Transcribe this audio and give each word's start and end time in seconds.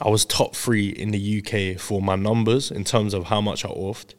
I 0.00 0.08
was 0.08 0.24
top 0.24 0.56
three 0.56 0.88
in 0.88 1.10
the 1.10 1.38
UK 1.38 1.80
for 1.80 2.02
my 2.02 2.16
numbers 2.16 2.70
in 2.70 2.84
terms 2.84 3.14
of 3.14 3.26
how 3.26 3.40
much 3.40 3.64
I 3.64 3.68
offed, 3.68 4.14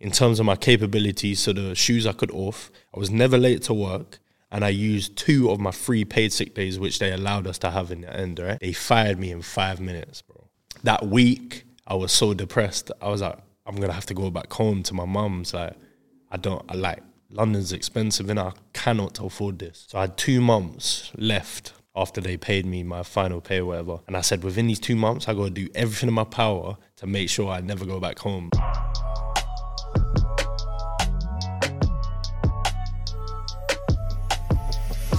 in 0.00 0.10
terms 0.10 0.40
of 0.40 0.46
my 0.46 0.56
capabilities, 0.56 1.40
so 1.40 1.52
the 1.52 1.74
shoes 1.74 2.06
I 2.06 2.12
could 2.12 2.30
off. 2.32 2.70
I 2.94 2.98
was 2.98 3.10
never 3.10 3.38
late 3.38 3.62
to 3.64 3.74
work, 3.74 4.18
and 4.50 4.64
I 4.64 4.70
used 4.70 5.16
two 5.16 5.50
of 5.50 5.60
my 5.60 5.70
free 5.70 6.04
paid 6.04 6.32
sick 6.32 6.54
days, 6.54 6.78
which 6.78 6.98
they 6.98 7.12
allowed 7.12 7.46
us 7.46 7.58
to 7.58 7.70
have 7.70 7.92
in 7.92 8.00
the 8.00 8.14
end. 8.14 8.38
Right? 8.38 8.58
They 8.60 8.72
fired 8.72 9.18
me 9.18 9.30
in 9.30 9.42
five 9.42 9.80
minutes, 9.80 10.22
bro. 10.22 10.48
That 10.82 11.06
week, 11.06 11.64
I 11.86 11.94
was 11.94 12.10
so 12.12 12.34
depressed. 12.34 12.90
I 13.00 13.08
was 13.08 13.20
like, 13.20 13.38
I'm 13.66 13.76
gonna 13.76 13.92
have 13.92 14.06
to 14.06 14.14
go 14.14 14.30
back 14.30 14.52
home 14.52 14.82
to 14.84 14.94
my 14.94 15.04
mum's. 15.04 15.54
Like, 15.54 15.76
I 16.30 16.38
don't, 16.38 16.64
I 16.68 16.74
like 16.74 17.02
London's 17.30 17.72
expensive, 17.72 18.30
and 18.30 18.40
I 18.40 18.52
cannot 18.72 19.20
afford 19.20 19.60
this. 19.60 19.86
So 19.88 19.98
I 19.98 20.02
had 20.02 20.16
two 20.16 20.40
months 20.40 21.12
left 21.16 21.74
after 22.00 22.20
they 22.20 22.36
paid 22.36 22.64
me 22.66 22.82
my 22.82 23.02
final 23.02 23.40
pay 23.40 23.58
or 23.58 23.66
whatever. 23.66 24.00
And 24.06 24.16
I 24.16 24.22
said, 24.22 24.42
within 24.42 24.66
these 24.66 24.80
two 24.80 24.96
months, 24.96 25.28
I 25.28 25.34
gotta 25.34 25.50
do 25.50 25.68
everything 25.74 26.08
in 26.08 26.14
my 26.14 26.24
power 26.24 26.76
to 26.96 27.06
make 27.06 27.28
sure 27.28 27.50
I 27.50 27.60
never 27.60 27.84
go 27.84 28.00
back 28.00 28.18
home. 28.18 28.50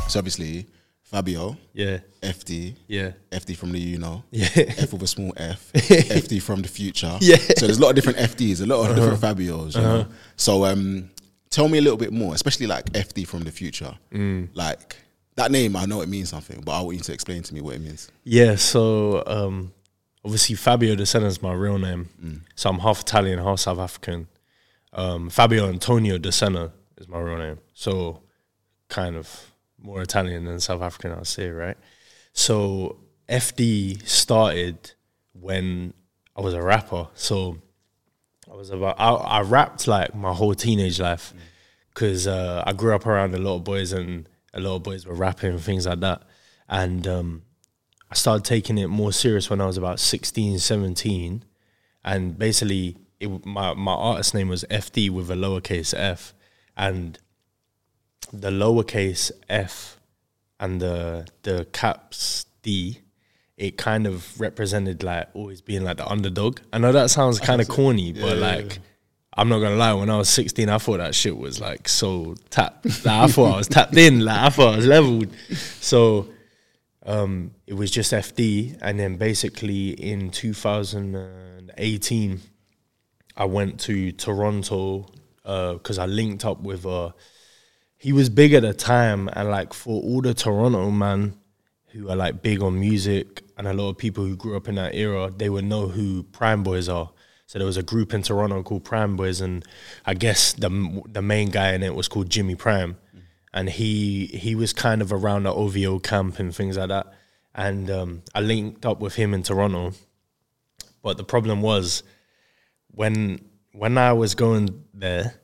So 0.07 0.19
obviously, 0.19 0.67
Fabio, 1.03 1.55
Yeah, 1.73 1.99
FD, 2.21 2.75
yeah. 2.87 3.11
FD 3.31 3.55
from 3.55 3.71
the 3.71 3.79
you 3.79 3.97
know, 3.97 4.23
Yeah. 4.31 4.47
F 4.55 4.91
with 4.91 5.03
a 5.03 5.07
small 5.07 5.33
F, 5.37 5.71
FD 5.73 6.41
from 6.41 6.61
the 6.61 6.67
future. 6.67 7.17
Yeah. 7.21 7.35
Uh-huh. 7.35 7.53
So 7.57 7.65
there's 7.67 7.77
a 7.77 7.81
lot 7.81 7.89
of 7.89 7.95
different 7.95 8.17
FDs, 8.17 8.61
a 8.61 8.65
lot 8.65 8.89
of 8.89 8.95
different 8.95 9.21
Fabios. 9.21 9.75
You 9.75 9.81
know? 9.81 10.05
So 10.35 10.65
um, 10.65 11.09
tell 11.49 11.69
me 11.69 11.77
a 11.77 11.81
little 11.81 11.97
bit 11.97 12.11
more, 12.11 12.33
especially 12.35 12.67
like 12.67 12.85
FD 12.91 13.25
from 13.27 13.41
the 13.43 13.51
future. 13.51 13.93
Mm. 14.13 14.49
Like 14.53 14.97
that 15.35 15.51
name, 15.51 15.75
I 15.75 15.85
know 15.85 16.01
it 16.01 16.09
means 16.09 16.29
something, 16.29 16.61
but 16.61 16.71
I 16.73 16.81
want 16.81 16.97
you 16.97 17.03
to 17.03 17.13
explain 17.13 17.43
to 17.43 17.53
me 17.53 17.61
what 17.61 17.75
it 17.75 17.81
means. 17.81 18.11
Yeah, 18.23 18.55
so 18.55 19.23
um, 19.25 19.73
obviously 20.23 20.55
Fabio 20.55 20.95
Dessena 20.95 21.25
is 21.25 21.41
my 21.41 21.53
real 21.53 21.77
name. 21.77 22.09
Mm. 22.23 22.41
So 22.55 22.69
I'm 22.69 22.79
half 22.79 23.01
Italian, 23.01 23.39
half 23.39 23.59
South 23.59 23.79
African. 23.79 24.27
Um, 24.93 25.29
Fabio 25.29 25.67
Antonio 25.67 26.17
Dessena 26.17 26.71
is 26.97 27.07
my 27.07 27.19
real 27.19 27.37
name. 27.37 27.59
So 27.73 28.21
kind 28.89 29.15
of 29.15 29.51
more 29.81 30.01
Italian 30.01 30.45
than 30.45 30.59
South 30.59 30.81
African, 30.81 31.13
I'd 31.13 31.27
say, 31.27 31.49
right? 31.49 31.77
So 32.33 32.97
FD 33.29 34.05
started 34.07 34.91
when 35.33 35.93
I 36.35 36.41
was 36.41 36.53
a 36.53 36.61
rapper. 36.61 37.07
So 37.13 37.57
I 38.51 38.55
was 38.55 38.69
about, 38.69 38.99
I, 38.99 39.11
I 39.11 39.41
rapped 39.41 39.87
like 39.87 40.13
my 40.13 40.33
whole 40.33 40.53
teenage 40.53 40.99
life 40.99 41.33
because 41.93 42.27
uh, 42.27 42.63
I 42.65 42.73
grew 42.73 42.93
up 42.93 43.05
around 43.05 43.33
a 43.33 43.37
lot 43.37 43.55
of 43.55 43.63
boys 43.63 43.93
and 43.93 44.27
a 44.53 44.59
lot 44.59 44.75
of 44.75 44.83
boys 44.83 45.05
were 45.05 45.13
rapping 45.13 45.51
and 45.51 45.61
things 45.61 45.85
like 45.85 45.99
that. 46.01 46.23
And 46.67 47.07
um, 47.07 47.43
I 48.09 48.15
started 48.15 48.45
taking 48.45 48.77
it 48.77 48.87
more 48.87 49.11
serious 49.11 49.49
when 49.49 49.61
I 49.61 49.65
was 49.65 49.77
about 49.77 49.99
16, 49.99 50.59
17. 50.59 51.43
And 52.03 52.37
basically, 52.37 52.97
it, 53.19 53.45
my, 53.45 53.73
my 53.73 53.93
artist 53.93 54.33
name 54.33 54.49
was 54.49 54.65
FD 54.69 55.09
with 55.09 55.29
a 55.29 55.35
lowercase 55.35 55.93
f. 55.95 56.33
And 56.75 57.19
the 58.33 58.49
lowercase 58.49 59.31
f 59.49 59.99
and 60.59 60.79
the 60.79 61.27
the 61.43 61.67
caps 61.73 62.45
D, 62.61 62.99
it 63.57 63.77
kind 63.77 64.07
of 64.07 64.39
represented 64.39 65.03
like 65.03 65.27
always 65.33 65.59
being 65.59 65.83
like 65.83 65.97
the 65.97 66.07
underdog. 66.07 66.59
I 66.71 66.77
know 66.77 66.91
that 66.91 67.09
sounds 67.09 67.39
kind 67.39 67.59
of 67.61 67.67
corny, 67.67 68.13
but 68.13 68.37
like 68.37 68.79
I'm 69.33 69.47
not 69.47 69.59
gonna 69.59 69.75
lie, 69.75 69.93
when 69.93 70.09
I 70.09 70.17
was 70.17 70.29
16, 70.29 70.67
I 70.67 70.77
thought 70.77 70.97
that 70.97 71.15
shit 71.15 71.37
was 71.37 71.61
like 71.61 71.87
so 71.87 72.35
tapped. 72.49 72.85
Like 73.05 73.07
I 73.07 73.27
thought 73.27 73.53
I 73.53 73.57
was 73.57 73.67
tapped 73.67 73.95
in, 73.95 74.25
like 74.25 74.37
I 74.37 74.49
thought 74.49 74.73
I 74.73 74.77
was 74.77 74.87
leveled. 74.87 75.29
So 75.79 76.27
um, 77.05 77.51
it 77.65 77.73
was 77.73 77.91
just 77.91 78.11
FD, 78.11 78.77
and 78.81 78.99
then 78.99 79.15
basically 79.15 79.91
in 79.91 80.31
2018, 80.31 82.41
I 83.37 83.45
went 83.45 83.79
to 83.81 84.11
Toronto 84.11 85.07
because 85.43 85.97
I 85.97 86.05
linked 86.05 86.45
up 86.45 86.61
with 86.61 86.85
uh, 86.85 87.11
he 87.97 88.13
was 88.13 88.29
big 88.29 88.53
at 88.53 88.63
the 88.63 88.73
time, 88.73 89.29
and 89.33 89.49
like 89.49 89.73
for 89.73 90.01
all 90.01 90.21
the 90.21 90.33
Toronto 90.33 90.89
man 90.91 91.35
who 91.87 92.09
are 92.09 92.15
like 92.15 92.41
big 92.41 92.61
on 92.61 92.79
music, 92.79 93.43
and 93.57 93.67
a 93.67 93.73
lot 93.73 93.89
of 93.89 93.97
people 93.97 94.25
who 94.25 94.35
grew 94.35 94.57
up 94.57 94.67
in 94.67 94.75
that 94.75 94.93
era, 94.93 95.31
they 95.35 95.49
would 95.49 95.65
know 95.65 95.87
who 95.87 96.23
Prime 96.23 96.63
Boys 96.63 96.89
are. 96.89 97.11
So 97.51 97.59
there 97.59 97.65
was 97.65 97.75
a 97.75 97.83
group 97.83 98.13
in 98.13 98.21
Toronto 98.21 98.63
called 98.63 98.85
Prime 98.85 99.17
Boys, 99.17 99.41
and 99.41 99.65
I 100.05 100.13
guess 100.13 100.53
the 100.53 100.69
the 101.05 101.21
main 101.21 101.49
guy 101.49 101.73
in 101.73 101.83
it 101.83 101.93
was 101.93 102.07
called 102.07 102.29
Jimmy 102.29 102.55
Prime, 102.55 102.95
and 103.53 103.69
he 103.69 104.27
he 104.27 104.55
was 104.55 104.71
kind 104.71 105.01
of 105.01 105.11
around 105.11 105.43
the 105.43 105.53
OVO 105.53 105.99
camp 105.99 106.39
and 106.39 106.55
things 106.55 106.77
like 106.77 106.87
that. 106.87 107.07
And 107.53 107.91
um, 107.91 108.21
I 108.33 108.39
linked 108.39 108.85
up 108.85 109.01
with 109.01 109.15
him 109.15 109.33
in 109.33 109.43
Toronto, 109.43 109.91
but 111.03 111.17
the 111.17 111.25
problem 111.25 111.61
was 111.61 112.03
when 112.87 113.43
when 113.73 113.97
I 113.97 114.13
was 114.13 114.33
going 114.33 114.85
there 114.93 115.41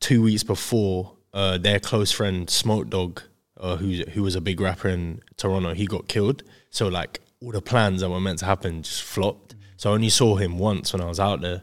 two 0.00 0.22
weeks 0.22 0.42
before, 0.42 1.12
uh, 1.32 1.58
their 1.58 1.78
close 1.78 2.10
friend 2.10 2.50
Smoke 2.50 2.90
Dawg, 2.90 3.22
uh, 3.60 3.76
who 3.76 4.02
who 4.14 4.24
was 4.24 4.34
a 4.34 4.40
big 4.40 4.60
rapper 4.60 4.88
in 4.88 5.20
Toronto, 5.36 5.74
he 5.74 5.86
got 5.86 6.08
killed. 6.08 6.42
So 6.70 6.88
like 6.88 7.20
all 7.40 7.52
the 7.52 7.62
plans 7.62 8.00
that 8.00 8.10
were 8.10 8.20
meant 8.20 8.40
to 8.40 8.46
happen 8.46 8.82
just 8.82 9.04
flopped. 9.04 9.54
So 9.76 9.90
I 9.90 9.94
only 9.94 10.08
saw 10.08 10.36
him 10.36 10.58
once 10.58 10.92
when 10.92 11.02
I 11.02 11.06
was 11.06 11.20
out 11.20 11.40
there. 11.40 11.62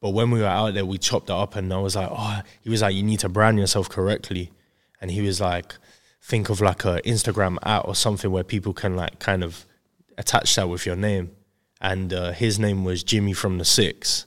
But 0.00 0.10
when 0.10 0.30
we 0.30 0.40
were 0.40 0.46
out 0.46 0.74
there, 0.74 0.84
we 0.84 0.98
chopped 0.98 1.30
it 1.30 1.32
up, 1.32 1.54
and 1.54 1.72
I 1.72 1.78
was 1.78 1.94
like, 1.94 2.08
oh, 2.10 2.40
he 2.60 2.70
was 2.70 2.82
like, 2.82 2.94
you 2.94 3.04
need 3.04 3.20
to 3.20 3.28
brand 3.28 3.58
yourself 3.58 3.88
correctly, 3.88 4.50
and 5.00 5.10
he 5.10 5.20
was 5.20 5.40
like, 5.40 5.76
think 6.20 6.48
of 6.48 6.60
like 6.60 6.84
a 6.84 7.00
Instagram 7.04 7.58
at 7.62 7.86
or 7.86 7.94
something 7.94 8.30
where 8.30 8.44
people 8.44 8.72
can 8.72 8.96
like 8.96 9.18
kind 9.18 9.44
of 9.44 9.66
attach 10.16 10.54
that 10.56 10.68
with 10.68 10.86
your 10.86 10.96
name. 10.96 11.32
And 11.80 12.12
uh, 12.12 12.32
his 12.32 12.58
name 12.58 12.84
was 12.84 13.02
Jimmy 13.02 13.32
from 13.32 13.58
the 13.58 13.64
Six. 13.64 14.26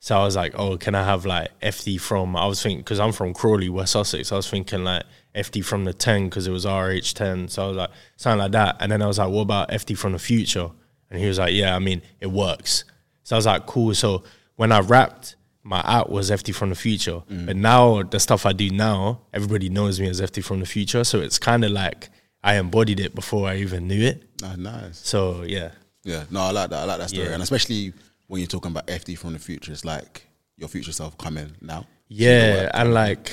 So 0.00 0.18
I 0.18 0.24
was 0.24 0.36
like, 0.36 0.52
oh, 0.58 0.76
can 0.76 0.94
I 0.94 1.04
have 1.04 1.24
like 1.24 1.58
FD 1.60 2.00
from? 2.00 2.36
I 2.36 2.46
was 2.46 2.62
thinking 2.62 2.80
because 2.80 3.00
I'm 3.00 3.12
from 3.12 3.32
Crawley, 3.32 3.68
West 3.68 3.92
Sussex. 3.92 4.32
I 4.32 4.36
was 4.36 4.48
thinking 4.48 4.84
like 4.84 5.04
FD 5.34 5.64
from 5.64 5.84
the 5.84 5.94
ten 5.94 6.28
because 6.28 6.46
it 6.46 6.50
was 6.50 6.66
RH10. 6.66 7.50
So 7.50 7.64
I 7.64 7.68
was 7.68 7.76
like 7.76 7.90
something 8.16 8.38
like 8.38 8.52
that. 8.52 8.76
And 8.80 8.92
then 8.92 9.00
I 9.00 9.06
was 9.06 9.18
like, 9.18 9.30
what 9.30 9.42
about 9.42 9.70
FD 9.70 9.96
from 9.96 10.12
the 10.12 10.18
future? 10.18 10.70
And 11.10 11.20
he 11.20 11.26
was 11.26 11.38
like, 11.38 11.52
yeah, 11.54 11.74
I 11.76 11.78
mean, 11.78 12.02
it 12.20 12.26
works. 12.30 12.84
So 13.22 13.36
I 13.36 13.38
was 13.38 13.46
like, 13.46 13.66
cool. 13.66 13.94
So 13.94 14.24
when 14.56 14.72
I 14.72 14.80
rapped, 14.80 15.36
my 15.62 15.80
out 15.84 16.10
was 16.10 16.30
FD 16.30 16.54
from 16.54 16.68
the 16.70 16.74
future. 16.74 17.22
But 17.28 17.56
now 17.56 18.02
the 18.02 18.20
stuff 18.20 18.44
I 18.46 18.52
do 18.52 18.68
now, 18.70 19.22
everybody 19.32 19.68
knows 19.68 19.98
me 20.00 20.08
as 20.08 20.20
FD 20.20 20.44
from 20.44 20.60
the 20.60 20.66
future. 20.66 21.04
So 21.04 21.20
it's 21.20 21.38
kind 21.38 21.64
of 21.64 21.70
like 21.70 22.10
I 22.42 22.56
embodied 22.56 23.00
it 23.00 23.14
before 23.14 23.48
I 23.48 23.56
even 23.56 23.88
knew 23.88 24.02
it. 24.06 24.22
Ah, 24.42 24.56
nice. 24.58 24.98
So 24.98 25.42
yeah, 25.42 25.70
Yeah, 26.02 26.24
no, 26.30 26.40
I 26.42 26.50
like 26.50 26.68
that. 26.70 26.80
I 26.80 26.84
like 26.84 26.98
that 26.98 27.08
story, 27.08 27.28
Yeah. 27.28 27.32
and 27.34 27.42
especially 27.42 27.94
when 28.26 28.40
you're 28.40 28.46
talking 28.48 28.70
about 28.72 28.86
FD 28.88 29.16
from 29.16 29.32
the 29.32 29.38
future, 29.38 29.72
it's 29.72 29.84
like 29.86 30.26
your 30.58 30.68
future 30.68 30.92
self 30.92 31.16
coming 31.16 31.52
now. 31.62 31.86
Yeah, 32.08 32.70
and 32.74 32.92
like 32.92 33.32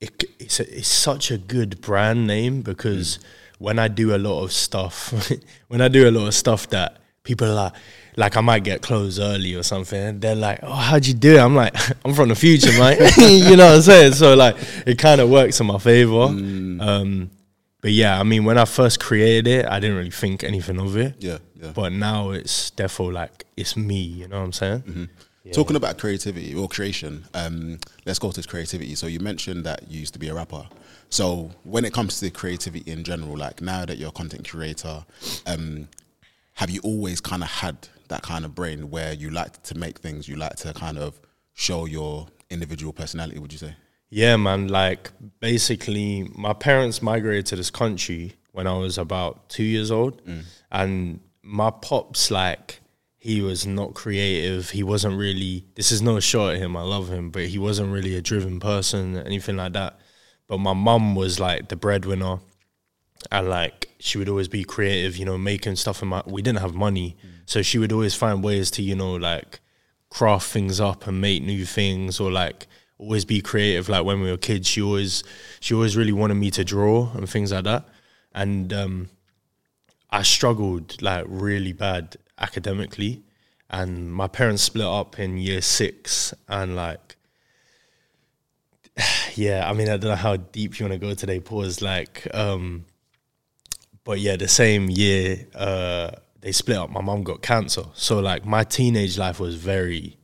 it, 0.00 0.22
it's 0.38 0.60
a, 0.60 0.78
it's 0.78 0.86
such 0.88 1.32
a 1.32 1.38
good 1.38 1.80
brand 1.80 2.26
name 2.28 2.62
because 2.62 3.18
when 3.62 3.78
I 3.78 3.86
do 3.86 4.14
a 4.14 4.18
lot 4.18 4.42
of 4.42 4.52
stuff, 4.52 5.14
when 5.68 5.80
I 5.80 5.88
do 5.88 6.08
a 6.08 6.10
lot 6.10 6.26
of 6.26 6.34
stuff 6.34 6.68
that 6.70 6.96
people 7.22 7.46
are 7.46 7.54
like, 7.54 7.72
like 8.16 8.36
I 8.36 8.40
might 8.40 8.64
get 8.64 8.82
clothes 8.82 9.20
early 9.20 9.54
or 9.54 9.62
something, 9.62 10.00
and 10.00 10.20
they're 10.20 10.34
like, 10.34 10.58
"Oh, 10.62 10.74
how'd 10.74 11.06
you 11.06 11.14
do 11.14 11.36
it?" 11.36 11.38
I'm 11.38 11.54
like, 11.54 11.74
"I'm 12.04 12.12
from 12.12 12.28
the 12.28 12.34
future, 12.34 12.72
mate." 12.78 12.98
you 13.16 13.56
know 13.56 13.66
what 13.66 13.76
I'm 13.76 13.82
saying? 13.82 14.12
So 14.14 14.34
like, 14.34 14.56
it 14.84 14.98
kind 14.98 15.20
of 15.20 15.30
works 15.30 15.60
in 15.60 15.66
my 15.66 15.78
favor. 15.78 16.24
Um, 16.24 17.30
but 17.80 17.92
yeah, 17.92 18.18
I 18.18 18.24
mean, 18.24 18.44
when 18.44 18.58
I 18.58 18.64
first 18.64 19.00
created 19.00 19.46
it, 19.46 19.66
I 19.66 19.80
didn't 19.80 19.96
really 19.96 20.10
think 20.10 20.44
anything 20.44 20.78
of 20.78 20.96
it. 20.96 21.14
Yeah, 21.20 21.38
yeah. 21.60 21.72
But 21.72 21.92
now 21.92 22.30
it's 22.30 22.70
therefore 22.70 23.12
like 23.12 23.44
it's 23.56 23.76
me. 23.76 24.02
You 24.02 24.28
know 24.28 24.40
what 24.40 24.46
I'm 24.46 24.52
saying? 24.52 25.08
Talking 25.52 25.76
about 25.76 25.98
creativity 25.98 26.54
or 26.54 26.68
creation, 26.68 27.24
um, 27.34 27.78
let's 28.06 28.18
go 28.18 28.30
to 28.30 28.42
creativity. 28.42 28.94
So 28.94 29.06
you 29.06 29.20
mentioned 29.20 29.64
that 29.64 29.90
you 29.90 30.00
used 30.00 30.12
to 30.12 30.18
be 30.18 30.28
a 30.28 30.34
rapper. 30.34 30.66
So 31.12 31.50
when 31.64 31.84
it 31.84 31.92
comes 31.92 32.20
to 32.20 32.30
creativity 32.30 32.90
in 32.90 33.04
general, 33.04 33.36
like 33.36 33.60
now 33.60 33.84
that 33.84 33.98
you're 33.98 34.08
a 34.08 34.12
content 34.12 34.44
curator, 34.44 35.04
um, 35.46 35.88
have 36.54 36.70
you 36.70 36.80
always 36.80 37.20
kind 37.20 37.42
of 37.42 37.50
had 37.50 37.86
that 38.08 38.22
kind 38.22 38.46
of 38.46 38.54
brain 38.54 38.88
where 38.88 39.12
you 39.12 39.28
like 39.28 39.62
to 39.64 39.74
make 39.76 39.98
things, 39.98 40.26
you 40.26 40.36
like 40.36 40.56
to 40.56 40.72
kind 40.72 40.96
of 40.96 41.20
show 41.52 41.84
your 41.84 42.28
individual 42.48 42.94
personality? 42.94 43.38
Would 43.38 43.52
you 43.52 43.58
say? 43.58 43.76
Yeah, 44.08 44.36
man. 44.36 44.68
Like 44.68 45.10
basically, 45.38 46.30
my 46.34 46.54
parents 46.54 47.02
migrated 47.02 47.44
to 47.46 47.56
this 47.56 47.68
country 47.68 48.32
when 48.52 48.66
I 48.66 48.78
was 48.78 48.96
about 48.96 49.50
two 49.50 49.64
years 49.64 49.90
old, 49.90 50.22
and 50.70 51.20
my 51.42 51.70
pops 51.70 52.30
like 52.30 52.80
he 53.18 53.42
was 53.42 53.66
not 53.66 53.92
creative. 53.92 54.70
He 54.70 54.82
wasn't 54.82 55.18
really. 55.18 55.66
This 55.74 55.92
is 55.92 56.00
no 56.00 56.20
shot 56.20 56.54
at 56.54 56.58
him. 56.58 56.74
I 56.74 56.82
love 56.82 57.10
him, 57.10 57.28
but 57.28 57.44
he 57.48 57.58
wasn't 57.58 57.92
really 57.92 58.16
a 58.16 58.22
driven 58.22 58.60
person, 58.60 59.18
anything 59.18 59.58
like 59.58 59.74
that. 59.74 59.98
But 60.52 60.58
my 60.58 60.74
mum 60.74 61.14
was 61.14 61.40
like 61.40 61.68
the 61.68 61.76
breadwinner, 61.76 62.40
and 63.30 63.48
like 63.48 63.88
she 63.98 64.18
would 64.18 64.28
always 64.28 64.48
be 64.48 64.64
creative. 64.64 65.16
You 65.16 65.24
know, 65.24 65.38
making 65.38 65.76
stuff 65.76 66.02
in 66.02 66.08
my. 66.08 66.22
We 66.26 66.42
didn't 66.42 66.58
have 66.58 66.74
money, 66.74 67.16
so 67.46 67.62
she 67.62 67.78
would 67.78 67.90
always 67.90 68.14
find 68.14 68.44
ways 68.44 68.70
to 68.72 68.82
you 68.82 68.94
know 68.94 69.14
like 69.14 69.60
craft 70.10 70.50
things 70.50 70.78
up 70.78 71.06
and 71.06 71.22
make 71.22 71.42
new 71.42 71.64
things 71.64 72.20
or 72.20 72.30
like 72.30 72.66
always 72.98 73.24
be 73.24 73.40
creative 73.40 73.88
like 73.88 74.04
when 74.04 74.20
we 74.20 74.30
were 74.30 74.36
kids 74.36 74.68
she 74.68 74.82
always 74.82 75.24
she 75.58 75.72
always 75.72 75.96
really 75.96 76.12
wanted 76.12 76.34
me 76.34 76.50
to 76.50 76.62
draw 76.62 77.10
and 77.14 77.30
things 77.30 77.50
like 77.50 77.64
that 77.64 77.88
and 78.34 78.74
um 78.74 79.08
I 80.10 80.22
struggled 80.22 81.00
like 81.00 81.24
really 81.26 81.72
bad 81.72 82.16
academically, 82.38 83.22
and 83.70 84.12
my 84.12 84.28
parents 84.28 84.62
split 84.62 84.84
up 84.84 85.18
in 85.18 85.38
year 85.38 85.62
six, 85.62 86.34
and 86.46 86.76
like, 86.76 87.16
yeah, 89.36 89.68
I 89.68 89.72
mean, 89.72 89.88
I 89.88 89.96
don't 89.96 90.10
know 90.10 90.16
how 90.16 90.36
deep 90.36 90.78
you 90.78 90.86
want 90.86 91.00
to 91.00 91.06
go 91.06 91.14
today. 91.14 91.40
Pause, 91.40 91.82
like, 91.82 92.26
um, 92.34 92.84
but 94.04 94.20
yeah, 94.20 94.36
the 94.36 94.48
same 94.48 94.90
year 94.90 95.46
uh, 95.54 96.10
they 96.40 96.52
split 96.52 96.76
up. 96.76 96.90
My 96.90 97.00
mom 97.00 97.22
got 97.22 97.42
cancer, 97.42 97.84
so 97.94 98.20
like 98.20 98.44
my 98.44 98.64
teenage 98.64 99.18
life 99.18 99.40
was 99.40 99.54
very 99.54 100.18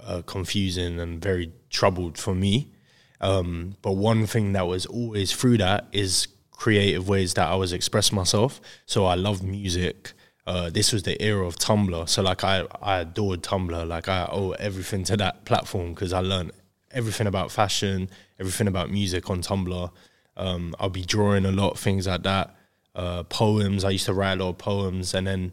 uh, 0.00 0.22
confusing 0.22 1.00
and 1.00 1.20
very 1.22 1.52
troubled 1.70 2.16
for 2.18 2.34
me. 2.34 2.72
Um, 3.20 3.76
but 3.82 3.92
one 3.92 4.26
thing 4.26 4.52
that 4.52 4.66
was 4.66 4.86
always 4.86 5.32
through 5.32 5.58
that 5.58 5.88
is 5.92 6.28
creative 6.52 7.08
ways 7.08 7.34
that 7.34 7.48
I 7.48 7.54
was 7.54 7.72
expressing 7.72 8.16
myself. 8.16 8.60
So 8.86 9.06
I 9.06 9.14
love 9.14 9.42
music. 9.42 10.12
Uh, 10.46 10.70
this 10.70 10.92
was 10.92 11.02
the 11.02 11.20
era 11.22 11.46
of 11.46 11.56
Tumblr, 11.56 12.08
so 12.08 12.22
like 12.22 12.42
I, 12.42 12.64
I 12.80 13.00
adored 13.00 13.42
Tumblr. 13.42 13.86
Like 13.86 14.08
I 14.08 14.28
owe 14.32 14.52
everything 14.52 15.04
to 15.04 15.16
that 15.18 15.44
platform 15.44 15.92
because 15.92 16.12
I 16.12 16.20
learned 16.20 16.52
everything 16.90 17.26
about 17.26 17.50
fashion, 17.50 18.10
everything 18.38 18.66
about 18.66 18.90
music 18.90 19.30
on 19.30 19.42
Tumblr. 19.42 19.90
Um, 20.36 20.74
I'll 20.78 20.88
be 20.88 21.04
drawing 21.04 21.44
a 21.44 21.52
lot, 21.52 21.78
things 21.78 22.06
like 22.06 22.22
that. 22.22 22.54
Uh, 22.94 23.22
poems. 23.24 23.84
I 23.84 23.90
used 23.90 24.06
to 24.06 24.14
write 24.14 24.40
a 24.40 24.44
lot 24.44 24.50
of 24.50 24.58
poems, 24.58 25.14
and 25.14 25.26
then, 25.26 25.52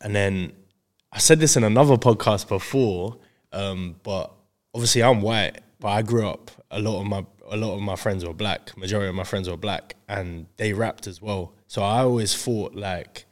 and 0.00 0.14
then, 0.14 0.52
I 1.12 1.18
said 1.18 1.40
this 1.40 1.56
in 1.56 1.64
another 1.64 1.96
podcast 1.96 2.48
before, 2.48 3.18
um, 3.52 3.96
but 4.02 4.32
obviously 4.74 5.02
I'm 5.02 5.22
white, 5.22 5.60
but 5.78 5.88
I 5.88 6.02
grew 6.02 6.26
up. 6.26 6.50
A 6.70 6.78
lot 6.78 7.00
of 7.00 7.06
my 7.06 7.26
a 7.50 7.56
lot 7.56 7.74
of 7.74 7.82
my 7.82 7.96
friends 7.96 8.24
were 8.24 8.32
black. 8.32 8.76
Majority 8.78 9.08
of 9.08 9.14
my 9.14 9.24
friends 9.24 9.48
were 9.48 9.56
black, 9.56 9.96
and 10.08 10.46
they 10.56 10.72
rapped 10.72 11.06
as 11.06 11.20
well. 11.20 11.54
So 11.66 11.82
I 11.82 12.00
always 12.00 12.34
thought 12.34 12.74
like 12.74 13.26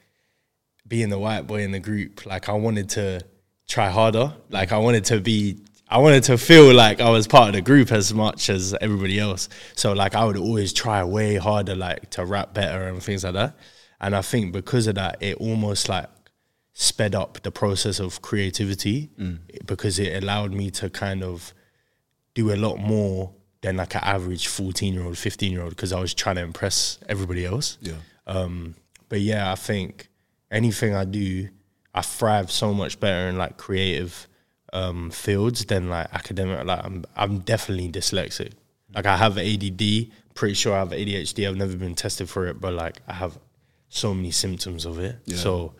being 0.86 1.08
the 1.08 1.18
white 1.18 1.46
boy 1.46 1.62
in 1.62 1.70
the 1.70 1.80
group, 1.80 2.26
like 2.26 2.48
I 2.48 2.52
wanted 2.52 2.90
to 2.90 3.22
try 3.68 3.88
harder. 3.88 4.34
Like 4.50 4.72
I 4.72 4.78
wanted 4.78 5.04
to 5.06 5.20
be 5.20 5.60
I 5.90 5.98
wanted 5.98 6.22
to 6.24 6.38
feel 6.38 6.72
like 6.72 7.00
I 7.00 7.10
was 7.10 7.26
part 7.26 7.48
of 7.48 7.54
the 7.54 7.62
group 7.62 7.90
as 7.90 8.14
much 8.14 8.48
as 8.48 8.74
everybody 8.80 9.18
else. 9.18 9.48
So 9.74 9.92
like 9.92 10.14
I 10.14 10.24
would 10.24 10.36
always 10.36 10.72
try 10.72 11.02
way 11.04 11.36
harder 11.36 11.74
like 11.74 12.10
to 12.10 12.24
rap 12.24 12.54
better 12.54 12.86
and 12.88 13.02
things 13.02 13.24
like 13.24 13.34
that. 13.34 13.56
And 14.00 14.14
I 14.14 14.22
think 14.22 14.52
because 14.52 14.86
of 14.86 14.94
that 14.94 15.16
it 15.20 15.36
almost 15.38 15.88
like 15.88 16.06
sped 16.74 17.14
up 17.14 17.42
the 17.42 17.50
process 17.50 17.98
of 17.98 18.22
creativity 18.22 19.10
because 19.66 19.98
it 19.98 20.22
allowed 20.22 20.52
me 20.52 20.70
to 20.70 20.88
kind 20.88 21.22
of 21.24 21.52
do 22.34 22.52
a 22.52 22.56
lot 22.56 22.76
more 22.78 23.34
than 23.62 23.76
like 23.76 23.94
an 23.94 24.00
average 24.04 24.46
14 24.46 24.94
year 24.94 25.02
old 25.02 25.18
15 25.18 25.52
year 25.52 25.60
old 25.62 25.70
because 25.70 25.92
i 25.92 26.00
was 26.00 26.14
trying 26.14 26.36
to 26.36 26.42
impress 26.42 26.98
everybody 27.08 27.44
else 27.44 27.76
Yeah. 27.82 27.94
um, 28.26 28.74
but 29.10 29.20
yeah 29.20 29.52
i 29.52 29.56
think 29.56 30.08
anything 30.50 30.94
i 30.94 31.04
do 31.04 31.48
i 31.92 32.00
thrive 32.00 32.50
so 32.50 32.72
much 32.72 32.98
better 33.00 33.28
in 33.28 33.36
like 33.36 33.58
creative 33.58 34.26
um, 34.72 35.10
fields 35.10 35.64
than 35.64 35.88
like 35.88 36.06
academic 36.14 36.64
like 36.64 36.84
I'm, 36.84 37.04
I'm 37.16 37.38
definitely 37.40 37.90
dyslexic 37.90 38.52
like 38.94 39.06
i 39.06 39.16
have 39.16 39.36
add 39.38 40.10
pretty 40.34 40.54
sure 40.54 40.74
i 40.74 40.78
have 40.78 40.90
adhd 40.90 41.48
i've 41.48 41.56
never 41.56 41.76
been 41.76 41.94
tested 41.94 42.28
for 42.28 42.46
it 42.46 42.60
but 42.60 42.72
like 42.74 43.00
i 43.08 43.12
have 43.12 43.36
so 43.88 44.14
many 44.14 44.30
symptoms 44.30 44.84
of 44.86 44.98
it 45.00 45.16
Yeah. 45.26 45.36
so 45.36 45.74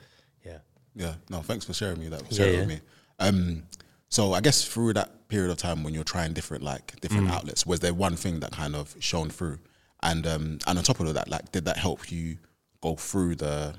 yeah 0.45 0.59
Yeah, 0.97 1.15
no, 1.29 1.41
thanks 1.43 1.65
for 1.65 1.73
sharing 1.73 2.01
me 2.01 2.09
that. 2.09 2.23
Yeah, 2.31 2.37
Sharing 2.37 2.55
yeah. 2.55 2.61
with 2.61 2.69
me. 2.69 2.81
Um, 3.21 3.63
so 4.09 4.33
I 4.33 4.41
guess 4.41 4.65
through 4.65 4.95
that 4.95 5.29
period 5.29 5.51
of 5.53 5.57
time 5.59 5.85
when 5.85 5.95
you're 5.95 6.03
trying 6.15 6.33
different 6.33 6.65
like 6.65 7.01
different 7.01 7.29
Mm. 7.29 7.33
outlets, 7.37 7.65
was 7.65 7.79
there 7.79 7.95
one 7.95 8.17
thing 8.17 8.41
that 8.41 8.51
kind 8.51 8.75
of 8.75 8.97
shone 8.99 9.31
through? 9.31 9.59
And 10.03 10.27
um, 10.27 10.59
and 10.67 10.79
on 10.79 10.83
top 10.85 10.99
of 10.99 11.15
that, 11.15 11.29
like, 11.29 11.53
did 11.53 11.65
that 11.67 11.77
help 11.77 12.11
you 12.11 12.39
go 12.81 12.97
through 12.97 13.37
the 13.37 13.75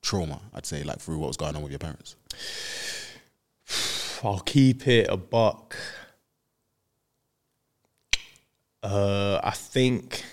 trauma? 0.00 0.40
I'd 0.54 0.64
say 0.64 0.82
like 0.84 1.00
through 1.00 1.18
what 1.18 1.28
was 1.28 1.36
going 1.36 1.54
on 1.56 1.62
with 1.62 1.72
your 1.72 1.78
parents. 1.80 2.16
I'll 4.22 4.40
keep 4.40 4.86
it 4.86 5.08
a 5.08 5.16
buck. 5.16 5.76
Uh, 8.82 9.40
I 9.42 9.50
think. 9.50 10.24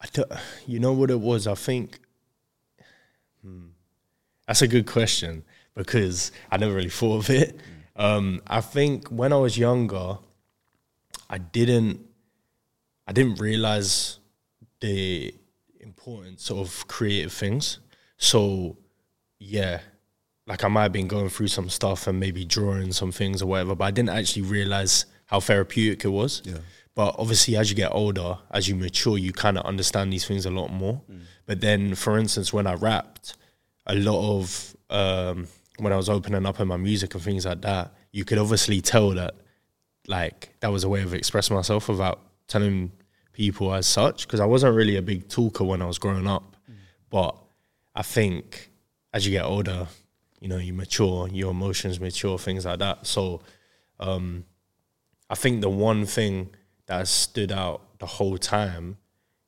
I 0.00 0.38
you 0.66 0.78
know 0.80 0.92
what 0.92 1.10
it 1.10 1.20
was? 1.20 1.46
I 1.46 1.54
think. 1.54 1.98
Hmm, 3.42 3.68
that's 4.46 4.62
a 4.62 4.68
good 4.68 4.86
question 4.86 5.44
because 5.74 6.30
I 6.50 6.56
never 6.56 6.74
really 6.74 6.90
thought 6.90 7.18
of 7.18 7.30
it. 7.30 7.58
Um, 7.96 8.42
I 8.46 8.60
think 8.60 9.08
when 9.08 9.32
I 9.32 9.36
was 9.36 9.56
younger, 9.56 10.18
I 11.30 11.38
didn't. 11.38 12.00
I 13.06 13.12
didn't 13.12 13.40
realize 13.40 14.18
the 14.80 15.34
importance 15.80 16.50
of 16.50 16.86
creative 16.88 17.32
things. 17.32 17.78
So, 18.16 18.78
yeah, 19.38 19.80
like 20.46 20.64
I 20.64 20.68
might 20.68 20.82
have 20.82 20.92
been 20.92 21.08
going 21.08 21.28
through 21.28 21.48
some 21.48 21.68
stuff 21.68 22.06
and 22.06 22.20
maybe 22.20 22.44
drawing 22.44 22.92
some 22.92 23.12
things 23.12 23.42
or 23.42 23.46
whatever, 23.46 23.74
but 23.74 23.84
I 23.84 23.90
didn't 23.90 24.10
actually 24.10 24.42
realize 24.42 25.06
how 25.26 25.40
therapeutic 25.40 26.04
it 26.04 26.08
was. 26.08 26.42
Yeah. 26.44 26.58
But 26.94 27.16
obviously, 27.18 27.56
as 27.56 27.70
you 27.70 27.76
get 27.76 27.90
older, 27.92 28.38
as 28.50 28.68
you 28.68 28.76
mature, 28.76 29.18
you 29.18 29.32
kind 29.32 29.58
of 29.58 29.64
understand 29.64 30.12
these 30.12 30.26
things 30.26 30.46
a 30.46 30.50
lot 30.50 30.68
more. 30.68 31.00
But 31.46 31.60
then, 31.60 31.94
for 31.94 32.18
instance, 32.18 32.52
when 32.52 32.66
I 32.66 32.74
rapped, 32.74 33.36
a 33.86 33.94
lot 33.96 34.38
of 34.38 34.76
um, 34.90 35.48
when 35.78 35.92
I 35.92 35.96
was 35.96 36.08
opening 36.08 36.46
up 36.46 36.60
in 36.60 36.68
my 36.68 36.76
music 36.76 37.14
and 37.14 37.22
things 37.22 37.46
like 37.46 37.62
that, 37.62 37.92
you 38.12 38.24
could 38.24 38.38
obviously 38.38 38.80
tell 38.80 39.10
that 39.10 39.34
like 40.06 40.54
that 40.60 40.70
was 40.70 40.84
a 40.84 40.88
way 40.88 41.02
of 41.02 41.14
expressing 41.14 41.56
myself 41.56 41.88
without 41.88 42.20
telling 42.46 42.92
people 43.32 43.74
as 43.74 43.86
such 43.86 44.26
because 44.26 44.38
I 44.38 44.44
wasn't 44.44 44.76
really 44.76 44.96
a 44.96 45.02
big 45.02 45.28
talker 45.28 45.64
when 45.64 45.82
I 45.82 45.86
was 45.86 45.98
growing 45.98 46.28
up. 46.28 46.56
But 47.10 47.36
I 47.94 48.02
think 48.02 48.70
as 49.12 49.26
you 49.26 49.32
get 49.32 49.44
older, 49.44 49.88
you 50.44 50.50
know, 50.50 50.58
you 50.58 50.74
mature, 50.74 51.26
your 51.28 51.52
emotions 51.52 51.98
mature, 51.98 52.36
things 52.38 52.66
like 52.66 52.78
that. 52.78 53.06
So 53.06 53.40
um, 53.98 54.44
I 55.30 55.34
think 55.36 55.62
the 55.62 55.70
one 55.70 56.04
thing 56.04 56.50
that 56.84 56.98
has 56.98 57.08
stood 57.08 57.50
out 57.50 57.98
the 57.98 58.04
whole 58.04 58.36
time 58.36 58.98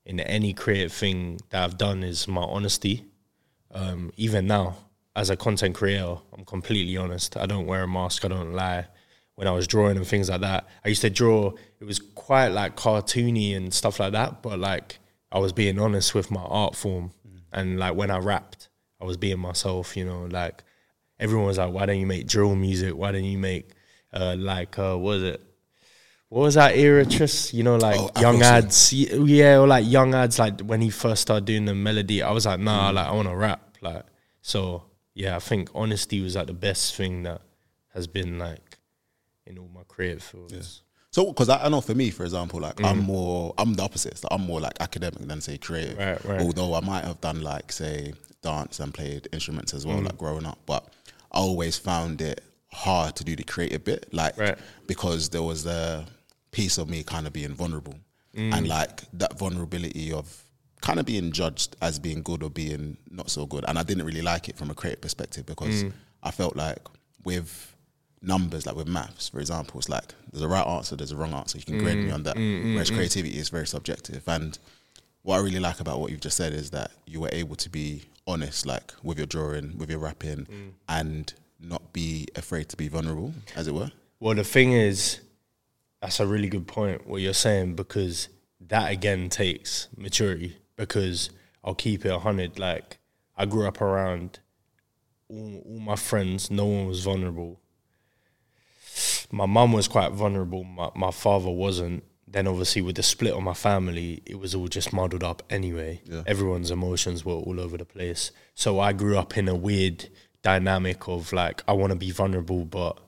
in 0.06 0.20
any 0.20 0.54
creative 0.54 0.90
thing 0.90 1.38
that 1.50 1.62
I've 1.62 1.76
done 1.76 2.02
is 2.02 2.26
my 2.26 2.40
honesty. 2.40 3.04
Um, 3.72 4.10
even 4.16 4.46
now, 4.46 4.76
as 5.14 5.28
a 5.28 5.36
content 5.36 5.74
creator, 5.74 6.16
I'm 6.32 6.46
completely 6.46 6.96
honest. 6.96 7.36
I 7.36 7.44
don't 7.44 7.66
wear 7.66 7.82
a 7.82 7.88
mask. 7.88 8.24
I 8.24 8.28
don't 8.28 8.54
lie. 8.54 8.86
When 9.34 9.46
I 9.46 9.52
was 9.52 9.66
drawing 9.66 9.98
and 9.98 10.06
things 10.06 10.30
like 10.30 10.40
that, 10.40 10.66
I 10.82 10.88
used 10.88 11.02
to 11.02 11.10
draw. 11.10 11.52
It 11.78 11.84
was 11.84 11.98
quite 11.98 12.48
like 12.48 12.74
cartoony 12.74 13.54
and 13.54 13.74
stuff 13.74 14.00
like 14.00 14.12
that, 14.12 14.40
but 14.40 14.58
like 14.58 14.98
I 15.30 15.40
was 15.40 15.52
being 15.52 15.78
honest 15.78 16.14
with 16.14 16.30
my 16.30 16.40
art 16.40 16.74
form. 16.74 17.10
And 17.52 17.78
like 17.78 17.94
when 17.94 18.10
I 18.10 18.16
rapped, 18.16 18.70
I 18.98 19.04
was 19.04 19.18
being 19.18 19.38
myself. 19.38 19.94
You 19.94 20.06
know, 20.06 20.24
like 20.30 20.62
everyone 21.18 21.46
was 21.46 21.58
like, 21.58 21.72
"Why 21.72 21.86
don't 21.86 21.98
you 21.98 22.06
make 22.06 22.26
drill 22.26 22.54
music? 22.54 22.94
Why 22.96 23.12
don't 23.12 23.24
you 23.24 23.38
make 23.38 23.70
uh, 24.12 24.36
like 24.38 24.78
uh, 24.78 24.96
what 24.96 25.10
was 25.12 25.22
it? 25.22 25.42
What 26.28 26.40
was 26.42 26.54
that 26.54 26.76
era, 26.76 27.06
Tris? 27.06 27.54
You 27.54 27.62
know, 27.62 27.76
like 27.76 27.98
Oh, 28.00 28.10
Young 28.20 28.40
Adz, 28.42 28.92
yeah, 28.92 29.58
or 29.58 29.66
like 29.66 29.84
Young 29.86 30.12
Adz. 30.12 30.38
Like 30.38 30.60
when 30.60 30.80
he 30.80 30.90
first 30.90 31.22
started 31.22 31.44
doing 31.44 31.64
the 31.66 31.74
melody, 31.74 32.22
I 32.22 32.32
was 32.32 32.46
like, 32.46 32.58
nah, 32.60 32.90
like 32.90 33.06
I 33.06 33.12
want 33.12 33.28
to 33.28 33.36
rap. 33.36 33.76
Like 33.80 34.04
so, 34.42 34.84
yeah. 35.14 35.36
I 35.36 35.38
think 35.38 35.70
honesty 35.74 36.20
was 36.20 36.34
like 36.34 36.48
the 36.48 36.52
best 36.52 36.96
thing 36.96 37.22
that 37.22 37.42
has 37.94 38.06
been 38.06 38.38
like 38.38 38.78
in 39.46 39.58
all 39.58 39.70
my 39.72 39.82
creative 39.86 40.22
fields. 40.22 40.82
So, 41.12 41.26
because 41.26 41.48
I, 41.48 41.64
I 41.64 41.68
know 41.68 41.80
for 41.80 41.94
me, 41.94 42.10
for 42.10 42.24
example, 42.24 42.60
like 42.60 42.82
I'm 42.82 42.98
more, 42.98 43.54
I'm 43.56 43.72
the 43.74 43.82
opposite. 43.84 44.18
So 44.18 44.28
I'm 44.30 44.42
more 44.42 44.60
like 44.60 44.74
academic 44.80 45.20
than 45.26 45.40
say 45.40 45.56
creative. 45.56 45.96
Right, 45.96 46.22
right. 46.24 46.40
Although 46.42 46.74
I 46.74 46.80
might 46.80 47.04
have 47.04 47.20
done 47.20 47.40
like 47.40 47.70
say 47.72 48.12
dance 48.42 48.80
and 48.80 48.92
played 48.92 49.28
instruments 49.32 49.72
as 49.74 49.86
well, 49.86 50.00
like 50.02 50.18
growing 50.18 50.44
up, 50.44 50.58
but 50.66 50.92
I 51.36 51.38
always 51.38 51.76
found 51.76 52.20
it 52.22 52.42
hard 52.72 53.14
to 53.16 53.24
do 53.24 53.36
the 53.36 53.44
creative 53.44 53.84
bit, 53.84 54.08
like 54.12 54.36
Right. 54.38 54.58
because 54.86 55.28
there 55.28 55.42
was 55.42 55.66
a 55.66 56.06
piece 56.50 56.78
of 56.78 56.88
me 56.88 57.02
kind 57.02 57.26
of 57.26 57.32
being 57.32 57.54
vulnerable, 57.54 57.94
mm. 58.34 58.52
and 58.54 58.66
like 58.66 59.02
that 59.12 59.38
vulnerability 59.38 60.12
of 60.12 60.42
kind 60.80 60.98
of 60.98 61.04
being 61.06 61.32
judged 61.32 61.76
as 61.82 61.98
being 61.98 62.22
good 62.22 62.42
or 62.42 62.50
being 62.50 62.96
not 63.10 63.30
so 63.30 63.44
good, 63.46 63.64
and 63.68 63.78
I 63.78 63.82
didn't 63.82 64.06
really 64.06 64.22
like 64.22 64.48
it 64.48 64.56
from 64.56 64.70
a 64.70 64.74
creative 64.74 65.02
perspective 65.02 65.44
because 65.44 65.84
mm. 65.84 65.92
I 66.22 66.30
felt 66.30 66.56
like 66.56 66.80
with 67.24 67.74
numbers, 68.22 68.66
like 68.66 68.76
with 68.76 68.88
maths, 68.88 69.28
for 69.28 69.40
example, 69.40 69.78
it's 69.78 69.88
like 69.90 70.14
there's 70.32 70.42
a 70.42 70.48
right 70.48 70.66
answer, 70.66 70.96
there's 70.96 71.12
a 71.12 71.16
wrong 71.16 71.34
answer. 71.34 71.58
You 71.58 71.64
can 71.64 71.78
grade 71.78 71.98
me 71.98 72.10
mm. 72.10 72.14
on 72.14 72.22
that. 72.24 72.36
Whereas 72.36 72.90
creativity 72.90 73.38
is 73.38 73.50
very 73.50 73.66
subjective. 73.66 74.26
And 74.26 74.58
what 75.26 75.40
I 75.40 75.42
really 75.42 75.58
like 75.58 75.80
about 75.80 75.98
what 75.98 76.12
you've 76.12 76.20
just 76.20 76.36
said 76.36 76.52
is 76.52 76.70
that 76.70 76.92
you 77.04 77.18
were 77.18 77.30
able 77.32 77.56
to 77.56 77.68
be 77.68 78.02
honest, 78.28 78.64
like 78.64 78.92
with 79.02 79.18
your 79.18 79.26
drawing, 79.26 79.76
with 79.76 79.90
your 79.90 79.98
rapping, 79.98 80.46
mm. 80.46 80.70
and 80.88 81.34
not 81.58 81.92
be 81.92 82.28
afraid 82.36 82.68
to 82.68 82.76
be 82.76 82.86
vulnerable, 82.86 83.34
as 83.56 83.66
it 83.66 83.74
were. 83.74 83.90
Well, 84.20 84.36
the 84.36 84.44
thing 84.44 84.72
is, 84.72 85.20
that's 86.00 86.20
a 86.20 86.26
really 86.28 86.48
good 86.48 86.68
point 86.68 87.08
what 87.08 87.22
you're 87.22 87.34
saying 87.34 87.74
because 87.74 88.28
that 88.60 88.92
again 88.92 89.28
takes 89.28 89.88
maturity. 89.96 90.58
Because 90.76 91.30
I'll 91.64 91.74
keep 91.74 92.06
it 92.06 92.20
hundred. 92.20 92.60
Like 92.60 92.98
I 93.36 93.46
grew 93.46 93.66
up 93.66 93.80
around 93.80 94.38
all, 95.28 95.60
all 95.66 95.80
my 95.80 95.96
friends. 95.96 96.52
No 96.52 96.66
one 96.66 96.86
was 96.86 97.02
vulnerable. 97.02 97.58
My 99.32 99.46
mum 99.46 99.72
was 99.72 99.88
quite 99.88 100.12
vulnerable. 100.12 100.62
My 100.62 100.90
my 100.94 101.10
father 101.10 101.50
wasn't. 101.50 102.04
Then 102.28 102.46
obviously 102.46 102.82
with 102.82 102.96
the 102.96 103.02
split 103.02 103.32
on 103.32 103.44
my 103.44 103.54
family, 103.54 104.22
it 104.26 104.38
was 104.38 104.54
all 104.54 104.68
just 104.68 104.92
muddled 104.92 105.22
up 105.22 105.42
anyway. 105.48 106.00
Yeah. 106.04 106.22
Everyone's 106.26 106.70
emotions 106.70 107.24
were 107.24 107.34
all 107.34 107.60
over 107.60 107.76
the 107.76 107.84
place. 107.84 108.32
So 108.54 108.80
I 108.80 108.92
grew 108.92 109.16
up 109.16 109.36
in 109.36 109.48
a 109.48 109.54
weird 109.54 110.08
dynamic 110.42 111.08
of 111.08 111.32
like 111.32 111.62
I 111.68 111.72
want 111.72 111.92
to 111.92 111.98
be 111.98 112.10
vulnerable, 112.10 112.64
but 112.64 112.98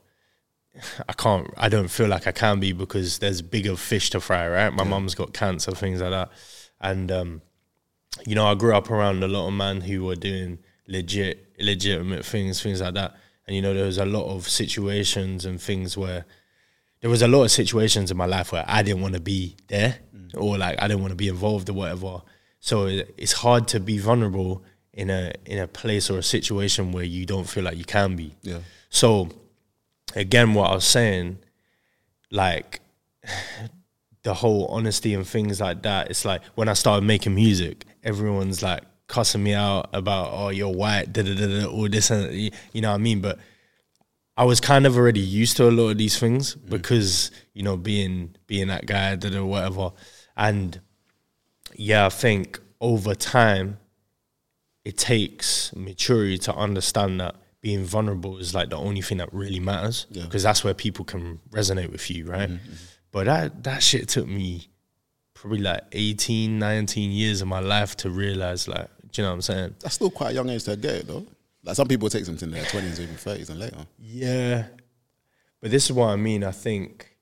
I 1.09 1.13
can't. 1.13 1.53
I 1.57 1.69
don't 1.69 1.89
feel 1.89 2.09
like 2.09 2.27
I 2.27 2.33
can 2.33 2.61
be 2.61 2.73
because 2.73 3.19
there's 3.19 3.43
bigger 3.43 3.77
fish 3.77 4.11
to 4.11 4.21
fry. 4.21 4.49
Right? 4.49 4.73
My 4.73 4.85
mum's 4.85 5.15
got 5.15 5.33
cancer, 5.33 5.73
things 5.73 6.01
like 6.01 6.11
that, 6.11 6.31
and 6.81 7.11
um, 7.11 7.43
you 8.27 8.35
know 8.35 8.47
I 8.47 8.55
grew 8.55 8.75
up 8.75 8.91
around 8.91 9.23
a 9.23 9.29
lot 9.29 9.49
of 9.49 9.55
men 9.55 9.81
who 9.81 10.05
were 10.05 10.17
doing 10.17 10.59
legit, 10.87 11.55
legitimate 11.59 12.25
things, 12.25 12.63
things 12.63 12.81
like 12.81 12.95
that. 12.95 13.15
And 13.47 13.57
you 13.57 13.63
know 13.63 13.75
there 13.75 13.87
was 13.87 13.99
a 13.99 14.07
lot 14.07 14.27
of 14.35 14.49
situations 14.49 15.45
and 15.45 15.61
things 15.61 15.97
where 15.97 16.25
there 17.01 17.11
was 17.11 17.23
a 17.23 17.29
lot 17.29 17.45
of 17.45 17.51
situations 17.51 18.11
in 18.11 18.17
my 18.17 18.27
life 18.27 18.53
where 18.53 18.65
I 18.67 18.83
didn't 18.83 19.03
want 19.03 19.15
to 19.15 19.21
be 19.21 19.57
there 19.69 19.99
or 20.35 20.59
like 20.59 20.81
I 20.81 20.89
didn't 20.89 21.01
want 21.01 21.13
to 21.13 21.17
be 21.17 21.29
involved 21.29 21.69
or 21.69 21.75
whatever. 21.75 22.23
So 22.61 22.87
it's 22.87 23.33
hard 23.33 23.69
to 23.69 23.81
be 23.81 23.99
vulnerable 23.99 24.65
in 24.93 25.11
a 25.11 25.33
in 25.47 25.59
a 25.59 25.69
place 25.69 26.11
or 26.11 26.19
a 26.19 26.23
situation 26.23 26.93
where 26.93 27.05
you 27.05 27.25
don't 27.25 27.49
feel 27.49 27.65
like 27.65 27.77
you 27.77 27.85
can 27.85 28.17
be. 28.17 28.35
Yeah. 28.43 28.59
So 28.91 29.29
again, 30.17 30.55
what 30.55 30.71
I 30.71 30.75
was 30.75 30.85
saying, 30.85 31.39
like 32.31 32.81
the 34.23 34.35
whole 34.35 34.67
honesty 34.67 35.15
and 35.15 35.27
things 35.27 35.61
like 35.61 35.83
that. 35.83 36.11
It's 36.11 36.25
like 36.25 36.43
when 36.55 36.69
I 36.69 36.73
started 36.73 37.07
making 37.07 37.35
music, 37.35 37.85
everyone's 38.03 38.63
like 38.63 38.83
cussing 39.07 39.43
me 39.43 39.55
out 39.55 39.89
about 39.93 40.31
oh 40.33 40.49
you're 40.49 40.73
white, 40.73 41.13
da 41.13 41.23
da 41.23 41.35
da 41.35 41.61
da, 41.61 41.67
all 41.67 41.89
this 41.89 42.11
and 42.11 42.35
you 42.35 42.81
know 42.81 42.91
what 42.91 42.97
I 42.97 42.99
mean. 42.99 43.21
But 43.21 43.39
I 44.39 44.45
was 44.45 44.61
kind 44.61 44.87
of 44.87 44.97
already 44.97 45.21
used 45.21 45.57
to 45.57 45.69
a 45.69 45.73
lot 45.73 45.89
of 45.89 45.99
these 45.99 46.17
things 46.17 46.55
mm. 46.55 46.71
because 46.71 47.33
you 47.55 47.65
know 47.65 47.77
being 47.77 48.37
being 48.47 48.69
that 48.69 48.87
guy, 48.87 49.17
da 49.17 49.37
or 49.37 49.45
whatever, 49.45 49.91
and 50.37 50.81
yeah, 51.75 52.07
I 52.07 52.09
think 52.09 52.61
over 52.81 53.15
time 53.17 53.79
it 54.85 54.97
takes 54.97 55.75
maturity 55.75 56.39
to 56.39 56.55
understand 56.55 57.21
that 57.21 57.35
being 57.61 57.85
vulnerable 57.85 58.39
is 58.39 58.55
like 58.55 58.71
the 58.71 58.77
only 58.77 59.03
thing 59.03 59.19
that 59.19 59.35
really 59.35 59.59
matters 59.59 60.07
Yeah. 60.11 60.23
because 60.23 60.45
that's 60.45 60.63
where 60.63 60.73
people 60.73 61.05
can 61.05 61.41
resonate 61.51 61.91
with 61.91 62.09
you, 62.09 62.25
right? 62.25 62.49
Mm-hmm, 62.49 62.71
mm-hmm. 62.71 62.85
But 63.11 63.27
that 63.27 63.65
that 63.65 63.83
shit 63.83 64.09
took 64.09 64.29
me 64.29 64.69
probably 65.35 65.59
like 65.59 65.83
18, 65.93 66.59
19 66.59 67.11
years 67.11 67.43
of 67.43 67.49
my 67.49 67.61
life 67.61 67.97
to 67.97 68.11
realize 68.11 68.69
like, 68.69 68.89
do 69.11 69.21
you 69.21 69.25
know 69.25 69.31
what 69.31 69.35
I'm 69.35 69.43
saying? 69.43 69.75
That's 69.81 69.97
still 69.97 70.11
quite 70.11 70.31
a 70.31 70.35
young 70.35 70.49
age 70.49 70.65
to 70.65 70.77
get 70.77 70.95
it 70.95 71.07
though. 71.09 71.27
Like 71.69 71.77
some 71.77 71.87
people 71.87 72.09
take 72.09 72.25
them 72.25 72.39
to 72.39 72.47
their 72.47 72.65
twenties, 72.65 72.99
even 72.99 73.15
thirties, 73.17 73.51
and 73.51 73.61
later. 73.61 73.87
Yeah. 73.99 74.69
But 75.61 75.71
this 75.71 75.85
is 75.85 75.93
what 75.93 76.07
I 76.07 76.17
mean. 76.17 76.43
I 76.43 76.51
think 76.51 77.15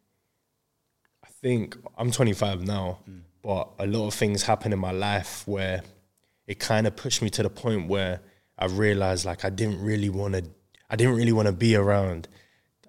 I 1.24 1.26
think 1.42 1.76
I'm 1.98 2.12
25 2.12 2.64
now, 2.64 3.00
mm. 3.10 3.22
but 3.42 3.72
a 3.80 3.88
lot 3.88 4.06
of 4.06 4.14
things 4.14 4.44
happen 4.44 4.72
in 4.72 4.78
my 4.78 4.92
life 4.92 5.42
where 5.48 5.82
it 6.46 6.60
kind 6.60 6.86
of 6.86 6.94
pushed 6.94 7.22
me 7.22 7.30
to 7.30 7.42
the 7.42 7.50
point 7.50 7.88
where 7.88 8.20
I 8.56 8.66
realized 8.66 9.24
like 9.24 9.44
I 9.44 9.50
didn't 9.50 9.82
really 9.82 10.10
want 10.10 10.34
to 10.34 10.44
I 10.88 10.94
didn't 10.94 11.16
really 11.16 11.32
want 11.32 11.46
to 11.46 11.52
be 11.52 11.74
around 11.74 12.28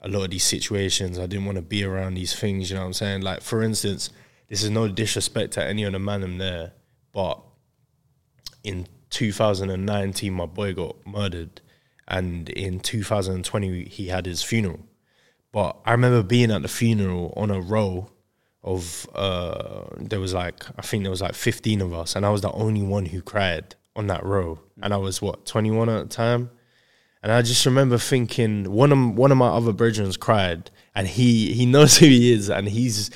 a 0.03 0.07
lot 0.07 0.25
of 0.25 0.29
these 0.29 0.43
situations. 0.43 1.17
I 1.17 1.25
didn't 1.25 1.45
want 1.45 1.55
to 1.55 1.63
be 1.63 1.83
around 1.83 2.13
these 2.13 2.35
things, 2.35 2.69
you 2.69 2.75
know 2.75 2.81
what 2.81 2.87
I'm 2.89 2.93
saying? 2.93 3.21
Like 3.21 3.41
for 3.41 3.63
instance, 3.63 4.11
this 4.47 4.61
is 4.61 4.69
no 4.69 4.87
disrespect 4.87 5.53
to 5.53 5.65
any 5.65 5.85
of 5.85 5.93
the 5.93 5.97
man 5.97 6.21
in 6.21 6.37
there, 6.37 6.73
but 7.11 7.41
in 8.63 8.87
2019 9.09 10.33
my 10.33 10.45
boy 10.45 10.73
got 10.73 10.95
murdered 11.05 11.61
and 12.07 12.49
in 12.49 12.79
2020 12.79 13.85
he 13.85 14.07
had 14.07 14.25
his 14.25 14.43
funeral. 14.43 14.79
But 15.51 15.77
i 15.85 15.91
remember 15.91 16.23
being 16.23 16.51
at 16.51 16.61
the 16.61 16.67
funeral 16.67 17.33
on 17.35 17.51
a 17.51 17.61
row 17.61 18.09
of 18.63 19.07
uh 19.15 19.85
there 19.97 20.19
was 20.19 20.33
like 20.33 20.65
i 20.77 20.81
think 20.81 21.03
there 21.03 21.11
was 21.11 21.21
like 21.21 21.35
15 21.35 21.79
of 21.81 21.93
us 21.93 22.15
and 22.15 22.25
i 22.25 22.29
was 22.29 22.41
the 22.41 22.51
only 22.51 22.83
one 22.83 23.05
who 23.05 23.21
cried 23.21 23.75
on 23.95 24.07
that 24.07 24.23
row. 24.23 24.59
And 24.81 24.93
i 24.93 24.97
was 24.97 25.21
what 25.21 25.45
21 25.45 25.89
at 25.89 26.09
the 26.09 26.15
time? 26.15 26.51
And 27.23 27.31
I 27.31 27.41
just 27.41 27.65
remember 27.65 27.97
thinking 27.97 28.71
one 28.71 28.91
of 28.91 29.15
one 29.15 29.31
of 29.31 29.37
my 29.37 29.49
other 29.49 29.73
brethren 29.73 30.11
cried, 30.13 30.69
and 30.95 31.07
he 31.07 31.51
he 31.53 31.65
knows 31.65 31.97
who 31.99 32.05
he 32.05 32.31
is, 32.31 32.49
and 32.49 32.69
he's 32.69 33.09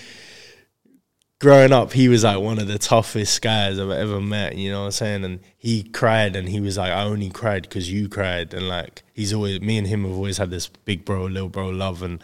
growing 1.42 1.74
up. 1.74 1.92
He 1.92 2.08
was 2.08 2.24
like 2.24 2.40
one 2.40 2.60
of 2.60 2.68
the 2.68 2.78
toughest 2.78 3.42
guys 3.42 3.80
I've 3.80 3.90
ever 3.90 4.22
met. 4.22 4.56
You 4.56 4.72
know 4.72 4.82
what 4.82 4.86
I'm 4.86 4.92
saying? 4.92 5.26
And 5.26 5.40
he 5.58 5.84
cried, 5.84 6.36
and 6.36 6.48
he 6.48 6.62
was 6.62 6.78
like, 6.78 6.92
"I 6.92 7.04
only 7.04 7.30
cried 7.30 7.64
because 7.64 7.92
you 7.92 8.08
cried." 8.08 8.54
And 8.54 8.70
like 8.70 9.04
he's 9.14 9.34
always 9.34 9.60
me 9.60 9.78
and 9.78 9.88
him 9.88 10.04
have 10.04 10.14
always 10.14 10.38
had 10.38 10.52
this 10.52 10.68
big 10.68 11.04
bro, 11.04 11.26
little 11.26 11.50
bro 11.50 11.70
love, 11.70 12.04
and 12.04 12.24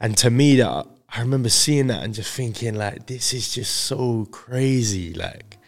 and 0.00 0.16
to 0.18 0.30
me 0.30 0.56
that 0.56 0.86
I 1.10 1.20
remember 1.20 1.48
seeing 1.48 1.88
that 1.88 2.02
and 2.02 2.14
just 2.14 2.32
thinking 2.32 2.74
like, 2.74 3.06
this 3.06 3.34
is 3.34 3.52
just 3.52 3.74
so 3.74 4.26
crazy, 4.26 5.12
like 5.12 5.58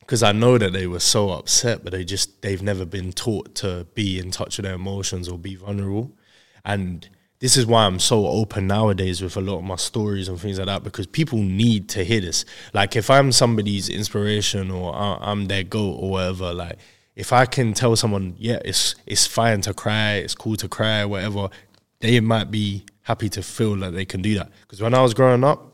because 0.00 0.22
I 0.24 0.32
know 0.32 0.58
that 0.58 0.72
they 0.72 0.88
were 0.88 1.00
so 1.00 1.30
upset, 1.30 1.84
but 1.84 1.92
they 1.92 2.04
just 2.04 2.42
they've 2.42 2.62
never 2.62 2.84
been 2.84 3.12
taught 3.12 3.54
to 3.56 3.86
be 3.94 4.18
in 4.18 4.30
touch 4.30 4.58
with 4.58 4.64
their 4.64 4.74
emotions 4.74 5.28
or 5.28 5.38
be 5.38 5.54
vulnerable, 5.54 6.12
and 6.64 7.08
this 7.40 7.56
is 7.56 7.66
why 7.66 7.86
I'm 7.86 7.98
so 7.98 8.26
open 8.26 8.66
nowadays 8.66 9.22
with 9.22 9.36
a 9.36 9.40
lot 9.40 9.58
of 9.58 9.64
my 9.64 9.76
stories 9.76 10.28
and 10.28 10.38
things 10.38 10.58
like 10.58 10.66
that 10.66 10.84
because 10.84 11.06
people 11.06 11.38
need 11.38 11.88
to 11.90 12.04
hear 12.04 12.20
this. 12.20 12.44
Like 12.74 12.96
if 12.96 13.08
I'm 13.08 13.32
somebody's 13.32 13.88
inspiration 13.88 14.70
or 14.70 14.94
I'm 14.94 15.46
their 15.46 15.64
goat 15.64 15.96
or 15.98 16.10
whatever, 16.10 16.52
like 16.52 16.78
if 17.16 17.32
I 17.32 17.46
can 17.46 17.72
tell 17.72 17.96
someone, 17.96 18.34
yeah, 18.38 18.60
it's 18.64 18.94
it's 19.06 19.26
fine 19.26 19.62
to 19.62 19.72
cry, 19.72 20.16
it's 20.16 20.34
cool 20.34 20.56
to 20.56 20.68
cry, 20.68 21.06
whatever, 21.06 21.48
they 22.00 22.20
might 22.20 22.50
be 22.50 22.84
happy 23.02 23.30
to 23.30 23.42
feel 23.42 23.74
that 23.76 23.92
they 23.92 24.04
can 24.04 24.20
do 24.20 24.34
that. 24.34 24.50
Because 24.60 24.82
when 24.82 24.92
I 24.92 25.00
was 25.00 25.14
growing 25.14 25.42
up, 25.42 25.72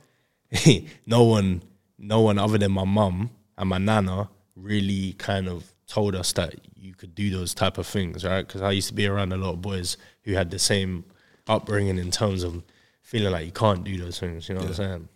no 1.07 1.25
one, 1.25 1.63
no 1.99 2.21
one 2.21 2.39
other 2.39 2.59
than 2.59 2.71
my 2.71 2.85
mum 2.85 3.31
and 3.59 3.69
my 3.69 3.79
nana 3.79 4.29
really 4.55 5.15
kind 5.15 5.49
of 5.49 5.73
told 5.89 6.15
us 6.15 6.33
that 6.35 6.55
you 6.77 6.95
could 6.95 7.15
do 7.17 7.29
those 7.31 7.55
type 7.55 7.77
of 7.77 7.87
things, 7.89 8.25
right? 8.25 8.47
Because 8.47 8.63
I 8.63 8.71
used 8.71 8.89
to 8.89 8.95
be 8.95 9.07
around 9.07 9.33
a 9.33 9.37
lot 9.37 9.55
of 9.55 9.63
boys 9.63 9.97
who 10.23 10.35
had 10.35 10.51
the 10.51 10.59
same 10.61 11.05
upbringing 11.47 11.99
in 11.99 12.11
terms 12.11 12.43
of 12.43 12.63
feeling 13.03 13.33
like 13.33 13.47
you 13.47 13.53
can't 13.53 13.85
do 13.85 13.97
those 13.99 14.19
things. 14.19 14.49
You 14.49 14.55
know 14.57 14.63
what 14.63 14.71
I'm 14.71 14.75
saying? 14.75 15.09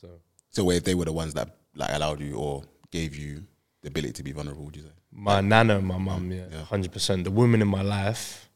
So 0.00 0.08
So 0.50 0.64
wait, 0.64 0.76
if 0.78 0.84
they 0.84 0.94
were 0.94 1.04
the 1.06 1.12
ones 1.12 1.34
that 1.34 1.56
like 1.74 1.90
allowed 1.92 2.20
you 2.20 2.34
or 2.36 2.62
gave 2.90 3.14
you 3.16 3.44
the 3.82 3.88
ability 3.88 4.12
to 4.14 4.22
be 4.22 4.32
vulnerable, 4.32 4.64
would 4.64 4.76
you 4.76 4.82
say? 4.82 4.88
my 5.10 5.40
nana 5.40 5.78
and 5.78 5.86
my 5.86 5.96
mum, 5.98 6.30
yeah, 6.30 6.64
hundred 6.64 6.92
percent. 6.92 7.24
The 7.24 7.30
women 7.30 7.62
in 7.62 7.68
my 7.68 7.82
life 7.82 8.48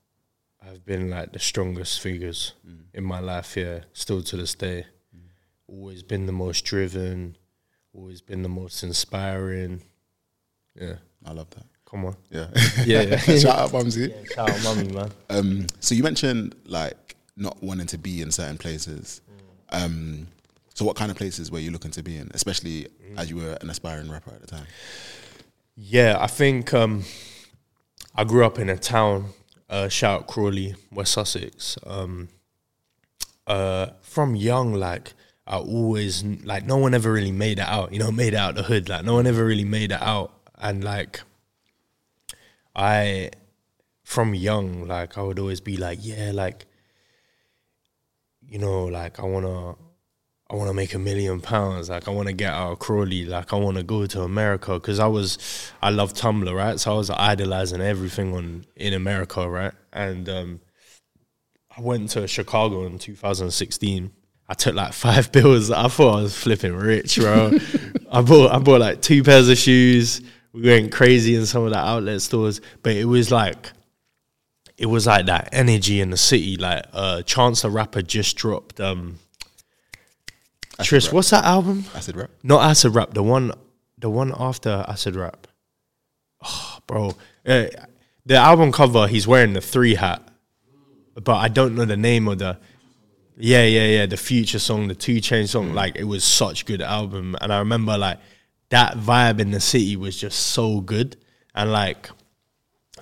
have 0.63 0.85
been 0.85 1.09
like 1.11 1.33
the 1.33 1.39
strongest 1.39 2.01
figures 2.01 2.53
in 2.93 3.03
my 3.05 3.21
life. 3.21 3.57
Yeah, 3.57 3.81
still 3.95 4.23
to 4.23 4.37
this 4.37 4.55
day, 4.55 4.85
always 5.67 6.03
been 6.03 6.27
the 6.27 6.33
most 6.33 6.65
driven, 6.65 7.37
always 7.95 8.21
been 8.21 8.43
the 8.43 8.49
most 8.49 8.83
inspiring. 8.83 9.83
Yeah, 10.79 10.97
I 11.25 11.33
love 11.33 11.49
that. 11.51 11.65
come 11.85 12.05
on. 12.05 12.17
Yeah. 12.31 12.49
Yeah, 12.85 13.03
yeah. 13.03 13.17
Shout 13.39 13.59
out 13.59 13.73
Bumsy. 13.73 14.13
Shout 14.35 14.51
out, 14.51 14.63
mummy, 14.65 14.89
man. 14.93 15.11
Um, 15.31 15.67
so 15.81 15.95
you 15.95 16.03
mentioned 16.03 16.55
like 16.67 17.12
not 17.37 17.63
wanting 17.63 17.87
to 17.89 17.99
be 17.99 18.21
in 18.21 18.31
certain 18.31 18.59
places. 18.59 19.21
Um, 19.71 20.27
so 20.75 20.85
what 20.85 20.97
kind 20.97 21.11
of 21.11 21.17
places 21.17 21.51
were 21.51 21.59
you 21.59 21.71
looking 21.71 21.91
to 21.93 22.03
be 22.03 22.17
in, 22.17 22.31
especially 22.35 22.89
as 23.17 23.31
you 23.31 23.37
were 23.37 23.59
an 23.61 23.71
aspiring 23.71 24.11
rapper 24.11 24.31
at 24.31 24.41
the 24.41 24.47
time? 24.47 24.67
Yeah, 25.77 26.17
I 26.21 26.27
think 26.27 26.73
um, 26.75 27.05
I 28.15 28.25
grew 28.25 28.45
up 28.45 28.59
in 28.59 28.69
a 28.69 28.77
town, 28.77 29.31
uh, 29.69 29.89
shout 29.89 30.21
out 30.23 30.27
Crawley, 30.27 30.75
West 30.91 31.13
Sussex. 31.13 31.79
Um, 31.87 32.29
uh, 33.47 33.89
from 34.03 34.37
young, 34.37 34.75
like 34.75 35.15
I 35.47 35.57
always 35.57 36.25
like 36.25 36.65
no 36.65 36.77
one 36.77 36.95
ever 36.95 37.13
really 37.13 37.33
made 37.33 37.59
it 37.59 37.67
out. 37.67 37.93
You 37.93 37.99
know, 37.99 38.13
made 38.23 38.35
it 38.35 38.37
out 38.37 38.55
the 38.55 38.63
hood. 38.63 38.89
Like 38.89 39.05
no 39.05 39.15
one 39.15 39.27
ever 39.27 39.45
really 39.45 39.65
made 39.65 39.93
it 39.93 40.03
out, 40.03 40.33
and 40.59 40.85
like 40.85 41.21
I, 42.75 43.31
from 44.05 44.35
young, 44.35 44.87
like 44.87 45.19
I 45.19 45.23
would 45.23 45.39
always 45.39 45.61
be 45.61 45.77
like, 45.77 45.99
yeah, 46.03 46.33
like 46.33 46.67
you 48.53 48.59
know, 48.59 48.85
like 48.85 49.19
I 49.19 49.25
wanna. 49.25 49.75
I 50.51 50.55
want 50.55 50.69
to 50.69 50.75
make 50.75 50.93
a 50.93 50.99
million 50.99 51.41
pounds. 51.41 51.89
Like 51.89 52.07
I 52.07 52.11
want 52.11 52.29
to 52.29 52.35
get 52.35 52.53
out 52.53 52.73
of 52.73 52.79
Crawley. 52.79 53.25
Like 53.25 53.55
I 53.55 53.57
want 53.57 53.79
to 53.79 53.83
go 53.83 54.05
to 54.05 54.21
America 54.21 54.75
because 54.75 54.99
I 54.99 55.07
was, 55.07 55.39
I 55.83 55.89
love 55.89 56.13
Tumblr, 56.13 56.55
right? 56.55 56.79
So 56.79 56.93
I 56.93 56.97
was 56.99 57.09
idolizing 57.09 57.81
everything 57.81 58.35
on 58.35 58.67
in 58.77 58.93
America, 58.93 59.49
right? 59.49 59.73
And 59.95 60.29
um, 60.29 60.61
I 61.75 61.81
went 61.81 62.11
to 62.11 62.29
Chicago 62.29 62.85
in 62.85 62.99
2016. 62.99 64.13
I 64.47 64.53
took 64.53 64.75
like 64.75 64.93
five 65.07 65.33
bills. 65.33 65.71
I 65.71 65.89
thought 65.89 66.19
I 66.19 66.23
was 66.23 66.37
flipping 66.37 66.75
rich, 66.75 67.17
bro. 67.17 67.53
I 68.13 68.21
bought, 68.21 68.53
I 68.53 68.59
bought 68.59 68.81
like 68.81 69.01
two 69.01 69.23
pairs 69.23 69.49
of 69.49 69.57
shoes. 69.57 70.21
We 70.53 70.65
went 70.65 70.93
crazy 70.93 71.35
in 71.35 71.47
some 71.47 71.65
of 71.65 71.71
the 71.71 71.79
outlet 71.79 72.21
stores, 72.21 72.61
but 72.83 72.93
it 72.93 73.07
was 73.07 73.31
like, 73.31 73.73
it 74.77 74.87
was 74.87 75.07
like 75.07 75.27
that 75.27 75.49
energy 75.53 76.01
in 76.01 76.11
the 76.11 76.17
city. 76.17 76.57
Like 76.57 76.85
uh, 76.93 77.23
Chance 77.23 77.63
the 77.63 77.71
Rapper 77.71 78.03
just 78.03 78.37
dropped. 78.37 78.81
Um, 78.81 79.19
Trish, 80.81 81.07
rap. 81.07 81.15
what's 81.15 81.31
that 81.31 81.45
album? 81.45 81.85
Acid 81.95 82.17
rap. 82.17 82.31
Not 82.43 82.69
acid 82.69 82.95
rap. 82.95 83.15
The 83.15 83.23
one, 83.23 83.53
the 83.99 84.11
one 84.11 84.33
after 84.37 84.85
acid 84.89 85.17
rap. 85.17 85.47
Oh, 86.45 86.79
bro, 86.87 87.15
uh, 87.47 87.67
the 88.27 88.37
album 88.37 88.73
cover. 88.73 89.07
He's 89.07 89.27
wearing 89.27 89.53
the 89.53 89.61
three 89.61 89.95
hat, 89.95 90.27
but 91.15 91.37
I 91.37 91.49
don't 91.49 91.75
know 91.75 91.85
the 91.85 91.97
name 91.97 92.27
of 92.29 92.39
the. 92.39 92.59
Yeah, 93.37 93.65
yeah, 93.65 93.87
yeah. 93.87 94.07
The 94.07 94.17
future 94.17 94.59
song, 94.59 94.89
the 94.89 94.95
2 94.95 95.17
Chainz 95.17 95.49
song, 95.49 95.73
like 95.73 95.97
it 95.97 96.05
was 96.05 96.23
such 96.23 96.67
good 96.67 96.83
album. 96.83 97.35
And 97.41 97.53
I 97.53 97.59
remember 97.61 97.97
like 97.97 98.19
that 98.69 98.95
vibe 98.99 99.41
in 99.41 99.53
the 99.53 99.61
city 99.61 99.97
was 99.97 100.17
just 100.17 100.39
so 100.39 100.81
good. 100.81 101.17
And 101.55 101.73
like 101.73 102.11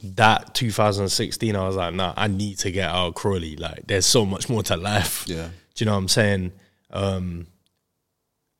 that 0.02 0.54
2016, 0.54 1.56
I 1.56 1.66
was 1.66 1.76
like, 1.76 1.94
nah, 1.94 2.14
I 2.16 2.26
need 2.28 2.58
to 2.58 2.70
get 2.70 2.88
out 2.88 3.08
of 3.08 3.14
Crawley. 3.14 3.56
Like 3.56 3.86
there's 3.86 4.06
so 4.06 4.24
much 4.24 4.48
more 4.48 4.62
to 4.64 4.76
life. 4.76 5.24
Yeah. 5.26 5.48
Do 5.74 5.84
you 5.84 5.86
know 5.86 5.92
what 5.92 5.98
I'm 5.98 6.08
saying? 6.08 6.52
Um 6.90 7.46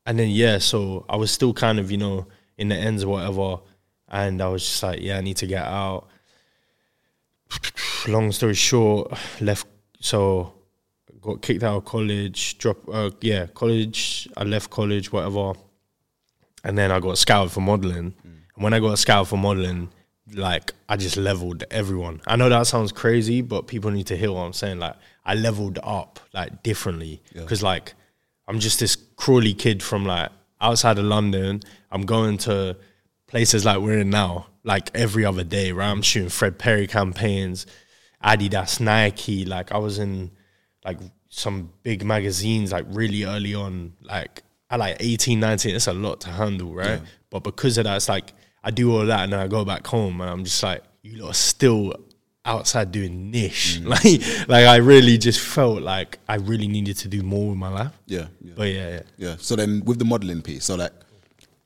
and 0.06 0.18
then 0.18 0.28
yeah, 0.30 0.58
so 0.58 1.04
I 1.08 1.16
was 1.16 1.30
still 1.30 1.52
kind 1.52 1.78
of, 1.78 1.90
you 1.90 1.98
know, 1.98 2.26
in 2.56 2.68
the 2.68 2.76
ends 2.76 3.04
or 3.04 3.08
whatever. 3.08 3.58
And 4.08 4.42
I 4.42 4.48
was 4.48 4.62
just 4.62 4.82
like, 4.82 5.00
yeah, 5.00 5.18
I 5.18 5.20
need 5.20 5.36
to 5.38 5.46
get 5.46 5.64
out. 5.64 6.08
Long 8.08 8.32
story 8.32 8.54
short, 8.54 9.12
left 9.40 9.66
so 10.00 10.54
got 11.20 11.42
kicked 11.42 11.62
out 11.62 11.76
of 11.76 11.84
college, 11.84 12.58
drop 12.58 12.78
uh, 12.92 13.10
yeah, 13.20 13.46
college, 13.46 14.28
I 14.36 14.44
left 14.44 14.70
college, 14.70 15.12
whatever. 15.12 15.52
And 16.64 16.76
then 16.76 16.90
I 16.90 17.00
got 17.00 17.18
scouted 17.18 17.52
for 17.52 17.60
modeling. 17.60 18.14
And 18.24 18.64
when 18.64 18.74
I 18.74 18.80
got 18.80 18.98
scouted 18.98 19.28
for 19.28 19.36
modeling, 19.36 19.90
like 20.34 20.72
I 20.88 20.96
just 20.96 21.16
leveled 21.16 21.64
everyone. 21.70 22.20
I 22.26 22.36
know 22.36 22.48
that 22.48 22.66
sounds 22.66 22.92
crazy, 22.92 23.42
but 23.42 23.66
people 23.66 23.90
need 23.90 24.06
to 24.08 24.16
hear 24.16 24.32
what 24.32 24.42
I'm 24.42 24.52
saying. 24.52 24.78
Like 24.78 24.96
I 25.24 25.34
leveled 25.34 25.78
up 25.82 26.20
like 26.32 26.62
differently 26.62 27.22
because 27.32 27.62
like 27.62 27.94
I'm 28.48 28.58
just 28.60 28.80
this 28.80 28.96
Crawley 29.16 29.54
kid 29.54 29.82
from 29.82 30.04
like 30.04 30.30
outside 30.60 30.98
of 30.98 31.04
London. 31.04 31.60
I'm 31.90 32.02
going 32.02 32.38
to 32.38 32.76
places 33.26 33.64
like 33.64 33.78
we're 33.78 33.98
in 33.98 34.10
now, 34.10 34.48
like 34.64 34.90
every 34.94 35.24
other 35.24 35.44
day, 35.44 35.72
right? 35.72 35.90
I'm 35.90 36.02
shooting 36.02 36.28
Fred 36.28 36.58
Perry 36.58 36.86
campaigns, 36.86 37.66
Adidas, 38.24 38.80
Nike. 38.80 39.44
Like 39.44 39.72
I 39.72 39.78
was 39.78 39.98
in 39.98 40.30
like 40.84 40.98
some 41.28 41.72
big 41.82 42.04
magazines 42.04 42.72
like 42.72 42.86
really 42.88 43.24
early 43.24 43.54
on, 43.54 43.92
like 44.02 44.42
at 44.68 44.78
like 44.78 44.96
18, 45.00 45.38
19. 45.40 45.76
It's 45.76 45.86
a 45.86 45.92
lot 45.92 46.20
to 46.22 46.30
handle, 46.30 46.74
right? 46.74 47.00
But 47.30 47.44
because 47.44 47.78
of 47.78 47.84
that, 47.84 47.96
it's 47.96 48.08
like 48.08 48.32
I 48.62 48.70
do 48.70 48.92
all 48.92 49.06
that 49.06 49.20
and 49.20 49.32
then 49.32 49.40
I 49.40 49.48
go 49.48 49.64
back 49.64 49.86
home 49.86 50.20
and 50.20 50.30
I'm 50.30 50.44
just 50.44 50.62
like, 50.62 50.82
you 51.02 51.22
lot 51.22 51.30
are 51.30 51.34
still 51.34 51.94
outside 52.44 52.92
doing 52.92 53.30
niche. 53.30 53.80
Like 53.84 54.48
like 54.48 54.66
I 54.66 54.76
really 54.76 55.18
just 55.18 55.40
felt 55.40 55.82
like 55.82 56.18
I 56.28 56.36
really 56.36 56.68
needed 56.68 56.96
to 56.98 57.08
do 57.08 57.22
more 57.22 57.50
with 57.50 57.58
my 57.58 57.68
life. 57.68 57.92
Yeah. 58.06 58.26
Yeah. 58.42 58.52
But 58.56 58.68
yeah, 58.68 58.88
yeah. 58.88 59.02
Yeah. 59.16 59.36
So 59.38 59.56
then 59.56 59.82
with 59.84 59.98
the 59.98 60.04
modeling 60.04 60.42
piece, 60.42 60.64
so 60.64 60.76
like 60.76 60.92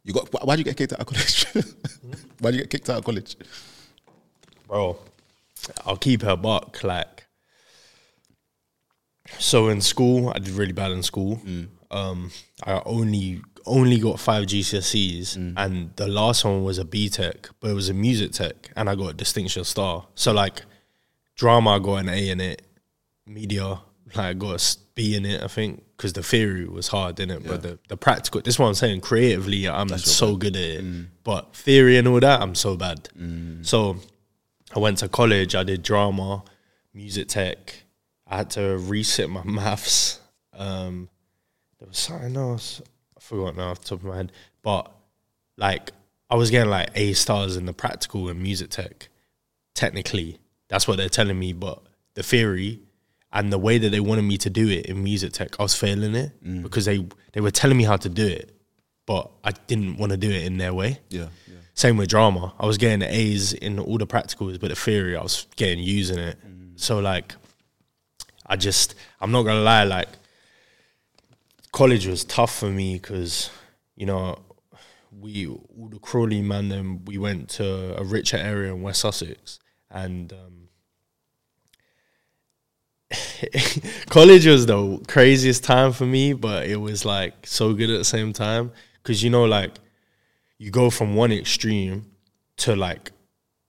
you 0.04 0.12
got 0.12 0.28
why'd 0.44 0.58
you 0.58 0.64
get 0.64 0.76
kicked 0.76 0.92
out 0.92 1.00
of 1.00 1.06
college? 1.06 1.44
why'd 2.40 2.54
you 2.54 2.60
get 2.60 2.70
kicked 2.70 2.90
out 2.90 2.98
of 2.98 3.04
college? 3.04 3.36
bro, 4.74 4.98
I'll 5.86 5.96
keep 5.96 6.22
her 6.22 6.36
buck. 6.36 6.82
Like, 6.82 7.26
so 9.38 9.68
in 9.68 9.80
school, 9.80 10.32
I 10.34 10.38
did 10.38 10.50
really 10.50 10.72
bad 10.72 10.92
in 10.92 11.02
school. 11.02 11.40
Um, 11.90 12.30
I 12.64 12.82
only 12.84 13.40
only 13.66 13.98
got 13.98 14.20
five 14.20 14.46
GCSEs, 14.46 15.54
and 15.56 15.90
the 15.96 16.06
last 16.08 16.44
one 16.44 16.62
was 16.64 16.78
a 16.78 16.84
BTEC, 16.84 17.50
but 17.60 17.70
it 17.70 17.74
was 17.74 17.88
a 17.88 17.94
music 17.94 18.32
tech, 18.32 18.70
and 18.76 18.88
I 18.90 18.94
got 18.94 19.10
a 19.10 19.14
distinction 19.14 19.64
star. 19.64 20.06
So 20.14 20.32
like, 20.32 20.62
drama, 21.36 21.76
I 21.76 21.78
got 21.78 21.96
an 21.96 22.08
A 22.08 22.28
in 22.30 22.40
it. 22.40 22.62
Media, 23.26 23.64
like 24.14 24.18
I 24.18 24.32
got 24.34 24.60
a 24.60 24.76
B 24.94 25.16
in 25.16 25.24
it. 25.24 25.42
I 25.42 25.48
think 25.48 25.82
because 25.96 26.12
the 26.12 26.22
theory 26.22 26.66
was 26.66 26.88
hard, 26.88 27.16
didn't 27.16 27.38
it? 27.38 27.48
But 27.48 27.62
the 27.62 27.78
the 27.88 27.96
practical. 27.96 28.42
This 28.42 28.54
is 28.54 28.58
what 28.58 28.66
I'm 28.68 28.74
saying. 28.74 29.00
Creatively, 29.00 29.66
I'm 29.68 29.88
so 29.98 30.36
good 30.36 30.56
at 30.56 30.62
it, 30.62 30.84
but 31.24 31.54
theory 31.56 31.96
and 31.96 32.06
all 32.06 32.20
that, 32.20 32.42
I'm 32.42 32.54
so 32.54 32.76
bad. 32.76 33.08
So 33.62 33.96
I 34.76 34.78
went 34.78 34.98
to 34.98 35.08
college. 35.08 35.54
I 35.54 35.62
did 35.62 35.82
drama, 35.82 36.44
music 36.92 37.28
tech. 37.28 37.74
I 38.26 38.38
had 38.38 38.50
to 38.50 38.76
reset 38.76 39.30
my 39.30 39.42
maths. 39.44 40.20
Um, 40.52 41.08
there 41.78 41.88
was 41.88 41.98
something 41.98 42.36
else. 42.36 42.82
Forgot 43.24 43.56
now 43.56 43.70
off 43.70 43.80
the 43.80 43.86
top 43.86 44.00
of 44.00 44.04
my 44.04 44.16
head. 44.16 44.32
But 44.62 44.92
like, 45.56 45.92
I 46.28 46.36
was 46.36 46.50
getting 46.50 46.70
like 46.70 46.90
A 46.94 47.14
stars 47.14 47.56
in 47.56 47.64
the 47.64 47.72
practical 47.72 48.28
and 48.28 48.42
music 48.42 48.68
tech. 48.68 49.08
Technically, 49.74 50.38
that's 50.68 50.86
what 50.86 50.98
they're 50.98 51.08
telling 51.08 51.38
me. 51.38 51.54
But 51.54 51.82
the 52.14 52.22
theory 52.22 52.80
and 53.32 53.50
the 53.50 53.58
way 53.58 53.78
that 53.78 53.88
they 53.88 54.00
wanted 54.00 54.22
me 54.22 54.36
to 54.38 54.50
do 54.50 54.68
it 54.68 54.86
in 54.86 55.02
music 55.02 55.32
tech, 55.32 55.58
I 55.58 55.62
was 55.62 55.74
failing 55.74 56.14
it 56.14 56.32
mm. 56.44 56.62
because 56.62 56.84
they 56.84 57.06
they 57.32 57.40
were 57.40 57.50
telling 57.50 57.78
me 57.78 57.84
how 57.84 57.96
to 57.96 58.10
do 58.10 58.26
it, 58.26 58.54
but 59.06 59.30
I 59.42 59.52
didn't 59.52 59.96
want 59.96 60.12
to 60.12 60.18
do 60.18 60.30
it 60.30 60.44
in 60.44 60.58
their 60.58 60.74
way. 60.74 61.00
Yeah. 61.08 61.28
Yeah. 61.48 61.56
Same 61.72 61.96
with 61.96 62.10
drama. 62.10 62.52
I 62.60 62.66
was 62.66 62.76
getting 62.76 63.02
A's 63.02 63.54
in 63.54 63.78
all 63.78 63.96
the 63.96 64.06
practicals, 64.06 64.60
but 64.60 64.68
the 64.68 64.76
theory 64.76 65.16
I 65.16 65.22
was 65.22 65.46
getting 65.56 65.78
U's 65.78 66.10
in 66.10 66.18
it. 66.18 66.36
Mm. 66.46 66.78
So 66.78 67.00
like, 67.00 67.34
I 68.46 68.56
just 68.56 68.94
I'm 69.18 69.32
not 69.32 69.44
gonna 69.44 69.62
lie. 69.62 69.84
Like, 69.84 70.08
college 71.74 72.06
was 72.06 72.22
tough 72.24 72.56
for 72.56 72.70
me 72.70 72.94
because 72.94 73.50
you 73.96 74.06
know 74.06 74.38
we 75.10 75.46
all 75.48 75.88
the 75.90 75.98
Crawley 75.98 76.40
man. 76.40 76.68
Then 76.68 77.04
we 77.04 77.18
went 77.18 77.50
to 77.50 77.98
a 78.00 78.04
richer 78.04 78.36
area 78.36 78.72
in 78.72 78.80
West 78.80 79.00
Sussex, 79.00 79.58
and 79.90 80.32
um, 80.32 80.68
college 84.08 84.46
was 84.46 84.66
the 84.66 85.04
craziest 85.08 85.64
time 85.64 85.92
for 85.92 86.06
me. 86.06 86.32
But 86.32 86.68
it 86.68 86.76
was 86.76 87.04
like 87.04 87.44
so 87.44 87.74
good 87.74 87.90
at 87.90 87.98
the 87.98 88.04
same 88.04 88.32
time 88.32 88.70
because 89.02 89.22
you 89.24 89.30
know 89.30 89.44
like 89.44 89.72
you 90.58 90.70
go 90.70 90.90
from 90.90 91.16
one 91.16 91.32
extreme 91.32 92.06
to 92.58 92.76
like 92.76 93.10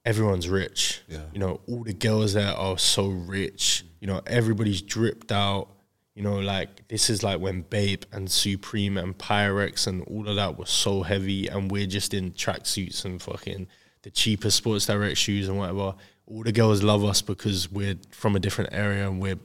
everyone's 0.05 0.47
rich. 0.47 1.01
Yeah. 1.07 1.25
You 1.33 1.39
know, 1.39 1.61
all 1.67 1.83
the 1.83 1.93
girls 1.93 2.33
there 2.33 2.53
are 2.53 2.77
so 2.77 3.07
rich. 3.07 3.83
You 3.99 4.07
know, 4.07 4.21
everybody's 4.27 4.83
dripped 4.83 5.31
out. 5.31 5.69
You 6.15 6.23
know, 6.23 6.39
like 6.39 6.87
this 6.87 7.09
is 7.09 7.23
like 7.23 7.41
when 7.41 7.63
Bape 7.63 8.05
and 8.13 8.31
Supreme 8.31 8.97
and 8.97 9.17
Pyrex 9.17 9.85
and 9.85 10.01
all 10.03 10.29
of 10.29 10.37
that 10.37 10.57
was 10.57 10.69
so 10.69 11.03
heavy, 11.03 11.47
and 11.47 11.69
we're 11.69 11.87
just 11.87 12.13
in 12.13 12.31
tracksuits 12.31 13.03
and 13.03 13.21
fucking 13.21 13.67
the 14.03 14.11
cheapest 14.11 14.57
Sports 14.57 14.85
Direct 14.85 15.17
shoes 15.17 15.49
and 15.49 15.57
whatever. 15.57 15.93
All 16.25 16.43
the 16.43 16.53
girls 16.53 16.81
love 16.83 17.03
us 17.03 17.21
because 17.21 17.69
we're 17.69 17.97
from 18.11 18.35
a 18.35 18.39
different 18.39 18.73
area 18.73 19.07
and 19.07 19.21
we're 19.21 19.39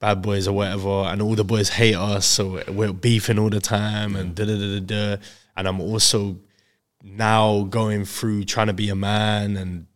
bad 0.00 0.20
boys 0.22 0.46
or 0.46 0.52
whatever, 0.52 0.88
and 0.88 1.22
all 1.22 1.34
the 1.34 1.44
boys 1.44 1.70
hate 1.70 1.96
us, 1.96 2.26
so 2.26 2.62
we're 2.68 2.92
beefing 2.92 3.38
all 3.38 3.50
the 3.50 3.60
time 3.60 4.16
and 4.16 4.34
da 4.34 4.44
da 4.44 4.56
da 4.56 4.80
da. 4.80 5.22
And 5.56 5.66
I'm 5.66 5.80
also 5.80 6.38
now 7.02 7.62
going 7.64 8.04
through 8.04 8.44
trying 8.44 8.66
to 8.66 8.74
be 8.74 8.90
a 8.90 8.94
man 8.94 9.56
and 9.56 9.86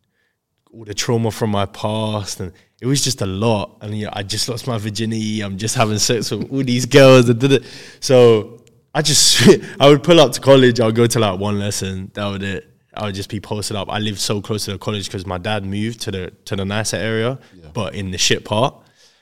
all 0.75 0.83
the 0.83 0.93
trauma 0.93 1.31
from 1.31 1.51
my 1.51 1.65
past, 1.65 2.39
and 2.39 2.51
it 2.81 2.85
was 2.85 3.03
just 3.03 3.21
a 3.21 3.25
lot. 3.25 3.77
And 3.81 3.97
you 3.97 4.05
know, 4.05 4.11
I 4.13 4.23
just 4.23 4.49
lost 4.49 4.67
my 4.67 4.77
virginity. 4.77 5.41
I'm 5.41 5.57
just 5.57 5.75
having 5.75 5.97
sex 5.97 6.31
with 6.31 6.51
all 6.51 6.63
these 6.63 6.85
girls. 6.85 7.29
And 7.29 7.39
da 7.39 7.47
da. 7.47 7.59
So 7.99 8.61
I 8.93 9.01
just 9.01 9.47
I 9.79 9.87
would 9.87 10.03
pull 10.03 10.19
up 10.19 10.33
to 10.33 10.41
college. 10.41 10.79
I'll 10.79 10.91
go 10.91 11.07
to 11.07 11.19
like 11.19 11.39
one 11.39 11.59
lesson. 11.59 12.11
That 12.13 12.27
would 12.27 12.43
it. 12.43 12.69
I 12.93 13.05
would 13.05 13.15
just 13.15 13.29
be 13.29 13.41
posted 13.41 13.75
up. 13.75 13.89
I 13.89 13.99
lived 13.99 14.19
so 14.19 14.41
close 14.41 14.65
to 14.65 14.71
the 14.71 14.77
college 14.77 15.07
because 15.07 15.25
my 15.25 15.37
dad 15.37 15.65
moved 15.65 16.01
to 16.01 16.11
the 16.11 16.31
to 16.45 16.55
the 16.55 16.65
nicer 16.65 16.97
area, 16.97 17.39
but 17.73 17.95
in 17.95 18.11
the 18.11 18.17
shit 18.17 18.45
part. 18.45 18.75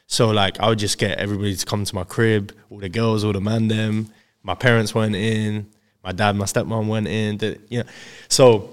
So 0.07 0.29
like 0.31 0.59
I 0.59 0.69
would 0.69 0.79
just 0.79 0.97
get 0.97 1.17
everybody 1.19 1.55
to 1.55 1.65
come 1.65 1.85
to 1.85 1.95
my 1.95 2.03
crib, 2.03 2.55
all 2.69 2.79
the 2.79 2.89
girls, 2.89 3.23
all 3.23 3.33
the 3.33 3.41
man 3.41 3.67
them. 3.67 4.11
My 4.43 4.55
parents 4.55 4.93
went 4.93 5.15
in, 5.15 5.71
my 6.03 6.11
dad, 6.11 6.35
my 6.35 6.45
stepmom 6.45 6.87
went 6.87 7.07
in. 7.07 7.37
The, 7.37 7.59
you 7.69 7.79
know, 7.79 7.89
so 8.27 8.72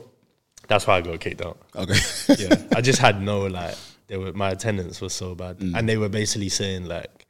that's 0.71 0.87
why 0.87 0.99
I 0.99 1.01
got 1.01 1.19
kicked 1.19 1.43
out. 1.43 1.59
Okay. 1.75 1.99
Yeah, 2.39 2.55
I 2.77 2.81
just 2.81 3.01
had 3.01 3.21
no 3.21 3.47
like. 3.47 3.75
They 4.07 4.17
were 4.17 4.33
my 4.33 4.51
attendance 4.51 5.01
was 5.01 5.13
so 5.13 5.35
bad, 5.35 5.59
mm. 5.59 5.77
and 5.77 5.89
they 5.89 5.97
were 5.97 6.09
basically 6.09 6.49
saying 6.49 6.85
like, 6.87 7.27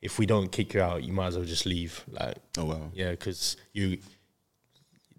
if 0.00 0.18
we 0.18 0.24
don't 0.24 0.50
kick 0.50 0.72
you 0.72 0.80
out, 0.80 1.04
you 1.04 1.12
might 1.12 1.26
as 1.26 1.36
well 1.36 1.44
just 1.44 1.66
leave. 1.66 2.02
Like, 2.10 2.36
oh 2.56 2.64
wow. 2.64 2.90
yeah, 2.94 3.10
because 3.10 3.58
you, 3.74 3.98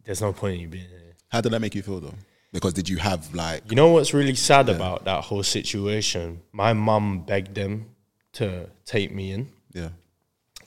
there's 0.03 0.19
no 0.19 0.33
point 0.33 0.55
in 0.55 0.61
you 0.61 0.67
being 0.67 0.87
here. 0.89 1.15
How 1.31 1.41
did 1.41 1.51
that 1.51 1.59
make 1.59 1.75
you 1.75 1.83
feel 1.83 1.99
though? 1.99 2.15
Because 2.51 2.73
did 2.73 2.89
you 2.89 2.97
have 2.97 3.35
like 3.35 3.69
You 3.69 3.75
know 3.75 3.89
what's 3.89 4.15
really 4.15 4.33
sad 4.33 4.67
about 4.67 5.05
that 5.05 5.25
whole 5.25 5.43
situation? 5.43 6.41
My 6.51 6.73
mum 6.73 7.21
begged 7.21 7.53
them 7.53 7.91
to 8.33 8.67
take 8.85 9.13
me 9.13 9.31
in. 9.31 9.49
yeah 9.73 9.89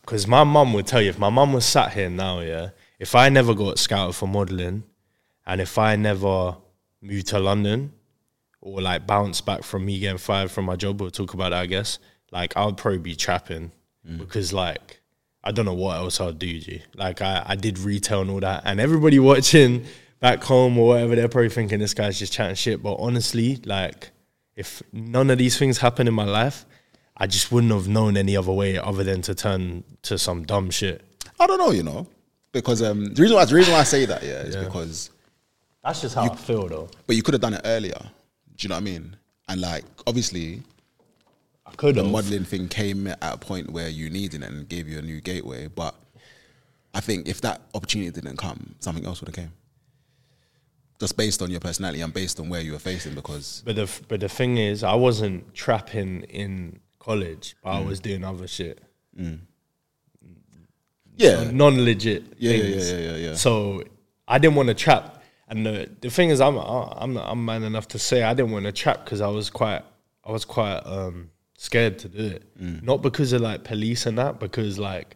Because 0.02 0.28
my 0.28 0.44
mum 0.44 0.72
would 0.74 0.86
tell 0.86 1.02
you, 1.02 1.10
if 1.10 1.18
my 1.18 1.30
mum 1.30 1.52
was 1.52 1.64
sat 1.64 1.92
here 1.92 2.08
now, 2.08 2.38
yeah, 2.38 2.70
if 3.00 3.16
I 3.16 3.28
never 3.28 3.54
got 3.54 3.80
scouted 3.80 4.14
for 4.14 4.28
modeling 4.28 4.84
and 5.44 5.60
if 5.60 5.76
I 5.78 5.96
never 5.96 6.56
moved 7.02 7.26
to 7.28 7.38
London 7.38 7.92
or 8.60 8.80
like 8.80 9.06
bounce 9.06 9.40
back 9.40 9.64
from 9.64 9.84
me 9.84 9.98
getting 9.98 10.18
fired 10.18 10.50
from 10.50 10.64
my 10.64 10.76
job, 10.76 11.00
we'll 11.00 11.10
talk 11.10 11.34
about 11.34 11.50
that, 11.50 11.60
I 11.60 11.66
guess, 11.66 11.98
like 12.30 12.56
I 12.56 12.64
would 12.64 12.76
probably 12.76 12.98
be 12.98 13.14
trapping 13.16 13.72
because 14.18 14.52
like 14.52 15.00
I 15.44 15.50
don't 15.50 15.64
know 15.64 15.74
what 15.74 15.96
else 15.96 16.20
I'd 16.20 16.38
do, 16.38 16.58
G. 16.58 16.82
Like 16.94 17.20
I, 17.20 17.42
I 17.44 17.56
did 17.56 17.78
retail 17.78 18.20
and 18.22 18.30
all 18.30 18.40
that, 18.40 18.62
and 18.64 18.80
everybody 18.80 19.18
watching 19.18 19.84
back 20.20 20.42
home 20.44 20.78
or 20.78 20.88
whatever, 20.88 21.16
they're 21.16 21.28
probably 21.28 21.50
thinking 21.50 21.80
this 21.80 21.94
guy's 21.94 22.18
just 22.18 22.32
chatting 22.32 22.54
shit. 22.54 22.82
But 22.82 22.94
honestly, 22.94 23.60
like 23.64 24.10
if 24.54 24.82
none 24.92 25.30
of 25.30 25.38
these 25.38 25.58
things 25.58 25.78
happened 25.78 26.08
in 26.08 26.14
my 26.14 26.24
life, 26.24 26.64
I 27.16 27.26
just 27.26 27.50
wouldn't 27.52 27.72
have 27.72 27.88
known 27.88 28.16
any 28.16 28.36
other 28.36 28.52
way 28.52 28.78
other 28.78 29.02
than 29.02 29.22
to 29.22 29.34
turn 29.34 29.84
to 30.02 30.16
some 30.18 30.44
dumb 30.44 30.70
shit. 30.70 31.02
I 31.40 31.46
don't 31.46 31.58
know, 31.58 31.70
you 31.72 31.82
know, 31.82 32.06
because 32.52 32.82
um, 32.82 33.06
the 33.06 33.22
reason 33.22 33.36
why 33.36 33.44
the 33.44 33.54
reason 33.54 33.72
why 33.72 33.80
I 33.80 33.84
say 33.84 34.04
that 34.04 34.22
yeah 34.22 34.42
is 34.42 34.56
because 34.56 35.10
That's 35.84 36.00
just 36.00 36.14
how 36.14 36.30
I 36.30 36.36
feel, 36.36 36.68
though. 36.68 36.88
but 37.06 37.16
you 37.16 37.22
could 37.22 37.34
have 37.34 37.40
done 37.40 37.54
it 37.54 37.62
earlier. 37.64 37.98
Do 37.98 38.64
you 38.64 38.68
know 38.68 38.76
what 38.76 38.82
I 38.82 38.84
mean? 38.84 39.16
And 39.48 39.60
like 39.60 39.84
obviously, 40.06 40.62
I 41.66 41.72
could 41.72 41.96
the 41.96 42.04
modeling 42.04 42.44
thing 42.44 42.68
came 42.68 43.06
at 43.08 43.18
a 43.20 43.36
point 43.36 43.70
where 43.70 43.88
you 43.88 44.08
needed 44.10 44.42
it 44.42 44.50
and 44.50 44.68
gave 44.68 44.88
you 44.88 44.98
a 44.98 45.02
new 45.02 45.20
gateway. 45.20 45.66
But 45.68 45.94
I 46.94 47.00
think 47.00 47.26
if 47.26 47.40
that 47.40 47.62
opportunity 47.74 48.10
didn't 48.10 48.36
come, 48.36 48.74
something 48.80 49.04
else 49.04 49.20
would 49.20 49.28
have 49.28 49.34
came. 49.34 49.52
Just 51.00 51.16
based 51.16 51.42
on 51.42 51.50
your 51.50 51.58
personality 51.58 52.00
and 52.00 52.14
based 52.14 52.38
on 52.38 52.48
where 52.48 52.60
you 52.60 52.72
were 52.72 52.78
facing, 52.78 53.14
because 53.14 53.62
But 53.64 53.74
the 53.76 53.90
but 54.06 54.20
the 54.20 54.28
thing 54.28 54.58
is, 54.58 54.84
I 54.84 54.94
wasn't 54.94 55.52
trapping 55.52 56.22
in 56.24 56.78
college, 57.00 57.56
but 57.64 57.70
Mm. 57.70 57.76
I 57.76 57.80
was 57.80 57.98
doing 57.98 58.22
other 58.22 58.46
shit, 58.46 58.80
yeah, 61.16 61.50
non 61.50 61.84
legit. 61.84 62.24
Yeah, 62.38 62.52
yeah, 62.52 62.76
yeah, 62.76 62.98
yeah, 62.98 63.16
yeah. 63.16 63.34
So 63.34 63.82
I 64.28 64.38
didn't 64.38 64.54
want 64.56 64.68
to 64.68 64.74
trap, 64.74 65.21
and 65.52 65.64
the 65.66 65.76
the 66.00 66.10
thing 66.10 66.30
is, 66.30 66.40
I'm 66.40 66.56
I'm 66.56 67.16
I'm 67.16 67.44
man 67.44 67.62
enough 67.62 67.86
to 67.94 67.98
say 67.98 68.22
I 68.30 68.34
didn't 68.34 68.52
want 68.52 68.64
to 68.64 68.72
trap 68.72 69.04
because 69.04 69.20
I 69.20 69.28
was 69.28 69.50
quite 69.50 69.82
I 70.24 70.32
was 70.32 70.44
quite 70.44 70.80
um 70.84 71.30
scared 71.56 71.98
to 72.00 72.08
do 72.08 72.24
it, 72.36 72.42
Mm. 72.60 72.82
not 72.82 73.02
because 73.02 73.32
of 73.32 73.40
like 73.42 73.62
police 73.62 74.06
and 74.06 74.16
that, 74.18 74.40
because 74.40 74.78
like 74.78 75.14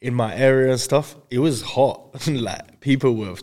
in 0.00 0.14
my 0.14 0.34
area 0.36 0.70
and 0.70 0.80
stuff, 0.80 1.16
it 1.30 1.38
was 1.40 1.62
hot. 1.62 2.26
like 2.50 2.80
people 2.80 3.12
were 3.16 3.36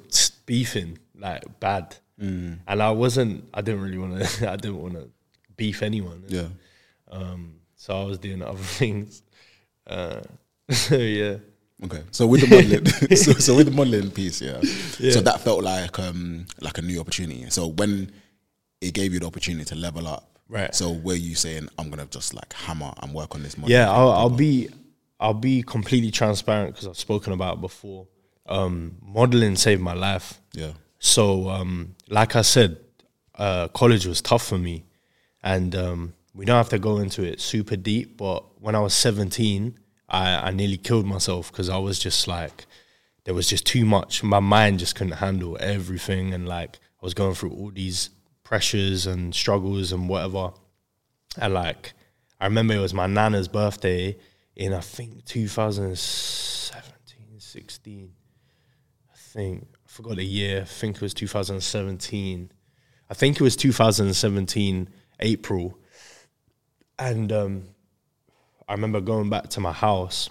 beefing 0.46 0.98
like 1.20 1.44
bad, 1.60 1.96
Mm. 2.22 2.60
and 2.68 2.82
I 2.82 2.92
wasn't. 2.92 3.44
I 3.54 3.62
didn't 3.62 3.82
really 3.82 3.98
want 3.98 4.14
to. 4.24 4.52
I 4.56 4.56
didn't 4.56 4.82
want 4.82 4.94
to 4.96 5.10
beef 5.58 5.82
anyone. 5.82 6.24
yeah. 6.28 6.50
Um, 7.12 7.42
so 7.76 8.00
I 8.02 8.04
was 8.06 8.18
doing 8.20 8.42
other 8.42 8.68
things. 8.80 9.24
Uh, 9.88 10.22
so 10.70 10.98
yeah. 10.98 11.38
Okay, 11.86 12.04
so 12.12 12.26
with 12.26 12.42
the 12.42 12.48
modeling, 12.48 12.86
so, 13.16 13.34
so 13.34 13.56
with 13.56 13.68
the 13.68 13.72
modeling 13.72 14.10
piece, 14.12 14.42
yeah. 14.42 14.60
Yeah. 15.00 15.12
So 15.12 15.22
that 15.22 15.42
felt 15.42 15.64
like 15.64 16.00
um 16.00 16.48
like 16.60 16.78
a 16.78 16.82
new 16.82 17.00
opportunity. 17.00 17.50
So 17.50 17.68
when 17.68 18.12
it 18.82 18.94
gave 18.94 19.14
you 19.14 19.20
the 19.20 19.28
opportunity 19.28 19.66
to 19.66 19.76
level 19.76 20.08
up, 20.08 20.38
Right. 20.50 20.74
So 20.74 20.92
were 20.92 21.16
you 21.16 21.36
saying 21.36 21.70
I'm 21.78 21.90
gonna 21.90 22.06
just 22.06 22.34
like 22.34 22.54
hammer 22.54 22.94
and 23.02 23.14
work 23.14 23.36
on 23.36 23.44
this? 23.44 23.58
modeling 23.58 23.78
Yeah, 23.78 23.92
I'll, 23.92 24.12
I'll 24.12 24.30
be 24.30 24.70
I'll 25.20 25.34
be 25.34 25.62
completely 25.64 26.12
transparent 26.12 26.74
because 26.74 26.88
I've 26.88 26.98
spoken 26.98 27.34
about 27.34 27.56
it 27.58 27.62
before. 27.62 28.08
Um, 28.46 28.98
modeling 29.02 29.56
saved 29.56 29.82
my 29.82 29.94
life. 29.94 30.40
Yeah. 30.54 30.72
So, 31.00 31.50
um, 31.50 31.96
like 32.10 32.36
I 32.36 32.42
said, 32.44 32.78
uh, 33.36 33.68
college 33.70 34.06
was 34.06 34.22
tough 34.22 34.48
for 34.48 34.58
me, 34.58 34.86
and 35.44 35.76
um, 35.76 36.14
we 36.34 36.46
don't 36.46 36.56
have 36.56 36.70
to 36.70 36.80
go 36.80 36.98
into 36.98 37.24
it 37.24 37.42
super 37.42 37.76
deep. 37.76 38.18
But 38.18 38.44
when 38.62 38.74
I 38.74 38.80
was 38.80 38.94
seventeen, 38.94 39.78
I, 40.10 40.48
I 40.48 40.52
nearly 40.52 40.78
killed 40.78 41.06
myself 41.06 41.52
because 41.52 41.70
I 41.70 41.78
was 41.78 42.00
just 42.00 42.28
like, 42.28 42.66
there 43.26 43.34
was 43.34 43.50
just 43.50 43.66
too 43.66 43.86
much. 43.86 44.24
My 44.24 44.40
mind 44.40 44.80
just 44.80 44.96
couldn't 44.96 45.18
handle 45.18 45.58
everything, 45.60 46.34
and 46.34 46.48
like 46.48 46.80
I 47.02 47.06
was 47.06 47.14
going 47.14 47.36
through 47.36 47.52
all 47.52 47.72
these 47.72 48.10
pressures 48.44 49.06
and 49.06 49.36
struggles 49.36 49.92
and 49.92 50.08
whatever. 50.08 50.54
And 51.38 51.54
like, 51.54 51.92
I 52.40 52.46
remember 52.46 52.74
it 52.74 52.80
was 52.80 52.94
my 52.94 53.08
nana's 53.08 53.50
birthday 53.50 54.18
in 54.56 54.74
I 54.74 54.80
think 54.80 55.26
2017, 55.26 57.40
16. 57.40 58.14
I 59.12 59.16
think 59.16 59.68
I 59.74 59.90
forgot 59.90 60.16
the 60.16 60.26
year. 60.26 60.62
I 60.62 60.66
think 60.66 60.96
it 60.96 61.02
was 61.02 61.14
2017. 61.14 62.52
I 63.10 63.14
think 63.14 63.40
it 63.40 63.44
was 63.44 63.56
2017 63.56 64.90
April, 65.20 65.78
and 67.00 67.32
um, 67.32 67.64
I 68.68 68.74
remember 68.74 69.02
going 69.02 69.30
back 69.30 69.50
to 69.50 69.60
my 69.60 69.72
house, 69.72 70.30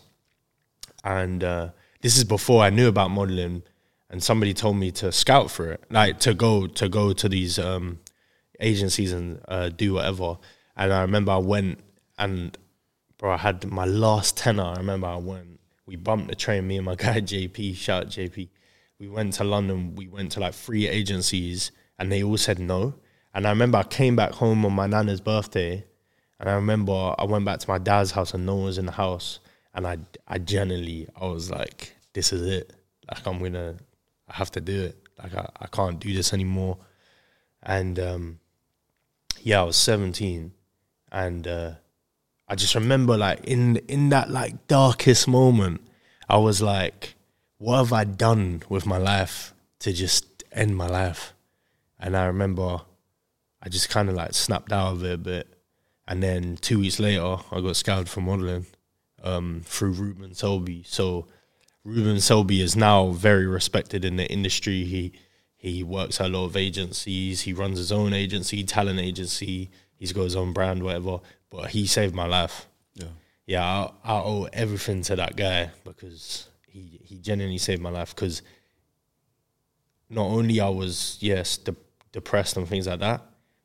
and 1.05 1.43
uh, 1.43 1.71
this 2.03 2.17
is 2.17 2.25
before 2.25 2.63
I 2.63 2.71
knew 2.71 2.89
about 2.89 3.11
modeling, 3.11 3.63
and 4.11 4.23
somebody 4.23 4.55
told 4.55 4.77
me 4.77 4.91
to 4.93 5.11
scout 5.13 5.51
for 5.51 5.73
it, 5.73 5.85
like 5.91 6.21
to 6.21 6.35
go 6.35 6.67
to 6.67 6.89
go 6.89 7.13
to 7.13 7.29
these 7.29 7.59
um, 7.59 8.01
agencies 8.61 9.13
and 9.13 9.41
uh, 9.49 9.69
do 9.71 9.95
whatever. 9.95 10.39
And 10.77 10.93
I 10.93 11.01
remember 11.03 11.33
I 11.33 11.39
went 11.39 11.81
and 12.19 12.57
bro, 13.19 13.33
I 13.33 13.37
had 13.37 13.71
my 13.71 13.85
last 13.85 14.37
tenner. 14.37 14.63
I 14.63 14.77
remember 14.77 15.07
I 15.07 15.17
went. 15.17 15.61
We 15.87 15.97
bumped 15.97 16.29
the 16.29 16.35
train. 16.35 16.67
Me 16.67 16.77
and 16.77 16.85
my 16.85 16.95
guy 16.97 17.21
JP. 17.21 17.77
Shout 17.77 18.05
out 18.05 18.09
JP. 18.11 18.49
We 18.99 19.09
went 19.09 19.35
to 19.35 19.45
London. 19.45 19.95
We 19.95 20.09
went 20.09 20.33
to 20.33 20.41
like 20.41 20.55
three 20.55 20.87
agencies, 20.87 21.71
and 21.99 22.11
they 22.11 22.23
all 22.23 22.37
said 22.37 22.59
no. 22.59 22.95
And 23.35 23.47
I 23.47 23.51
remember 23.51 23.79
I 23.79 23.83
came 23.83 24.17
back 24.17 24.33
home 24.33 24.65
on 24.65 24.73
my 24.73 24.87
nana's 24.87 25.21
birthday, 25.21 25.85
and 26.39 26.49
I 26.49 26.55
remember 26.55 27.15
I 27.19 27.25
went 27.25 27.45
back 27.45 27.61
to 27.61 27.71
my 27.71 27.79
dad's 27.79 28.11
house, 28.11 28.35
and 28.35 28.45
no 28.47 28.57
one 28.57 28.65
was 28.65 28.79
in 28.79 28.87
the 28.87 28.93
house. 28.93 29.41
And 29.75 29.87
I, 29.87 29.99
I 30.27 30.39
genuinely, 30.39 31.07
I 31.21 31.27
was 31.27 31.51
like, 31.51 31.95
this 32.15 32.33
is 32.33 32.43
it. 32.47 32.73
Like 33.11 33.27
I'm 33.27 33.39
gonna, 33.39 33.77
I 34.29 34.35
have 34.35 34.51
to 34.53 34.61
do 34.61 34.85
it. 34.85 34.97
Like 35.23 35.35
I, 35.35 35.49
I 35.61 35.67
can't 35.67 36.01
do 36.01 36.13
this 36.15 36.33
anymore. 36.33 36.79
And 37.63 37.99
um, 37.99 38.39
yeah, 39.43 39.61
I 39.61 39.65
was 39.65 39.77
17, 39.77 40.53
and 41.13 41.47
uh, 41.47 41.73
I 42.49 42.55
just 42.55 42.75
remember 42.75 43.17
like 43.17 43.45
in 43.45 43.77
in 43.89 44.11
that 44.11 44.31
like 44.31 44.67
darkest 44.67 45.29
moment, 45.29 45.81
I 46.29 46.39
was 46.39 46.63
like, 46.63 47.15
what 47.59 47.79
have 47.79 47.93
I 47.93 48.05
done 48.05 48.63
with 48.69 48.87
my 48.87 48.99
life 48.99 49.55
to 49.81 49.93
just 49.93 50.45
end 50.53 50.77
my 50.77 50.87
life? 50.87 51.33
And 51.99 52.17
I 52.17 52.27
remember 52.27 52.83
I 53.63 53.69
just 53.69 53.89
kind 53.89 54.09
of 54.09 54.15
like 54.15 54.35
snapped 54.35 54.73
out 54.73 54.93
of 54.93 55.05
it 55.05 55.15
a 55.15 55.19
bit. 55.19 55.56
And 56.09 56.23
then 56.23 56.57
two 56.61 56.79
weeks 56.81 57.01
later, 57.01 57.39
I 57.51 57.61
got 57.61 57.77
scouted 57.77 58.09
for 58.09 58.21
modeling 58.21 58.67
um, 59.23 59.63
through 59.65 59.93
Reuben 59.93 60.35
Selby. 60.35 60.85
So 60.87 61.27
Reuben 61.85 62.21
Selby 62.21 62.61
is 62.61 62.77
now 62.77 63.09
very 63.09 63.47
respected 63.47 64.05
in 64.05 64.17
the 64.17 64.27
industry. 64.31 64.85
He 64.85 65.13
he 65.57 65.83
works 65.83 66.21
at 66.21 66.27
a 66.27 66.29
lot 66.29 66.45
of 66.45 66.57
agencies. 66.57 67.41
He 67.43 67.53
runs 67.53 67.79
his 67.79 67.91
own 67.91 68.13
agency, 68.13 68.63
talent 68.63 69.01
agency. 69.01 69.71
He's 69.97 70.13
got 70.13 70.23
his 70.23 70.37
own 70.37 70.53
brand, 70.53 70.83
whatever. 70.83 71.21
But 71.51 71.71
he 71.71 71.87
saved 71.87 72.15
my 72.15 72.27
life. 72.27 72.67
Yeah. 72.95 73.09
Yeah, 73.47 73.65
I, 73.65 73.91
I 74.05 74.15
owe 74.19 74.49
everything 74.53 75.03
to 75.03 75.17
that 75.17 75.37
guy 75.37 75.71
because 75.85 76.49
he 76.69 77.01
he 77.03 77.19
genuinely 77.19 77.59
saved 77.59 77.83
my 77.83 77.91
life. 77.91 78.15
Because 78.15 78.43
not 80.09 80.27
only 80.27 80.61
I 80.61 80.69
was 80.69 81.19
yes 81.21 81.57
de- 81.57 81.75
depressed 82.13 82.57
and 82.57 82.69
things 82.69 82.87
like 82.87 83.01
that, 83.01 83.23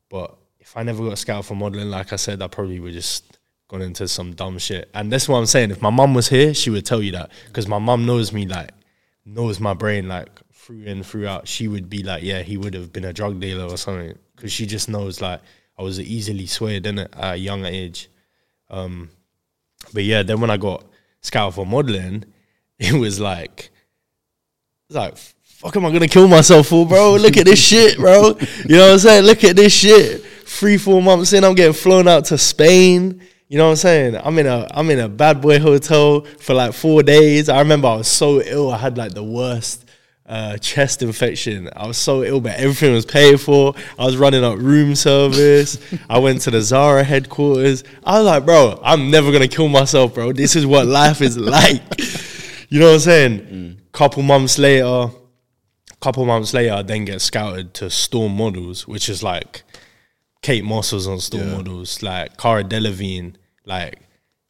but 0.08 0.36
if 0.72 0.78
I 0.78 0.84
never 0.84 1.06
got 1.06 1.18
scouted 1.18 1.44
for 1.44 1.54
modeling, 1.54 1.90
like 1.90 2.14
I 2.14 2.16
said, 2.16 2.40
I 2.40 2.46
probably 2.46 2.80
would 2.80 2.94
just 2.94 3.36
gone 3.68 3.82
into 3.82 4.08
some 4.08 4.32
dumb 4.32 4.56
shit. 4.56 4.88
And 4.94 5.12
that's 5.12 5.28
what 5.28 5.36
I'm 5.36 5.44
saying. 5.44 5.70
If 5.70 5.82
my 5.82 5.90
mum 5.90 6.14
was 6.14 6.30
here, 6.30 6.54
she 6.54 6.70
would 6.70 6.86
tell 6.86 7.02
you 7.02 7.12
that 7.12 7.30
because 7.46 7.68
my 7.68 7.78
mum 7.78 8.06
knows 8.06 8.32
me 8.32 8.46
like 8.46 8.70
knows 9.26 9.60
my 9.60 9.74
brain 9.74 10.08
like 10.08 10.30
through 10.54 10.84
and 10.86 11.04
throughout. 11.04 11.46
She 11.46 11.68
would 11.68 11.90
be 11.90 12.02
like, 12.02 12.22
yeah, 12.22 12.40
he 12.40 12.56
would 12.56 12.72
have 12.72 12.90
been 12.90 13.04
a 13.04 13.12
drug 13.12 13.38
dealer 13.38 13.70
or 13.70 13.76
something 13.76 14.16
because 14.34 14.50
she 14.50 14.64
just 14.64 14.88
knows 14.88 15.20
like 15.20 15.42
I 15.78 15.82
was 15.82 16.00
easily 16.00 16.46
swayed 16.46 16.86
in 16.86 17.00
it 17.00 17.12
at 17.18 17.34
a 17.34 17.36
young 17.36 17.66
age. 17.66 18.08
Um, 18.70 19.10
but 19.92 20.04
yeah, 20.04 20.22
then 20.22 20.40
when 20.40 20.48
I 20.48 20.56
got 20.56 20.86
scouted 21.20 21.54
for 21.54 21.66
modeling, 21.66 22.24
it 22.78 22.94
was 22.94 23.20
like, 23.20 23.68
it's 24.88 24.96
like, 24.96 25.18
fuck 25.18 25.76
am 25.76 25.84
I 25.84 25.92
gonna 25.92 26.08
kill 26.08 26.28
myself 26.28 26.68
for, 26.68 26.86
bro? 26.86 27.16
Look 27.16 27.36
at 27.36 27.44
this 27.44 27.60
shit, 27.60 27.98
bro. 27.98 28.38
You 28.66 28.76
know 28.76 28.86
what 28.86 28.92
I'm 28.92 28.98
saying? 29.00 29.24
Look 29.24 29.44
at 29.44 29.54
this 29.54 29.74
shit. 29.74 30.31
Three, 30.62 30.78
four 30.78 31.02
months 31.02 31.32
in, 31.32 31.42
I'm 31.42 31.56
getting 31.56 31.72
flown 31.72 32.06
out 32.06 32.26
to 32.26 32.38
Spain. 32.38 33.20
You 33.48 33.58
know 33.58 33.64
what 33.64 33.70
I'm 33.70 33.76
saying? 33.78 34.16
I'm 34.22 34.38
in 34.38 34.46
a 34.46 34.68
I'm 34.70 34.88
in 34.90 35.00
a 35.00 35.08
bad 35.08 35.40
boy 35.40 35.58
hotel 35.58 36.20
for 36.38 36.54
like 36.54 36.72
four 36.72 37.02
days. 37.02 37.48
I 37.48 37.58
remember 37.58 37.88
I 37.88 37.96
was 37.96 38.06
so 38.06 38.40
ill. 38.40 38.70
I 38.70 38.78
had 38.78 38.96
like 38.96 39.12
the 39.12 39.24
worst 39.24 39.84
uh, 40.24 40.58
chest 40.58 41.02
infection. 41.02 41.68
I 41.74 41.88
was 41.88 41.96
so 41.96 42.22
ill, 42.22 42.40
but 42.40 42.54
everything 42.54 42.92
was 42.92 43.04
paid 43.04 43.40
for. 43.40 43.74
I 43.98 44.04
was 44.04 44.16
running 44.16 44.44
up 44.44 44.56
room 44.56 44.94
service. 44.94 45.78
I 46.08 46.20
went 46.20 46.42
to 46.42 46.52
the 46.52 46.62
Zara 46.62 47.02
headquarters. 47.02 47.82
I 48.04 48.18
was 48.18 48.26
like, 48.26 48.44
bro, 48.44 48.80
I'm 48.84 49.10
never 49.10 49.32
gonna 49.32 49.48
kill 49.48 49.66
myself, 49.66 50.14
bro. 50.14 50.32
This 50.32 50.54
is 50.54 50.64
what 50.64 50.86
life 50.86 51.20
is 51.22 51.36
like. 51.58 51.82
You 52.70 52.78
know 52.78 52.86
what 52.86 52.94
I'm 52.94 53.00
saying? 53.00 53.80
Couple 53.90 54.22
months 54.22 54.60
later, 54.60 55.10
couple 56.00 56.24
months 56.24 56.54
later, 56.54 56.74
I 56.74 56.82
then 56.82 57.04
get 57.04 57.20
scouted 57.20 57.74
to 57.74 57.90
Storm 57.90 58.36
Models, 58.36 58.86
which 58.86 59.08
is 59.08 59.24
like 59.24 59.64
Kate 60.42 60.64
Moss 60.64 60.92
was 60.92 61.06
on 61.06 61.20
Storm 61.20 61.48
Yeah. 61.48 61.56
Models, 61.56 62.02
like 62.02 62.36
Cara 62.36 62.64
Delevingne, 62.64 63.34
like, 63.64 63.98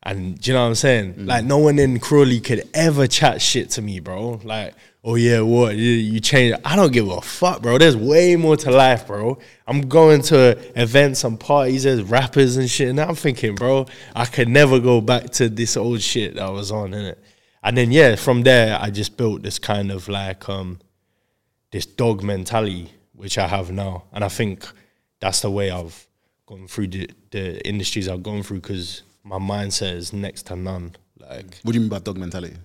and 0.02 0.40
do 0.40 0.50
you 0.50 0.56
know 0.56 0.62
what 0.62 0.68
I'm 0.70 0.74
saying? 0.74 1.26
Like, 1.26 1.44
no 1.44 1.58
one 1.58 1.78
in 1.78 2.00
Crawley 2.00 2.40
could 2.40 2.68
ever 2.74 3.06
chat 3.06 3.40
shit 3.40 3.70
to 3.70 3.82
me, 3.82 4.00
bro. 4.00 4.40
Like, 4.42 4.74
oh 5.04 5.14
yeah, 5.14 5.42
what 5.42 5.76
you, 5.76 5.90
you 5.90 6.18
changed? 6.18 6.58
I 6.64 6.74
don't 6.74 6.92
give 6.92 7.08
a 7.08 7.20
fuck, 7.20 7.62
bro. 7.62 7.78
There's 7.78 7.96
way 7.96 8.34
more 8.34 8.56
to 8.56 8.70
life, 8.72 9.06
bro. 9.06 9.38
I'm 9.66 9.82
going 9.82 10.22
to 10.22 10.58
events 10.80 11.22
and 11.22 11.38
parties, 11.38 11.84
there's 11.84 12.02
rappers 12.02 12.56
and 12.56 12.68
shit, 12.68 12.88
and 12.88 13.00
I'm 13.00 13.14
thinking, 13.14 13.54
bro, 13.54 13.86
I 14.16 14.24
could 14.24 14.48
never 14.48 14.80
go 14.80 15.00
back 15.00 15.30
to 15.32 15.48
this 15.48 15.76
old 15.76 16.00
shit 16.00 16.34
that 16.34 16.42
I 16.42 16.50
was 16.50 16.72
on, 16.72 16.90
innit? 16.92 17.16
And 17.62 17.76
then 17.76 17.92
yeah, 17.92 18.16
from 18.16 18.42
there, 18.42 18.76
I 18.80 18.90
just 18.90 19.16
built 19.16 19.42
this 19.42 19.60
kind 19.60 19.92
of 19.92 20.08
like 20.08 20.48
um 20.48 20.80
this 21.70 21.86
dog 21.86 22.22
mentality 22.24 22.90
which 23.14 23.38
I 23.38 23.46
have 23.46 23.70
now, 23.70 24.04
and 24.12 24.24
I 24.24 24.28
think 24.28 24.66
that's 25.22 25.40
the 25.40 25.50
way 25.50 25.70
I've 25.70 26.06
gone 26.46 26.66
through 26.66 26.88
the, 26.88 27.08
the 27.30 27.66
industries 27.66 28.08
I've 28.08 28.22
gone 28.24 28.42
through 28.42 28.60
because 28.60 29.02
my 29.22 29.38
mindset 29.38 29.94
is 29.94 30.12
next 30.12 30.46
to 30.48 30.56
none. 30.56 30.96
Like, 31.18 31.60
What 31.62 31.72
do 31.72 31.74
you 31.78 31.80
mean 31.80 31.88
by 31.88 32.00
dog 32.00 32.18
mentality? 32.18 32.56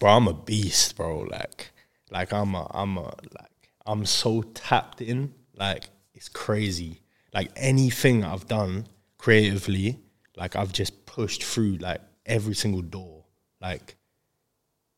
bro, 0.00 0.10
I'm 0.10 0.26
a 0.28 0.34
beast, 0.34 0.96
bro. 0.96 1.20
Like, 1.20 1.70
like 2.10 2.32
I'm 2.32 2.54
a, 2.54 2.66
I'm 2.74 2.96
a, 2.96 3.04
like, 3.04 3.70
I'm 3.86 4.04
so 4.06 4.42
tapped 4.42 5.00
in. 5.00 5.32
Like, 5.56 5.84
it's 6.14 6.28
crazy. 6.28 7.00
Like 7.32 7.50
anything 7.54 8.24
I've 8.24 8.48
done 8.48 8.86
creatively, 9.18 9.98
like 10.36 10.56
I've 10.56 10.72
just 10.72 11.06
pushed 11.06 11.44
through 11.44 11.76
like 11.76 12.00
every 12.26 12.54
single 12.54 12.82
door. 12.82 13.24
Like, 13.60 13.96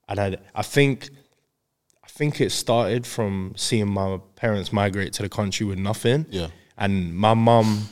and 0.09 0.19
I, 0.19 0.37
I 0.55 0.63
think, 0.63 1.11
I 2.03 2.09
think 2.09 2.41
it 2.41 2.51
started 2.53 3.07
from 3.07 3.53
seeing 3.57 3.89
my 3.91 4.19
parents 4.37 4.73
migrate 4.73 5.13
to 5.15 5.23
the 5.23 5.29
country 5.29 5.67
with 5.67 5.79
nothing. 5.79 6.27
Yeah. 6.31 6.49
And 6.77 7.15
my 7.15 7.35
mum, 7.35 7.89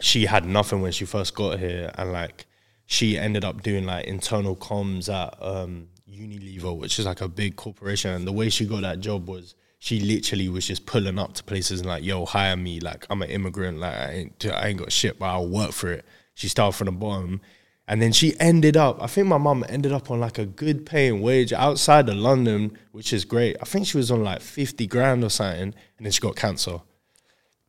she 0.00 0.26
had 0.26 0.44
nothing 0.44 0.82
when 0.82 0.92
she 0.92 1.04
first 1.04 1.34
got 1.34 1.58
here, 1.58 1.90
and 1.96 2.12
like 2.12 2.46
she 2.86 3.18
ended 3.18 3.44
up 3.44 3.62
doing 3.62 3.84
like 3.84 4.06
internal 4.06 4.56
comms 4.56 5.12
at 5.12 5.36
um, 5.42 5.88
Unilever, 6.10 6.76
which 6.76 6.98
is 6.98 7.06
like 7.06 7.20
a 7.20 7.28
big 7.28 7.56
corporation. 7.56 8.10
And 8.10 8.26
the 8.26 8.32
way 8.32 8.48
she 8.48 8.66
got 8.66 8.82
that 8.82 9.00
job 9.00 9.28
was 9.28 9.54
she 9.78 10.00
literally 10.00 10.48
was 10.48 10.66
just 10.66 10.86
pulling 10.86 11.18
up 11.18 11.34
to 11.34 11.44
places 11.44 11.80
and 11.80 11.88
like, 11.88 12.04
"Yo, 12.04 12.24
hire 12.24 12.56
me. 12.56 12.80
Like 12.80 13.06
I'm 13.10 13.22
an 13.22 13.30
immigrant. 13.30 13.78
Like 13.78 13.94
I 13.94 14.10
ain't, 14.12 14.46
I 14.46 14.68
ain't 14.68 14.78
got 14.78 14.92
shit, 14.92 15.18
but 15.18 15.26
I'll 15.26 15.48
work 15.48 15.72
for 15.72 15.90
it." 15.90 16.04
She 16.34 16.48
started 16.48 16.76
from 16.76 16.86
the 16.86 16.92
bottom. 16.92 17.40
And 17.88 18.00
then 18.00 18.12
she 18.12 18.38
ended 18.38 18.76
up, 18.76 19.02
I 19.02 19.06
think 19.06 19.26
my 19.26 19.38
mum 19.38 19.64
ended 19.68 19.92
up 19.92 20.10
on 20.10 20.20
like 20.20 20.38
a 20.38 20.46
good 20.46 20.86
paying 20.86 21.20
wage 21.20 21.52
outside 21.52 22.08
of 22.08 22.16
London, 22.16 22.78
which 22.92 23.12
is 23.12 23.24
great. 23.24 23.56
I 23.60 23.64
think 23.64 23.86
she 23.86 23.96
was 23.96 24.10
on 24.10 24.22
like 24.22 24.40
50 24.40 24.86
grand 24.86 25.24
or 25.24 25.28
something, 25.28 25.74
and 25.98 26.06
then 26.06 26.12
she 26.12 26.20
got 26.20 26.36
cancer. 26.36 26.80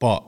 But 0.03 0.25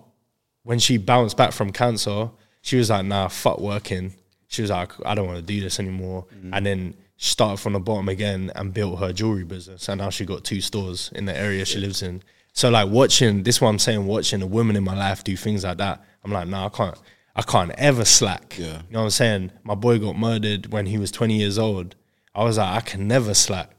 when 0.64 0.80
she 0.80 0.96
bounced 0.96 1.36
back 1.36 1.52
from 1.52 1.74
cancer, 1.74 2.32
she 2.62 2.78
was 2.78 2.90
like, 2.90 3.06
nah, 3.06 3.28
fuck 3.28 3.60
working. 3.60 4.14
She 4.48 4.62
was 4.62 4.72
like, 4.72 4.94
I 5.06 5.16
don't 5.16 5.28
want 5.28 5.40
to 5.40 5.44
do 5.44 5.60
this 5.60 5.82
anymore. 5.82 6.28
Mm. 6.34 6.50
And 6.54 6.66
then 6.66 6.94
she 7.18 7.32
started 7.32 7.62
from 7.62 7.74
the 7.74 7.82
bottom 7.82 8.08
again 8.08 8.54
and 8.56 8.74
built 8.74 9.02
her 9.02 9.12
jewelry 9.12 9.44
business. 9.44 9.90
And 9.90 10.00
now 10.00 10.12
she 10.12 10.24
got 10.24 10.46
two 10.46 10.62
stores 10.62 11.12
in 11.14 11.26
the 11.26 11.38
area 11.38 11.66
she 11.66 11.80
lives 11.80 12.02
in. 12.04 12.24
So 12.54 12.70
like 12.70 12.88
watching 12.88 13.44
this 13.44 13.60
one 13.60 13.74
I'm 13.74 13.80
saying, 13.80 14.06
watching 14.06 14.42
a 14.42 14.48
woman 14.48 14.78
in 14.78 14.86
my 14.86 14.96
life 14.96 15.26
do 15.26 15.36
things 15.36 15.66
like 15.66 15.80
that, 15.80 16.02
I'm 16.24 16.32
like, 16.32 16.48
nah, 16.48 16.68
I 16.68 16.70
can't 16.70 16.98
I 17.36 17.42
can't 17.42 17.72
ever 17.72 18.06
slack. 18.06 18.56
Yeah. 18.58 18.66
You 18.66 18.72
know 18.92 19.00
what 19.00 19.04
I'm 19.04 19.10
saying? 19.10 19.52
My 19.66 19.76
boy 19.76 20.00
got 20.00 20.18
murdered 20.18 20.72
when 20.72 20.86
he 20.86 20.98
was 20.98 21.12
20 21.12 21.38
years 21.38 21.60
old. 21.60 21.96
I 22.34 22.46
was 22.46 22.58
like, 22.58 22.78
I 22.78 22.80
can 22.80 23.10
never 23.10 23.34
slack. 23.34 23.72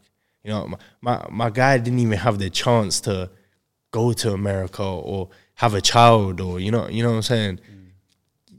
You 0.44 0.50
know, 0.50 0.68
my, 0.68 0.78
my, 1.00 1.26
my 1.30 1.48
guy 1.48 1.78
didn't 1.78 2.00
even 2.00 2.18
have 2.18 2.38
the 2.38 2.50
chance 2.50 3.00
to 3.00 3.30
go 3.92 4.12
to 4.12 4.34
America 4.34 4.82
or 4.82 5.30
have 5.56 5.74
a 5.74 5.80
child 5.80 6.40
or 6.40 6.58
you 6.60 6.70
know, 6.70 6.88
you 6.88 7.02
know 7.02 7.10
what 7.10 7.16
I'm 7.16 7.22
saying? 7.22 7.60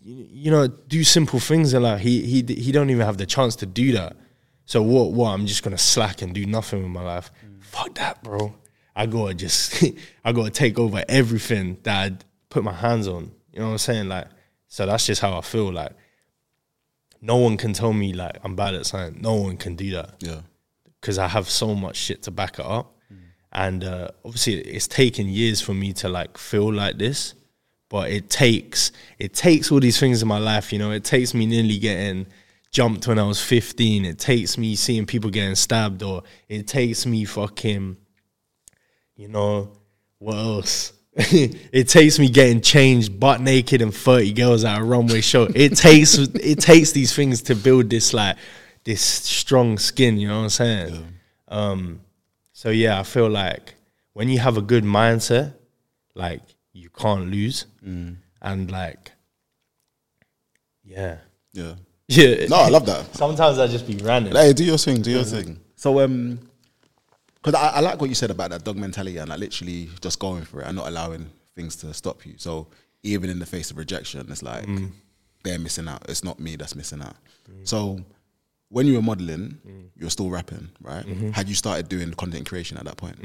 You, 0.04 0.28
you 0.30 0.52
know, 0.52 0.68
do 0.68 1.04
simple 1.04 1.40
things 1.40 1.74
in 1.74 1.84
life. 1.84 2.02
He 2.02 2.22
he 2.22 2.44
he 2.54 2.72
don't 2.72 2.90
even 2.90 3.06
have 3.06 3.18
the 3.18 3.26
chance 3.26 3.56
to 3.58 3.66
do 3.66 3.92
that. 3.94 4.16
So 4.66 4.82
what 4.82 5.12
what 5.14 5.30
I'm 5.30 5.46
just 5.46 5.64
gonna 5.64 5.78
slack 5.78 6.22
and 6.22 6.34
do 6.34 6.46
nothing 6.46 6.82
with 6.84 6.92
my 6.92 7.04
life. 7.04 7.32
Mm. 7.46 7.64
Fuck 7.64 7.96
that, 7.96 8.22
bro. 8.24 8.54
I 8.96 9.06
gotta 9.06 9.34
just 9.34 9.84
I 10.26 10.32
gotta 10.32 10.50
take 10.52 10.78
over 10.80 11.04
everything 11.08 11.78
that 11.84 12.12
I 12.12 12.18
put 12.50 12.64
my 12.64 12.74
hands 12.74 13.08
on. 13.08 13.32
You 13.54 13.60
know 13.60 13.66
what 13.68 13.72
I'm 13.74 13.78
saying? 13.80 14.08
Like 14.10 14.28
so 14.68 14.86
that's 14.86 15.06
just 15.06 15.22
how 15.22 15.38
I 15.38 15.42
feel. 15.42 15.72
Like 15.72 15.94
no 17.22 17.38
one 17.38 17.58
can 17.58 17.74
tell 17.74 17.94
me 17.94 18.14
like 18.14 18.38
I'm 18.44 18.56
bad 18.56 18.76
at 18.76 18.86
something. 18.86 19.22
No 19.22 19.36
one 19.36 19.58
can 19.58 19.76
do 19.76 19.92
that 19.92 20.16
Yeah. 20.20 20.42
because 21.00 21.18
I 21.18 21.28
have 21.28 21.50
so 21.50 21.74
much 21.76 21.96
shit 21.98 22.24
to 22.24 22.32
back 22.32 22.60
it 22.60 22.66
up. 22.66 22.97
And 23.58 23.84
uh, 23.84 24.10
obviously, 24.24 24.60
it's 24.60 24.88
taken 24.88 25.28
years 25.28 25.62
for 25.62 25.74
me 25.74 25.91
to 25.93 26.10
like 26.10 26.38
feel 26.38 26.72
like 26.72 27.00
this, 27.00 27.34
but 27.89 28.12
it 28.12 28.30
takes 28.30 28.91
it 29.17 29.34
takes 29.34 29.72
all 29.72 29.80
these 29.80 30.00
things 30.00 30.22
in 30.22 30.28
my 30.28 30.38
life. 30.38 30.72
You 30.72 30.78
know, 30.78 30.91
it 30.91 31.04
takes 31.04 31.34
me 31.34 31.48
nearly 31.48 31.80
getting 31.80 32.28
jumped 32.70 33.08
when 33.08 33.17
I 33.17 33.24
was 33.24 33.43
15. 33.43 34.06
It 34.06 34.20
takes 34.20 34.60
me 34.60 34.76
seeing 34.76 35.08
people 35.08 35.32
getting 35.32 35.56
stabbed, 35.56 36.04
or 36.04 36.22
it 36.48 36.67
takes 36.67 37.08
me 37.08 37.26
fucking, 37.26 37.98
you 39.15 39.28
know, 39.28 39.72
what 40.20 40.36
else? 40.36 40.93
it 41.15 41.89
takes 41.89 42.20
me 42.20 42.30
getting 42.30 42.62
changed 42.62 43.20
butt 43.20 43.41
naked 43.41 43.82
and 43.82 43.91
30 43.91 44.34
girls 44.34 44.65
at 44.65 44.80
a 44.80 44.84
runway 44.84 45.22
show. 45.22 45.48
It 45.56 45.76
takes 45.76 46.15
it 46.20 46.60
takes 46.60 46.91
these 46.91 47.15
things 47.15 47.41
to 47.43 47.56
build 47.56 47.89
this 47.89 48.13
like 48.13 48.38
this 48.84 49.02
strong 49.02 49.80
skin, 49.80 50.20
you 50.20 50.28
know 50.28 50.38
what 50.38 50.43
I'm 50.43 50.50
saying? 50.50 51.13
Um 51.48 52.02
so 52.58 52.72
yeah, 52.72 53.00
I 53.00 53.04
feel 53.04 53.30
like 53.30 53.76
when 54.13 54.30
you 54.30 54.39
have 54.39 54.58
a 54.58 54.63
good 54.63 54.84
mindset, 54.84 55.54
like 56.15 56.41
you 56.74 56.89
can't 56.89 57.30
lose. 57.30 57.67
Mm. 57.86 58.15
And 58.41 58.72
like 58.72 59.12
yeah. 60.84 61.17
Yeah. 61.54 61.76
Yeah. 62.10 62.48
No, 62.48 62.56
I 62.56 62.70
love 62.70 62.86
that. 62.88 63.13
Sometimes 63.15 63.60
I 63.60 63.67
just 63.67 63.86
be 63.86 63.98
random. 63.98 64.34
Hey, 64.34 64.54
do 64.54 64.63
your 64.63 64.78
thing, 64.80 65.04
do 65.04 65.12
your 65.12 65.26
thing. 65.26 65.60
So, 65.76 66.00
um, 66.00 66.39
because 67.36 67.54
I, 67.54 67.67
I 67.67 67.80
like 67.82 68.00
what 68.02 68.10
you 68.10 68.15
said 68.15 68.32
about 68.32 68.50
that 68.52 68.63
dog 68.63 68.78
mentality 68.78 69.17
and 69.17 69.30
like 69.30 69.39
literally 69.39 69.89
just 70.02 70.17
going 70.17 70.43
for 70.46 70.62
it 70.62 70.67
and 70.67 70.78
not 70.78 70.88
allowing 70.88 71.30
things 71.54 71.76
to 71.76 71.93
stop 71.93 72.26
you. 72.26 72.36
So, 72.38 72.70
even 73.04 73.30
in 73.30 73.38
the 73.38 73.46
face 73.46 73.70
of 73.70 73.78
rejection, 73.78 74.26
it's 74.32 74.41
like 74.41 74.65
mm. 74.65 74.89
they're 75.43 75.60
missing 75.60 75.88
out. 75.88 76.10
It's 76.10 76.24
not 76.24 76.39
me 76.39 76.56
that's 76.56 76.76
missing 76.76 77.02
out. 77.02 77.17
Mm. 77.52 77.67
So, 77.67 78.00
when 78.70 78.88
you 78.88 78.96
were 78.96 79.02
modeling, 79.02 79.58
mm. 79.66 79.90
you 79.96 80.06
were 80.06 80.10
still 80.10 80.30
rapping, 80.30 80.70
right? 80.82 81.06
Mm-hmm. 81.06 81.30
Had 81.32 81.48
you 81.50 81.56
started 81.56 81.90
doing 81.90 82.14
content 82.14 82.48
creation 82.48 82.78
at 82.78 82.86
that 82.86 82.96
point? 82.98 83.18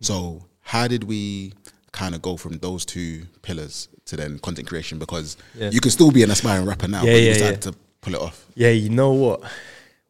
So, 0.00 0.44
how 0.60 0.86
did 0.88 1.04
we 1.04 1.52
kind 1.92 2.14
of 2.14 2.20
go 2.22 2.36
from 2.36 2.58
those 2.58 2.84
two 2.84 3.22
pillars 3.42 3.88
to 4.06 4.16
then 4.16 4.38
content 4.40 4.66
creation? 4.68 4.98
Because 4.98 5.36
Yeah. 5.54 5.70
you 5.70 5.80
can 5.80 5.90
still 5.90 6.10
be 6.10 6.22
an 6.22 6.30
aspiring 6.30 6.66
rapper 6.66 6.88
now, 6.88 7.04
Yeah, 7.04 7.12
but 7.12 7.20
you 7.20 7.26
yeah, 7.26 7.32
decided 7.34 7.62
to 7.62 7.74
pull 8.00 8.14
it 8.14 8.20
off. 8.20 8.46
Yeah, 8.54 8.70
you 8.70 8.88
know 8.88 9.12
what? 9.12 9.42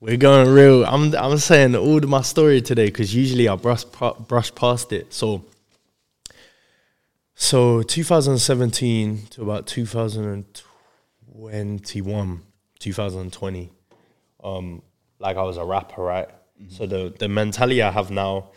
We're 0.00 0.16
going 0.16 0.48
real. 0.48 0.84
I'm 0.84 1.14
I'm 1.14 1.38
saying 1.38 1.76
all 1.76 1.98
of 1.98 2.08
my 2.08 2.22
story 2.22 2.60
today 2.60 2.86
because 2.86 3.14
usually 3.14 3.48
I 3.48 3.54
brush 3.54 3.84
brush 3.84 4.52
past 4.52 4.92
it. 4.92 5.14
So, 5.14 5.44
so 7.36 7.82
2017 7.82 9.26
to 9.30 9.42
about 9.42 9.68
2021, 9.68 12.42
2020, 12.80 13.70
um, 14.42 14.82
like 15.18 15.36
I 15.36 15.42
was 15.42 15.56
a 15.56 15.64
rapper, 15.64 16.02
right? 16.02 16.28
So 16.68 16.86
the 16.86 17.14
the 17.18 17.28
mentality 17.28 17.82
I 17.82 17.90
have 17.90 18.10
now, 18.10 18.50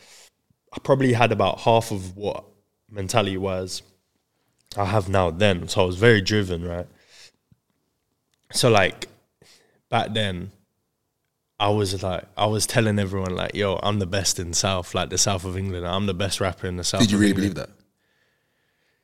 I 0.74 0.80
probably 0.80 1.14
had 1.14 1.32
about 1.32 1.60
half 1.62 1.92
of 1.92 2.16
what 2.16 2.46
mentality 2.90 3.38
was 3.38 3.82
I 4.78 4.86
have 4.86 5.10
now 5.10 5.32
then. 5.32 5.68
So 5.68 5.84
I 5.84 5.86
was 5.86 5.96
very 5.98 6.22
driven, 6.22 6.64
right? 6.64 6.88
So 8.52 8.70
like 8.70 9.08
back 9.90 10.14
then, 10.14 10.52
I 11.60 11.70
was 11.70 12.04
like, 12.04 12.26
I 12.38 12.46
was 12.48 12.68
telling 12.68 13.00
everyone 13.00 13.36
like, 13.36 13.56
"Yo, 13.56 13.80
I'm 13.82 14.00
the 14.00 14.06
best 14.06 14.40
in 14.40 14.54
South, 14.54 14.94
like 14.94 15.10
the 15.10 15.18
South 15.18 15.46
of 15.46 15.58
England. 15.58 15.88
I'm 15.88 16.06
the 16.06 16.14
best 16.14 16.42
rapper 16.42 16.68
in 16.68 16.76
the 16.78 16.84
South." 16.84 17.02
Did 17.02 17.12
you 17.12 17.18
really 17.18 17.32
England. 17.32 17.56
believe 17.56 17.68
that? 17.68 17.76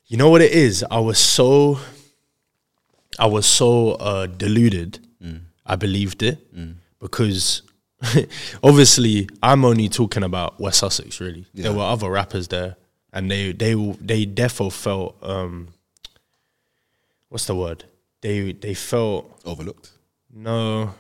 You 0.08 0.18
know 0.18 0.30
what 0.30 0.42
it 0.42 0.52
is? 0.52 0.84
I 0.92 1.00
was 1.00 1.18
so, 1.18 1.80
I 3.18 3.28
was 3.28 3.46
so 3.46 3.92
uh, 3.94 4.26
deluded. 4.26 5.08
I 5.72 5.76
believed 5.78 6.22
it 6.24 6.38
because 7.00 7.62
obviously 8.64 9.30
I'm 9.42 9.64
only 9.66 9.88
talking 9.90 10.24
about 10.24 10.60
West 10.60 10.80
Sussex. 10.80 11.20
Really, 11.20 11.46
there 11.54 11.74
were 11.74 11.84
other 11.96 12.10
rappers 12.10 12.48
there, 12.50 12.76
and 13.14 13.30
they 13.32 13.52
they 13.54 13.74
they 14.02 14.26
defo 14.26 14.72
felt 14.72 15.16
um, 15.22 15.70
what's 17.30 17.46
the 17.46 17.56
word? 17.56 17.86
They 18.22 18.52
they 18.52 18.74
felt 18.74 19.24
Overlooked. 19.46 19.92
no 20.34 20.94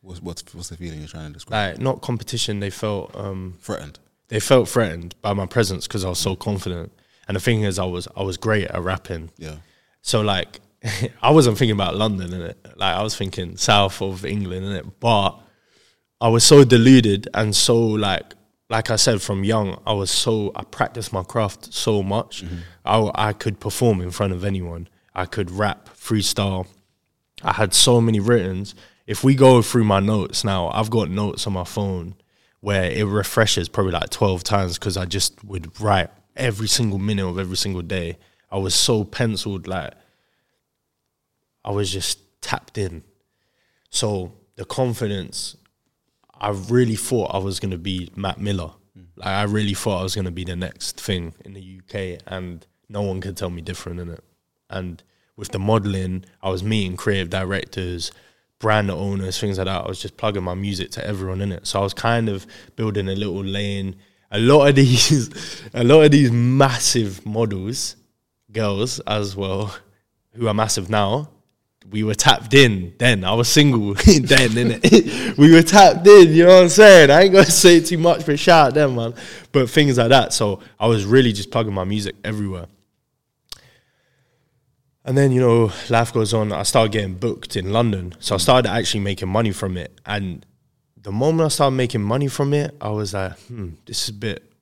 What's, 0.00 0.22
what's 0.22 0.54
what's 0.54 0.68
the 0.68 0.76
feeling 0.76 1.00
you're 1.00 1.08
trying 1.08 1.28
to 1.28 1.34
describe? 1.34 1.74
like 1.74 1.80
not 1.80 2.00
competition. 2.00 2.60
They 2.60 2.70
felt 2.70 3.14
um, 3.16 3.54
Threatened. 3.60 3.98
they 4.28 4.40
felt 4.40 4.68
threatened 4.68 5.14
by 5.20 5.32
my 5.34 5.46
presence 5.46 5.86
because 5.86 6.04
I 6.04 6.08
was 6.08 6.18
so 6.18 6.36
confident. 6.36 6.92
And 7.28 7.34
the 7.36 7.40
thing 7.40 7.62
is, 7.62 7.78
I 7.78 7.84
was 7.84 8.06
I 8.16 8.22
was 8.22 8.36
great 8.36 8.66
at 8.68 8.80
rapping. 8.82 9.30
Yeah. 9.36 9.56
So 10.02 10.20
like, 10.20 10.60
I 11.22 11.30
wasn't 11.30 11.58
thinking 11.58 11.74
about 11.74 11.96
London 11.96 12.32
in 12.32 12.40
it. 12.42 12.58
Like 12.76 12.94
I 12.94 13.02
was 13.02 13.16
thinking 13.16 13.56
south 13.56 14.00
of 14.02 14.24
England 14.24 14.66
in 14.66 14.72
it. 14.72 15.00
But 15.00 15.38
I 16.20 16.28
was 16.28 16.44
so 16.44 16.64
deluded 16.64 17.28
and 17.34 17.54
so 17.54 17.78
like, 17.78 18.34
like 18.68 18.90
I 18.90 18.96
said 18.96 19.22
from 19.22 19.44
young, 19.44 19.80
I 19.86 19.92
was 19.92 20.10
so 20.10 20.52
I 20.56 20.64
practiced 20.64 21.12
my 21.12 21.22
craft 21.22 21.72
so 21.72 22.02
much. 22.02 22.44
Mm-hmm. 22.44 22.56
I 22.84 23.28
I 23.28 23.32
could 23.32 23.60
perform 23.60 24.00
in 24.00 24.10
front 24.10 24.32
of 24.32 24.44
anyone. 24.44 24.88
I 25.14 25.24
could 25.24 25.50
rap, 25.50 25.88
freestyle. 25.88 26.66
I 27.42 27.52
had 27.52 27.74
so 27.74 28.00
many 28.00 28.20
writtens. 28.20 28.74
If 29.06 29.22
we 29.22 29.34
go 29.34 29.62
through 29.62 29.84
my 29.84 30.00
notes 30.00 30.42
now, 30.44 30.68
I've 30.70 30.90
got 30.90 31.10
notes 31.10 31.46
on 31.46 31.52
my 31.52 31.64
phone 31.64 32.16
where 32.60 32.90
it 32.90 33.04
refreshes 33.04 33.68
probably 33.68 33.92
like 33.92 34.10
12 34.10 34.42
times 34.42 34.78
because 34.78 34.96
I 34.96 35.04
just 35.04 35.44
would 35.44 35.80
write 35.80 36.10
every 36.36 36.66
single 36.66 36.98
minute 36.98 37.26
of 37.26 37.38
every 37.38 37.56
single 37.56 37.82
day. 37.82 38.18
I 38.50 38.58
was 38.58 38.74
so 38.74 39.04
penciled, 39.04 39.66
like, 39.66 39.92
I 41.66 41.72
was 41.72 41.92
just 41.92 42.40
tapped 42.40 42.78
in. 42.78 43.02
So 43.90 44.32
the 44.54 44.64
confidence, 44.64 45.56
I 46.32 46.50
really 46.50 46.96
thought 46.96 47.34
I 47.34 47.38
was 47.38 47.58
going 47.58 47.72
to 47.72 47.78
be 47.78 48.10
Mac 48.14 48.38
Miller. 48.38 48.70
Mm. 48.96 49.06
Like, 49.16 49.26
I 49.26 49.42
really 49.42 49.74
thought 49.74 50.00
I 50.00 50.02
was 50.04 50.14
going 50.14 50.26
to 50.26 50.30
be 50.30 50.44
the 50.44 50.56
next 50.56 51.00
thing 51.00 51.34
in 51.44 51.54
the 51.54 51.80
UK, 51.80 52.22
and 52.26 52.64
no 52.88 53.02
one 53.02 53.20
could 53.20 53.36
tell 53.36 53.50
me 53.50 53.62
different 53.62 53.98
in 53.98 54.10
it. 54.10 54.24
And 54.70 55.02
with 55.36 55.50
the 55.50 55.58
modeling, 55.58 56.24
I 56.40 56.50
was 56.50 56.62
meeting 56.62 56.96
creative 56.96 57.30
directors, 57.30 58.12
brand 58.60 58.90
owners, 58.90 59.38
things 59.38 59.58
like 59.58 59.66
that. 59.66 59.84
I 59.84 59.88
was 59.88 60.00
just 60.00 60.16
plugging 60.16 60.44
my 60.44 60.54
music 60.54 60.92
to 60.92 61.06
everyone 61.06 61.40
in 61.40 61.52
it. 61.52 61.66
So 61.66 61.80
I 61.80 61.82
was 61.82 61.94
kind 61.94 62.28
of 62.28 62.46
building 62.76 63.08
a 63.08 63.14
little 63.14 63.44
lane. 63.44 63.96
A 64.30 64.38
lot 64.38 64.68
of 64.68 64.74
these, 64.76 65.62
a 65.74 65.82
lot 65.82 66.02
of 66.02 66.12
these 66.12 66.30
massive 66.30 67.26
models, 67.26 67.96
girls 68.52 69.00
as 69.00 69.34
well, 69.34 69.74
who 70.34 70.46
are 70.46 70.54
massive 70.54 70.88
now, 70.88 71.30
we 71.90 72.02
were 72.02 72.14
tapped 72.14 72.54
in 72.54 72.94
then. 72.98 73.24
I 73.24 73.32
was 73.34 73.48
single 73.48 73.94
then, 74.04 74.50
innit? 74.50 75.36
we 75.38 75.52
were 75.52 75.62
tapped 75.62 76.06
in, 76.06 76.32
you 76.32 76.44
know 76.44 76.54
what 76.56 76.62
I'm 76.64 76.68
saying? 76.68 77.10
I 77.10 77.22
ain't 77.22 77.32
gonna 77.32 77.46
say 77.46 77.80
too 77.80 77.98
much, 77.98 78.26
but 78.26 78.38
shout 78.38 78.68
out 78.68 78.74
them, 78.74 78.96
man. 78.96 79.14
But 79.52 79.70
things 79.70 79.98
like 79.98 80.10
that. 80.10 80.32
So 80.32 80.60
I 80.78 80.86
was 80.86 81.04
really 81.04 81.32
just 81.32 81.50
plugging 81.50 81.74
my 81.74 81.84
music 81.84 82.16
everywhere. 82.24 82.66
And 85.04 85.16
then, 85.16 85.30
you 85.30 85.40
know, 85.40 85.72
life 85.88 86.12
goes 86.12 86.34
on. 86.34 86.52
I 86.52 86.64
started 86.64 86.90
getting 86.90 87.14
booked 87.14 87.56
in 87.56 87.72
London. 87.72 88.14
So 88.18 88.34
I 88.34 88.38
started 88.38 88.68
actually 88.68 89.00
making 89.00 89.28
money 89.28 89.52
from 89.52 89.76
it. 89.76 90.00
And 90.04 90.44
the 91.00 91.12
moment 91.12 91.46
I 91.46 91.48
started 91.48 91.76
making 91.76 92.02
money 92.02 92.26
from 92.26 92.52
it, 92.52 92.74
I 92.80 92.88
was 92.88 93.14
like, 93.14 93.38
hmm, 93.42 93.70
this 93.86 94.02
is 94.02 94.08
a 94.08 94.12
bit, 94.14 94.52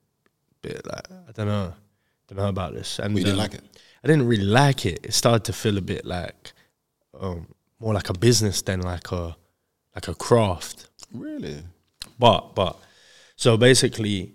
bit 0.61 0.85
like, 0.85 1.07
I 1.27 1.31
don't 1.31 1.47
know. 1.47 1.73
Don't 2.27 2.37
know 2.37 2.47
about 2.47 2.73
this. 2.73 2.99
And 2.99 3.15
we 3.15 3.21
didn't 3.21 3.39
um, 3.39 3.39
like 3.39 3.55
it. 3.55 3.63
I 4.03 4.07
didn't 4.07 4.27
really 4.27 4.45
like 4.45 4.85
it. 4.85 4.99
It 5.03 5.13
started 5.15 5.45
to 5.45 5.53
feel 5.53 5.79
a 5.79 5.81
bit 5.81 6.05
like 6.05 6.53
um, 7.19 7.47
more 7.79 7.93
like 7.93 8.09
a 8.09 8.13
business 8.13 8.61
than 8.61 8.81
like 8.81 9.11
a 9.11 9.35
like 9.93 10.07
a 10.07 10.15
craft. 10.15 10.89
Really? 11.13 11.63
But 12.19 12.55
but 12.55 12.77
so 13.35 13.57
basically, 13.57 14.33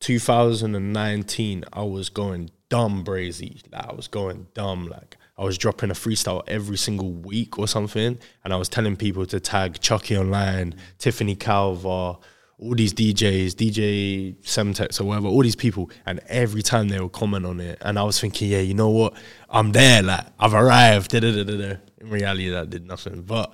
2019, 0.00 1.64
I 1.72 1.82
was 1.82 2.08
going 2.08 2.50
dumb 2.68 3.04
brazy. 3.04 3.62
Like 3.72 3.88
I 3.88 3.92
was 3.92 4.08
going 4.08 4.46
dumb. 4.54 4.88
Like 4.88 5.16
I 5.36 5.44
was 5.44 5.58
dropping 5.58 5.90
a 5.90 5.94
freestyle 5.94 6.42
every 6.46 6.76
single 6.76 7.12
week 7.12 7.58
or 7.58 7.66
something, 7.66 8.18
and 8.44 8.52
I 8.52 8.56
was 8.56 8.68
telling 8.68 8.96
people 8.96 9.26
to 9.26 9.40
tag 9.40 9.80
Chuckie 9.80 10.16
Online, 10.16 10.74
Tiffany 10.98 11.36
Calver, 11.36 12.18
all 12.62 12.74
these 12.74 12.94
DJs, 12.94 13.54
DJ 13.54 14.36
Semtex 14.42 15.00
or 15.00 15.04
whatever, 15.04 15.28
all 15.28 15.42
these 15.42 15.56
people, 15.56 15.90
and 16.06 16.20
every 16.28 16.62
time 16.62 16.88
they 16.88 17.00
would 17.00 17.12
comment 17.12 17.44
on 17.44 17.60
it, 17.60 17.78
and 17.80 17.98
I 17.98 18.02
was 18.04 18.20
thinking, 18.20 18.50
yeah, 18.50 18.60
you 18.60 18.74
know 18.74 18.90
what, 18.90 19.14
I'm 19.50 19.72
there. 19.72 20.02
Like 20.02 20.26
I've 20.38 20.54
arrived. 20.54 21.10
Da-da-da-da-da. 21.10 21.76
In 22.00 22.10
reality, 22.10 22.48
that 22.50 22.70
did 22.70 22.86
nothing, 22.86 23.22
but. 23.22 23.52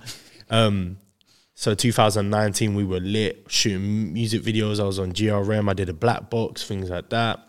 um 0.50 0.98
so 1.58 1.74
2019, 1.74 2.76
we 2.76 2.84
were 2.84 3.00
lit 3.00 3.46
shooting 3.48 4.12
music 4.12 4.42
videos. 4.42 4.78
I 4.78 4.84
was 4.84 5.00
on 5.00 5.12
GRM. 5.12 5.68
I 5.68 5.72
did 5.72 5.88
a 5.88 5.92
black 5.92 6.30
box, 6.30 6.64
things 6.64 6.88
like 6.88 7.10
that. 7.10 7.40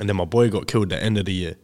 And 0.00 0.08
then 0.08 0.16
my 0.16 0.24
boy 0.24 0.50
got 0.50 0.66
killed 0.66 0.92
at 0.92 0.98
the 0.98 1.04
end 1.04 1.16
of 1.16 1.26
the 1.26 1.32
year. 1.32 1.56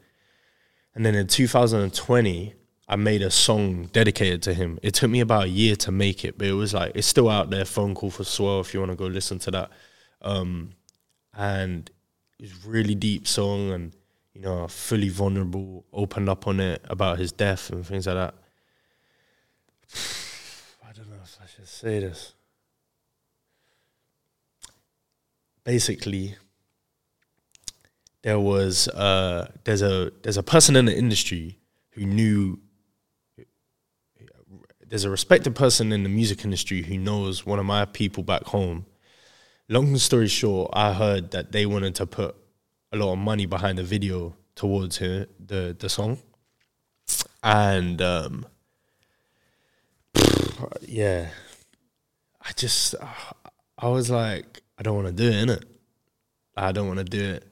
And 0.95 1.05
then 1.05 1.17
in 1.17 1.27
2020, 1.27 2.55
I 2.89 2.95
made 2.97 3.23
a 3.23 3.31
song 3.31 3.87
dedicated 3.93 4.43
to 4.43 4.55
him. 4.55 4.79
It 4.83 4.95
took 4.95 5.11
me 5.11 5.21
about 5.21 5.45
a 5.45 5.49
year 5.49 5.75
to 5.77 5.91
make 5.91 6.25
it, 6.25 6.39
but 6.39 6.47
it 6.47 6.53
was 6.53 6.73
like 6.73 6.93
it's 6.95 7.07
still 7.07 7.29
out 7.29 7.51
there. 7.51 7.65
Phone 7.65 7.95
call 7.95 8.11
for 8.11 8.23
Swell 8.23 8.61
if 8.61 8.73
you 8.73 8.81
want 8.81 8.93
to 8.93 8.97
go 8.97 9.07
listen 9.07 9.41
to 9.41 9.51
that. 9.51 9.71
Um, 10.23 10.71
and 11.35 11.91
it's 12.39 12.65
really 12.65 12.95
deep 12.95 13.27
song, 13.27 13.73
and 13.73 13.93
you 14.35 14.43
know, 14.43 14.69
fully 14.69 15.09
vulnerable. 15.09 15.85
Opened 15.93 16.29
up 16.29 16.47
on 16.47 16.61
it 16.61 16.85
about 16.89 17.19
his 17.19 17.33
death 17.33 17.71
and 17.71 17.85
things 17.85 18.07
like 18.07 18.17
that. 18.17 18.35
I 20.89 20.93
don't 20.93 21.09
know 21.09 21.17
if 21.25 21.39
I 21.43 21.47
should 21.47 21.67
say 21.67 22.01
this. 22.01 22.35
Basically, 25.65 26.37
there 28.23 28.39
was 28.39 28.87
uh, 28.89 29.51
there's 29.65 29.83
a 29.83 30.13
there's 30.23 30.37
a 30.37 30.43
person 30.45 30.77
in 30.77 30.85
the 30.85 30.97
industry 30.97 31.59
who 31.91 32.07
knew. 32.07 32.61
There's 34.89 35.05
a 35.05 35.11
respected 35.11 35.57
person 35.57 35.93
in 35.93 36.05
the 36.05 36.09
music 36.09 36.45
industry 36.45 36.83
who 36.83 36.97
knows 36.97 37.45
one 37.45 37.59
of 37.59 37.67
my 37.67 37.87
people 37.87 38.23
back 38.23 38.45
home. 38.45 38.87
Long 39.69 39.97
story 39.97 40.29
short, 40.29 40.71
I 40.75 40.93
heard 40.93 41.33
that 41.33 41.51
they 41.51 41.67
wanted 41.67 41.97
to 41.97 42.07
put 42.07 42.37
a 42.93 42.97
lot 42.97 43.13
of 43.13 43.19
money 43.19 43.47
behind 43.47 43.79
the 43.79 43.83
video 43.83 44.37
towards 44.55 44.99
her, 44.99 45.27
the 45.45 45.77
the 45.77 45.89
song, 45.89 46.19
and 47.43 48.01
um, 48.01 48.47
yeah, 50.83 51.31
I 52.41 52.53
just 52.53 52.95
I 53.79 53.89
was 53.89 54.09
like, 54.09 54.63
I 54.79 54.85
don't 54.85 54.95
want 54.95 55.09
to 55.09 55.13
do 55.13 55.29
it, 55.29 55.49
innit? 55.49 55.65
I 56.57 56.71
don't 56.71 56.87
want 56.87 56.99
to 56.99 57.05
do 57.05 57.35
it. 57.35 57.45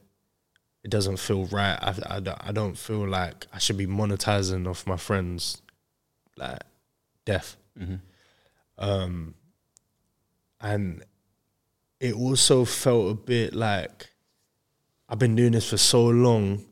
It 0.85 0.89
doesn't 0.89 1.17
feel 1.17 1.45
right. 1.47 1.77
I, 1.81 1.95
I, 2.17 2.21
I 2.47 2.51
don't 2.51 2.77
feel 2.77 3.07
like 3.07 3.45
I 3.51 3.57
should 3.57 3.77
be 3.77 3.87
monetizing 3.87 4.67
off 4.67 4.87
my 4.87 4.97
friends, 4.97 5.61
like 6.37 6.61
death. 7.25 7.57
Um, 8.77 9.35
and 10.61 11.03
it 11.99 12.15
also 12.15 12.65
felt 12.65 13.11
a 13.11 13.15
bit 13.15 13.53
like 13.53 14.11
I've 15.09 15.19
been 15.19 15.35
doing 15.35 15.51
this 15.51 15.69
for 15.69 15.77
so 15.77 16.05
long. 16.05 16.65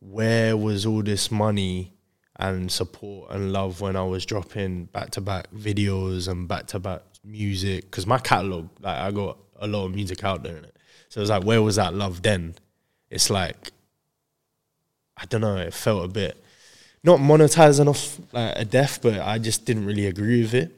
Where 0.00 0.56
was 0.56 0.86
all 0.86 1.02
this 1.02 1.30
money 1.30 1.92
and 2.36 2.72
support 2.72 3.30
and 3.30 3.52
love 3.52 3.80
when 3.80 3.96
I 3.96 4.02
was 4.02 4.24
dropping 4.24 4.86
back 4.86 5.10
to 5.10 5.20
back 5.20 5.50
videos 5.52 6.26
and 6.28 6.48
back 6.48 6.66
to 6.68 6.78
back 6.78 7.02
music? 7.24 7.90
Because 7.90 8.06
my 8.06 8.18
catalog, 8.18 8.68
like 8.80 8.96
I 8.96 9.10
got 9.10 9.38
a 9.58 9.66
lot 9.66 9.84
of 9.84 9.94
music 9.94 10.24
out 10.24 10.42
there 10.42 10.56
in 10.56 10.64
it. 10.64 10.76
So 11.08 11.20
it's 11.20 11.28
like, 11.28 11.44
where 11.44 11.60
was 11.60 11.76
that 11.76 11.92
love 11.92 12.22
then? 12.22 12.54
It's 13.10 13.28
like, 13.28 13.72
I 15.16 15.26
don't 15.26 15.42
know. 15.42 15.56
It 15.56 15.74
felt 15.74 16.04
a 16.04 16.08
bit 16.08 16.42
not 17.02 17.18
monetizing 17.20 17.88
off 17.88 18.18
like 18.32 18.54
a 18.56 18.64
death, 18.64 19.00
but 19.02 19.20
I 19.20 19.38
just 19.38 19.64
didn't 19.64 19.86
really 19.86 20.06
agree 20.06 20.42
with 20.42 20.54
it, 20.54 20.72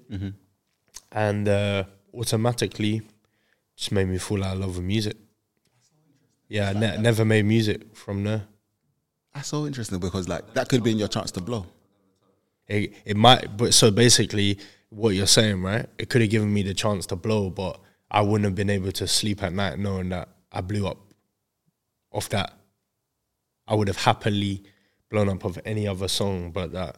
and 1.11 1.49
uh, 1.49 1.85
automatically 2.15 3.03
just 3.77 3.93
made 3.93 4.09
me 4.09 4.19
fall 4.19 4.43
out 4.45 4.55
of 4.55 4.61
love 4.61 4.77
with 4.77 4.85
music. 4.85 5.17
Yeah, 6.49 6.71
I 6.71 6.73
ne- 6.75 6.99
never 6.99 7.25
made 7.25 7.45
music 7.45 7.97
from 7.97 8.25
there. 8.25 8.43
That's 9.35 9.49
so 9.49 9.67
interesting 9.67 9.99
because 9.99 10.29
like 10.29 10.53
that 10.55 10.69
could 10.69 10.77
have 10.77 10.85
been 10.85 10.99
your 10.99 11.09
chance 11.09 11.31
to 11.33 11.41
blow. 11.41 11.67
It, 12.69 12.95
it 13.05 13.17
might, 13.17 13.57
but 13.57 13.75
so 13.75 13.91
basically, 13.91 14.59
what 14.91 15.11
you're 15.15 15.27
saying, 15.27 15.63
right? 15.63 15.87
It 15.99 16.09
could 16.11 16.21
have 16.21 16.31
given 16.31 16.53
me 16.53 16.63
the 16.63 16.75
chance 16.75 17.07
to 17.07 17.17
blow, 17.17 17.51
but 17.51 17.81
I 18.11 18.21
wouldn't 18.21 18.45
have 18.45 18.55
been 18.55 18.71
able 18.71 18.93
to 18.93 19.09
sleep 19.09 19.43
at 19.43 19.53
night 19.53 19.79
knowing 19.79 20.11
that 20.11 20.29
I 20.53 20.61
blew 20.61 20.87
up 20.87 20.99
off 22.13 22.29
that. 22.29 22.53
I 23.67 23.75
would 23.75 23.89
have 23.89 23.97
happily 23.97 24.63
blown 25.13 25.29
up 25.29 25.45
of 25.45 25.61
any 25.65 25.87
other 25.87 26.09
song, 26.09 26.51
but 26.51 26.73
that 26.73 26.97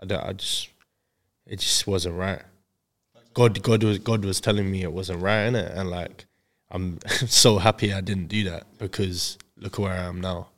I, 0.00 0.06
don't- 0.06 0.24
I 0.24 0.32
just 0.34 0.68
it 1.46 1.58
just 1.58 1.86
wasn't 1.86 2.16
right. 2.16 2.42
God, 3.34 3.60
God 3.62 3.82
was 3.82 3.98
God 3.98 4.24
was 4.24 4.40
telling 4.40 4.70
me 4.70 4.82
it 4.82 4.92
wasn't 4.92 5.22
right, 5.22 5.48
innit? 5.50 5.76
And 5.76 5.90
like, 5.90 6.26
I'm 6.70 6.98
so 7.26 7.58
happy 7.58 7.92
I 7.92 8.00
didn't 8.00 8.28
do 8.28 8.44
that 8.44 8.66
because 8.78 9.38
look 9.56 9.78
where 9.78 9.92
I 9.92 10.04
am 10.04 10.20
now. 10.20 10.48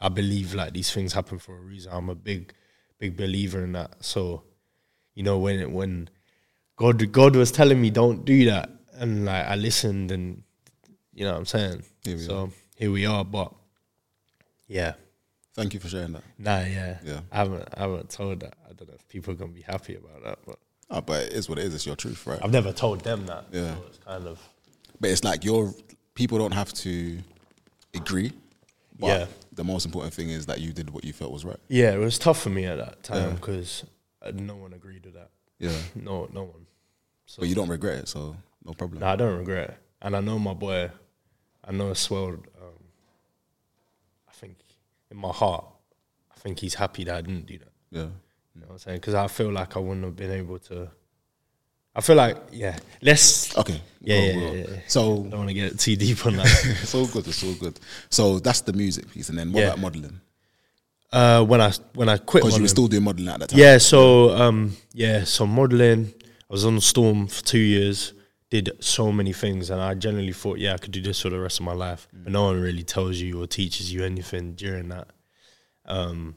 I 0.00 0.08
believe 0.10 0.52
like 0.54 0.74
these 0.74 0.90
things 0.90 1.14
happen 1.14 1.38
for 1.38 1.56
a 1.56 1.60
reason. 1.60 1.92
I'm 1.94 2.10
a 2.10 2.14
big, 2.14 2.52
big 2.98 3.16
believer 3.16 3.64
in 3.64 3.72
that. 3.72 4.04
So, 4.04 4.42
you 5.14 5.22
know, 5.22 5.38
when 5.38 5.58
it, 5.60 5.70
when 5.70 6.10
God 6.76 7.10
God 7.12 7.36
was 7.36 7.50
telling 7.50 7.80
me 7.80 7.90
don't 7.90 8.24
do 8.24 8.44
that, 8.46 8.68
and 8.94 9.24
like 9.24 9.46
I 9.46 9.54
listened, 9.56 10.10
and 10.10 10.42
you 11.14 11.24
know 11.24 11.32
what 11.32 11.38
I'm 11.38 11.46
saying. 11.46 11.82
Here 12.04 12.18
so 12.18 12.50
here 12.76 12.90
we 12.90 13.06
are. 13.06 13.24
But 13.24 13.52
yeah, 14.68 14.94
Thank 15.56 15.72
you 15.74 15.80
for 15.80 15.88
sharing 15.88 16.12
that. 16.12 16.22
nah, 16.38 16.60
yeah, 16.60 16.98
Yeah. 17.02 17.20
I 17.32 17.36
haven't 17.38 17.66
I 17.76 17.80
haven't 17.80 18.10
told 18.10 18.40
that. 18.40 18.54
I 18.68 18.72
don't 18.74 18.88
know 18.88 18.94
if 18.94 19.08
people 19.08 19.32
are 19.32 19.36
gonna 19.36 19.52
be 19.52 19.62
happy 19.62 19.94
about 19.96 20.22
that, 20.22 20.38
but 20.46 20.58
Oh, 20.90 21.00
but 21.00 21.24
it 21.24 21.32
is 21.32 21.48
what 21.48 21.58
it 21.58 21.64
is. 21.64 21.74
It's 21.74 21.86
your 21.86 21.96
truth, 21.96 22.24
right? 22.26 22.38
I've 22.44 22.52
never 22.52 22.72
told 22.72 23.00
them 23.00 23.26
that. 23.26 23.46
Yeah. 23.50 23.74
so 23.74 23.84
it's 23.88 23.98
kind 23.98 24.26
of 24.26 24.38
But 25.00 25.10
it's 25.10 25.24
like 25.24 25.44
your 25.44 25.74
people 26.14 26.38
don't 26.38 26.52
have 26.52 26.72
to 26.74 27.18
agree. 27.94 28.32
But 28.98 29.06
Yeah. 29.06 29.26
the 29.52 29.64
most 29.64 29.84
important 29.86 30.12
thing 30.14 30.28
is 30.30 30.46
that 30.46 30.60
you 30.60 30.72
did 30.72 30.90
what 30.90 31.04
you 31.04 31.12
felt 31.14 31.32
was 31.32 31.44
right. 31.44 31.58
yeah. 31.68 31.92
It 31.92 31.98
was 31.98 32.18
tough 32.18 32.40
for 32.40 32.50
me 32.50 32.66
at 32.66 32.76
that 32.78 33.02
time 33.02 33.30
Yeah. 33.30 33.34
because 33.34 33.84
no 34.34 34.56
one 34.56 34.74
agreed 34.74 35.04
with 35.06 35.14
that. 35.14 35.30
Yeah. 35.58 35.72
No, 35.94 36.28
no 36.32 36.44
one. 36.44 36.66
So 37.26 37.40
But 37.40 37.48
you 37.48 37.54
don't 37.54 37.68
regret 37.70 37.98
it, 38.00 38.08
so 38.08 38.36
no 38.64 38.72
problem. 38.74 39.00
No, 39.00 39.06
I 39.06 39.16
don't 39.16 39.38
regret 39.38 39.70
it. 39.70 39.76
And 40.02 40.14
I 40.14 40.20
know 40.20 40.38
my 40.38 40.52
boy, 40.54 40.90
I 41.64 41.72
know 41.72 41.92
Swell, 41.94 42.28
um, 42.28 42.78
I 44.28 44.32
think 44.32 44.58
in 45.10 45.16
my 45.16 45.30
heart, 45.30 45.64
I 46.34 46.38
think 46.38 46.58
he's 46.58 46.74
happy 46.74 47.04
that 47.04 47.14
I 47.16 47.20
didn't 47.20 47.46
do 47.46 47.58
that. 47.58 47.72
Yeah. 47.90 48.00
You 48.54 48.60
know 48.62 48.66
what 48.68 48.72
I'm 48.72 48.78
saying? 48.78 48.98
Because 48.98 49.14
I 49.14 49.26
feel 49.28 49.52
like 49.52 49.76
I 49.76 49.80
wouldn't 49.80 50.04
have 50.04 50.16
been 50.16 50.30
able 50.32 50.58
to. 50.60 50.88
I 51.94 52.00
feel 52.02 52.16
like, 52.16 52.36
yeah, 52.52 52.76
let's. 53.00 53.56
Okay. 53.56 53.80
Yeah, 54.02 54.16
Go, 54.16 54.22
yeah, 54.24 54.32
go. 54.32 54.40
yeah, 54.40 54.52
yeah. 54.68 54.76
I 54.76 54.88
don't 54.92 55.30
want 55.32 55.48
to 55.48 55.54
get 55.54 55.78
too 55.78 55.96
deep 55.96 56.24
on 56.26 56.36
that. 56.36 56.46
it's 56.82 56.94
all 56.94 57.06
good. 57.06 57.26
It's 57.26 57.42
all 57.42 57.54
good. 57.54 57.78
So 58.10 58.38
that's 58.38 58.60
the 58.62 58.72
music 58.72 59.10
piece, 59.10 59.28
and 59.30 59.38
then 59.38 59.52
what 59.52 59.60
Yeah. 59.60 59.66
about 59.68 59.80
modeling? 59.80 60.20
uh, 61.12 61.42
when 61.44 61.60
I 61.60 61.72
when 61.94 62.08
I 62.08 62.18
quit, 62.18 62.42
Because 62.42 62.56
you 62.56 62.62
were 62.62 62.68
still 62.68 62.88
doing 62.88 63.04
modeling 63.04 63.28
at 63.28 63.40
that 63.40 63.48
time. 63.50 63.58
Yeah, 63.58 63.78
so 63.78 64.30
um, 64.36 64.76
yeah, 64.92 65.24
so 65.24 65.46
modeling. 65.46 66.12
I 66.48 66.52
was 66.52 66.64
on 66.66 66.74
the 66.76 66.80
Storm 66.80 67.26
for 67.28 67.42
two 67.44 67.58
years. 67.58 68.12
Did 68.50 68.70
so 68.80 69.10
many 69.10 69.32
things, 69.32 69.70
and 69.70 69.80
I 69.80 69.94
generally 69.94 70.32
thought, 70.32 70.58
yeah, 70.58 70.74
I 70.74 70.78
could 70.78 70.92
do 70.92 71.00
this 71.02 71.20
for 71.20 71.30
the 71.30 71.40
rest 71.40 71.58
of 71.58 71.66
my 71.66 71.72
life. 71.72 72.06
But 72.12 72.32
no 72.32 72.44
one 72.44 72.60
really 72.60 72.84
tells 72.84 73.16
you 73.18 73.42
or 73.42 73.46
teaches 73.46 73.92
you 73.92 74.04
anything 74.04 74.54
during 74.54 74.88
that. 74.90 75.08
Um, 75.84 76.36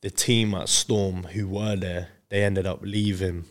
the 0.00 0.10
team 0.10 0.54
at 0.54 0.68
Storm 0.68 1.24
who 1.24 1.48
were 1.48 1.74
there, 1.76 2.08
they 2.28 2.44
ended 2.44 2.66
up 2.66 2.80
leaving, 2.82 3.44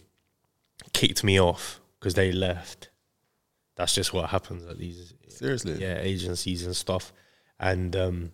kicked 0.94 1.24
me 1.24 1.40
off 1.40 1.82
because 2.00 2.14
they 2.14 2.32
left. 2.32 2.90
That's 3.76 3.96
just 3.96 4.14
what 4.14 4.30
happens 4.30 4.66
at 4.66 4.78
these 4.78 5.14
Seriously. 5.28 5.82
yeah 5.82 5.98
agencies 5.98 6.66
and 6.66 6.76
stuff 6.76 7.12
and 7.60 7.96
um 7.96 8.32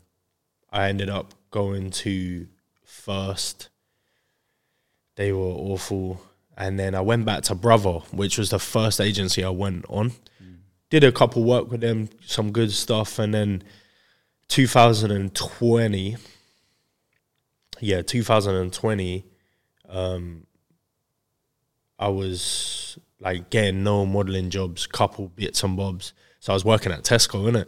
i 0.72 0.90
ended 0.90 1.10
up 1.10 1.34
going 1.52 1.90
to 1.92 2.48
first 2.84 3.70
They 5.16 5.32
were 5.32 5.54
awful. 5.72 6.20
And 6.58 6.80
then 6.80 6.96
I 6.96 7.02
went 7.02 7.24
back 7.26 7.44
to 7.44 7.56
Brother, 7.56 8.00
which 8.12 8.38
was 8.38 8.50
the 8.50 8.60
first 8.60 9.00
agency 9.00 9.44
I 9.44 9.50
went 9.50 9.86
on. 9.90 10.12
Did 10.90 11.04
a 11.04 11.12
couple 11.12 11.44
work 11.44 11.70
with 11.70 11.82
them, 11.82 12.10
some 12.26 12.52
good 12.52 12.72
stuff, 12.72 13.20
and 13.20 13.34
then 13.34 13.64
2020, 14.48 16.16
yeah, 17.80 18.02
2020, 18.02 19.26
um, 19.90 20.48
I 22.00 22.08
was 22.08 22.98
like 23.20 23.50
getting 23.50 23.84
no 23.84 24.06
modeling 24.06 24.50
jobs, 24.50 24.88
couple 24.88 25.28
bits 25.30 25.64
and 25.64 25.76
bobs. 25.76 26.14
So 26.40 26.54
I 26.54 26.56
was 26.56 26.66
working 26.66 26.92
at 26.92 27.04
Tesco, 27.04 27.52
innit? 27.52 27.68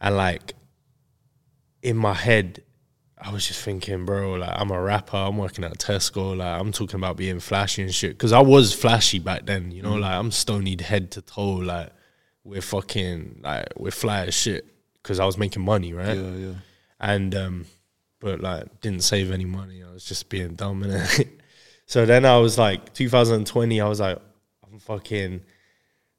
And 0.00 0.16
like 0.16 0.54
in 1.82 1.96
my 1.96 2.14
head, 2.14 2.62
I 3.18 3.32
was 3.32 3.46
just 3.46 3.62
thinking, 3.62 4.04
bro, 4.04 4.34
like 4.34 4.52
I'm 4.52 4.70
a 4.70 4.80
rapper, 4.80 5.16
I'm 5.16 5.38
working 5.38 5.64
at 5.64 5.78
Tesco, 5.78 6.36
like 6.36 6.60
I'm 6.60 6.72
talking 6.72 7.00
about 7.00 7.16
being 7.16 7.40
flashy 7.40 7.82
and 7.82 7.94
shit. 7.94 8.18
Cause 8.18 8.32
I 8.32 8.40
was 8.40 8.74
flashy 8.74 9.18
back 9.18 9.46
then, 9.46 9.70
you 9.70 9.82
know, 9.82 9.94
like 9.94 10.12
I'm 10.12 10.30
stonied 10.30 10.82
head 10.82 11.10
to 11.12 11.22
toe, 11.22 11.52
like 11.52 11.90
we're 12.44 12.60
fucking 12.60 13.40
like 13.42 13.68
we're 13.76 13.90
fly 13.90 14.26
as 14.26 14.34
shit. 14.34 14.66
Cause 15.02 15.18
I 15.18 15.24
was 15.24 15.38
making 15.38 15.64
money, 15.64 15.92
right? 15.92 16.16
Yeah, 16.16 16.30
yeah. 16.34 16.54
and 17.00 17.34
um, 17.34 17.66
but 18.20 18.40
like 18.40 18.80
didn't 18.80 19.02
save 19.02 19.30
any 19.30 19.44
money. 19.44 19.82
I 19.82 19.92
was 19.92 20.04
just 20.04 20.28
being 20.28 20.54
dumb 20.54 20.82
it. 20.84 21.28
so 21.86 22.04
then 22.04 22.24
I 22.24 22.38
was 22.38 22.58
like, 22.58 22.92
2020. 22.92 23.80
I 23.80 23.88
was 23.88 24.00
like, 24.00 24.18
I'm 24.64 24.78
fucking 24.78 25.42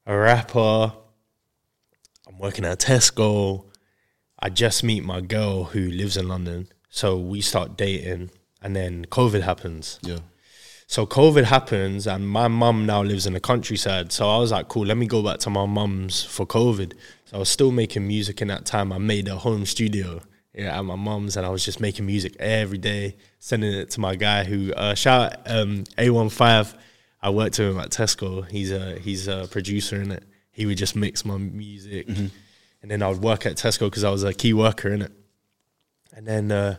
a 0.06 0.18
rapper. 0.18 0.94
I'm 2.28 2.40
working 2.40 2.66
at 2.66 2.80
Tesco. 2.80 3.66
I 4.40 4.50
just 4.50 4.84
meet 4.84 5.04
my 5.04 5.22
girl 5.22 5.66
who 5.66 5.90
lives 5.90 6.16
in 6.16 6.28
London, 6.28 6.70
so 6.90 7.18
we 7.18 7.42
start 7.42 7.78
dating, 7.78 8.32
and 8.62 8.76
then 8.76 9.06
COVID 9.06 9.42
happens. 9.42 10.00
Yeah. 10.02 10.20
So 10.90 11.06
COVID 11.06 11.44
happens, 11.44 12.08
and 12.08 12.28
my 12.28 12.48
mum 12.48 12.86
now 12.86 13.04
lives 13.04 13.26
in 13.28 13.34
the 13.34 13.42
countryside. 13.42 14.12
So 14.12 14.30
I 14.30 14.38
was 14.38 14.52
like, 14.52 14.70
cool, 14.70 14.86
let 14.86 14.96
me 14.96 15.06
go 15.06 15.22
back 15.22 15.40
to 15.40 15.50
my 15.50 15.66
mum's 15.66 16.24
for 16.24 16.46
COVID. 16.46 16.94
So 17.26 17.36
I 17.36 17.40
was 17.40 17.50
still 17.50 17.72
making 17.72 18.08
music 18.08 18.42
in 18.42 18.48
that 18.48 18.66
time. 18.66 18.94
I 18.94 18.98
made 18.98 19.28
a 19.28 19.36
home 19.36 19.66
studio 19.66 20.22
yeah, 20.58 20.80
at 20.80 20.86
my 20.86 20.96
mum's, 20.96 21.38
and 21.38 21.46
I 21.46 21.50
was 21.50 21.64
just 21.64 21.80
making 21.80 22.08
music 22.08 22.36
every 22.40 22.80
day, 22.80 23.16
sending 23.40 23.72
it 23.74 23.92
to 23.92 24.00
my 24.00 24.16
guy 24.16 24.44
who 24.44 24.74
uh, 24.74 24.96
shout 24.96 25.34
out, 25.34 25.52
um, 25.52 25.84
A15. 25.98 26.74
I 27.22 27.30
worked 27.30 27.60
with 27.60 27.70
him 27.70 27.80
at 27.80 27.92
Tesco. 27.92 28.50
He's 28.50 28.72
a 28.72 28.98
he's 28.98 29.28
a 29.28 29.48
producer 29.52 30.02
in 30.02 30.12
it. 30.12 30.24
He 30.52 30.66
would 30.66 30.78
just 30.78 30.96
mix 30.96 31.24
my 31.24 31.38
music, 31.38 32.08
and 32.82 32.90
then 32.90 33.04
I 33.04 33.10
would 33.10 33.22
work 33.22 33.46
at 33.46 33.58
Tesco 33.58 33.82
because 33.82 34.04
I 34.04 34.10
was 34.10 34.24
a 34.24 34.34
key 34.34 34.54
worker 34.54 34.90
in 34.90 35.04
it. 35.04 35.12
And 36.18 36.28
then 36.28 36.52
uh, 36.52 36.76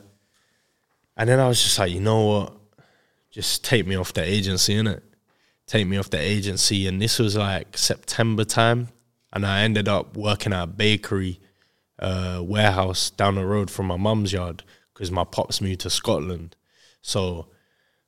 and 1.16 1.30
then 1.30 1.40
I 1.40 1.48
was 1.48 1.62
just 1.62 1.78
like, 1.78 1.92
you 1.92 2.00
know 2.00 2.26
what? 2.26 2.58
just 3.30 3.62
take 3.64 3.86
me 3.86 3.94
off 3.94 4.12
the 4.12 4.22
agency, 4.22 4.74
innit? 4.74 5.00
Take 5.66 5.86
me 5.86 5.96
off 5.96 6.10
the 6.10 6.18
agency. 6.18 6.88
And 6.88 7.00
this 7.00 7.20
was 7.20 7.36
like 7.36 7.76
September 7.78 8.44
time. 8.44 8.88
And 9.32 9.46
I 9.46 9.60
ended 9.60 9.86
up 9.86 10.16
working 10.16 10.52
at 10.52 10.62
a 10.64 10.66
bakery 10.66 11.38
uh, 12.00 12.40
warehouse 12.42 13.10
down 13.10 13.36
the 13.36 13.46
road 13.46 13.70
from 13.70 13.86
my 13.86 13.96
mum's 13.96 14.32
yard 14.32 14.64
because 14.92 15.12
my 15.12 15.22
pops 15.24 15.60
moved 15.60 15.80
to 15.80 15.90
Scotland. 15.90 16.56
So 17.00 17.46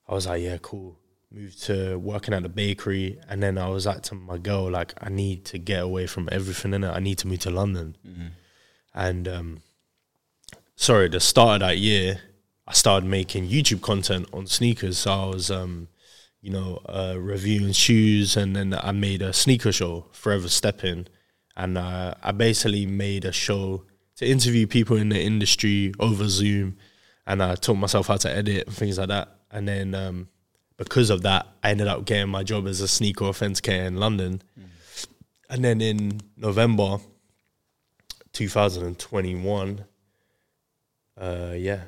I 0.08 0.14
was 0.14 0.26
like, 0.26 0.42
yeah, 0.42 0.56
cool. 0.60 0.98
Moved 1.30 1.62
to 1.64 1.96
working 1.96 2.34
at 2.34 2.42
the 2.42 2.48
bakery. 2.48 3.20
And 3.28 3.40
then 3.40 3.56
I 3.56 3.68
was 3.68 3.86
like 3.86 4.02
to 4.04 4.16
my 4.16 4.38
girl, 4.38 4.68
like, 4.68 4.94
I 5.00 5.10
need 5.10 5.44
to 5.46 5.58
get 5.58 5.82
away 5.82 6.06
from 6.08 6.28
everything 6.32 6.74
in 6.74 6.82
it. 6.82 6.90
I 6.90 6.98
need 6.98 7.18
to 7.18 7.28
move 7.28 7.40
to 7.40 7.50
London. 7.50 7.96
And 8.94 9.28
um, 9.28 9.58
sorry, 10.80 11.08
the 11.08 11.20
start 11.20 11.60
of 11.62 11.68
that 11.68 11.76
year, 11.76 12.20
I 12.66 12.72
started 12.72 13.06
making 13.06 13.48
YouTube 13.48 13.82
content 13.82 14.26
on 14.32 14.46
sneakers. 14.46 14.98
So 14.98 15.12
I 15.12 15.26
was, 15.26 15.50
um, 15.50 15.88
you 16.40 16.50
know, 16.50 16.80
uh, 16.88 17.16
reviewing 17.18 17.72
shoes, 17.72 18.36
and 18.36 18.56
then 18.56 18.74
I 18.74 18.92
made 18.92 19.20
a 19.20 19.32
sneaker 19.32 19.72
show, 19.72 20.06
Forever 20.12 20.48
Stepping, 20.48 21.06
and 21.54 21.76
uh, 21.76 22.14
I 22.22 22.32
basically 22.32 22.86
made 22.86 23.26
a 23.26 23.32
show 23.32 23.84
to 24.16 24.26
interview 24.26 24.66
people 24.66 24.96
in 24.96 25.10
the 25.10 25.20
industry 25.20 25.92
over 26.00 26.26
Zoom, 26.28 26.78
and 27.26 27.42
I 27.42 27.56
taught 27.56 27.74
myself 27.74 28.06
how 28.06 28.16
to 28.16 28.30
edit 28.30 28.66
and 28.66 28.74
things 28.74 28.98
like 28.98 29.08
that. 29.08 29.28
And 29.50 29.68
then 29.68 29.94
um, 29.94 30.28
because 30.78 31.10
of 31.10 31.22
that, 31.22 31.46
I 31.62 31.72
ended 31.72 31.88
up 31.88 32.06
getting 32.06 32.30
my 32.30 32.42
job 32.42 32.66
as 32.66 32.80
a 32.80 32.88
sneaker 32.88 33.26
authenticator 33.26 33.86
in 33.86 33.96
London. 33.96 34.40
And 35.50 35.64
then 35.64 35.80
in 35.80 36.20
November 36.36 36.98
2021, 38.32 39.84
uh, 41.20 41.52
yeah, 41.56 41.82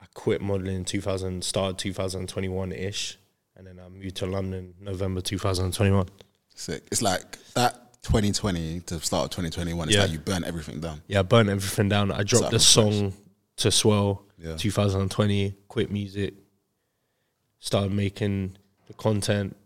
I 0.00 0.06
quit 0.14 0.40
modeling 0.40 0.76
in 0.76 0.84
2000, 0.84 1.42
started 1.44 1.78
2021 1.78 2.72
ish, 2.72 3.18
and 3.56 3.66
then 3.66 3.78
I 3.84 3.88
moved 3.88 4.16
to 4.16 4.26
London 4.26 4.74
November 4.80 5.20
2021. 5.20 6.06
Sick. 6.54 6.82
It's 6.90 7.02
like 7.02 7.38
that 7.54 8.02
2020 8.02 8.80
to 8.80 9.00
start 9.00 9.24
of 9.26 9.30
2021. 9.30 9.88
It's 9.88 9.96
Yeah. 9.96 10.02
like 10.02 10.12
you 10.12 10.18
burn 10.18 10.44
everything 10.44 10.80
down. 10.80 11.02
Yeah, 11.06 11.20
I 11.20 11.22
burnt 11.22 11.48
everything 11.48 11.88
down. 11.88 12.10
I 12.10 12.22
dropped 12.22 12.50
the 12.50 12.58
song 12.60 13.12
to 13.56 13.70
Swell 13.70 14.24
Yeah. 14.38 14.56
2020, 14.56 15.54
quit 15.68 15.90
music, 15.90 16.34
started 17.60 17.92
making 17.92 18.56
the 18.86 18.94
content 18.94 19.56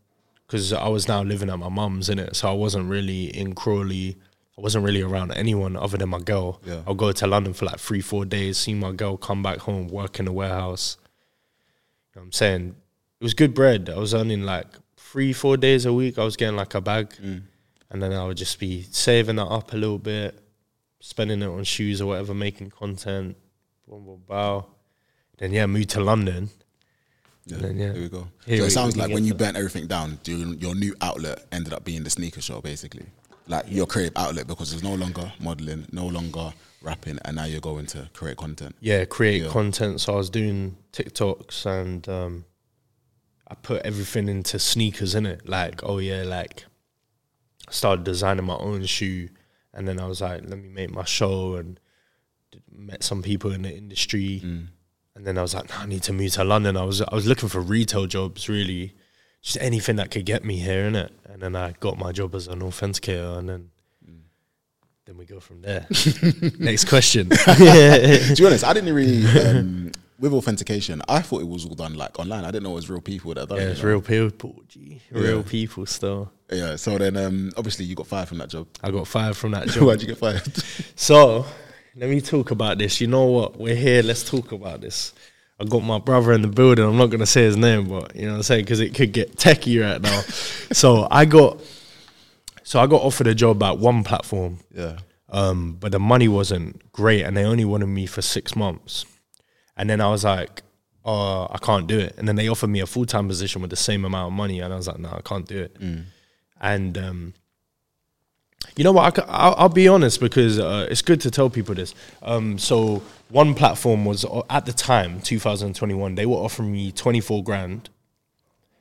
because 0.47 0.73
I 0.73 0.89
was 0.89 1.09
now 1.09 1.23
living 1.23 1.49
at 1.51 1.59
my 1.59 1.69
mum's 1.69 2.09
in 2.09 2.19
it, 2.19 2.37
so 2.37 2.49
I 2.49 2.53
wasn't 2.53 2.89
really 2.91 3.25
in 3.37 3.55
Crawley. 3.55 4.19
I 4.59 4.61
wasn't 4.61 4.85
really 4.85 5.03
around 5.03 5.33
anyone 5.33 5.77
other 5.77 5.97
than 5.97 6.11
my 6.11 6.21
girl. 6.21 6.61
Yeah. 6.65 6.83
I'll 6.87 6.95
go 6.95 7.11
to 7.11 7.27
London 7.27 7.55
for 7.55 7.65
like 7.65 7.79
three, 7.79 8.01
four 8.03 8.25
days, 8.25 8.59
see 8.59 8.75
my 8.75 8.93
girl, 8.93 9.17
come 9.17 9.43
back 9.43 9.59
home, 9.59 9.89
work 9.89 10.19
in 10.19 10.27
the 10.27 10.33
warehouse. 10.33 10.99
You 12.15 12.17
know 12.17 12.23
what 12.23 12.27
I'm 12.27 12.33
saying? 12.33 12.77
It 13.21 13.25
was 13.25 13.33
good 13.35 13.55
bread. 13.55 13.89
I 13.89 13.99
was 13.99 14.13
earning 14.13 14.43
like 14.43 14.67
three, 14.97 15.33
four 15.33 15.57
days 15.57 15.87
a 15.87 15.93
week. 15.93 16.19
I 16.19 16.25
was 16.25 16.37
getting 16.37 16.57
like 16.57 16.75
a 16.75 16.81
bag. 16.81 17.11
Mm. 17.23 17.43
And 17.91 18.03
then 18.03 18.13
I 18.13 18.25
would 18.25 18.37
just 18.37 18.59
be 18.59 18.83
saving 18.91 19.37
that 19.37 19.47
up 19.47 19.73
a 19.73 19.77
little 19.77 19.99
bit, 19.99 20.39
spending 21.01 21.41
it 21.43 21.47
on 21.47 21.65
shoes 21.65 22.01
or 22.01 22.07
whatever, 22.07 22.35
making 22.35 22.71
content, 22.71 23.37
boom, 23.89 24.05
boom, 24.05 24.23
bow. 24.27 24.67
Then 25.39 25.53
yeah, 25.53 25.67
moved 25.67 25.91
to 25.91 26.01
London. 26.01 26.51
Yeah, 27.47 27.57
then, 27.59 27.77
yeah. 27.77 27.93
Here 27.93 28.03
we 28.03 28.09
go. 28.09 28.29
Here 28.47 28.59
so 28.59 28.63
we- 28.63 28.67
it 28.69 28.71
sounds 28.71 28.97
like 28.97 29.13
when 29.13 29.25
you 29.25 29.35
burnt 29.35 29.57
everything 29.57 29.87
down, 29.87 30.19
your, 30.25 30.55
your 30.55 30.75
new 30.75 30.95
outlet 31.01 31.47
ended 31.53 31.73
up 31.73 31.85
being 31.85 32.05
the 32.05 32.11
sneaker 32.11 32.41
show, 32.41 32.61
basically. 32.61 33.07
Like 33.49 33.65
your 33.69 33.87
creative 33.87 34.17
outlet 34.17 34.47
because 34.47 34.71
there's 34.71 34.83
no 34.83 34.95
longer 34.95 35.33
modeling, 35.41 35.87
no 35.93 36.07
longer 36.07 36.53
rapping, 36.81 37.19
and 37.25 37.37
now 37.37 37.45
you're 37.45 37.61
going 37.61 37.87
to 37.87 38.09
create 38.15 38.37
content. 38.37 38.75
Yeah, 38.81 39.05
create 39.05 39.43
Yeah. 39.43 39.49
content. 39.49 40.01
So 40.01 40.15
I 40.15 40.17
was 40.17 40.31
doing 40.31 40.77
TikToks 40.93 41.67
and 41.67 42.09
um, 42.09 42.45
I 43.49 43.55
put 43.55 43.83
everything 43.85 44.29
into 44.29 44.59
sneakers 44.59 45.15
in 45.15 45.27
it. 45.27 45.49
Like, 45.49 45.81
oh 45.83 45.99
yeah, 45.99 46.23
like 46.23 46.65
I 47.69 47.73
started 47.73 48.05
designing 48.05 48.45
my 48.45 48.57
own 48.57 48.85
shoe, 48.87 49.29
and 49.75 49.87
then 49.89 49.99
I 50.01 50.07
was 50.07 50.21
like, 50.21 50.43
let 50.49 50.59
me 50.59 50.69
make 50.69 50.91
my 50.91 51.05
show 51.05 51.57
and 51.57 51.79
met 52.71 53.03
some 53.03 53.23
people 53.23 53.53
in 53.53 53.63
the 53.63 53.75
industry. 53.75 54.41
And 55.15 55.27
then 55.27 55.37
I 55.37 55.43
was 55.43 55.55
like, 55.55 55.69
nah, 55.69 55.81
I 55.83 55.87
need 55.87 56.03
to 56.05 56.13
move 56.13 56.33
to 56.33 56.45
London. 56.45 56.77
I 56.77 56.85
was 56.85 57.01
I 57.03 57.15
was 57.15 57.27
looking 57.27 57.49
for 57.49 57.61
retail 57.61 58.07
jobs, 58.07 58.49
really, 58.49 58.95
just 59.43 59.59
anything 59.61 59.97
that 59.97 60.11
could 60.11 60.25
get 60.25 60.45
me 60.45 60.57
here, 60.57 60.91
innit? 60.91 61.11
And 61.27 61.43
then 61.43 61.57
I 61.57 61.73
got 61.81 61.99
my 61.99 62.13
job 62.13 62.35
as 62.35 62.47
an 62.49 62.61
authenticator, 62.61 63.39
and 63.39 63.49
then 63.49 63.71
then 65.05 65.17
we 65.17 65.25
go 65.27 65.41
from 65.41 65.61
there. 65.63 65.87
Next 66.61 66.85
question. 66.89 67.29
to 67.31 68.35
be 68.39 68.47
honest, 68.47 68.65
I 68.65 68.73
didn't 68.73 68.95
really 68.95 69.27
um, 69.41 69.91
with 70.21 70.33
authentication. 70.33 71.03
I 71.09 71.21
thought 71.23 71.41
it 71.43 71.49
was 71.49 71.65
all 71.67 71.75
done 71.75 71.95
like 71.95 72.17
online. 72.21 72.45
I 72.45 72.53
didn't 72.53 72.63
know 72.63 72.71
it 72.73 72.77
was 72.77 72.89
real 72.89 73.01
people 73.01 73.35
that 73.35 73.49
done 73.49 73.59
Yeah, 73.59 73.65
it. 73.65 73.71
it's 73.71 73.83
real 73.83 74.01
people, 74.01 74.63
G. 74.69 75.03
Real 75.11 75.39
Yeah. 75.39 75.43
people 75.45 75.87
still. 75.87 76.31
Yeah. 76.53 76.77
So 76.77 76.97
then, 76.99 77.17
um, 77.17 77.51
obviously, 77.57 77.85
you 77.85 77.97
got 77.97 78.07
fired 78.07 78.29
from 78.29 78.39
that 78.39 78.51
job. 78.51 78.69
I 78.81 78.93
got 78.93 79.09
fired 79.09 79.37
from 79.37 79.51
that 79.53 79.67
job. 79.71 79.83
Why'd 79.89 80.01
you 80.03 80.07
get 80.07 80.19
fired? 80.19 80.43
so, 80.95 81.45
let 81.97 82.09
me 82.09 82.21
talk 82.21 82.53
about 82.53 82.79
this. 82.79 83.01
You 83.01 83.09
know 83.09 83.25
what? 83.25 83.59
We're 83.59 83.75
here. 83.75 84.03
Let's 84.05 84.23
talk 84.23 84.53
about 84.53 84.81
this. 84.83 85.15
I 85.63 85.65
got 85.65 85.85
my 85.85 86.01
brother 86.01 86.33
in 86.33 86.43
the 86.43 86.49
building. 86.49 86.85
I'm 86.85 86.97
not 86.97 87.07
going 87.07 87.21
to 87.21 87.27
say 87.27 87.45
his 87.45 87.57
name, 87.57 87.89
but 87.89 88.17
you 88.17 88.23
know 88.23 88.33
what 88.33 88.37
I'm 88.39 88.43
saying? 88.43 88.65
Because 88.65 88.81
it 88.81 88.95
could 88.95 89.13
get 89.13 89.37
techie 89.37 89.81
right 89.81 90.01
now. 90.01 90.21
so, 90.73 91.07
I 91.11 91.25
got. 91.25 91.61
So 92.65 92.81
I 92.81 92.87
got 92.87 93.03
offered 93.03 93.27
a 93.29 93.35
job 93.35 93.63
at 93.63 93.79
one 93.79 94.03
platform, 94.03 94.59
yeah. 94.75 94.99
um, 95.29 95.77
but 95.79 95.93
the 95.93 95.99
money 95.99 96.29
wasn't 96.29 96.93
great, 96.93 97.23
and 97.23 97.37
they 97.37 97.45
only 97.45 97.65
wanted 97.65 97.87
me 97.87 98.07
for 98.07 98.23
six 98.23 98.57
months. 98.57 99.05
And 99.77 99.91
then 99.91 100.01
I 100.01 100.09
was 100.11 100.25
like, 100.25 100.63
"Oh, 101.05 101.49
I 101.51 101.59
can't 101.59 101.87
do 101.87 101.99
it." 101.99 102.15
And 102.19 102.27
then 102.27 102.37
they 102.37 102.49
offered 102.49 102.69
me 102.71 102.81
a 102.81 102.87
full 102.87 103.05
time 103.05 103.29
position 103.29 103.63
with 103.63 103.71
the 103.71 103.77
same 103.77 104.05
amount 104.05 104.33
of 104.33 104.37
money, 104.37 104.61
and 104.61 104.73
I 104.73 104.77
was 104.77 104.87
like, 104.89 104.99
"No, 104.99 105.11
I 105.11 105.21
can't 105.23 105.47
do 105.47 105.59
it." 105.59 105.77
And 106.61 106.97
um, 106.97 107.35
you 108.77 108.85
know 108.85 108.93
what? 108.93 109.19
I, 109.19 109.49
will 109.49 109.55
I'll 109.59 109.69
be 109.69 109.89
honest 109.89 110.21
because 110.21 110.59
uh, 110.59 110.87
it's 110.91 111.03
good 111.03 111.21
to 111.23 111.31
tell 111.31 111.51
people 111.51 111.75
this. 111.75 111.95
Um, 112.23 112.59
so 112.59 113.03
one 113.29 113.55
platform 113.55 114.05
was 114.05 114.25
uh, 114.25 114.43
at 114.51 114.67
the 114.67 114.73
time, 114.73 115.21
2021. 115.21 116.15
They 116.15 116.27
were 116.27 116.37
offering 116.37 116.73
me 116.73 116.93
24 116.93 117.45
grand, 117.45 117.91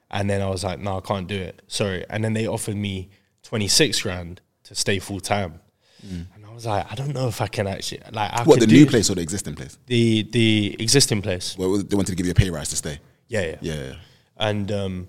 and 0.10 0.30
then 0.30 0.42
I 0.42 0.50
was 0.50 0.64
like, 0.64 0.80
"No, 0.80 0.98
I 0.98 1.02
can't 1.02 1.28
do 1.28 1.36
it. 1.36 1.62
Sorry." 1.68 2.06
And 2.10 2.24
then 2.24 2.34
they 2.34 2.48
offered 2.48 2.76
me 2.76 3.10
26 3.44 4.02
grand 4.02 4.42
to 4.64 4.76
stay 4.76 5.00
full 5.00 5.20
time, 5.20 5.60
and 6.04 6.46
I 6.46 6.54
was 6.54 6.66
like, 6.66 6.90
"I 6.92 6.96
don't 6.96 7.14
know 7.14 7.28
if 7.28 7.42
I 7.42 7.48
can 7.48 7.68
actually 7.68 8.02
like." 8.12 8.32
I 8.32 8.44
What 8.44 8.60
the 8.60 8.68
new 8.68 8.86
place 8.86 9.10
or 9.10 9.16
the 9.16 9.22
existing 9.22 9.56
place? 9.56 9.78
The 9.88 10.24
the 10.24 10.76
existing 10.80 11.22
place. 11.22 11.58
Well, 11.58 11.78
they 11.78 11.96
wanted 11.96 12.12
to 12.12 12.16
give 12.16 12.26
you 12.26 12.32
a 12.32 12.36
pay 12.36 12.50
rise 12.50 12.70
to 12.70 12.76
stay. 12.76 13.00
Yeah, 13.28 13.42
yeah. 13.42 13.56
Yeah. 13.62 13.74
yeah. 13.74 13.94
and 14.38 14.72
um, 14.72 15.08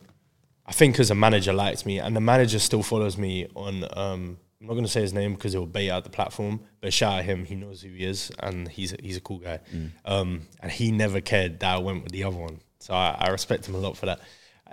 I 0.66 0.72
think 0.72 0.94
because 0.94 1.10
a 1.10 1.14
manager 1.14 1.52
liked 1.52 1.84
me, 1.86 1.98
and 1.98 2.16
the 2.16 2.20
manager 2.20 2.58
still 2.58 2.82
follows 2.82 3.16
me 3.16 3.48
on. 3.54 3.84
Um, 3.96 4.38
I'm 4.62 4.68
not 4.68 4.74
gonna 4.74 4.86
say 4.86 5.00
his 5.00 5.12
name 5.12 5.34
because 5.34 5.56
it 5.56 5.58
will 5.58 5.66
bait 5.66 5.90
out 5.90 6.04
the 6.04 6.10
platform, 6.10 6.60
but 6.80 6.92
shout 6.92 7.18
out 7.18 7.24
him. 7.24 7.44
He 7.44 7.56
knows 7.56 7.82
who 7.82 7.90
he 7.90 8.04
is, 8.04 8.30
and 8.38 8.68
he's 8.68 8.92
a, 8.92 8.96
he's 9.02 9.16
a 9.16 9.20
cool 9.20 9.38
guy. 9.38 9.58
Um, 10.04 10.42
and 10.60 10.70
he 10.70 10.92
never 10.92 11.20
cared 11.20 11.58
that 11.60 11.74
I 11.74 11.78
went 11.78 12.04
with 12.04 12.12
the 12.12 12.22
other 12.22 12.36
one, 12.36 12.60
so 12.78 12.94
I, 12.94 13.16
I 13.18 13.30
respect 13.30 13.68
him 13.68 13.74
a 13.74 13.78
lot 13.78 13.96
for 13.96 14.06
that. 14.06 14.20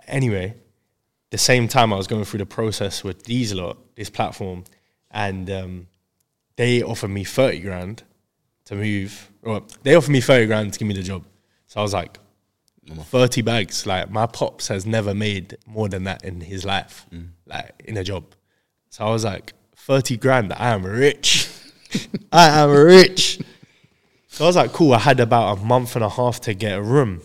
Anyway, 0.08 0.54
the 1.32 1.40
same 1.40 1.68
time 1.68 1.92
I 1.92 1.96
was 1.98 2.06
going 2.06 2.24
through 2.24 2.38
the 2.38 2.46
process 2.46 3.04
with 3.04 3.24
these 3.24 3.52
lot, 3.52 3.78
this 3.96 4.12
platform, 4.12 4.64
and 5.10 5.50
um, 5.50 5.88
they 6.56 6.84
offered 6.84 7.10
me 7.10 7.24
thirty 7.24 7.60
grand 7.60 8.04
to 8.66 8.76
move. 8.76 9.32
Or 9.42 9.64
they 9.82 9.96
offered 9.96 10.12
me 10.12 10.22
thirty 10.22 10.46
grand 10.46 10.72
to 10.74 10.80
give 10.80 10.88
me 10.88 10.94
the 10.94 11.02
job. 11.02 11.26
So 11.66 11.80
I 11.80 11.84
was 11.84 11.94
like, 11.96 12.20
thirty 13.06 13.42
bags. 13.42 13.88
Like 13.88 14.12
my 14.12 14.28
pops 14.28 14.68
has 14.68 14.86
never 14.86 15.16
made 15.16 15.58
more 15.66 15.90
than 15.90 16.04
that 16.04 16.24
in 16.24 16.42
his 16.42 16.64
life, 16.64 17.08
like 17.48 17.74
in 17.86 17.98
a 17.98 18.04
job. 18.04 18.36
So 18.92 19.04
I 19.06 19.10
was 19.10 19.26
like, 19.26 19.54
thirty 19.90 20.18
grand. 20.18 20.54
I 20.54 20.70
am 20.70 20.86
rich. 20.86 21.50
I 22.32 22.62
am 22.62 22.70
rich. 22.70 23.42
So 24.28 24.46
I 24.46 24.48
was 24.48 24.56
like, 24.56 24.72
cool. 24.72 24.94
I 24.94 25.00
had 25.00 25.20
about 25.20 25.58
a 25.58 25.62
month 25.66 25.96
and 25.96 26.06
a 26.06 26.10
half 26.10 26.40
to 26.42 26.54
get 26.54 26.78
a 26.78 26.82
room. 26.82 27.24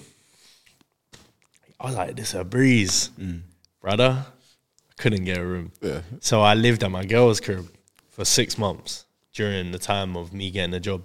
I 1.78 1.86
was 1.86 1.94
like, 1.94 2.16
this 2.16 2.30
is 2.30 2.34
a 2.36 2.44
breeze, 2.44 3.10
mm. 3.20 3.42
brother. 3.82 4.24
I 4.24 5.02
couldn't 5.02 5.24
get 5.24 5.36
a 5.36 5.44
room. 5.44 5.72
Yeah. 5.82 6.00
So 6.20 6.40
I 6.40 6.54
lived 6.54 6.82
at 6.82 6.90
my 6.90 7.04
girl's 7.04 7.38
crib 7.38 7.68
for 8.08 8.24
six 8.24 8.56
months 8.56 9.04
during 9.34 9.70
the 9.70 9.78
time 9.78 10.16
of 10.16 10.32
me 10.32 10.50
getting 10.50 10.72
a 10.72 10.80
job. 10.80 11.04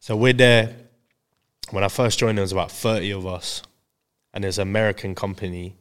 So 0.00 0.16
we're 0.16 0.32
there. 0.32 0.74
When 1.70 1.84
I 1.84 1.88
first 1.88 2.18
joined, 2.18 2.38
there 2.38 2.42
was 2.42 2.50
about 2.50 2.72
30 2.72 3.12
of 3.12 3.24
us. 3.24 3.62
And 4.34 4.42
there's 4.42 4.58
an 4.58 4.66
American 4.66 5.14
company. 5.14 5.76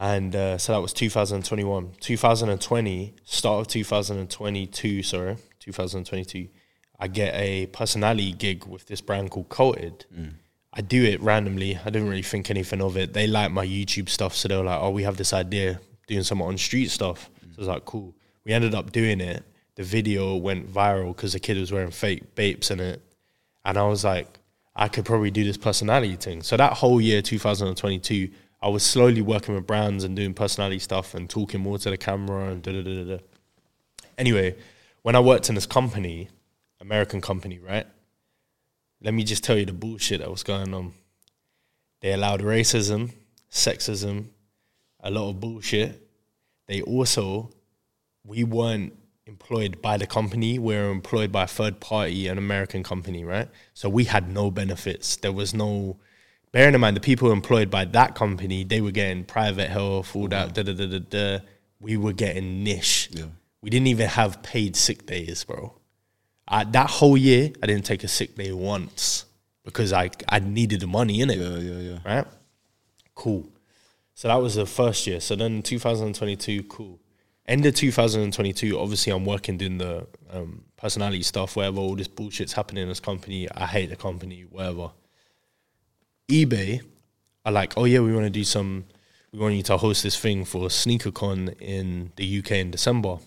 And 0.00 0.34
uh, 0.34 0.56
so 0.56 0.72
that 0.72 0.80
was 0.80 0.94
2021. 0.94 1.92
2020, 2.00 3.14
start 3.24 3.60
of 3.60 3.68
2022, 3.68 5.02
sorry, 5.02 5.36
2022, 5.60 6.48
I 6.98 7.06
get 7.06 7.34
a 7.34 7.66
personality 7.66 8.32
gig 8.32 8.64
with 8.64 8.86
this 8.86 9.02
brand 9.02 9.30
called 9.30 9.50
Coated. 9.50 10.06
I 10.72 10.80
do 10.80 11.04
it 11.04 11.20
randomly. 11.20 11.76
I 11.76 11.90
didn't 11.90 12.08
really 12.08 12.22
think 12.22 12.48
anything 12.48 12.80
of 12.80 12.96
it. 12.96 13.12
They 13.12 13.26
like 13.26 13.50
my 13.50 13.66
YouTube 13.66 14.08
stuff, 14.08 14.34
so 14.34 14.48
they 14.48 14.56
were 14.56 14.64
like, 14.64 14.80
"Oh, 14.80 14.90
we 14.90 15.02
have 15.02 15.18
this 15.18 15.34
idea 15.34 15.80
doing 16.06 16.22
some 16.22 16.40
on 16.40 16.56
street 16.56 16.90
stuff." 16.90 17.28
So 17.42 17.56
I 17.58 17.60
was 17.60 17.68
like, 17.68 17.84
"Cool." 17.84 18.14
We 18.44 18.52
ended 18.52 18.74
up 18.74 18.92
doing 18.92 19.20
it. 19.20 19.42
The 19.74 19.82
video 19.82 20.36
went 20.36 20.72
viral 20.72 21.14
because 21.14 21.34
the 21.34 21.40
kid 21.40 21.58
was 21.58 21.72
wearing 21.72 21.90
fake 21.90 22.34
Bapes 22.36 22.70
in 22.70 22.80
it, 22.80 23.02
and 23.64 23.76
I 23.76 23.82
was 23.82 24.04
like, 24.04 24.38
"I 24.74 24.88
could 24.88 25.04
probably 25.04 25.30
do 25.30 25.44
this 25.44 25.58
personality 25.58 26.16
thing." 26.16 26.42
So 26.42 26.56
that 26.56 26.74
whole 26.74 27.00
year, 27.00 27.20
2022, 27.20 28.30
I 28.62 28.68
was 28.68 28.82
slowly 28.82 29.22
working 29.22 29.54
with 29.54 29.66
brands 29.66 30.04
and 30.04 30.14
doing 30.14 30.34
personality 30.34 30.78
stuff 30.78 31.14
and 31.14 31.28
talking 31.28 31.60
more 31.60 31.78
to 31.78 31.90
the 31.90 31.96
camera 31.96 32.50
and 32.50 32.62
da 32.62 32.72
da 32.72 32.82
da 32.82 33.04
da. 33.16 33.18
Anyway, 34.18 34.56
when 35.02 35.16
I 35.16 35.20
worked 35.20 35.48
in 35.48 35.54
this 35.54 35.66
company, 35.66 36.28
American 36.80 37.20
company, 37.20 37.58
right? 37.58 37.86
let 39.02 39.14
me 39.14 39.24
just 39.24 39.42
tell 39.42 39.56
you 39.56 39.64
the 39.64 39.72
bullshit 39.72 40.20
that 40.20 40.30
was 40.30 40.42
going 40.42 40.74
on. 40.74 40.92
They 42.00 42.12
allowed 42.12 42.40
racism, 42.42 43.12
sexism, 43.50 44.26
a 45.00 45.10
lot 45.10 45.30
of 45.30 45.40
bullshit. 45.40 46.08
They 46.66 46.82
also, 46.82 47.50
we 48.24 48.44
weren't 48.44 48.94
employed 49.26 49.80
by 49.80 49.96
the 49.96 50.06
company, 50.06 50.58
we 50.58 50.74
were 50.74 50.90
employed 50.90 51.32
by 51.32 51.44
a 51.44 51.46
third 51.46 51.80
party, 51.80 52.26
an 52.26 52.36
American 52.36 52.82
company, 52.82 53.24
right? 53.24 53.48
So 53.74 53.88
we 53.88 54.04
had 54.04 54.28
no 54.28 54.50
benefits. 54.50 55.16
There 55.16 55.32
was 55.32 55.54
no, 55.54 55.98
bearing 56.52 56.74
in 56.74 56.80
mind, 56.80 56.96
the 56.96 57.00
people 57.00 57.30
employed 57.32 57.70
by 57.70 57.84
that 57.86 58.14
company, 58.14 58.64
they 58.64 58.80
were 58.80 58.90
getting 58.90 59.24
private 59.24 59.70
health, 59.70 60.14
all 60.16 60.28
that, 60.28 60.54
da 60.54 60.62
da 60.62 60.72
da 60.72 60.86
da 60.86 60.98
da. 60.98 61.38
We 61.80 61.96
were 61.96 62.12
getting 62.12 62.62
niche. 62.62 63.08
Yeah. 63.12 63.26
We 63.62 63.70
didn't 63.70 63.86
even 63.88 64.08
have 64.08 64.42
paid 64.42 64.76
sick 64.76 65.06
days, 65.06 65.44
bro. 65.44 65.74
I, 66.48 66.64
that 66.64 66.90
whole 66.90 67.16
year, 67.16 67.50
I 67.62 67.66
didn't 67.66 67.84
take 67.84 68.04
a 68.04 68.08
sick 68.08 68.34
day 68.36 68.52
once 68.52 69.24
because 69.64 69.92
I 69.92 70.10
I 70.28 70.40
needed 70.40 70.80
the 70.80 70.86
money 70.86 71.20
in 71.20 71.30
it, 71.30 71.38
Yeah, 71.38 71.58
yeah, 71.58 71.78
yeah. 71.78 71.98
right? 72.04 72.26
Cool. 73.14 73.48
So 74.14 74.28
that 74.28 74.36
was 74.36 74.56
the 74.56 74.66
first 74.66 75.06
year. 75.06 75.20
So 75.20 75.36
then 75.36 75.62
2022, 75.62 76.64
cool. 76.64 76.98
End 77.46 77.64
of 77.66 77.74
2022, 77.74 78.78
obviously 78.78 79.12
I'm 79.12 79.24
working 79.24 79.56
doing 79.56 79.78
the 79.78 80.06
um, 80.30 80.64
personality 80.76 81.22
stuff, 81.22 81.56
whatever, 81.56 81.78
all 81.80 81.96
this 81.96 82.08
bullshit's 82.08 82.52
happening 82.52 82.82
in 82.82 82.88
this 82.88 83.00
company. 83.00 83.48
I 83.50 83.66
hate 83.66 83.90
the 83.90 83.96
company, 83.96 84.42
whatever. 84.42 84.90
eBay 86.30 86.80
are 87.44 87.52
like, 87.52 87.74
oh 87.76 87.84
yeah, 87.84 88.00
we 88.00 88.12
want 88.12 88.24
to 88.24 88.30
do 88.30 88.44
some, 88.44 88.84
we 89.32 89.38
want 89.38 89.54
you 89.54 89.62
to 89.64 89.76
host 89.76 90.02
this 90.02 90.16
thing 90.16 90.44
for 90.44 90.68
SneakerCon 90.68 91.60
in 91.60 92.12
the 92.16 92.38
UK 92.38 92.52
in 92.52 92.70
December. 92.70 93.18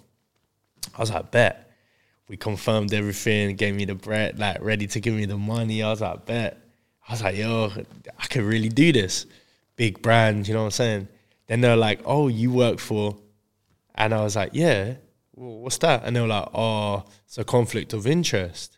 I 0.96 1.00
was 1.00 1.12
like, 1.12 1.32
bet. 1.32 1.70
We 2.30 2.38
confirmed 2.38 2.94
everything, 2.94 3.56
gave 3.58 3.76
me 3.76 3.86
the 3.86 3.96
bread, 3.96 4.40
like 4.40 4.62
ready 4.62 4.88
to 4.88 5.00
give 5.00 5.14
me 5.14 5.26
the 5.26 5.38
money. 5.38 5.84
I 5.84 5.90
was 5.90 6.02
like, 6.02 6.26
bet. 6.26 6.58
I 7.08 7.12
was 7.12 7.22
like, 7.22 7.36
yo, 7.36 7.72
I 8.18 8.26
could 8.28 8.44
really 8.44 8.70
do 8.70 8.94
this. 8.94 9.26
Big 9.76 10.02
brand, 10.02 10.48
you 10.48 10.54
know 10.54 10.62
what 10.62 10.68
I'm 10.68 10.72
saying? 10.72 11.08
Then 11.48 11.62
they're 11.62 11.76
like, 11.76 12.00
oh, 12.06 12.30
you 12.30 12.52
work 12.52 12.80
for, 12.80 13.18
and 13.96 14.14
I 14.14 14.24
was 14.24 14.36
like, 14.36 14.52
yeah, 14.54 14.96
well, 15.36 15.60
what's 15.60 15.78
that? 15.80 16.04
And 16.06 16.16
they 16.16 16.22
were 16.22 16.28
like, 16.28 16.48
oh, 16.54 17.04
it's 17.26 17.38
a 17.38 17.44
conflict 17.44 17.94
of 17.94 18.08
interest. 18.08 18.78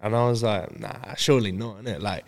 And 0.00 0.16
I 0.16 0.28
was 0.28 0.42
like, 0.42 0.78
nah, 0.80 1.14
surely 1.16 1.52
not, 1.52 1.82
innit? 1.82 2.00
Like, 2.00 2.24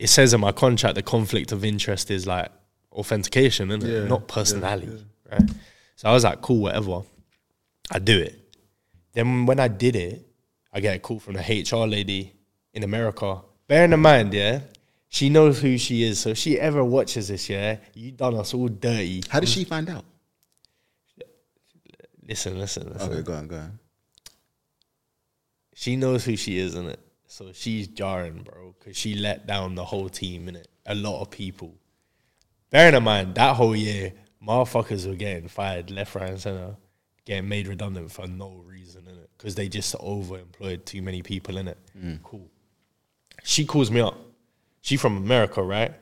it 0.00 0.08
says 0.08 0.32
in 0.32 0.40
my 0.40 0.50
contract 0.50 0.94
the 0.94 1.02
conflict 1.02 1.52
of 1.52 1.62
interest 1.62 2.10
is 2.10 2.26
like 2.26 2.50
authentication, 2.90 3.68
innit? 3.68 4.02
Yeah, 4.02 4.08
not 4.08 4.26
personality, 4.26 5.04
right? 5.30 5.42
So 5.96 6.08
I 6.08 6.12
was 6.12 6.24
like, 6.24 6.40
cool, 6.40 6.62
whatever. 6.62 7.02
I 7.90 7.98
do 7.98 8.18
it. 8.18 8.56
Then 9.12 9.44
when 9.44 9.60
I 9.60 9.68
did 9.68 9.96
it, 9.96 10.26
I 10.72 10.80
get 10.80 10.96
a 10.96 10.98
call 10.98 11.20
from 11.20 11.34
the 11.34 11.40
HR 11.40 11.86
lady 11.86 12.32
in 12.72 12.82
America. 12.82 13.42
Bearing 13.68 13.92
in 13.92 14.00
mind, 14.00 14.32
yeah, 14.32 14.60
she 15.08 15.28
knows 15.28 15.60
who 15.60 15.76
she 15.76 16.02
is. 16.02 16.18
So 16.20 16.30
if 16.30 16.38
she 16.38 16.58
ever 16.58 16.82
watches 16.82 17.28
this, 17.28 17.50
yeah, 17.50 17.76
you 17.92 18.12
done 18.12 18.36
us 18.36 18.54
all 18.54 18.68
dirty. 18.68 19.22
How 19.28 19.40
did 19.40 19.50
she 19.50 19.64
find 19.64 19.90
out? 19.90 20.06
Listen, 22.26 22.58
listen, 22.58 22.90
listen. 22.90 23.12
Okay, 23.12 23.22
go 23.22 23.34
on, 23.34 23.48
go 23.48 23.56
on. 23.56 23.78
She 25.74 25.96
knows 25.96 26.24
who 26.24 26.36
she 26.36 26.58
is, 26.58 26.74
innit? 26.74 26.96
So 27.30 27.52
she's 27.52 27.86
jarring, 27.86 28.42
bro, 28.42 28.74
because 28.76 28.96
she 28.96 29.14
let 29.14 29.46
down 29.46 29.76
the 29.76 29.84
whole 29.84 30.08
team, 30.08 30.46
innit? 30.46 30.64
A 30.86 30.96
lot 30.96 31.20
of 31.20 31.30
people. 31.30 31.72
Bearing 32.70 32.96
in 32.96 33.04
mind, 33.04 33.36
that 33.36 33.54
whole 33.54 33.76
year, 33.76 34.12
motherfuckers 34.44 35.06
were 35.06 35.14
getting 35.14 35.46
fired 35.46 35.92
left, 35.92 36.16
right, 36.16 36.30
and 36.30 36.40
center, 36.40 36.76
getting 37.24 37.48
made 37.48 37.68
redundant 37.68 38.10
for 38.10 38.26
no 38.26 38.64
reason, 38.66 39.02
innit? 39.02 39.28
Because 39.38 39.54
they 39.54 39.68
just 39.68 39.94
overemployed 39.94 40.84
too 40.84 41.02
many 41.02 41.22
people, 41.22 41.54
innit? 41.54 41.76
Mm. 41.96 42.20
Cool. 42.24 42.48
She 43.44 43.64
calls 43.64 43.92
me 43.92 44.00
up. 44.00 44.18
She 44.80 44.96
from 44.96 45.16
America, 45.16 45.62
right? 45.62 45.94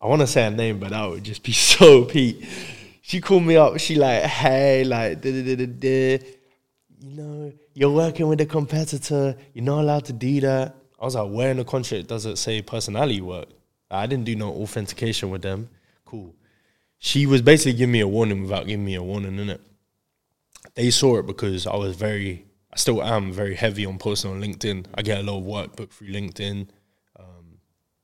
I 0.00 0.06
want 0.06 0.20
to 0.20 0.28
say 0.28 0.44
her 0.44 0.50
name, 0.52 0.78
but 0.78 0.90
that 0.90 1.10
would 1.10 1.24
just 1.24 1.42
be 1.42 1.52
so 1.72 2.04
Pete. 2.04 2.46
She 3.02 3.20
called 3.20 3.42
me 3.42 3.56
up. 3.56 3.80
She 3.80 3.96
like, 3.96 4.22
hey, 4.22 4.84
like, 4.84 5.20
da 5.20 5.32
da 5.32 5.42
da 5.42 5.56
da 5.56 5.66
da. 5.66 6.24
You 7.00 7.16
know, 7.16 7.52
you're 7.74 7.90
working 7.90 8.28
with 8.28 8.40
a 8.40 8.46
competitor. 8.46 9.36
You're 9.52 9.64
not 9.64 9.80
allowed 9.80 10.04
to 10.06 10.12
do 10.12 10.40
that. 10.40 10.74
I 10.98 11.04
was 11.04 11.16
like, 11.16 11.30
where 11.30 11.50
in 11.50 11.58
the 11.58 11.64
contract 11.64 12.06
does 12.06 12.24
it 12.24 12.38
say 12.38 12.62
personality 12.62 13.20
work? 13.20 13.48
I 13.90 14.06
didn't 14.06 14.24
do 14.24 14.36
no 14.36 14.50
authentication 14.50 15.30
with 15.30 15.42
them. 15.42 15.68
Cool. 16.04 16.34
She 16.98 17.26
was 17.26 17.42
basically 17.42 17.74
giving 17.74 17.92
me 17.92 18.00
a 18.00 18.08
warning 18.08 18.42
without 18.42 18.66
giving 18.66 18.84
me 18.84 18.94
a 18.94 19.02
warning, 19.02 19.32
innit? 19.32 19.60
They 20.74 20.90
saw 20.90 21.18
it 21.18 21.26
because 21.26 21.66
I 21.66 21.76
was 21.76 21.94
very, 21.96 22.46
I 22.72 22.76
still 22.76 23.02
am 23.02 23.32
very 23.32 23.54
heavy 23.54 23.84
on 23.84 23.98
posting 23.98 24.30
on 24.30 24.40
LinkedIn. 24.40 24.86
I 24.94 25.02
get 25.02 25.18
a 25.18 25.22
lot 25.22 25.38
of 25.38 25.44
work 25.44 25.76
booked 25.76 25.92
through 25.92 26.08
LinkedIn. 26.08 26.68
Um, 27.18 27.58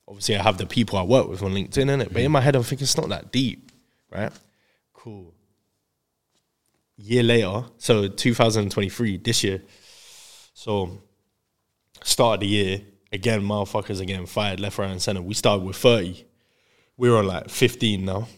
obviously, 0.07 0.37
I 0.37 0.43
have 0.43 0.59
the 0.59 0.67
people 0.67 0.99
I 0.99 1.03
work 1.03 1.29
with 1.29 1.43
on 1.43 1.53
LinkedIn, 1.53 1.87
innit? 1.87 2.13
But 2.13 2.23
in 2.23 2.31
my 2.31 2.41
head, 2.41 2.55
I'm 2.55 2.63
thinking 2.63 2.85
it's 2.85 2.97
not 2.97 3.09
that 3.09 3.33
deep, 3.33 3.73
right? 4.11 4.33
Cool. 4.93 5.33
Year 7.03 7.23
later, 7.23 7.65
so 7.79 8.09
2023, 8.09 9.17
this 9.19 9.43
year. 9.43 9.63
So, 10.53 11.01
start 12.03 12.35
of 12.35 12.41
the 12.41 12.47
year, 12.47 12.83
again, 13.11 13.41
motherfuckers 13.41 14.01
are 14.01 14.05
getting 14.05 14.27
fired 14.27 14.61
left, 14.61 14.77
right, 14.79 14.91
and 14.91 15.01
center. 15.01 15.23
We 15.23 15.33
started 15.33 15.65
with 15.65 15.77
30. 15.77 16.27
We're 16.99 17.17
on 17.17 17.27
like 17.27 17.49
15 17.49 18.05
now. 18.05 18.29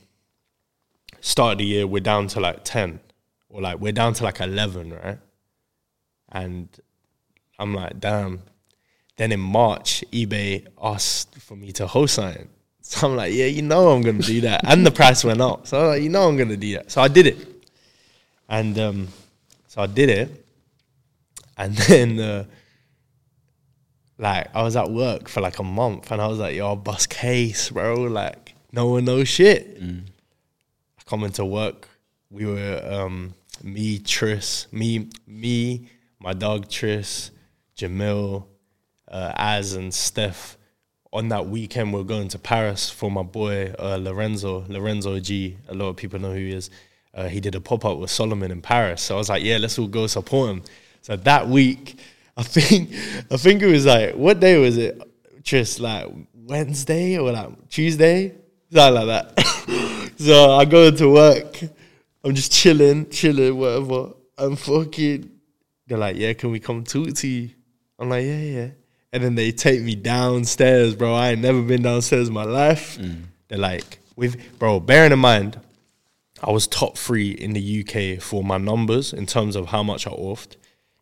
Start 1.20 1.52
of 1.52 1.58
the 1.58 1.64
year, 1.64 1.86
we're 1.86 2.00
down 2.00 2.28
to 2.28 2.40
like 2.40 2.60
10. 2.62 3.00
Or 3.48 3.60
like, 3.60 3.80
we're 3.80 3.92
down 3.92 4.14
to 4.14 4.24
like 4.24 4.40
11, 4.40 4.92
right? 4.92 5.18
And 6.30 6.68
I'm 7.58 7.74
like, 7.74 7.98
damn. 7.98 8.42
Then 9.16 9.32
in 9.32 9.40
March, 9.40 10.04
eBay 10.12 10.66
asked 10.80 11.34
for 11.38 11.56
me 11.56 11.72
to 11.72 11.86
host 11.86 12.14
something. 12.14 12.48
So 12.84 13.06
I'm 13.06 13.14
like, 13.14 13.32
yeah, 13.32 13.46
you 13.46 13.62
know 13.62 13.90
I'm 13.90 14.02
gonna 14.02 14.18
do 14.18 14.40
that. 14.40 14.62
And 14.64 14.84
the 14.84 14.90
price 14.90 15.22
went 15.22 15.40
up. 15.40 15.68
So 15.68 15.86
like, 15.86 16.02
you 16.02 16.08
know 16.08 16.28
I'm 16.28 16.36
gonna 16.36 16.56
do 16.56 16.74
that. 16.74 16.90
So 16.90 17.00
I 17.00 17.06
did 17.06 17.28
it. 17.28 17.51
And 18.52 18.78
um, 18.78 19.08
so 19.66 19.80
I 19.80 19.86
did 19.86 20.10
it. 20.10 20.46
And 21.56 21.74
then 21.88 22.20
uh, 22.20 22.44
like 24.18 24.54
I 24.54 24.62
was 24.62 24.76
at 24.76 24.90
work 24.90 25.30
for 25.30 25.40
like 25.40 25.58
a 25.58 25.62
month 25.62 26.12
and 26.12 26.20
I 26.20 26.26
was 26.26 26.38
like, 26.38 26.54
yo, 26.54 26.66
I'll 26.66 26.76
bust 26.76 27.08
case, 27.08 27.70
bro. 27.70 27.94
Like 27.94 28.54
no 28.70 28.88
one 28.88 29.06
knows 29.06 29.28
shit. 29.28 29.78
I 29.82 31.02
come 31.06 31.24
into 31.24 31.46
work. 31.46 31.88
We 32.30 32.44
were 32.44 32.82
um, 32.84 33.32
me, 33.62 33.98
Tris, 33.98 34.66
me, 34.70 35.08
me, 35.26 35.88
my 36.20 36.34
dog 36.34 36.68
Tris, 36.68 37.30
Jamil, 37.76 38.44
uh, 39.08 39.32
Az, 39.34 39.72
and 39.74 39.94
Steph. 39.94 40.58
On 41.14 41.28
that 41.28 41.46
weekend, 41.46 41.92
we 41.92 42.00
are 42.00 42.04
going 42.04 42.28
to 42.28 42.38
Paris 42.38 42.90
for 42.90 43.10
my 43.10 43.22
boy 43.22 43.74
uh, 43.78 43.96
Lorenzo, 43.96 44.64
Lorenzo 44.68 45.18
G. 45.20 45.56
A 45.68 45.74
lot 45.74 45.88
of 45.88 45.96
people 45.96 46.18
know 46.18 46.32
who 46.32 46.38
he 46.38 46.52
is. 46.52 46.70
Uh, 47.14 47.28
he 47.28 47.40
did 47.40 47.54
a 47.54 47.60
pop 47.60 47.84
up 47.84 47.98
with 47.98 48.10
Salomon 48.10 48.50
in 48.50 48.62
Paris, 48.62 49.02
so 49.02 49.16
I 49.16 49.18
was 49.18 49.28
like, 49.28 49.42
"Yeah, 49.42 49.58
let's 49.58 49.78
all 49.78 49.86
go 49.86 50.06
support 50.06 50.50
him." 50.50 50.62
So 51.02 51.16
that 51.16 51.48
week, 51.48 51.98
I 52.36 52.42
think, 52.42 52.90
I 53.30 53.36
think 53.36 53.62
it 53.62 53.66
was 53.66 53.84
like, 53.84 54.14
what 54.14 54.40
day 54.40 54.56
was 54.56 54.78
it? 54.78 55.00
Just 55.42 55.80
like 55.80 56.06
Wednesday 56.34 57.18
or 57.18 57.30
like 57.32 57.68
Tuesday, 57.68 58.34
something 58.72 59.06
like 59.06 59.34
that. 59.34 60.12
so 60.16 60.52
I 60.52 60.64
go 60.64 60.90
to 60.90 61.12
work. 61.12 61.60
I'm 62.24 62.34
just 62.34 62.52
chilling, 62.52 63.10
chilling, 63.10 63.58
whatever. 63.58 64.14
I'm 64.38 64.56
fucking. 64.56 65.28
They're 65.86 65.98
like, 65.98 66.16
yeah, 66.16 66.32
can 66.32 66.52
we 66.52 66.60
come 66.60 66.84
talk 66.84 67.12
to 67.14 67.28
you? 67.28 67.50
I'm 67.98 68.08
like, 68.08 68.24
yeah, 68.24 68.40
yeah. 68.40 68.68
And 69.12 69.22
then 69.22 69.34
they 69.34 69.52
take 69.52 69.82
me 69.82 69.94
downstairs, 69.94 70.94
bro. 70.94 71.12
I 71.12 71.32
ain't 71.32 71.40
never 71.40 71.60
been 71.60 71.82
downstairs 71.82 72.28
in 72.28 72.34
my 72.34 72.44
life. 72.44 72.98
They're 73.48 73.58
like, 73.58 73.98
with 74.16 74.58
bro, 74.58 74.80
bearing 74.80 75.12
in 75.12 75.18
mind, 75.18 75.60
I 76.42 76.50
was 76.50 76.66
top 76.66 76.98
three 76.98 77.30
in 77.30 77.52
the 77.52 77.84
UK 77.84 78.20
for 78.20 78.42
my 78.42 78.58
numbers 78.58 79.12
in 79.12 79.26
terms 79.26 79.54
of 79.54 79.66
how 79.66 79.82
much 79.82 80.06
I 80.06 80.10
offed, 80.10 80.56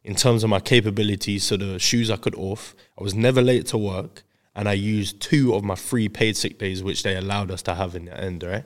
in 0.04 0.14
terms 0.14 0.44
of 0.44 0.50
my 0.50 0.60
capabilities, 0.60 1.44
so 1.44 1.56
the 1.56 1.78
shoes 1.78 2.10
I 2.10 2.16
could 2.16 2.34
off. 2.34 2.74
I 2.98 3.02
was 3.02 3.14
never 3.14 3.40
late 3.40 3.66
to 3.68 3.78
work, 3.78 4.22
and 4.54 4.68
I 4.68 4.74
used 4.74 5.20
two 5.20 5.54
of 5.54 5.64
my 5.64 5.76
free 5.76 6.08
paid 6.08 6.36
sick 6.36 6.58
days, 6.58 6.82
which 6.82 7.02
they 7.02 7.16
allowed 7.16 7.50
us 7.50 7.62
to 7.62 7.74
have 7.74 7.94
in 7.94 8.06
the 8.06 8.18
end, 8.18 8.42
right? 8.42 8.64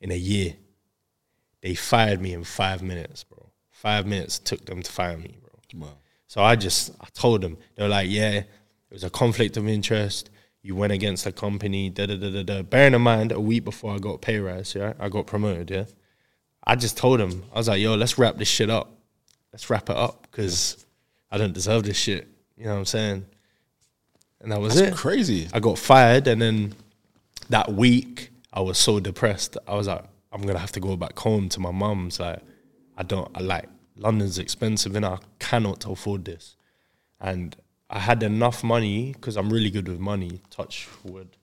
In 0.00 0.10
a 0.10 0.16
year. 0.16 0.54
They 1.62 1.74
fired 1.74 2.20
me 2.20 2.32
in 2.32 2.44
five 2.44 2.82
minutes, 2.82 3.24
bro. 3.24 3.50
Five 3.70 4.06
minutes 4.06 4.38
took 4.38 4.64
them 4.66 4.82
to 4.82 4.90
fire 4.90 5.16
me, 5.16 5.38
bro. 5.40 5.86
Wow. 5.86 5.96
So 6.26 6.42
I 6.42 6.56
just 6.56 6.90
I 7.00 7.06
told 7.14 7.42
them 7.42 7.56
they 7.74 7.82
were 7.84 7.88
like, 7.88 8.08
yeah, 8.10 8.30
it 8.30 8.46
was 8.90 9.04
a 9.04 9.10
conflict 9.10 9.56
of 9.56 9.68
interest. 9.68 10.30
You 10.62 10.74
went 10.74 10.92
against 10.92 11.24
the 11.24 11.32
company. 11.32 11.90
Da 11.90 12.06
da 12.06 12.16
da 12.16 12.30
da 12.30 12.42
da. 12.42 12.62
Bearing 12.62 12.94
in 12.94 13.02
mind, 13.02 13.30
a 13.30 13.40
week 13.40 13.64
before 13.64 13.94
I 13.94 13.98
got 13.98 14.20
pay 14.20 14.38
rise, 14.38 14.74
yeah, 14.74 14.94
I 14.98 15.08
got 15.08 15.26
promoted. 15.26 15.70
Yeah, 15.70 15.84
I 16.66 16.74
just 16.74 16.96
told 16.96 17.20
him, 17.20 17.44
I 17.54 17.58
was 17.58 17.68
like, 17.68 17.80
yo, 17.80 17.94
let's 17.94 18.18
wrap 18.18 18.36
this 18.36 18.48
shit 18.48 18.70
up. 18.70 18.92
Let's 19.52 19.70
wrap 19.70 19.88
it 19.88 19.96
up 19.96 20.26
because 20.30 20.84
I 21.30 21.38
don't 21.38 21.52
deserve 21.52 21.84
this 21.84 21.96
shit. 21.96 22.28
You 22.56 22.64
know 22.64 22.72
what 22.72 22.78
I'm 22.78 22.84
saying? 22.86 23.26
And 24.40 24.52
that 24.52 24.60
was 24.60 24.74
That's 24.74 24.88
it. 24.92 24.96
crazy. 24.96 25.48
I 25.52 25.60
got 25.60 25.78
fired, 25.78 26.26
and 26.26 26.42
then 26.42 26.74
that 27.48 27.72
week 27.72 28.30
I 28.52 28.60
was 28.60 28.78
so 28.78 29.00
depressed. 29.00 29.56
I 29.66 29.74
was 29.74 29.86
like, 29.86 30.04
I'm 30.32 30.42
gonna 30.42 30.58
have 30.58 30.72
to 30.72 30.80
go 30.80 30.96
back 30.96 31.18
home 31.18 31.48
to 31.50 31.60
my 31.60 31.70
mum's. 31.70 32.20
Like, 32.20 32.40
I 32.96 33.02
don't. 33.02 33.30
I 33.34 33.40
like 33.40 33.68
London's 33.96 34.38
expensive, 34.38 34.94
and 34.96 35.06
I 35.06 35.18
cannot 35.38 35.86
afford 35.86 36.24
this. 36.24 36.56
And 37.20 37.56
I 37.88 38.00
had 38.00 38.22
enough 38.22 38.62
money 38.62 39.12
because 39.12 39.36
I'm 39.36 39.50
really 39.50 39.70
good 39.70 39.88
with 39.88 40.00
money. 40.00 40.42
Touch 40.50 40.88
wood. 41.04 41.36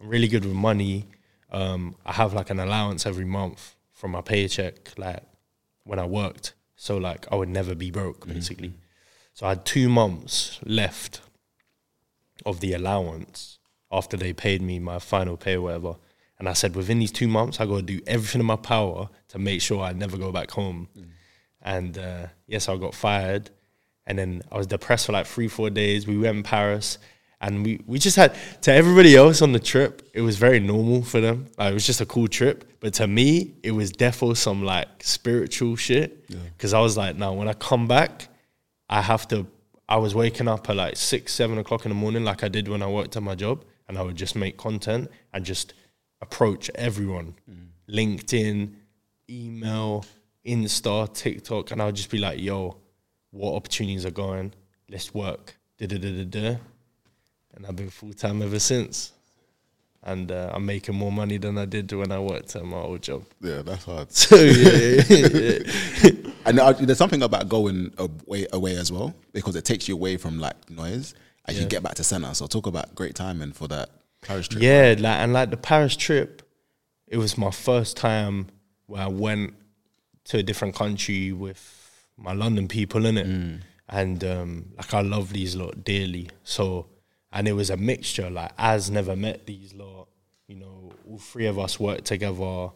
I'm 0.00 0.08
really 0.08 0.28
good 0.28 0.44
with 0.44 0.54
money. 0.54 1.06
Um, 1.52 1.94
I 2.04 2.12
have 2.12 2.32
like 2.32 2.50
an 2.50 2.58
allowance 2.58 3.06
every 3.06 3.24
month 3.24 3.74
from 4.00 4.12
my 4.12 4.22
paycheck, 4.22 4.98
like 4.98 5.22
when 5.84 5.98
I 5.98 6.06
worked. 6.06 6.54
So 6.74 6.96
like 6.96 7.26
I 7.30 7.36
would 7.36 7.50
never 7.50 7.74
be 7.74 7.90
broke, 7.90 8.26
basically. 8.26 8.72
So 9.34 9.44
I 9.44 9.50
had 9.50 9.66
two 9.66 9.90
months 9.90 10.58
left 10.64 11.20
of 12.46 12.60
the 12.60 12.72
allowance 12.72 13.58
after 13.92 14.16
they 14.16 14.32
paid 14.32 14.62
me 14.62 14.78
my 14.78 14.98
final 14.98 15.36
pay, 15.36 15.56
or 15.56 15.60
whatever. 15.62 15.96
And 16.38 16.48
I 16.48 16.54
said, 16.54 16.74
within 16.74 17.00
these 17.00 17.12
two 17.12 17.28
months, 17.28 17.60
I 17.60 17.66
got 17.66 17.76
to 17.76 17.82
do 17.82 18.00
everything 18.06 18.40
in 18.40 18.46
my 18.46 18.56
power 18.56 19.10
to 19.28 19.38
make 19.38 19.60
sure 19.60 19.82
I 19.82 19.92
never 19.92 20.16
go 20.16 20.32
back 20.32 20.50
home. 20.52 20.88
And 21.60 21.98
uh, 21.98 22.28
yes, 22.46 22.70
I 22.70 22.78
got 22.78 22.94
fired. 22.94 23.50
And 24.06 24.18
then 24.18 24.40
I 24.50 24.56
was 24.56 24.66
depressed 24.66 25.04
for 25.06 25.12
like 25.12 25.26
three, 25.26 25.48
four 25.48 25.68
days. 25.68 26.06
We 26.06 26.16
went 26.16 26.38
in 26.38 26.42
Paris 26.42 26.96
and 27.40 27.64
we, 27.64 27.80
we 27.86 27.98
just 27.98 28.16
had, 28.16 28.34
to 28.62 28.72
everybody 28.72 29.16
else 29.16 29.40
on 29.40 29.52
the 29.52 29.58
trip, 29.58 30.08
it 30.12 30.20
was 30.20 30.36
very 30.36 30.60
normal 30.60 31.02
for 31.02 31.20
them. 31.20 31.46
Like, 31.56 31.70
it 31.70 31.74
was 31.74 31.86
just 31.86 32.00
a 32.00 32.06
cool 32.06 32.28
trip. 32.28 32.70
But 32.80 32.94
to 32.94 33.06
me, 33.06 33.54
it 33.62 33.70
was 33.70 33.92
defo 33.92 34.36
some 34.36 34.62
like 34.62 34.88
spiritual 35.02 35.76
shit. 35.76 36.28
Because 36.28 36.74
I 36.74 36.80
was 36.80 36.96
like, 36.96 37.16
no, 37.16 37.32
when 37.32 37.48
I 37.48 37.54
come 37.54 37.88
back, 37.88 38.28
I 38.88 39.00
have 39.00 39.26
to. 39.28 39.46
I 39.88 39.96
was 39.96 40.14
waking 40.14 40.48
up 40.48 40.68
at 40.70 40.76
like 40.76 40.96
six, 40.96 41.32
seven 41.32 41.58
o'clock 41.58 41.84
in 41.84 41.88
the 41.88 41.96
morning, 41.96 42.24
like 42.24 42.44
I 42.44 42.48
did 42.48 42.68
when 42.68 42.82
I 42.82 42.86
worked 42.88 43.16
at 43.16 43.22
my 43.22 43.34
job, 43.34 43.64
and 43.88 43.98
I 43.98 44.02
would 44.02 44.16
just 44.16 44.36
make 44.36 44.56
content 44.56 45.10
and 45.32 45.44
just 45.44 45.74
approach 46.20 46.70
everyone, 46.76 47.34
mm. 47.50 47.66
LinkedIn, 47.92 48.74
email, 49.28 50.04
Insta, 50.46 51.12
TikTok, 51.12 51.72
and 51.72 51.82
I 51.82 51.86
would 51.86 51.96
just 51.96 52.10
be 52.10 52.18
like, 52.18 52.40
"Yo, 52.40 52.76
what 53.30 53.54
opportunities 53.54 54.06
are 54.06 54.12
going? 54.12 54.52
Let's 54.88 55.12
work." 55.12 55.56
Da 55.78 55.86
da 55.86 55.98
da 55.98 56.24
da 56.24 56.24
da. 56.24 56.56
And 57.54 57.66
I've 57.66 57.76
been 57.76 57.90
full 57.90 58.12
time 58.12 58.42
ever 58.42 58.58
since, 58.58 59.12
and 60.02 60.30
uh, 60.30 60.50
I'm 60.54 60.64
making 60.64 60.94
more 60.94 61.12
money 61.12 61.36
than 61.36 61.58
I 61.58 61.64
did 61.64 61.92
when 61.92 62.12
I 62.12 62.18
worked 62.20 62.54
at 62.56 62.64
my 62.64 62.78
old 62.78 63.02
job. 63.02 63.24
Yeah, 63.40 63.62
that's 63.62 63.84
hard. 63.84 64.08
So 64.12 64.36
yeah, 64.36 65.02
yeah. 65.08 66.12
And 66.46 66.58
uh, 66.58 66.72
there's 66.72 66.98
something 66.98 67.22
about 67.22 67.48
going 67.48 67.92
away, 67.98 68.46
away 68.52 68.76
as 68.76 68.90
well 68.90 69.14
because 69.32 69.56
it 69.56 69.64
takes 69.64 69.88
you 69.88 69.94
away 69.94 70.16
from 70.16 70.38
like 70.38 70.70
noise 70.70 71.14
as 71.46 71.60
you 71.60 71.66
get 71.66 71.82
back 71.82 71.94
to 71.96 72.04
center. 72.04 72.32
So 72.34 72.46
talk 72.46 72.66
about 72.66 72.94
great 72.94 73.14
timing 73.14 73.52
for 73.52 73.68
that 73.68 73.90
Paris 74.22 74.48
trip. 74.48 74.62
Yeah, 74.62 74.94
like 74.98 75.18
and 75.18 75.32
like 75.32 75.50
the 75.50 75.56
Paris 75.56 75.96
trip, 75.96 76.42
it 77.06 77.16
was 77.16 77.36
my 77.36 77.50
first 77.50 77.96
time 77.96 78.46
where 78.86 79.02
I 79.02 79.08
went 79.08 79.54
to 80.24 80.38
a 80.38 80.42
different 80.42 80.74
country 80.74 81.32
with 81.32 82.06
my 82.16 82.32
London 82.32 82.68
people 82.68 83.06
in 83.06 83.18
it, 83.18 83.26
and 83.88 84.24
um, 84.24 84.72
like 84.76 84.94
I 84.94 85.00
love 85.00 85.32
these 85.32 85.56
lot 85.56 85.84
dearly. 85.84 86.30
So, 86.44 86.86
and 87.32 87.48
it 87.48 87.52
was 87.52 87.70
a 87.70 87.76
mixture. 87.76 88.30
Like 88.30 88.52
as 88.58 88.90
never 88.90 89.16
met 89.16 89.46
these 89.46 89.74
lot, 89.74 90.08
you 90.46 90.56
know, 90.56 90.92
all 91.08 91.18
three 91.18 91.46
of 91.46 91.58
us 91.58 91.78
worked 91.78 92.04
together. 92.04 92.70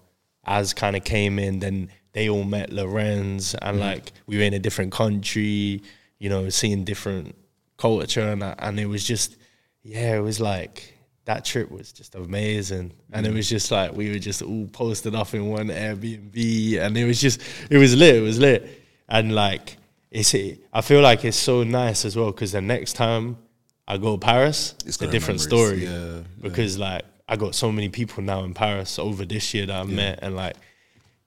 As 0.46 0.74
kind 0.74 0.94
of 0.94 1.05
came 1.05 1.38
in, 1.38 1.61
then 1.61 1.88
they 2.12 2.28
all 2.28 2.44
met 2.44 2.70
Lorenz, 2.70 3.55
and 3.55 3.78
mm. 3.78 3.80
like 3.80 4.12
we 4.26 4.36
were 4.36 4.42
in 4.42 4.52
a 4.52 4.59
different 4.59 4.92
country, 4.92 5.82
you 6.18 6.28
know, 6.28 6.50
seeing 6.50 6.84
different 6.84 7.34
culture, 7.78 8.28
and 8.28 8.42
and 8.42 8.78
it 8.78 8.86
was 8.86 9.05
just, 9.05 9.36
yeah, 9.82 10.16
it 10.16 10.20
was 10.20 10.40
like 10.40 10.98
that 11.24 11.46
trip 11.46 11.70
was 11.70 11.92
just 11.92 12.14
amazing, 12.14 12.92
and 13.12 13.26
it 13.26 13.32
mm. 13.32 13.36
was 13.36 13.48
just 13.48 13.70
like 13.70 13.94
we 13.94 14.11
were 14.11 14.18
just 14.18 14.42
all 14.42 14.66
posted 14.66 15.14
up 15.14 15.32
in 15.32 15.46
one 15.46 15.68
Airbnb, 15.68 16.78
and 16.78 16.96
it 16.96 17.07
was 17.07 17.20
just, 17.22 17.40
it 17.70 17.78
was 17.78 17.96
lit, 17.96 18.16
it 18.16 18.20
was 18.20 18.38
lit, 18.38 18.82
and 19.09 19.34
like 19.34 19.78
it's, 20.11 20.34
I 20.72 20.80
feel 20.82 21.00
like 21.00 21.24
it's 21.24 21.38
so 21.38 21.64
nice 21.64 22.05
as 22.05 22.16
well 22.16 22.30
because 22.30 22.52
the 22.52 22.61
next 22.61 22.92
time 22.92 23.38
I 23.87 23.99
go 23.99 24.16
to 24.16 24.18
Paris, 24.18 24.74
It's 24.87 25.01
a 25.01 25.07
different 25.07 25.41
story, 25.41 25.85
yeah, 25.85 26.20
because 26.41 26.78
like 26.78 27.03
I 27.28 27.37
got 27.37 27.55
so 27.55 27.70
many 27.70 27.89
people 27.89 28.22
now 28.22 28.45
in 28.45 28.55
Paris 28.55 28.99
over 28.99 29.24
this 29.24 29.53
year 29.55 29.66
that 29.66 29.76
I've 29.80 29.89
met, 29.91 30.20
and 30.22 30.35
like 30.37 30.57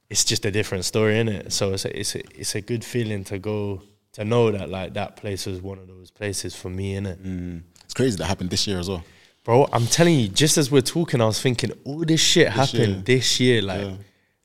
it's 0.09 0.23
just 0.23 0.45
a 0.45 0.51
different 0.51 0.85
story 0.85 1.19
in 1.19 1.27
it. 1.27 1.51
So 1.51 1.73
it's 1.73 1.85
a, 1.85 1.99
it's 1.99 2.15
a, 2.15 2.19
it's 2.39 2.55
a 2.55 2.61
good 2.61 2.83
feeling 2.83 3.23
to 3.25 3.39
go 3.39 3.81
to 4.13 4.25
know 4.25 4.51
that 4.51 4.69
like 4.69 4.93
that 4.93 5.15
place 5.17 5.45
was 5.45 5.61
one 5.61 5.77
of 5.77 5.87
those 5.87 6.09
places 6.11 6.55
for 6.55 6.69
me 6.69 6.95
in 6.95 7.05
it. 7.05 7.23
Mm. 7.23 7.61
It's 7.83 7.93
crazy 7.93 8.17
that 8.17 8.25
happened 8.25 8.49
this 8.49 8.65
year 8.67 8.79
as 8.79 8.89
well. 8.89 9.03
Bro, 9.43 9.69
I'm 9.71 9.85
telling 9.85 10.19
you, 10.19 10.27
just 10.27 10.57
as 10.57 10.69
we're 10.71 10.81
talking, 10.81 11.21
I 11.21 11.25
was 11.25 11.41
thinking 11.41 11.71
all 11.85 12.03
this 12.03 12.19
shit 12.19 12.49
happened 12.49 12.93
year. 12.95 13.01
this 13.05 13.39
year, 13.39 13.61
like, 13.61 13.81
Yeah. 13.81 13.95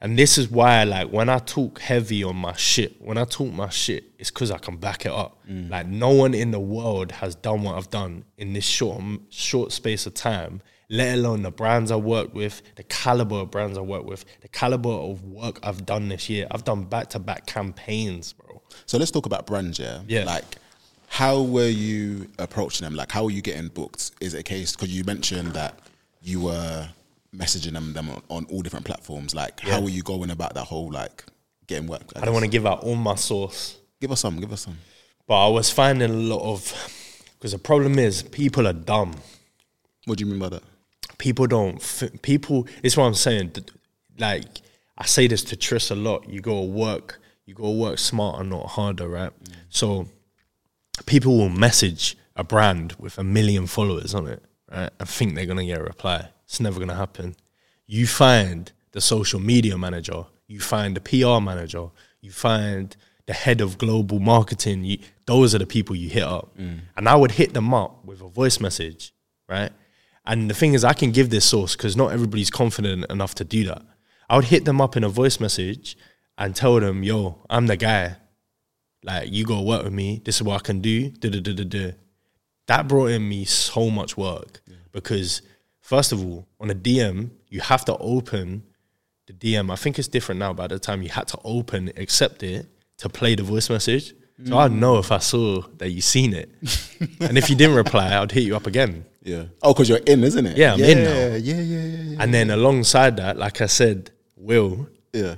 And 0.02 0.18
this 0.18 0.36
is 0.36 0.50
why, 0.50 0.82
like, 0.82 1.10
when 1.10 1.28
I 1.28 1.38
talk 1.38 1.78
heavy 1.78 2.24
on 2.24 2.34
my 2.34 2.54
shit, 2.54 3.00
when 3.00 3.16
I 3.16 3.24
talk 3.24 3.52
my 3.52 3.68
shit, 3.68 4.02
it's 4.18 4.32
because 4.32 4.50
I 4.50 4.58
can 4.58 4.76
back 4.76 5.06
it 5.06 5.12
up. 5.12 5.38
Mm. 5.48 5.70
Like, 5.70 5.86
no 5.86 6.10
one 6.10 6.34
in 6.34 6.50
the 6.50 6.58
world 6.58 7.12
has 7.12 7.36
done 7.36 7.62
what 7.62 7.76
I've 7.76 7.88
done 7.88 8.24
in 8.36 8.52
this 8.52 8.64
short, 8.64 9.00
short 9.30 9.70
space 9.70 10.04
of 10.04 10.14
time. 10.14 10.60
Let 10.88 11.14
alone 11.14 11.42
the 11.42 11.52
brands 11.52 11.92
I 11.92 11.96
worked 11.96 12.34
with, 12.34 12.62
the 12.74 12.82
caliber 12.82 13.36
of 13.36 13.52
brands 13.52 13.78
I 13.78 13.80
work 13.80 14.04
with, 14.04 14.24
the 14.40 14.48
caliber 14.48 14.90
of 14.90 15.22
work 15.22 15.60
I've 15.62 15.86
done 15.86 16.08
this 16.08 16.28
year. 16.28 16.48
I've 16.50 16.64
done 16.64 16.82
back 16.82 17.10
to 17.10 17.20
back 17.20 17.46
campaigns, 17.46 18.32
bro. 18.32 18.60
So 18.86 18.98
let's 18.98 19.12
talk 19.12 19.26
about 19.26 19.46
brands, 19.46 19.78
yeah. 19.78 20.00
Yeah. 20.08 20.24
Like, 20.24 20.44
how 21.06 21.42
were 21.42 21.68
you 21.68 22.28
approaching 22.40 22.84
them? 22.84 22.96
Like, 22.96 23.12
how 23.12 23.22
were 23.22 23.30
you 23.30 23.40
getting 23.40 23.68
booked? 23.68 24.10
Is 24.20 24.34
it 24.34 24.40
a 24.40 24.42
case 24.42 24.74
because 24.74 24.92
you 24.92 25.04
mentioned 25.04 25.52
that 25.52 25.78
you 26.22 26.40
were 26.40 26.88
messaging 27.34 27.72
them 27.72 27.92
them 27.92 28.10
on, 28.10 28.22
on 28.28 28.44
all 28.46 28.62
different 28.62 28.84
platforms? 28.86 29.34
Like, 29.34 29.60
how 29.60 29.68
Yeah. 29.70 29.80
were 29.80 29.90
you 29.90 30.02
going 30.02 30.30
about 30.30 30.54
that 30.54 30.64
whole 30.64 30.90
like 30.90 31.24
getting 31.66 31.86
work? 31.88 32.02
I 32.16 32.20
don't 32.24 32.34
want 32.34 32.44
to 32.44 32.50
give 32.50 32.66
out 32.66 32.82
all 32.82 32.96
my 32.96 33.14
source. 33.14 33.78
give 34.00 34.10
us 34.12 34.20
some. 34.20 34.38
Give 34.40 34.52
us 34.52 34.62
some. 34.62 34.78
But 35.26 35.46
I 35.46 35.48
was 35.48 35.70
finding 35.70 36.10
a 36.10 36.14
lot 36.14 36.42
of 36.42 36.72
because 37.38 37.52
the 37.52 37.58
problem 37.58 37.98
is 37.98 38.22
people 38.22 38.66
are 38.66 38.72
dumb. 38.72 39.14
What 40.06 40.18
do 40.18 40.24
you 40.24 40.30
mean 40.30 40.40
by 40.40 40.48
that? 40.50 40.62
People 41.18 41.46
don't. 41.46 41.76
F- 41.76 42.10
people. 42.22 42.66
It's 42.82 42.96
what 42.96 43.04
I'm 43.04 43.14
saying. 43.14 43.52
Like 44.18 44.44
I 44.98 45.06
say 45.06 45.26
this 45.28 45.42
to 45.44 45.56
Tris 45.56 45.90
a 45.90 45.94
lot. 45.94 46.28
You 46.28 46.40
go 46.40 46.62
work. 46.64 47.20
You 47.46 47.54
go 47.54 47.70
work 47.70 47.98
smarter, 47.98 48.44
not 48.44 48.66
harder, 48.66 49.08
right? 49.08 49.32
Mm. 49.44 49.54
So 49.68 50.08
people 51.06 51.36
will 51.38 51.48
message 51.48 52.16
a 52.36 52.44
brand 52.44 52.94
with 52.98 53.18
a 53.18 53.24
million 53.24 53.66
followers 53.66 54.14
on 54.14 54.26
it, 54.26 54.42
right, 54.70 54.90
and 54.98 55.08
think 55.08 55.34
they're 55.34 55.46
gonna 55.46 55.64
get 55.64 55.78
a 55.80 55.82
reply. 55.84 56.28
It's 56.52 56.60
never 56.60 56.78
gonna 56.78 56.94
happen. 56.94 57.34
You 57.86 58.06
find 58.06 58.70
the 58.90 59.00
social 59.00 59.40
media 59.40 59.78
manager, 59.78 60.26
you 60.46 60.60
find 60.60 60.94
the 60.94 61.00
PR 61.00 61.42
manager, 61.42 61.88
you 62.20 62.30
find 62.30 62.94
the 63.24 63.32
head 63.32 63.62
of 63.62 63.78
global 63.78 64.20
marketing. 64.20 64.84
You, 64.84 64.98
those 65.24 65.54
are 65.54 65.58
the 65.58 65.66
people 65.66 65.96
you 65.96 66.10
hit 66.10 66.24
up. 66.24 66.54
Mm. 66.58 66.80
And 66.94 67.08
I 67.08 67.16
would 67.16 67.30
hit 67.30 67.54
them 67.54 67.72
up 67.72 68.04
with 68.04 68.20
a 68.20 68.28
voice 68.28 68.60
message, 68.60 69.14
right? 69.48 69.72
And 70.26 70.50
the 70.50 70.54
thing 70.54 70.74
is, 70.74 70.84
I 70.84 70.92
can 70.92 71.10
give 71.10 71.30
this 71.30 71.46
source 71.46 71.74
because 71.74 71.96
not 71.96 72.12
everybody's 72.12 72.50
confident 72.50 73.10
enough 73.10 73.34
to 73.36 73.44
do 73.44 73.64
that. 73.64 73.82
I 74.28 74.36
would 74.36 74.44
hit 74.44 74.66
them 74.66 74.78
up 74.78 74.94
in 74.94 75.04
a 75.04 75.08
voice 75.08 75.40
message 75.40 75.96
and 76.36 76.54
tell 76.54 76.78
them, 76.80 77.02
yo, 77.02 77.38
I'm 77.48 77.66
the 77.66 77.78
guy. 77.78 78.16
Like, 79.02 79.32
you 79.32 79.46
go 79.46 79.62
work 79.62 79.84
with 79.84 79.94
me. 79.94 80.20
This 80.22 80.36
is 80.36 80.42
what 80.42 80.56
I 80.56 80.64
can 80.64 80.82
do. 80.82 81.08
Da, 81.08 81.30
da, 81.30 81.64
da. 81.64 81.92
That 82.66 82.88
brought 82.88 83.12
in 83.12 83.26
me 83.26 83.46
so 83.46 83.88
much 83.88 84.18
work 84.18 84.60
because, 84.92 85.40
first 85.82 86.12
of 86.12 86.24
all, 86.24 86.46
on 86.58 86.70
a 86.70 86.74
DM, 86.74 87.30
you 87.48 87.60
have 87.60 87.84
to 87.84 87.96
open 87.98 88.62
the 89.26 89.34
DM. 89.34 89.70
I 89.70 89.76
think 89.76 89.98
it's 89.98 90.08
different 90.08 90.38
now, 90.38 90.54
but 90.54 90.64
at 90.64 90.70
the 90.70 90.78
time, 90.78 91.02
you 91.02 91.10
had 91.10 91.28
to 91.28 91.38
open, 91.44 91.92
accept 91.96 92.42
it 92.42 92.66
to 92.98 93.08
play 93.10 93.34
the 93.34 93.42
voice 93.42 93.68
message. 93.68 94.14
So 94.44 94.58
I'd 94.58 94.72
know 94.72 94.98
if 94.98 95.12
I 95.12 95.18
saw 95.18 95.62
that 95.78 95.90
you 95.90 96.00
seen 96.00 96.34
it. 96.34 96.50
and 97.20 97.38
if 97.38 97.48
you 97.48 97.54
didn't 97.54 97.76
reply, 97.76 98.16
I'd 98.16 98.32
hit 98.32 98.42
you 98.42 98.56
up 98.56 98.66
again. 98.66 99.04
Yeah. 99.22 99.44
Oh, 99.62 99.72
because 99.72 99.88
you're 99.88 99.98
in, 99.98 100.24
isn't 100.24 100.46
it? 100.46 100.56
Yeah, 100.56 100.72
I'm 100.72 100.80
yeah, 100.80 100.86
in 100.86 101.04
now. 101.04 101.10
Yeah, 101.10 101.36
yeah, 101.36 101.60
yeah, 101.60 102.02
yeah. 102.10 102.16
And 102.18 102.34
then 102.34 102.50
alongside 102.50 103.18
that, 103.18 103.36
like 103.36 103.60
I 103.60 103.66
said, 103.66 104.10
Will, 104.36 104.88
Yeah. 105.12 105.36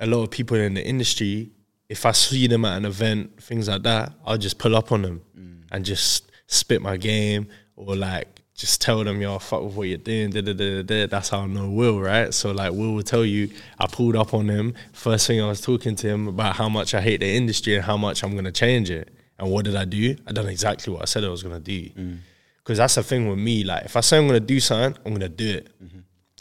a 0.00 0.06
lot 0.06 0.22
of 0.22 0.30
people 0.30 0.58
in 0.58 0.74
the 0.74 0.86
industry, 0.86 1.50
if 1.88 2.04
I 2.04 2.12
see 2.12 2.46
them 2.46 2.64
at 2.66 2.76
an 2.76 2.84
event, 2.84 3.42
things 3.42 3.68
like 3.68 3.84
that, 3.84 4.12
I'll 4.26 4.36
just 4.36 4.58
pull 4.58 4.76
up 4.76 4.92
on 4.92 5.02
them 5.02 5.22
mm. 5.38 5.62
and 5.72 5.84
just 5.84 6.30
spit 6.46 6.82
my 6.82 6.98
game 6.98 7.48
or 7.74 7.96
like 7.96 8.42
just 8.56 8.80
tell 8.80 9.04
them, 9.04 9.20
yo, 9.20 9.38
fuck 9.38 9.62
with 9.62 9.74
what 9.74 9.88
you're 9.88 9.98
doing. 9.98 10.30
Da, 10.30 10.40
da, 10.40 10.54
da, 10.54 10.82
da. 10.82 11.06
That's 11.06 11.28
how 11.28 11.40
I 11.40 11.46
know 11.46 11.68
Will, 11.68 12.00
right? 12.00 12.32
So 12.32 12.52
like 12.52 12.72
Will 12.72 12.94
will 12.94 13.02
tell 13.02 13.24
you, 13.24 13.50
I 13.78 13.86
pulled 13.86 14.16
up 14.16 14.32
on 14.32 14.48
him. 14.48 14.74
First 14.92 15.26
thing 15.26 15.42
I 15.42 15.46
was 15.46 15.60
talking 15.60 15.94
to 15.96 16.08
him 16.08 16.26
about 16.26 16.56
how 16.56 16.68
much 16.68 16.94
I 16.94 17.02
hate 17.02 17.20
the 17.20 17.36
industry 17.36 17.74
and 17.74 17.84
how 17.84 17.98
much 17.98 18.24
I'm 18.24 18.34
gonna 18.34 18.52
change 18.52 18.90
it. 18.90 19.12
And 19.38 19.50
what 19.50 19.66
did 19.66 19.76
I 19.76 19.84
do? 19.84 20.16
I 20.26 20.32
done 20.32 20.48
exactly 20.48 20.92
what 20.92 21.02
I 21.02 21.04
said 21.04 21.22
I 21.22 21.28
was 21.28 21.42
gonna 21.42 21.60
do. 21.60 21.90
Mm. 21.90 22.18
Because 22.58 22.78
that's 22.78 22.94
the 22.94 23.02
thing 23.02 23.28
with 23.28 23.38
me. 23.38 23.62
Like 23.62 23.84
if 23.84 23.94
I 23.94 24.00
say 24.00 24.16
I'm 24.16 24.26
gonna 24.26 24.40
do 24.40 24.58
something, 24.58 25.02
I'm 25.04 25.12
gonna 25.12 25.28
do 25.28 25.56
it. 25.58 25.68
Mm-hmm. 25.84 25.98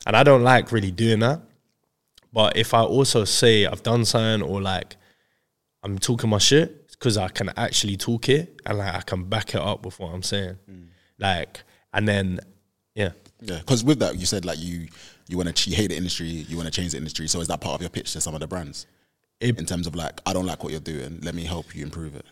And 0.07 0.15
I 0.15 0.23
don't 0.23 0.43
like 0.43 0.71
really 0.71 0.91
doing 0.91 1.19
that. 1.19 1.41
But 2.31 2.55
if 2.55 2.73
I 2.73 2.81
also 2.81 3.25
say 3.25 3.65
I've 3.65 3.83
done 3.83 4.05
something 4.05 4.41
or 4.41 4.61
like 4.61 4.95
I'm 5.83 5.99
talking 5.99 6.29
my 6.29 6.37
shit, 6.37 6.85
because 6.91 7.17
I 7.17 7.27
can 7.27 7.51
actually 7.57 7.97
talk 7.97 8.29
it 8.29 8.61
and 8.65 8.77
like 8.77 8.95
I 8.95 9.01
can 9.01 9.25
back 9.25 9.53
it 9.53 9.61
up 9.61 9.85
with 9.85 9.99
what 9.99 10.13
I'm 10.13 10.23
saying. 10.23 10.57
Mm. 10.69 10.87
Like, 11.19 11.63
and 11.95 12.07
then, 12.07 12.39
yeah. 12.93 13.11
Yeah. 13.41 13.57
Because 13.59 13.83
with 13.83 13.99
that, 13.99 14.17
you 14.17 14.25
said 14.25 14.45
like 14.45 14.59
you 14.59 14.87
you 15.27 15.37
want 15.37 15.55
to 15.55 15.69
you 15.69 15.75
hate 15.75 15.87
the 15.87 15.97
industry, 15.97 16.27
you 16.27 16.55
want 16.55 16.67
to 16.67 16.71
change 16.71 16.91
the 16.91 16.97
industry. 16.97 17.27
So 17.27 17.41
is 17.41 17.47
that 17.47 17.59
part 17.61 17.75
of 17.75 17.81
your 17.81 17.89
pitch 17.89 18.13
to 18.13 18.21
some 18.21 18.33
of 18.35 18.39
the 18.41 18.47
brands? 18.47 18.85
It- 19.39 19.57
in 19.59 19.65
terms 19.65 19.87
of 19.87 19.95
like, 19.95 20.21
I 20.25 20.33
don't 20.33 20.45
like 20.45 20.63
what 20.63 20.71
you're 20.71 20.79
doing. 20.79 21.19
Let 21.23 21.35
me 21.35 21.43
help 21.43 21.75
you 21.75 21.83
improve 21.83 22.15
it. 22.15 22.25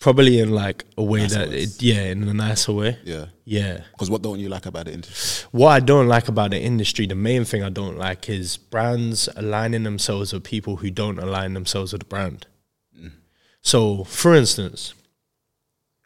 Probably 0.00 0.38
in 0.40 0.50
like 0.50 0.84
a 0.98 1.02
way 1.02 1.22
Nicer 1.22 1.38
that, 1.38 1.48
ways. 1.48 1.76
it, 1.76 1.82
yeah, 1.82 2.02
in 2.04 2.28
a 2.28 2.34
nicer 2.34 2.72
way. 2.72 2.98
Yeah. 3.04 3.26
Yeah. 3.44 3.80
Because 3.92 4.10
what 4.10 4.22
don't 4.22 4.38
you 4.38 4.48
like 4.50 4.66
about 4.66 4.84
the 4.86 4.92
industry? 4.92 5.48
What 5.50 5.70
I 5.70 5.80
don't 5.80 6.08
like 6.08 6.28
about 6.28 6.50
the 6.50 6.60
industry, 6.60 7.06
the 7.06 7.14
main 7.14 7.44
thing 7.44 7.62
I 7.62 7.70
don't 7.70 7.96
like 7.96 8.28
is 8.28 8.56
brands 8.58 9.28
aligning 9.34 9.82
themselves 9.82 10.32
with 10.32 10.44
people 10.44 10.76
who 10.76 10.90
don't 10.90 11.18
align 11.18 11.54
themselves 11.54 11.92
with 11.92 12.02
the 12.02 12.06
brand. 12.06 12.46
Mm. 13.00 13.12
So, 13.62 14.04
for 14.04 14.34
instance, 14.34 14.92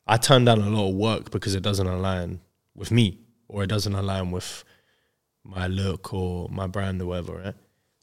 I 0.06 0.16
turn 0.16 0.44
down 0.44 0.61
a 0.62 0.70
lot 0.70 0.88
of 0.90 0.94
work 0.94 1.30
because 1.32 1.54
it 1.56 1.62
doesn't 1.62 1.86
align 1.86 2.40
with 2.79 2.91
me 2.91 3.18
or 3.49 3.64
it 3.64 3.66
doesn't 3.66 3.95
align 3.95 4.31
with 4.31 4.64
my 5.45 5.66
look 5.66 6.12
or 6.12 6.49
my 6.51 6.66
brand 6.66 7.03
or 7.03 7.07
whatever, 7.07 7.37
right? 7.39 7.55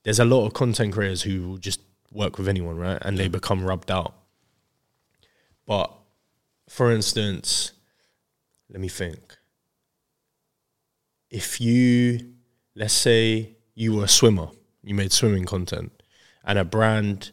There's 0.04 0.20
a 0.20 0.26
lot 0.26 0.46
of 0.46 0.54
content 0.54 0.94
creators 0.94 1.24
who 1.24 1.48
will 1.48 1.58
just 1.58 1.80
work 2.12 2.38
with 2.38 2.48
anyone, 2.48 2.78
right? 2.78 3.00
And 3.02 3.18
they 3.18 3.28
become 3.28 3.64
rubbed 3.64 3.90
out. 3.90 4.14
But 5.66 5.92
for 6.70 6.92
instance, 6.92 7.72
let 8.70 8.80
me 8.80 8.88
think 8.88 9.38
if 11.30 11.60
you 11.60 12.34
let's 12.76 12.94
say 12.94 13.56
you 13.74 13.96
were 13.96 14.06
a 14.06 14.08
swimmer 14.08 14.48
you 14.84 14.96
made 14.96 15.12
swimming 15.12 15.46
content 15.46 15.92
and 16.44 16.58
a 16.58 16.66
brand 16.66 17.32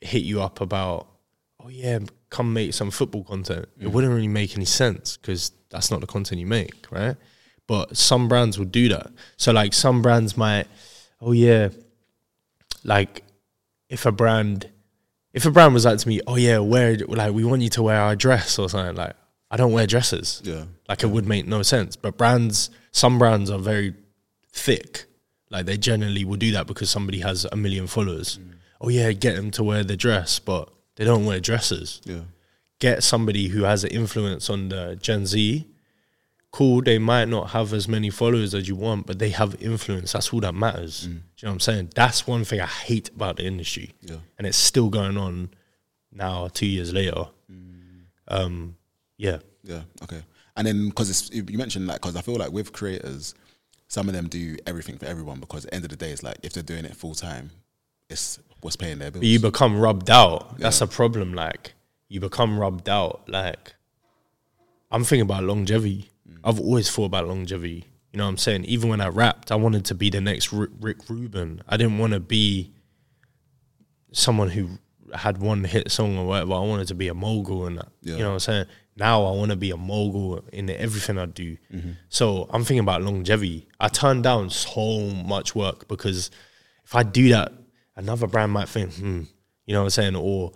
hit 0.00 0.22
you 0.22 0.42
up 0.42 0.60
about 0.60 1.06
oh 1.62 1.68
yeah 1.68 1.98
come 2.34 2.52
make 2.52 2.72
some 2.74 2.90
football 2.90 3.24
content 3.24 3.66
it 3.80 3.86
mm. 3.86 3.92
wouldn't 3.92 4.12
really 4.12 4.28
make 4.40 4.54
any 4.56 4.64
sense 4.64 5.16
because 5.16 5.52
that's 5.70 5.90
not 5.90 6.00
the 6.00 6.06
content 6.06 6.40
you 6.40 6.46
make 6.46 6.86
right 6.90 7.16
but 7.66 7.96
some 7.96 8.28
brands 8.28 8.58
will 8.58 8.72
do 8.80 8.88
that 8.88 9.06
so 9.36 9.52
like 9.52 9.72
some 9.72 10.02
brands 10.02 10.36
might 10.36 10.66
oh 11.20 11.32
yeah 11.32 11.68
like 12.82 13.22
if 13.88 14.04
a 14.06 14.12
brand 14.12 14.68
if 15.32 15.46
a 15.46 15.50
brand 15.50 15.72
was 15.74 15.84
like 15.84 15.98
to 15.98 16.08
me 16.08 16.20
oh 16.26 16.36
yeah 16.36 16.58
wear 16.58 16.96
like 17.08 17.32
we 17.32 17.44
want 17.44 17.62
you 17.62 17.68
to 17.70 17.82
wear 17.82 18.00
our 18.00 18.16
dress 18.16 18.58
or 18.58 18.68
something 18.68 18.96
like 18.96 19.14
i 19.50 19.56
don't 19.56 19.72
wear 19.72 19.86
dresses 19.86 20.42
Yeah. 20.44 20.64
like 20.88 21.02
it 21.02 21.10
would 21.10 21.26
make 21.26 21.46
no 21.46 21.62
sense. 21.62 21.96
But 21.96 22.16
brands, 22.16 22.70
some 22.92 23.18
brands 23.18 23.50
are 23.50 23.58
very 23.58 23.94
thick. 24.52 25.04
Like 25.50 25.66
they 25.66 25.76
generally 25.76 26.24
will 26.24 26.36
do 26.36 26.52
that 26.52 26.66
because 26.66 26.90
somebody 26.90 27.20
has 27.20 27.46
a 27.50 27.56
million 27.56 27.86
followers. 27.86 28.38
Mm. 28.38 28.54
Oh 28.80 28.88
yeah, 28.88 29.12
get 29.12 29.36
them 29.36 29.50
to 29.52 29.62
wear 29.62 29.84
the 29.84 29.96
dress, 29.96 30.38
but 30.38 30.68
they 30.96 31.04
don't 31.04 31.24
wear 31.24 31.40
dresses. 31.40 32.00
Yeah. 32.04 32.22
Get 32.78 33.02
somebody 33.02 33.48
who 33.48 33.62
has 33.64 33.84
an 33.84 33.90
influence 33.90 34.50
on 34.50 34.68
the 34.68 34.96
Gen 35.00 35.26
Z. 35.26 35.66
Cool, 36.50 36.82
they 36.82 36.98
might 36.98 37.28
not 37.28 37.50
have 37.50 37.72
as 37.72 37.88
many 37.88 38.10
followers 38.10 38.54
as 38.54 38.68
you 38.68 38.76
want, 38.76 39.06
but 39.06 39.18
they 39.18 39.30
have 39.30 39.60
influence. 39.60 40.12
That's 40.12 40.32
all 40.32 40.40
that 40.40 40.54
matters. 40.54 41.02
Do 41.02 41.08
you 41.08 41.14
know 41.14 41.20
what 41.42 41.52
I'm 41.52 41.60
saying? 41.60 41.90
That's 41.96 42.26
one 42.28 42.44
thing 42.44 42.60
I 42.60 42.66
hate 42.66 43.08
about 43.08 43.36
the 43.36 43.44
industry. 43.44 43.92
Yeah. 44.02 44.18
And 44.38 44.46
it's 44.46 44.58
still 44.58 44.88
going 44.88 45.16
on 45.16 45.50
now, 46.12 46.48
two 46.48 46.66
years 46.66 46.92
later. 46.92 47.26
Um, 48.28 48.76
yeah. 49.16 49.38
Yeah. 49.62 49.82
Okay. 50.02 50.22
And 50.56 50.66
then 50.66 50.88
because 50.88 51.30
you 51.32 51.58
mentioned 51.58 51.86
like 51.86 52.00
because 52.00 52.16
I 52.16 52.20
feel 52.20 52.36
like 52.36 52.52
with 52.52 52.72
creators, 52.72 53.34
some 53.88 54.08
of 54.08 54.14
them 54.14 54.28
do 54.28 54.56
everything 54.66 54.98
for 54.98 55.06
everyone 55.06 55.40
because 55.40 55.64
at 55.64 55.70
the 55.70 55.76
end 55.76 55.84
of 55.84 55.90
the 55.90 55.96
day, 55.96 56.10
it's 56.10 56.22
like 56.22 56.38
if 56.42 56.52
they're 56.52 56.62
doing 56.62 56.84
it 56.84 56.96
full 56.96 57.14
time, 57.14 57.50
it's 58.08 58.38
what's 58.64 58.76
paying 58.76 58.98
their 58.98 59.10
bills. 59.10 59.20
But 59.20 59.28
you 59.28 59.38
become 59.40 59.78
rubbed 59.78 60.08
out. 60.08 60.58
That's 60.58 60.80
a 60.80 60.86
problem. 60.86 61.34
Like 61.34 61.74
you 62.08 62.18
become 62.18 62.58
rubbed 62.58 62.88
out. 62.88 63.28
Like 63.28 63.74
I'm 64.90 65.04
thinking 65.04 65.22
about 65.22 65.44
longevity. 65.44 66.10
Mm. 66.26 66.38
I've 66.42 66.58
always 66.58 66.90
thought 66.90 67.04
about 67.04 67.28
longevity. 67.28 67.84
You 68.10 68.18
know 68.18 68.24
what 68.24 68.30
I'm 68.30 68.38
saying? 68.38 68.64
Even 68.64 68.88
when 68.88 69.02
I 69.02 69.08
rapped, 69.08 69.52
I 69.52 69.56
wanted 69.56 69.84
to 69.86 69.94
be 69.94 70.08
the 70.08 70.22
next 70.22 70.50
Rick, 70.50 70.70
Rick 70.80 71.10
Rubin. 71.10 71.60
I 71.68 71.76
didn't 71.76 71.98
want 71.98 72.14
to 72.14 72.20
be 72.20 72.72
someone 74.12 74.48
who 74.48 74.70
had 75.12 75.38
one 75.38 75.64
hit 75.64 75.90
song 75.90 76.16
or 76.16 76.26
whatever. 76.26 76.54
I 76.54 76.60
wanted 76.60 76.88
to 76.88 76.94
be 76.94 77.08
a 77.08 77.14
mogul 77.14 77.66
and 77.66 77.76
that. 77.76 77.88
Yeah. 78.00 78.14
You 78.14 78.20
know 78.20 78.28
what 78.28 78.34
I'm 78.34 78.40
saying? 78.40 78.66
Now 78.96 79.26
I 79.26 79.32
want 79.32 79.50
to 79.50 79.56
be 79.56 79.72
a 79.72 79.76
mogul 79.76 80.42
in 80.54 80.70
everything 80.70 81.18
I 81.18 81.26
do. 81.26 81.58
Mm-hmm. 81.70 81.90
So 82.08 82.48
I'm 82.48 82.64
thinking 82.64 82.78
about 82.78 83.02
longevity. 83.02 83.68
I 83.78 83.88
turned 83.88 84.22
down 84.22 84.48
so 84.48 85.00
much 85.00 85.54
work 85.54 85.86
because 85.86 86.30
if 86.84 86.94
I 86.94 87.02
do 87.02 87.28
that, 87.30 87.52
another 87.96 88.26
brand 88.26 88.52
might 88.52 88.68
think, 88.68 88.94
hmm, 88.94 89.22
you 89.66 89.74
know 89.74 89.80
what 89.80 89.86
I'm 89.86 89.90
saying? 89.90 90.16
Or, 90.16 90.52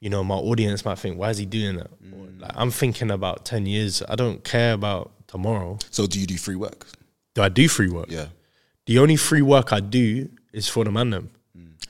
you 0.00 0.10
know, 0.10 0.22
my 0.24 0.36
audience 0.36 0.84
might 0.84 0.98
think, 0.98 1.18
why 1.18 1.30
is 1.30 1.38
he 1.38 1.46
doing 1.46 1.76
that? 1.76 1.90
Or, 2.12 2.26
like, 2.38 2.52
I'm 2.54 2.70
thinking 2.70 3.10
about 3.10 3.44
10 3.44 3.66
years. 3.66 4.02
I 4.08 4.14
don't 4.14 4.42
care 4.44 4.72
about 4.72 5.12
tomorrow. 5.26 5.78
so 5.90 6.06
do 6.06 6.18
you 6.18 6.26
do 6.26 6.36
free 6.36 6.56
work? 6.56 6.86
Do 7.34 7.42
I 7.42 7.48
do 7.48 7.68
free 7.68 7.88
work? 7.88 8.06
Yeah. 8.08 8.26
The 8.86 8.98
only 8.98 9.16
free 9.16 9.42
work 9.42 9.72
I 9.72 9.80
do 9.80 10.30
is 10.52 10.68
for 10.68 10.84
the 10.84 10.90
man 10.90 11.10
them. 11.10 11.30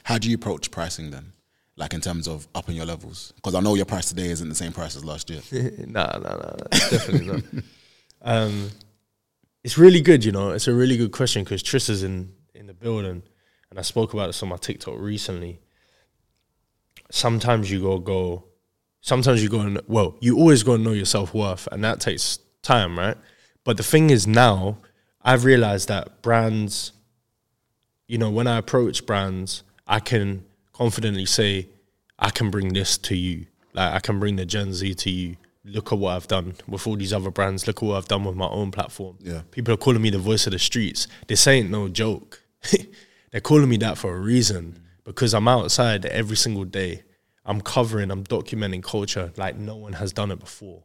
How 0.02 0.18
do 0.18 0.28
you 0.28 0.34
approach 0.36 0.70
pricing 0.70 1.10
then? 1.10 1.32
Like 1.76 1.94
in 1.94 2.00
terms 2.00 2.26
of 2.26 2.48
upping 2.54 2.76
your 2.76 2.86
levels? 2.86 3.32
Because 3.36 3.54
I 3.54 3.60
know 3.60 3.74
your 3.74 3.84
price 3.84 4.08
today 4.08 4.30
isn't 4.30 4.48
the 4.48 4.54
same 4.54 4.72
price 4.72 4.96
as 4.96 5.04
last 5.04 5.30
year. 5.30 5.42
nah, 5.86 6.18
nah, 6.18 6.36
nah, 6.36 6.52
definitely 6.70 7.26
not. 7.26 7.42
Um, 8.20 8.70
it's 9.62 9.78
really 9.78 10.00
good, 10.00 10.24
you 10.24 10.32
know. 10.32 10.50
It's 10.50 10.66
a 10.66 10.74
really 10.74 10.96
good 10.96 11.12
question 11.12 11.44
because 11.44 11.62
Triss 11.62 11.88
is 11.88 12.02
in 12.02 12.32
in 12.52 12.66
the 12.66 12.74
building, 12.74 13.22
and 13.78 13.84
I 13.84 13.86
spoke 13.86 14.12
about 14.12 14.26
this 14.26 14.42
on 14.42 14.48
my 14.48 14.56
TikTok 14.56 14.96
recently. 14.98 15.60
Sometimes 17.12 17.70
you 17.70 17.80
go 17.80 18.00
go, 18.00 18.44
sometimes 19.02 19.40
you 19.40 19.48
go 19.48 19.60
and 19.60 19.80
well, 19.86 20.16
you 20.20 20.36
always 20.36 20.64
go 20.64 20.74
and 20.74 20.82
know 20.82 20.90
your 20.90 21.04
self 21.04 21.32
worth, 21.32 21.68
and 21.70 21.84
that 21.84 22.00
takes 22.00 22.40
time, 22.62 22.98
right? 22.98 23.16
But 23.62 23.76
the 23.76 23.84
thing 23.84 24.10
is 24.10 24.26
now, 24.26 24.78
I've 25.22 25.44
realized 25.44 25.86
that 25.88 26.22
brands, 26.22 26.90
you 28.08 28.18
know, 28.18 28.30
when 28.30 28.48
I 28.48 28.58
approach 28.58 29.06
brands, 29.06 29.62
I 29.86 30.00
can 30.00 30.44
confidently 30.72 31.26
say, 31.26 31.68
I 32.18 32.30
can 32.30 32.50
bring 32.50 32.72
this 32.72 32.98
to 32.98 33.14
you. 33.14 33.46
Like 33.74 33.94
I 33.94 34.00
can 34.00 34.18
bring 34.18 34.34
the 34.34 34.44
Gen 34.44 34.74
Z 34.74 34.92
to 34.92 35.10
you. 35.10 35.36
Look 35.64 35.92
at 35.92 35.98
what 36.00 36.16
I've 36.16 36.26
done 36.26 36.54
with 36.66 36.84
all 36.84 36.96
these 36.96 37.12
other 37.12 37.30
brands. 37.30 37.68
Look 37.68 37.80
at 37.80 37.86
what 37.86 37.96
I've 37.96 38.08
done 38.08 38.24
with 38.24 38.34
my 38.34 38.48
own 38.48 38.72
platform. 38.72 39.18
Yeah. 39.20 39.42
People 39.52 39.74
are 39.74 39.76
calling 39.76 40.02
me 40.02 40.10
the 40.10 40.18
voice 40.18 40.48
of 40.48 40.52
the 40.52 40.58
streets. 40.58 41.06
This 41.28 41.46
ain't 41.46 41.70
no 41.70 41.88
joke. 41.88 42.42
They're 43.30 43.40
calling 43.40 43.68
me 43.68 43.76
that 43.78 43.98
for 43.98 44.16
a 44.16 44.20
reason 44.20 44.80
because 45.04 45.34
I'm 45.34 45.48
outside 45.48 46.06
every 46.06 46.36
single 46.36 46.64
day. 46.64 47.02
I'm 47.44 47.60
covering, 47.60 48.10
I'm 48.10 48.24
documenting 48.24 48.82
culture 48.82 49.32
like 49.36 49.56
no 49.56 49.76
one 49.76 49.94
has 49.94 50.12
done 50.12 50.30
it 50.30 50.38
before. 50.38 50.82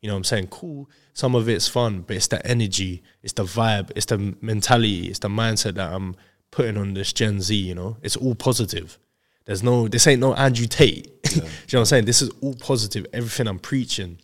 You 0.00 0.08
know 0.08 0.14
what 0.14 0.18
I'm 0.18 0.24
saying? 0.24 0.48
Cool. 0.48 0.88
Some 1.14 1.34
of 1.34 1.48
it's 1.48 1.68
fun, 1.68 2.02
but 2.02 2.16
it's 2.16 2.28
the 2.28 2.44
energy, 2.46 3.02
it's 3.22 3.32
the 3.32 3.44
vibe, 3.44 3.90
it's 3.96 4.06
the 4.06 4.36
mentality, 4.40 5.08
it's 5.08 5.18
the 5.18 5.28
mindset 5.28 5.74
that 5.74 5.92
I'm 5.92 6.16
putting 6.50 6.76
on 6.76 6.94
this 6.94 7.12
Gen 7.12 7.40
Z, 7.40 7.54
you 7.54 7.74
know? 7.74 7.96
It's 8.02 8.16
all 8.16 8.34
positive. 8.34 8.98
There's 9.46 9.62
no, 9.62 9.88
this 9.88 10.06
ain't 10.06 10.20
no 10.20 10.34
Andrew 10.34 10.66
Tate. 10.66 11.06
you 11.34 11.40
know 11.40 11.48
what 11.70 11.74
I'm 11.74 11.84
saying? 11.86 12.04
This 12.04 12.22
is 12.22 12.30
all 12.40 12.54
positive, 12.54 13.06
everything 13.12 13.46
I'm 13.46 13.58
preaching. 13.58 14.18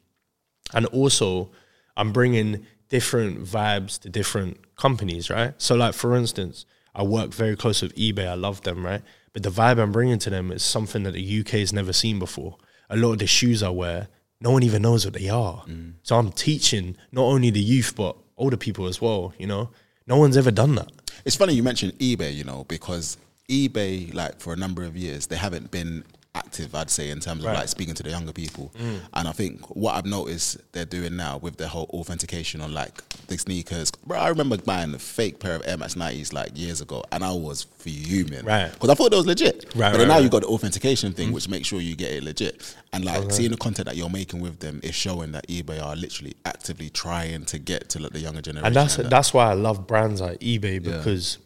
And 0.74 0.86
also, 0.86 1.50
I'm 1.96 2.12
bringing 2.12 2.66
different 2.88 3.44
vibes 3.44 3.98
to 4.00 4.08
different 4.08 4.76
companies, 4.76 5.30
right? 5.30 5.54
So, 5.58 5.74
like, 5.74 5.94
for 5.94 6.16
instance, 6.16 6.66
I 6.94 7.02
work 7.02 7.32
very 7.32 7.56
close 7.56 7.82
with 7.82 7.94
eBay. 7.96 8.28
I 8.28 8.34
love 8.34 8.62
them, 8.62 8.84
right? 8.84 9.02
But 9.32 9.42
the 9.42 9.50
vibe 9.50 9.80
I'm 9.80 9.92
bringing 9.92 10.18
to 10.20 10.30
them 10.30 10.52
is 10.52 10.62
something 10.62 11.04
that 11.04 11.12
the 11.12 11.40
UK 11.40 11.50
has 11.52 11.72
never 11.72 11.92
seen 11.92 12.18
before. 12.18 12.58
A 12.90 12.96
lot 12.96 13.12
of 13.12 13.18
the 13.18 13.26
shoes 13.26 13.62
I 13.62 13.70
wear, 13.70 14.08
no 14.40 14.50
one 14.50 14.62
even 14.62 14.82
knows 14.82 15.04
what 15.04 15.14
they 15.14 15.28
are. 15.28 15.64
Mm. 15.66 15.94
So 16.02 16.18
I'm 16.18 16.32
teaching 16.32 16.96
not 17.10 17.22
only 17.22 17.50
the 17.50 17.60
youth, 17.60 17.94
but 17.96 18.16
older 18.36 18.56
people 18.56 18.86
as 18.86 19.00
well, 19.00 19.32
you 19.38 19.46
know? 19.46 19.70
No 20.06 20.16
one's 20.16 20.36
ever 20.36 20.50
done 20.50 20.74
that. 20.74 20.90
It's 21.24 21.36
funny 21.36 21.54
you 21.54 21.62
mentioned 21.62 21.98
eBay, 21.98 22.34
you 22.34 22.44
know, 22.44 22.64
because 22.64 23.16
eBay, 23.48 24.12
like 24.12 24.40
for 24.40 24.52
a 24.52 24.56
number 24.56 24.82
of 24.82 24.96
years, 24.96 25.28
they 25.28 25.36
haven't 25.36 25.70
been 25.70 26.04
active, 26.34 26.74
I'd 26.74 26.88
say, 26.90 27.10
in 27.10 27.20
terms 27.20 27.44
of 27.44 27.52
like 27.52 27.68
speaking 27.68 27.94
to 27.94 28.02
the 28.02 28.10
younger 28.10 28.32
people. 28.32 28.72
And 29.12 29.28
I 29.28 29.32
think 29.32 29.60
what 29.76 29.94
I've 29.96 30.06
noticed 30.06 30.56
they're 30.72 30.86
doing 30.86 31.14
now 31.16 31.38
with 31.38 31.56
their 31.58 31.68
whole 31.68 31.86
authentication 31.92 32.60
on 32.62 32.72
like 32.72 33.06
the 33.26 33.36
sneakers. 33.36 33.90
Bro, 33.90 34.18
I 34.18 34.28
remember 34.28 34.56
buying 34.56 34.94
a 34.94 34.98
fake 34.98 35.40
pair 35.40 35.54
of 35.56 35.62
Air 35.66 35.76
Max 35.76 35.94
90s 35.94 36.32
like 36.32 36.52
years 36.56 36.80
ago 36.80 37.04
and 37.12 37.22
I 37.22 37.32
was 37.32 37.62
fuming. 37.64 38.44
Right. 38.44 38.72
Because 38.72 38.88
I 38.88 38.94
thought 38.94 39.12
it 39.12 39.16
was 39.16 39.26
legit. 39.26 39.66
Right, 39.76 39.90
But 39.92 39.98
then 39.98 40.00
right, 40.00 40.08
now 40.08 40.14
right. 40.14 40.22
you 40.24 40.30
got 40.30 40.40
the 40.42 40.48
authentication 40.48 41.12
thing, 41.12 41.32
which 41.32 41.48
makes 41.48 41.68
sure 41.68 41.80
you 41.80 41.94
get 41.96 42.12
it 42.12 42.22
legit. 42.24 42.76
And 42.94 43.04
like 43.04 43.30
seeing 43.30 43.50
the 43.50 43.56
content 43.58 43.86
that 43.88 43.96
you're 43.96 44.08
making 44.10 44.40
with 44.40 44.58
them 44.60 44.80
is 44.82 44.94
showing 44.94 45.32
that 45.32 45.46
eBay 45.48 45.82
are 45.82 45.94
literally 45.96 46.34
actively 46.46 46.88
trying 46.90 47.44
to 47.46 47.58
get 47.58 47.90
to 47.90 47.98
like, 48.02 48.12
the 48.12 48.20
younger 48.20 48.40
generation. 48.40 48.66
And 48.66 48.76
that's 48.76 48.96
that- 48.96 49.10
that's 49.10 49.34
why 49.34 49.50
I 49.50 49.54
love 49.54 49.86
brands 49.86 50.20
like 50.22 50.40
eBay 50.40 50.82
because 50.82 51.38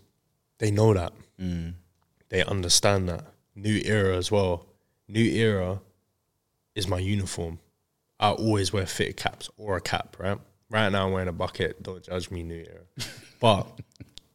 they 0.59 0.71
know 0.71 0.95
that. 0.95 1.13
Mm. 1.41 1.75
They 2.29 2.45
understand 2.45 3.09
that. 3.09 3.25
New 3.57 3.81
era 3.85 4.17
as 4.17 4.31
well. 4.31 4.67
New 5.09 5.25
era 5.25 5.81
is 6.75 6.89
my 6.89 6.99
uniform. 6.99 7.59
I 8.19 8.31
always 8.31 8.73
wear 8.73 8.87
fitted 8.87 9.17
caps 9.17 9.51
or 9.57 9.77
a 9.77 9.81
cap, 9.81 10.17
right? 10.19 10.39
Right 10.71 10.91
now 10.91 11.07
I'm 11.07 11.13
wearing 11.13 11.29
a 11.29 11.33
bucket. 11.33 11.83
Don't 11.83 12.03
judge 12.03 12.31
me, 12.31 12.43
New 12.43 12.65
era. 12.67 13.07
but 13.41 13.67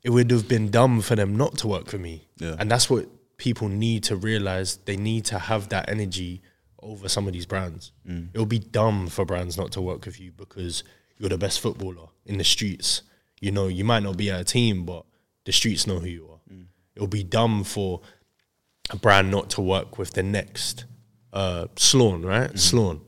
it 0.03 0.09
would 0.09 0.31
have 0.31 0.47
been 0.47 0.69
dumb 0.69 1.01
for 1.01 1.15
them 1.15 1.35
not 1.35 1.57
to 1.59 1.67
work 1.67 1.89
for 1.89 1.97
me. 1.97 2.27
Yeah. 2.37 2.55
And 2.57 2.69
that's 2.69 2.89
what 2.89 3.07
people 3.37 3.67
need 3.67 4.03
to 4.03 4.15
realize. 4.15 4.77
They 4.77 4.97
need 4.97 5.25
to 5.25 5.39
have 5.39 5.69
that 5.69 5.89
energy 5.89 6.41
over 6.81 7.09
some 7.09 7.27
of 7.27 7.33
these 7.33 7.45
brands. 7.45 7.91
Mm. 8.07 8.29
It 8.33 8.39
would 8.39 8.49
be 8.49 8.59
dumb 8.59 9.07
for 9.07 9.25
brands 9.25 9.57
not 9.57 9.71
to 9.73 9.81
work 9.81 10.05
with 10.05 10.19
you 10.19 10.31
because 10.31 10.83
you're 11.17 11.29
the 11.29 11.37
best 11.37 11.59
footballer 11.59 12.07
in 12.25 12.37
the 12.37 12.43
streets. 12.43 13.03
You 13.39 13.51
know, 13.51 13.67
you 13.67 13.83
might 13.83 14.03
not 14.03 14.17
be 14.17 14.31
at 14.31 14.41
a 14.41 14.43
team, 14.43 14.85
but 14.85 15.05
the 15.45 15.51
streets 15.51 15.85
know 15.85 15.99
who 15.99 16.07
you 16.07 16.29
are. 16.31 16.53
Mm. 16.53 16.65
It 16.95 17.01
would 17.01 17.09
be 17.09 17.23
dumb 17.23 17.63
for 17.63 18.01
a 18.91 18.97
brand 18.97 19.31
not 19.31 19.49
to 19.51 19.61
work 19.61 19.97
with 19.97 20.11
the 20.11 20.23
next 20.23 20.85
uh, 21.33 21.67
Sloan, 21.75 22.23
right? 22.23 22.49
Mm-hmm. 22.49 22.57
Sloan. 22.57 23.01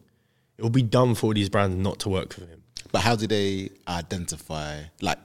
It 0.57 0.63
would 0.63 0.73
be 0.73 0.81
dumb 0.81 1.15
for 1.15 1.27
all 1.27 1.33
these 1.33 1.49
brands 1.49 1.75
not 1.75 1.99
to 1.99 2.09
work 2.09 2.35
with 2.37 2.49
him. 2.49 2.63
But 2.91 3.01
how 3.01 3.15
do 3.15 3.27
they 3.27 3.69
identify 3.87 4.81
like 5.01 5.17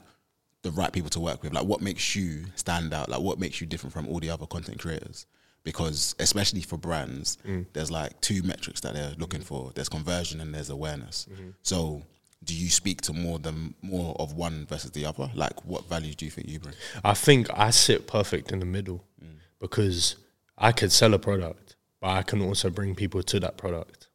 the 0.63 0.71
right 0.71 0.93
people 0.93 1.11
to 1.11 1.21
work 1.21 1.43
with? 1.43 1.53
Like 1.53 1.65
what 1.65 1.81
makes 1.81 2.17
you 2.17 2.47
stand 2.57 2.93
out? 2.95 3.09
Like 3.09 3.21
what 3.21 3.39
makes 3.39 3.61
you 3.61 3.67
different 3.67 3.93
from 3.93 4.09
all 4.09 4.21
the 4.21 4.31
other 4.31 4.47
content 4.47 4.81
creators? 4.81 5.27
Because 5.65 6.15
especially 6.19 6.63
for 6.63 6.79
brands, 6.79 7.37
mm. 7.47 7.67
there's 7.75 7.91
like 7.91 8.19
two 8.21 8.43
metrics 8.43 8.81
that 8.81 8.95
they're 8.95 9.15
looking 9.19 9.43
for. 9.43 9.71
There's 9.75 9.89
conversion 9.89 10.41
and 10.41 10.55
there's 10.55 10.71
awareness. 10.71 11.29
Mm-hmm. 11.31 11.51
So 11.63 12.03
do 12.45 12.55
you 12.55 12.71
speak 12.71 13.03
to 13.03 13.13
more 13.13 13.39
than 13.39 13.75
more 13.83 14.17
of 14.19 14.33
one 14.33 14.67
versus 14.67 14.93
the 14.93 15.05
other? 15.05 15.31
Like 15.35 15.65
what 15.67 15.85
value 15.89 16.15
do 16.15 16.25
you 16.25 16.31
think 16.31 16.49
you 16.49 16.61
bring? 16.61 16.75
I 17.05 17.13
think 17.15 17.49
I 17.53 17.71
sit 17.71 18.07
perfect 18.07 18.51
in 18.51 18.61
the 18.61 18.67
middle 18.67 19.05
mm. 19.23 19.37
because 19.61 20.17
I 20.59 20.73
could 20.73 20.93
sell 20.93 21.15
a 21.15 21.19
product, 21.19 21.77
but 22.01 22.09
I 22.09 22.23
can 22.23 22.43
also 22.43 22.69
bring 22.69 22.95
people 22.95 23.23
to 23.23 23.41
that 23.41 23.57
product. 23.57 24.09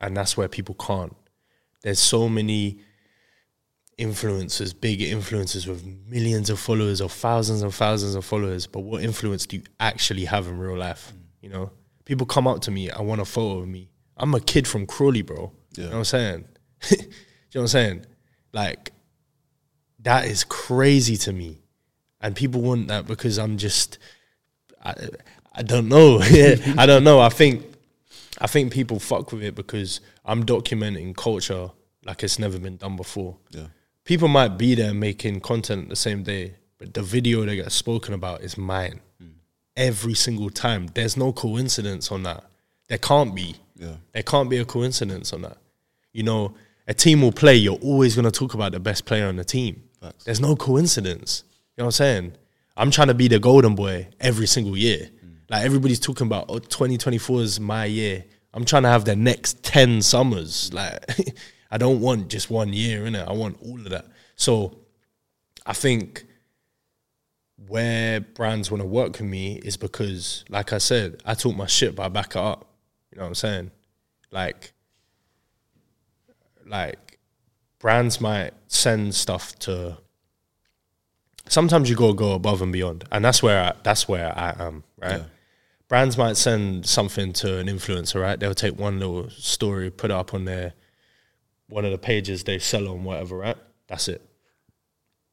And 0.00 0.16
that's 0.16 0.36
where 0.36 0.48
people 0.48 0.74
can't. 0.74 1.14
There's 1.82 2.00
so 2.00 2.28
many 2.28 2.80
influencers, 3.98 4.78
big 4.78 5.00
influencers 5.00 5.66
with 5.66 5.84
millions 5.84 6.50
of 6.50 6.58
followers 6.58 7.00
or 7.00 7.08
thousands 7.08 7.62
and 7.62 7.72
thousands 7.72 8.14
of 8.14 8.24
followers, 8.24 8.66
but 8.66 8.80
what 8.80 9.02
influence 9.02 9.46
do 9.46 9.56
you 9.56 9.62
actually 9.78 10.24
have 10.24 10.48
in 10.48 10.58
real 10.58 10.76
life? 10.76 11.12
Mm. 11.14 11.20
You 11.42 11.48
know, 11.50 11.70
people 12.04 12.26
come 12.26 12.46
up 12.46 12.60
to 12.62 12.70
me, 12.70 12.90
I 12.90 13.02
want 13.02 13.20
a 13.20 13.24
photo 13.24 13.60
of 13.60 13.68
me. 13.68 13.90
I'm 14.16 14.34
a 14.34 14.40
kid 14.40 14.66
from 14.66 14.86
Crawley, 14.86 15.22
bro. 15.22 15.52
You 15.76 15.84
know 15.84 15.90
what 15.90 15.98
I'm 15.98 16.04
saying? 16.04 16.44
you 16.90 16.96
know 16.98 17.06
what 17.52 17.60
I'm 17.62 17.68
saying? 17.68 18.06
Like, 18.52 18.92
that 20.00 20.26
is 20.26 20.44
crazy 20.44 21.16
to 21.18 21.32
me. 21.32 21.62
And 22.20 22.36
people 22.36 22.60
want 22.60 22.88
that 22.88 23.06
because 23.06 23.38
I'm 23.38 23.56
just, 23.56 23.98
I, 24.84 24.94
I 25.54 25.62
don't 25.62 25.88
know. 25.88 26.20
I 26.22 26.86
don't 26.86 27.04
know. 27.04 27.20
I 27.20 27.28
think, 27.28 27.64
I 28.40 28.46
think 28.46 28.72
people 28.72 28.98
fuck 28.98 29.32
with 29.32 29.42
it 29.42 29.54
because 29.54 30.00
I'm 30.24 30.44
documenting 30.44 31.16
culture 31.16 31.70
like 32.04 32.22
it's 32.22 32.38
never 32.38 32.58
been 32.58 32.76
done 32.76 32.96
before. 32.96 33.36
Yeah. 33.50 33.66
People 34.04 34.28
might 34.28 34.58
be 34.58 34.74
there 34.74 34.94
making 34.94 35.40
content 35.40 35.88
the 35.88 35.96
same 35.96 36.22
day, 36.22 36.54
but 36.78 36.94
the 36.94 37.02
video 37.02 37.44
that 37.44 37.54
gets 37.54 37.74
spoken 37.74 38.14
about 38.14 38.40
is 38.42 38.58
mine. 38.58 39.00
Hmm. 39.20 39.28
Every 39.76 40.14
single 40.14 40.50
time. 40.50 40.88
There's 40.94 41.16
no 41.16 41.32
coincidence 41.32 42.10
on 42.10 42.24
that. 42.24 42.44
There 42.88 42.98
can't 42.98 43.34
be. 43.34 43.56
Yeah. 43.76 43.96
There 44.12 44.22
can't 44.22 44.50
be 44.50 44.58
a 44.58 44.64
coincidence 44.64 45.32
on 45.32 45.42
that. 45.42 45.58
You 46.12 46.24
know, 46.24 46.54
a 46.88 46.94
team 46.94 47.22
will 47.22 47.32
play, 47.32 47.54
you're 47.54 47.78
always 47.78 48.16
going 48.16 48.24
to 48.24 48.30
talk 48.30 48.54
about 48.54 48.72
the 48.72 48.80
best 48.80 49.04
player 49.04 49.26
on 49.28 49.36
the 49.36 49.44
team. 49.44 49.82
Facts. 50.00 50.24
There's 50.24 50.40
no 50.40 50.56
coincidence. 50.56 51.44
You 51.76 51.82
know 51.82 51.86
what 51.86 51.88
I'm 51.88 51.92
saying? 51.92 52.32
I'm 52.76 52.90
trying 52.90 53.08
to 53.08 53.14
be 53.14 53.28
the 53.28 53.38
golden 53.38 53.74
boy 53.74 54.08
every 54.20 54.46
single 54.46 54.76
year. 54.76 55.08
Like 55.52 55.66
everybody's 55.66 56.00
talking 56.00 56.26
about, 56.26 56.46
oh, 56.48 56.60
2024 56.60 57.42
is 57.42 57.60
my 57.60 57.84
year. 57.84 58.24
I'm 58.54 58.64
trying 58.64 58.84
to 58.84 58.88
have 58.88 59.04
the 59.04 59.14
next 59.14 59.62
10 59.62 60.00
summers. 60.00 60.72
Like, 60.72 61.04
I 61.70 61.76
don't 61.76 62.00
want 62.00 62.28
just 62.28 62.50
one 62.50 62.72
year, 62.72 63.02
innit? 63.02 63.28
I 63.28 63.32
want 63.34 63.58
all 63.62 63.76
of 63.76 63.90
that. 63.90 64.06
So 64.34 64.78
I 65.66 65.74
think 65.74 66.24
where 67.68 68.22
brands 68.22 68.70
want 68.70 68.80
to 68.80 68.86
work 68.86 69.12
with 69.12 69.28
me 69.28 69.56
is 69.56 69.76
because, 69.76 70.42
like 70.48 70.72
I 70.72 70.78
said, 70.78 71.20
I 71.26 71.34
talk 71.34 71.54
my 71.54 71.66
shit, 71.66 71.96
but 71.96 72.04
I 72.04 72.08
back 72.08 72.30
it 72.30 72.36
up. 72.36 72.66
You 73.10 73.18
know 73.18 73.24
what 73.24 73.28
I'm 73.28 73.34
saying? 73.34 73.70
Like, 74.30 74.72
like 76.66 77.18
brands 77.78 78.22
might 78.22 78.52
send 78.68 79.14
stuff 79.14 79.58
to. 79.60 79.98
Sometimes 81.46 81.90
you 81.90 81.96
gotta 81.96 82.14
go 82.14 82.32
above 82.32 82.62
and 82.62 82.72
beyond, 82.72 83.04
and 83.12 83.22
that's 83.22 83.42
where 83.42 83.62
I, 83.62 83.74
that's 83.82 84.08
where 84.08 84.32
I 84.36 84.56
am. 84.58 84.84
Right? 84.96 85.18
Yeah. 85.18 85.24
Brands 85.92 86.16
might 86.16 86.38
send 86.38 86.86
something 86.86 87.34
to 87.34 87.58
an 87.58 87.66
influencer. 87.66 88.20
Right? 88.20 88.40
They'll 88.40 88.54
take 88.54 88.78
one 88.78 88.98
little 88.98 89.28
story, 89.28 89.90
put 89.90 90.10
it 90.10 90.14
up 90.14 90.32
on 90.32 90.46
their 90.46 90.72
one 91.68 91.84
of 91.84 91.90
the 91.90 91.98
pages 91.98 92.44
they 92.44 92.58
sell 92.58 92.88
on, 92.88 93.04
whatever. 93.04 93.36
Right? 93.36 93.56
That's 93.86 94.08
it 94.08 94.26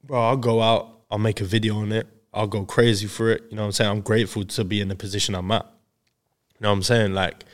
bro, 0.03 0.21
I'll 0.21 0.37
go 0.37 0.61
out, 0.61 1.01
I'll 1.09 1.17
make 1.17 1.41
a 1.41 1.45
video 1.45 1.77
on 1.77 1.91
it, 1.91 2.07
I'll 2.33 2.47
go 2.47 2.65
crazy 2.65 3.07
for 3.07 3.29
it. 3.29 3.43
You 3.49 3.55
know 3.55 3.63
what 3.63 3.67
I'm 3.67 3.71
saying? 3.73 3.89
I'm 3.89 4.01
grateful 4.01 4.45
to 4.45 4.63
be 4.63 4.81
in 4.81 4.87
the 4.87 4.95
position 4.95 5.35
I'm 5.35 5.51
at. 5.51 5.65
You 5.65 6.63
know 6.63 6.69
what 6.69 6.75
I'm 6.75 6.83
saying? 6.83 7.13
Like 7.13 7.45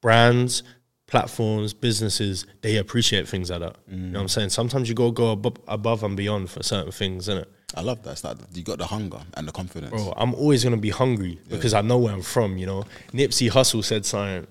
brands, 0.00 0.62
platforms, 1.06 1.72
businesses, 1.72 2.46
they 2.62 2.76
appreciate 2.76 3.28
things 3.28 3.50
like 3.50 3.60
that. 3.60 3.76
You 3.88 3.96
know 3.96 4.18
what 4.18 4.22
I'm 4.22 4.28
saying? 4.28 4.50
Sometimes 4.50 4.88
you 4.88 4.94
go 4.94 5.10
go 5.10 5.30
above 5.68 6.02
and 6.02 6.16
beyond 6.16 6.50
for 6.50 6.62
certain 6.62 6.92
things, 6.92 7.28
innit? 7.28 7.46
I 7.74 7.82
love 7.82 8.02
that. 8.04 8.12
It's 8.12 8.24
like 8.24 8.36
you 8.54 8.62
got 8.62 8.78
the 8.78 8.86
hunger 8.86 9.20
and 9.34 9.48
the 9.48 9.52
confidence. 9.52 9.90
Bro, 9.90 10.14
I'm 10.16 10.34
always 10.34 10.62
gonna 10.62 10.76
be 10.76 10.90
hungry 10.90 11.40
because 11.48 11.74
I 11.74 11.80
know 11.80 11.98
where 11.98 12.12
I'm 12.12 12.22
from, 12.22 12.56
you 12.58 12.66
know. 12.66 12.84
Nipsey 13.12 13.50
Hussle 13.50 13.84
said 13.84 14.06
something 14.06 14.46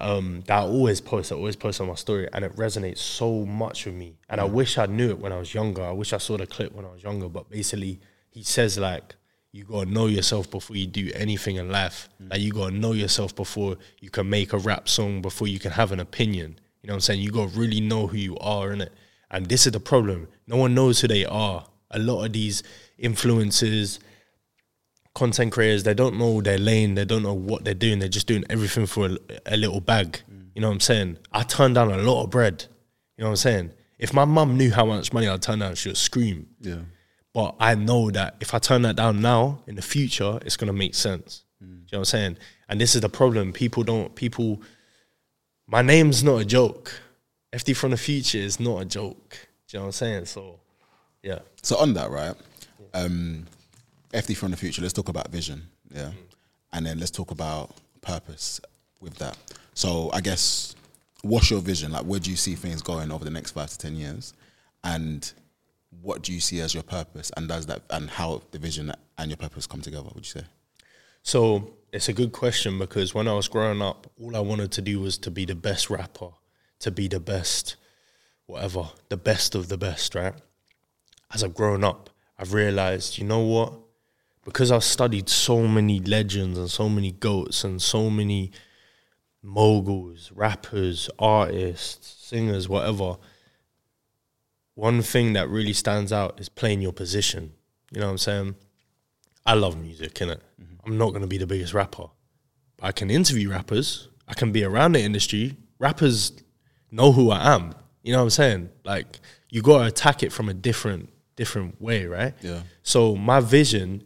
um, 0.00 0.42
that 0.46 0.58
I 0.58 0.62
always 0.62 1.00
post, 1.00 1.30
I 1.30 1.36
always 1.36 1.56
post 1.56 1.80
on 1.80 1.86
my 1.86 1.94
story, 1.94 2.28
and 2.32 2.44
it 2.44 2.56
resonates 2.56 2.98
so 2.98 3.44
much 3.46 3.86
with 3.86 3.94
me. 3.94 4.16
And 4.28 4.40
I 4.40 4.44
wish 4.44 4.78
I 4.78 4.86
knew 4.86 5.10
it 5.10 5.18
when 5.18 5.32
I 5.32 5.38
was 5.38 5.54
younger. 5.54 5.82
I 5.82 5.92
wish 5.92 6.12
I 6.12 6.18
saw 6.18 6.36
the 6.36 6.46
clip 6.46 6.72
when 6.72 6.84
I 6.84 6.90
was 6.90 7.02
younger. 7.02 7.28
But 7.28 7.48
basically, 7.48 8.00
he 8.30 8.42
says 8.42 8.78
like, 8.78 9.14
you 9.52 9.64
gotta 9.64 9.90
know 9.90 10.06
yourself 10.06 10.50
before 10.50 10.76
you 10.76 10.86
do 10.86 11.10
anything 11.14 11.56
in 11.56 11.70
life. 11.70 12.08
Like 12.18 12.40
you 12.40 12.52
gotta 12.52 12.74
know 12.74 12.92
yourself 12.92 13.34
before 13.34 13.76
you 14.00 14.10
can 14.10 14.28
make 14.28 14.52
a 14.52 14.58
rap 14.58 14.88
song, 14.88 15.22
before 15.22 15.48
you 15.48 15.58
can 15.58 15.72
have 15.72 15.92
an 15.92 16.00
opinion. 16.00 16.58
You 16.82 16.88
know 16.88 16.94
what 16.94 16.96
I'm 16.96 17.00
saying? 17.00 17.20
You 17.20 17.30
gotta 17.30 17.58
really 17.58 17.80
know 17.80 18.06
who 18.06 18.16
you 18.16 18.36
are, 18.38 18.68
innit? 18.70 18.90
And 19.30 19.46
this 19.46 19.66
is 19.66 19.72
the 19.72 19.80
problem. 19.80 20.28
No 20.46 20.56
one 20.56 20.74
knows 20.74 21.00
who 21.00 21.08
they 21.08 21.24
are. 21.24 21.64
A 21.90 21.98
lot 21.98 22.24
of 22.24 22.32
these 22.32 22.62
influencers, 23.02 23.98
content 25.14 25.52
creators, 25.52 25.82
they 25.82 25.94
don't 25.94 26.18
know 26.18 26.40
their 26.40 26.58
lane, 26.58 26.94
they 26.94 27.04
don't 27.04 27.22
know 27.22 27.34
what 27.34 27.64
they're 27.64 27.74
doing, 27.74 27.98
they're 27.98 28.08
just 28.08 28.26
doing 28.26 28.44
everything 28.48 28.86
for 28.86 29.06
a, 29.06 29.18
a 29.46 29.56
little 29.56 29.80
bag. 29.80 30.20
Mm. 30.30 30.50
You 30.54 30.60
know 30.62 30.68
what 30.68 30.74
I'm 30.74 30.80
saying? 30.80 31.18
I 31.32 31.42
turned 31.42 31.74
down 31.74 31.90
a 31.90 31.98
lot 31.98 32.24
of 32.24 32.30
bread. 32.30 32.66
You 33.16 33.22
know 33.24 33.28
what 33.28 33.32
I'm 33.32 33.36
saying? 33.36 33.72
If 33.98 34.14
my 34.14 34.24
mum 34.24 34.56
knew 34.56 34.72
how 34.72 34.86
much 34.86 35.12
money 35.12 35.28
I'd 35.28 35.42
turn 35.42 35.58
down, 35.58 35.74
she 35.74 35.90
would 35.90 35.98
scream. 35.98 36.48
Yeah. 36.60 36.80
But 37.32 37.54
I 37.60 37.74
know 37.74 38.10
that 38.10 38.36
if 38.40 38.54
I 38.54 38.58
turn 38.58 38.82
that 38.82 38.96
down 38.96 39.20
now, 39.20 39.62
in 39.66 39.74
the 39.76 39.82
future, 39.82 40.38
it's 40.44 40.56
gonna 40.56 40.72
make 40.72 40.94
sense. 40.94 41.44
Do 41.60 41.66
you 41.66 41.72
know 41.72 41.82
what 41.90 41.98
I'm 41.98 42.04
saying? 42.06 42.36
And 42.68 42.80
this 42.80 42.94
is 42.94 43.02
the 43.02 43.08
problem. 43.08 43.52
People 43.52 43.82
don't 43.82 44.14
people 44.14 44.62
my 45.70 45.82
name's 45.82 46.24
not 46.24 46.40
a 46.40 46.44
joke. 46.44 47.00
FD 47.52 47.76
from 47.76 47.92
the 47.92 47.96
future 47.96 48.38
is 48.38 48.58
not 48.58 48.82
a 48.82 48.84
joke. 48.84 49.48
Do 49.68 49.76
you 49.76 49.78
know 49.78 49.82
what 49.82 49.86
I'm 49.86 49.92
saying? 49.92 50.24
So, 50.24 50.58
yeah. 51.22 51.40
So 51.62 51.76
on 51.76 51.94
that, 51.94 52.10
right? 52.10 52.34
Um, 52.94 53.46
FD 54.12 54.36
from 54.36 54.50
the 54.50 54.56
future. 54.56 54.82
Let's 54.82 54.94
talk 54.94 55.08
about 55.08 55.28
vision, 55.30 55.62
yeah, 55.90 56.10
and 56.72 56.84
then 56.84 56.98
let's 56.98 57.10
talk 57.10 57.30
about 57.30 57.76
purpose 58.00 58.60
with 59.00 59.14
that. 59.16 59.36
So 59.74 60.10
I 60.12 60.20
guess, 60.20 60.74
what's 61.22 61.50
your 61.50 61.60
vision? 61.60 61.92
Like, 61.92 62.04
where 62.04 62.20
do 62.20 62.30
you 62.30 62.36
see 62.36 62.54
things 62.54 62.82
going 62.82 63.12
over 63.12 63.24
the 63.24 63.30
next 63.30 63.52
five 63.52 63.70
to 63.70 63.78
ten 63.78 63.94
years, 63.96 64.34
and 64.82 65.32
what 66.02 66.22
do 66.22 66.32
you 66.32 66.40
see 66.40 66.60
as 66.60 66.74
your 66.74 66.82
purpose? 66.82 67.30
And 67.36 67.48
does 67.48 67.66
that 67.66 67.82
and 67.90 68.10
how 68.10 68.42
the 68.50 68.58
vision 68.58 68.92
and 69.18 69.30
your 69.30 69.36
purpose 69.36 69.66
come 69.66 69.80
together? 69.80 70.08
Would 70.14 70.26
you 70.26 70.40
say? 70.40 70.46
So 71.22 71.74
it's 71.92 72.08
a 72.08 72.12
good 72.12 72.32
question 72.32 72.78
because 72.78 73.14
when 73.14 73.28
I 73.28 73.34
was 73.34 73.48
growing 73.48 73.82
up, 73.82 74.10
all 74.20 74.36
I 74.36 74.40
wanted 74.40 74.72
to 74.72 74.82
do 74.82 75.00
was 75.00 75.18
to 75.18 75.30
be 75.30 75.44
the 75.44 75.54
best 75.54 75.90
rapper, 75.90 76.30
to 76.80 76.90
be 76.90 77.08
the 77.08 77.20
best, 77.20 77.76
whatever, 78.46 78.88
the 79.08 79.16
best 79.16 79.54
of 79.54 79.68
the 79.68 79.76
best, 79.76 80.14
right? 80.14 80.34
As 81.32 81.44
I've 81.44 81.54
grown 81.54 81.84
up, 81.84 82.10
I've 82.38 82.52
realized, 82.52 83.18
you 83.18 83.24
know 83.24 83.40
what? 83.40 83.74
Because 84.44 84.72
I've 84.72 84.84
studied 84.84 85.28
so 85.28 85.66
many 85.66 86.00
legends 86.00 86.58
and 86.58 86.70
so 86.70 86.88
many 86.88 87.12
goats 87.12 87.62
and 87.62 87.80
so 87.80 88.10
many 88.10 88.52
moguls, 89.42 90.32
rappers, 90.34 91.08
artists, 91.18 92.26
singers, 92.26 92.68
whatever, 92.68 93.16
one 94.74 95.02
thing 95.02 95.34
that 95.34 95.48
really 95.48 95.72
stands 95.72 96.12
out 96.12 96.40
is 96.40 96.48
playing 96.48 96.80
your 96.80 96.92
position. 96.92 97.52
You 97.92 98.00
know 98.00 98.06
what 98.06 98.12
I'm 98.12 98.18
saying? 98.18 98.54
I 99.44 99.54
love 99.54 99.80
music, 99.80 100.14
innit? 100.14 100.40
Mm-hmm. 100.60 100.74
I'm 100.86 100.98
not 100.98 101.12
gonna 101.12 101.26
be 101.26 101.38
the 101.38 101.46
biggest 101.46 101.74
rapper. 101.74 102.06
But 102.76 102.86
I 102.86 102.92
can 102.92 103.10
interview 103.10 103.50
rappers. 103.50 104.08
I 104.26 104.34
can 104.34 104.52
be 104.52 104.64
around 104.64 104.92
the 104.92 105.02
industry. 105.02 105.56
Rappers 105.78 106.32
know 106.90 107.12
who 107.12 107.30
I 107.30 107.54
am. 107.54 107.74
You 108.02 108.12
know 108.12 108.18
what 108.18 108.24
I'm 108.24 108.30
saying? 108.30 108.70
Like 108.84 109.20
you 109.50 109.60
gotta 109.60 109.88
attack 109.88 110.22
it 110.22 110.32
from 110.32 110.48
a 110.48 110.54
different 110.54 111.10
different 111.40 111.80
way, 111.80 112.04
right? 112.04 112.34
Yeah. 112.42 112.60
So 112.82 113.16
my 113.16 113.40
vision 113.40 114.04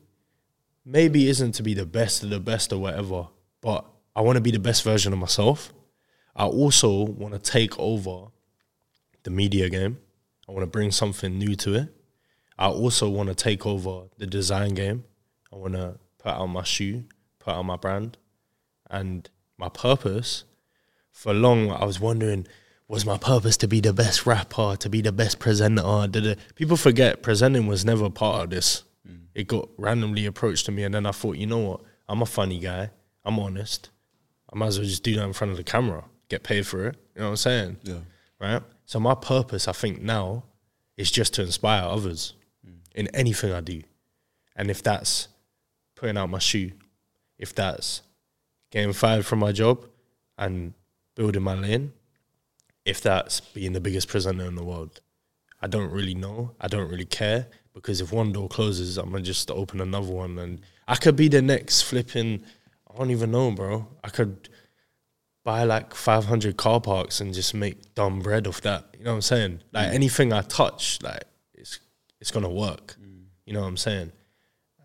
maybe 0.85 1.29
isn't 1.29 1.51
to 1.57 1.65
be 1.65 1.75
the 1.75 1.85
best 1.85 2.23
of 2.23 2.31
the 2.31 2.39
best 2.39 2.73
or 2.73 2.79
whatever, 2.79 3.27
but 3.61 3.85
I 4.15 4.21
want 4.21 4.37
to 4.37 4.41
be 4.41 4.53
the 4.53 4.61
best 4.61 4.85
version 4.85 5.13
of 5.13 5.19
myself. 5.19 5.73
I 6.37 6.45
also 6.45 7.03
want 7.03 7.35
to 7.35 7.41
take 7.41 7.77
over 7.77 8.29
the 9.25 9.31
media 9.31 9.69
game. 9.69 9.99
I 10.49 10.53
want 10.53 10.63
to 10.63 10.69
bring 10.69 10.93
something 10.93 11.37
new 11.37 11.57
to 11.57 11.75
it. 11.75 11.89
I 12.57 12.69
also 12.69 13.09
want 13.09 13.31
to 13.31 13.35
take 13.35 13.67
over 13.67 14.05
the 14.17 14.29
design 14.29 14.75
game. 14.75 15.03
I 15.53 15.57
want 15.57 15.75
to 15.75 15.99
put 16.19 16.35
out 16.35 16.47
my 16.47 16.63
shoe, 16.63 17.03
put 17.41 17.53
out 17.55 17.65
my 17.65 17.77
brand, 17.77 18.17
and 18.89 19.29
my 19.59 19.69
purpose. 19.69 20.45
For 21.11 21.35
long, 21.35 21.73
I 21.73 21.85
was 21.85 21.99
wondering, 21.99 22.47
was 22.89 23.07
my 23.07 23.17
purpose 23.17 23.57
to 23.59 23.69
be 23.69 23.81
the 23.81 23.93
best 23.93 24.27
rapper, 24.27 24.77
to 24.77 24.89
be 24.89 25.01
the 25.01 25.13
best 25.13 25.39
presenter? 25.39 26.37
People 26.55 26.77
forget 26.77 27.23
presenting 27.23 27.67
was 27.67 27.85
never 27.85 28.11
part 28.11 28.45
of 28.45 28.51
this. 28.51 28.85
Mm. 29.09 29.21
It 29.35 29.49
got 29.49 29.69
randomly 29.79 30.27
approached 30.27 30.67
to 30.67 30.73
me, 30.73 30.85
and 30.85 30.95
then 30.95 31.07
I 31.07 31.13
thought, 31.13 31.37
you 31.37 31.47
know 31.47 31.59
what? 31.59 31.81
I'm 32.09 32.23
a 32.23 32.27
funny 32.27 32.59
guy. 32.59 32.91
I'm 33.25 33.39
honest. 33.39 33.91
I 34.53 34.59
might 34.59 34.69
as 34.69 34.79
well 34.79 34.87
just 34.87 35.03
do 35.03 35.15
that 35.17 35.25
in 35.25 35.33
front 35.33 35.51
of 35.51 35.57
the 35.57 35.65
camera, 35.65 36.05
get 36.29 36.43
paid 36.43 36.67
for 36.67 36.87
it. 36.87 36.97
You 37.15 37.21
know 37.21 37.27
what 37.27 37.31
I'm 37.31 37.37
saying? 37.37 37.77
Yeah. 37.83 37.99
right? 38.41 38.63
So 38.85 39.01
my 39.01 39.15
purpose, 39.15 39.67
I 39.67 39.73
think 39.73 40.03
now, 40.03 40.45
is 40.97 41.11
just 41.11 41.35
to 41.35 41.43
inspire 41.43 41.83
others 41.83 42.35
mm. 42.67 42.75
in 42.95 43.09
anything 43.09 43.53
I 43.53 43.61
do, 43.61 43.83
and 44.55 44.71
if 44.71 44.83
that's 44.83 45.29
putting 45.97 46.19
out 46.19 46.29
my 46.29 46.39
shoe, 46.39 46.73
if 47.39 47.55
that's 47.55 48.03
getting 48.71 48.93
fired 48.93 49.25
from 49.25 49.39
my 49.39 49.53
job 49.53 49.87
and 50.37 50.75
building 51.15 51.43
my 51.43 51.55
lane, 51.55 51.93
if 52.85 53.01
that's 53.01 53.41
being 53.41 53.73
the 53.73 53.81
biggest 53.81 54.09
presenter 54.09 54.45
in 54.45 54.55
the 54.55 54.65
world, 54.65 55.01
I 55.61 55.67
don't 55.67 55.91
really 55.91 56.15
know. 56.15 56.55
I 56.61 56.69
don't 56.69 56.91
really 56.91 57.07
care 57.07 57.47
because 57.73 58.01
if 58.01 58.13
one 58.13 58.33
door 58.33 58.49
closes, 58.49 58.99
I'm 58.99 59.11
gonna 59.11 59.23
just 59.23 59.51
open 59.51 59.81
another 59.81 60.13
one, 60.13 60.39
and 60.39 60.61
I 60.87 60.97
could 60.97 61.17
be 61.17 61.29
the 61.29 61.43
next 61.43 61.83
flipping. 61.83 62.45
I 62.91 62.97
don't 62.97 63.11
even 63.11 63.33
know, 63.33 63.51
bro. 63.51 63.89
I 64.03 64.09
could 64.09 64.49
buy 65.45 65.65
like 65.65 65.95
500 65.95 66.57
car 66.57 66.81
parks 66.81 67.21
and 67.21 67.35
just 67.35 67.55
make 67.55 67.95
dumb 67.95 68.21
bread 68.21 68.47
off 68.47 68.63
that. 68.63 68.87
You 68.99 69.05
know 69.05 69.11
what 69.11 69.17
I'm 69.17 69.23
saying? 69.23 69.61
Like 69.73 69.89
mm. 69.89 69.95
anything 69.95 70.33
I 70.33 70.43
touch, 70.43 71.01
like 71.03 71.25
it's 71.55 71.81
it's 72.21 72.31
gonna 72.31 72.51
work. 72.51 72.97
Mm. 73.01 73.25
You 73.47 73.53
know 73.55 73.61
what 73.61 73.69
I'm 73.69 73.77
saying? 73.77 74.13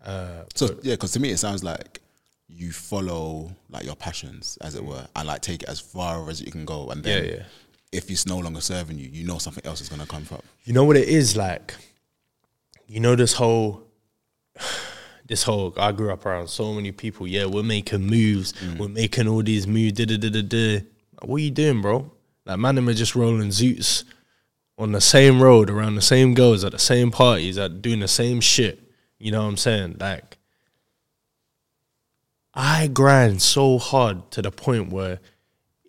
Uh, 0.03 0.43
So 0.55 0.77
yeah, 0.81 0.93
because 0.93 1.11
to 1.11 1.19
me 1.19 1.31
it 1.31 1.37
sounds 1.37 1.63
like 1.63 2.01
you 2.47 2.71
follow 2.71 3.51
like 3.69 3.85
your 3.85 3.95
passions, 3.95 4.57
as 4.61 4.75
it 4.75 4.83
mm. 4.83 4.87
were, 4.87 5.07
and 5.15 5.27
like 5.27 5.41
take 5.41 5.63
it 5.63 5.69
as 5.69 5.79
far 5.79 6.29
as 6.29 6.41
you 6.41 6.51
can 6.51 6.65
go. 6.65 6.89
And 6.89 7.03
then 7.03 7.25
Yeah, 7.25 7.31
yeah. 7.31 7.43
If 7.91 8.09
it's 8.09 8.25
no 8.25 8.37
longer 8.37 8.61
serving 8.61 8.97
you, 8.97 9.09
you 9.11 9.25
know 9.25 9.37
something 9.37 9.65
else 9.65 9.81
is 9.81 9.89
gonna 9.89 10.05
come 10.05 10.25
up. 10.31 10.43
you 10.63 10.73
know 10.73 10.83
what 10.83 10.97
it 10.97 11.07
is 11.07 11.35
like 11.35 11.73
you 12.87 12.99
know 12.99 13.15
this 13.15 13.33
whole 13.33 13.83
this 15.27 15.43
whole 15.43 15.73
i 15.77 15.91
grew 15.91 16.11
up 16.11 16.25
around 16.25 16.47
so 16.47 16.73
many 16.73 16.91
people 16.91 17.27
yeah 17.27 17.45
we're 17.45 17.63
making 17.63 18.01
moves 18.01 18.53
mm. 18.53 18.77
we're 18.79 18.87
making 18.87 19.27
all 19.27 19.43
these 19.43 19.67
moves 19.67 19.93
da, 19.93 20.05
da, 20.05 20.17
da, 20.17 20.29
da, 20.29 20.41
da. 20.41 20.81
what 21.23 21.37
are 21.37 21.39
you 21.39 21.51
doing 21.51 21.81
bro 21.81 22.11
like 22.45 22.59
man 22.59 22.75
them 22.75 22.89
are 22.89 22.93
just 22.93 23.15
rolling 23.15 23.49
zoots 23.49 24.03
on 24.77 24.91
the 24.91 25.01
same 25.01 25.41
road 25.41 25.69
around 25.69 25.95
the 25.95 26.01
same 26.01 26.33
girls 26.33 26.63
at 26.63 26.71
the 26.71 26.79
same 26.79 27.11
parties 27.11 27.57
at 27.57 27.81
doing 27.81 27.99
the 27.99 28.07
same 28.07 28.41
shit 28.41 28.91
you 29.19 29.31
know 29.31 29.43
what 29.43 29.49
i'm 29.49 29.57
saying 29.57 29.95
like 29.99 30.37
i 32.55 32.87
grind 32.87 33.41
so 33.41 33.77
hard 33.77 34.31
to 34.31 34.41
the 34.41 34.51
point 34.51 34.91
where 34.91 35.19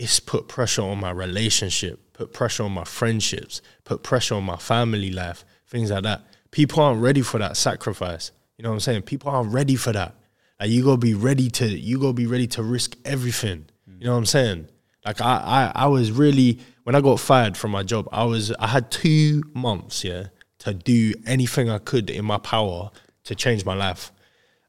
it's 0.01 0.19
put 0.19 0.49
pressure 0.49 0.81
on 0.81 0.99
my 0.99 1.11
relationship, 1.11 2.15
put 2.15 2.33
pressure 2.33 2.63
on 2.63 2.73
my 2.73 2.85
friendships, 2.85 3.61
put 3.85 4.03
pressure 4.03 4.35
on 4.35 4.45
my 4.45 4.57
family 4.57 5.11
life, 5.11 5.45
things 5.67 5.91
like 5.91 6.05
that. 6.05 6.23
People 6.51 6.83
aren't 6.83 7.03
ready 7.03 7.21
for 7.21 7.39
that 7.39 7.55
sacrifice. 7.59 8.33
You 8.57 8.63
know 8.63 8.71
what 8.71 8.77
I'm 8.77 8.81
saying? 8.81 9.03
People 9.03 9.31
aren't 9.31 9.53
ready 9.53 9.77
for 9.77 9.93
that. 9.93 10.15
Like 10.59 10.71
you 10.71 10.83
gotta 10.83 10.97
be 10.97 11.13
ready 11.13 11.51
to 11.51 11.67
you 11.69 11.99
gotta 11.99 12.15
be 12.15 12.27
ready 12.27 12.47
to 12.49 12.63
risk 12.63 12.97
everything. 13.05 13.67
You 13.99 14.07
know 14.07 14.13
what 14.13 14.19
I'm 14.19 14.27
saying? 14.27 14.69
Like 15.05 15.21
I, 15.21 15.73
I 15.77 15.83
I 15.85 15.87
was 15.87 16.11
really 16.11 16.61
when 16.85 16.95
I 16.95 17.03
got 17.03 17.21
fired 17.21 17.59
from 17.59 17.71
my 17.71 17.83
job, 17.83 18.09
I 18.11 18.25
was 18.25 18.53
I 18.53 18.69
had 18.69 18.91
two 18.91 19.43
months, 19.53 20.03
yeah, 20.03 20.29
to 20.61 20.73
do 20.73 21.13
anything 21.27 21.69
I 21.69 21.77
could 21.77 22.09
in 22.09 22.25
my 22.25 22.39
power 22.39 22.91
to 23.25 23.35
change 23.35 23.67
my 23.67 23.75
life. 23.75 24.13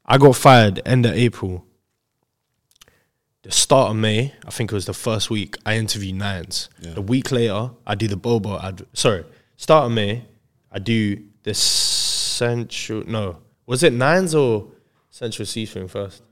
I 0.05 0.17
got 0.17 0.35
fired 0.35 0.81
end 0.85 1.05
of 1.05 1.13
April 1.13 1.65
the 3.43 3.51
start 3.51 3.89
of 3.89 3.95
May, 3.95 4.33
I 4.45 4.51
think 4.51 4.71
it 4.71 4.75
was 4.75 4.85
the 4.85 4.93
first 4.93 5.29
week, 5.29 5.57
I 5.65 5.75
interviewed 5.77 6.15
Nines. 6.15 6.69
The 6.79 7.01
week 7.01 7.31
later, 7.31 7.71
I 7.85 7.95
do 7.95 8.07
the 8.07 8.17
Boba 8.17 8.63
ad. 8.63 8.85
Sorry, 8.93 9.25
start 9.57 9.85
of 9.85 9.91
May, 9.91 10.25
I 10.71 10.79
do 10.79 11.23
the 11.43 11.53
Central. 11.53 13.03
No, 13.05 13.37
was 13.65 13.83
it 13.83 13.93
Nines 13.93 14.35
or 14.35 14.67
Central 15.09 15.45
Cee 15.45 15.65
thing 15.65 15.87
first? 15.87 16.23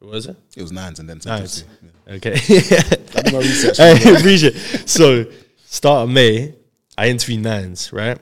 Was 0.00 0.26
it? 0.26 0.36
It 0.54 0.62
was 0.62 0.72
nines 0.72 1.00
and 1.00 1.08
then 1.08 1.20
Central 1.20 1.48
Cee. 1.48 1.64
Yeah. 2.06 2.14
Okay. 2.14 2.34
I 2.34 3.22
did 3.22 3.32
my 3.32 3.38
research. 3.38 3.80
I 3.80 3.88
appreciate. 3.88 4.54
So 4.88 5.24
start 5.64 6.04
of 6.04 6.10
May, 6.10 6.54
I 6.96 7.08
interview 7.08 7.40
Nines, 7.40 7.92
right? 7.92 8.18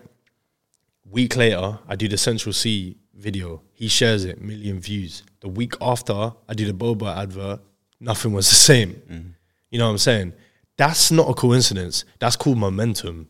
Week 1.11 1.37
later, 1.37 1.79
I 1.89 1.97
do 1.97 2.09
the 2.09 2.17
Central 2.17 2.53
Cee 2.53 2.97
video. 3.15 3.61
He 3.73 3.89
shares 3.89 4.25
it, 4.25 4.41
million 4.41 4.81
views. 4.81 5.25
The 5.41 5.49
week 5.49 5.75
after, 5.81 6.33
I 6.49 6.55
do 6.55 6.65
the 6.65 6.73
Boba 6.73 7.17
advert. 7.17 7.61
Nothing 8.01 8.33
was 8.33 8.49
the 8.49 8.55
same. 8.55 9.35
You 9.71 9.79
know 9.79 9.87
what 9.87 9.93
I'm 9.93 9.99
saying? 9.99 10.33
That's 10.77 11.11
not 11.11 11.29
a 11.29 11.35
coincidence. 11.35 12.05
That's 12.19 12.37
called 12.37 12.59
momentum. 12.59 13.29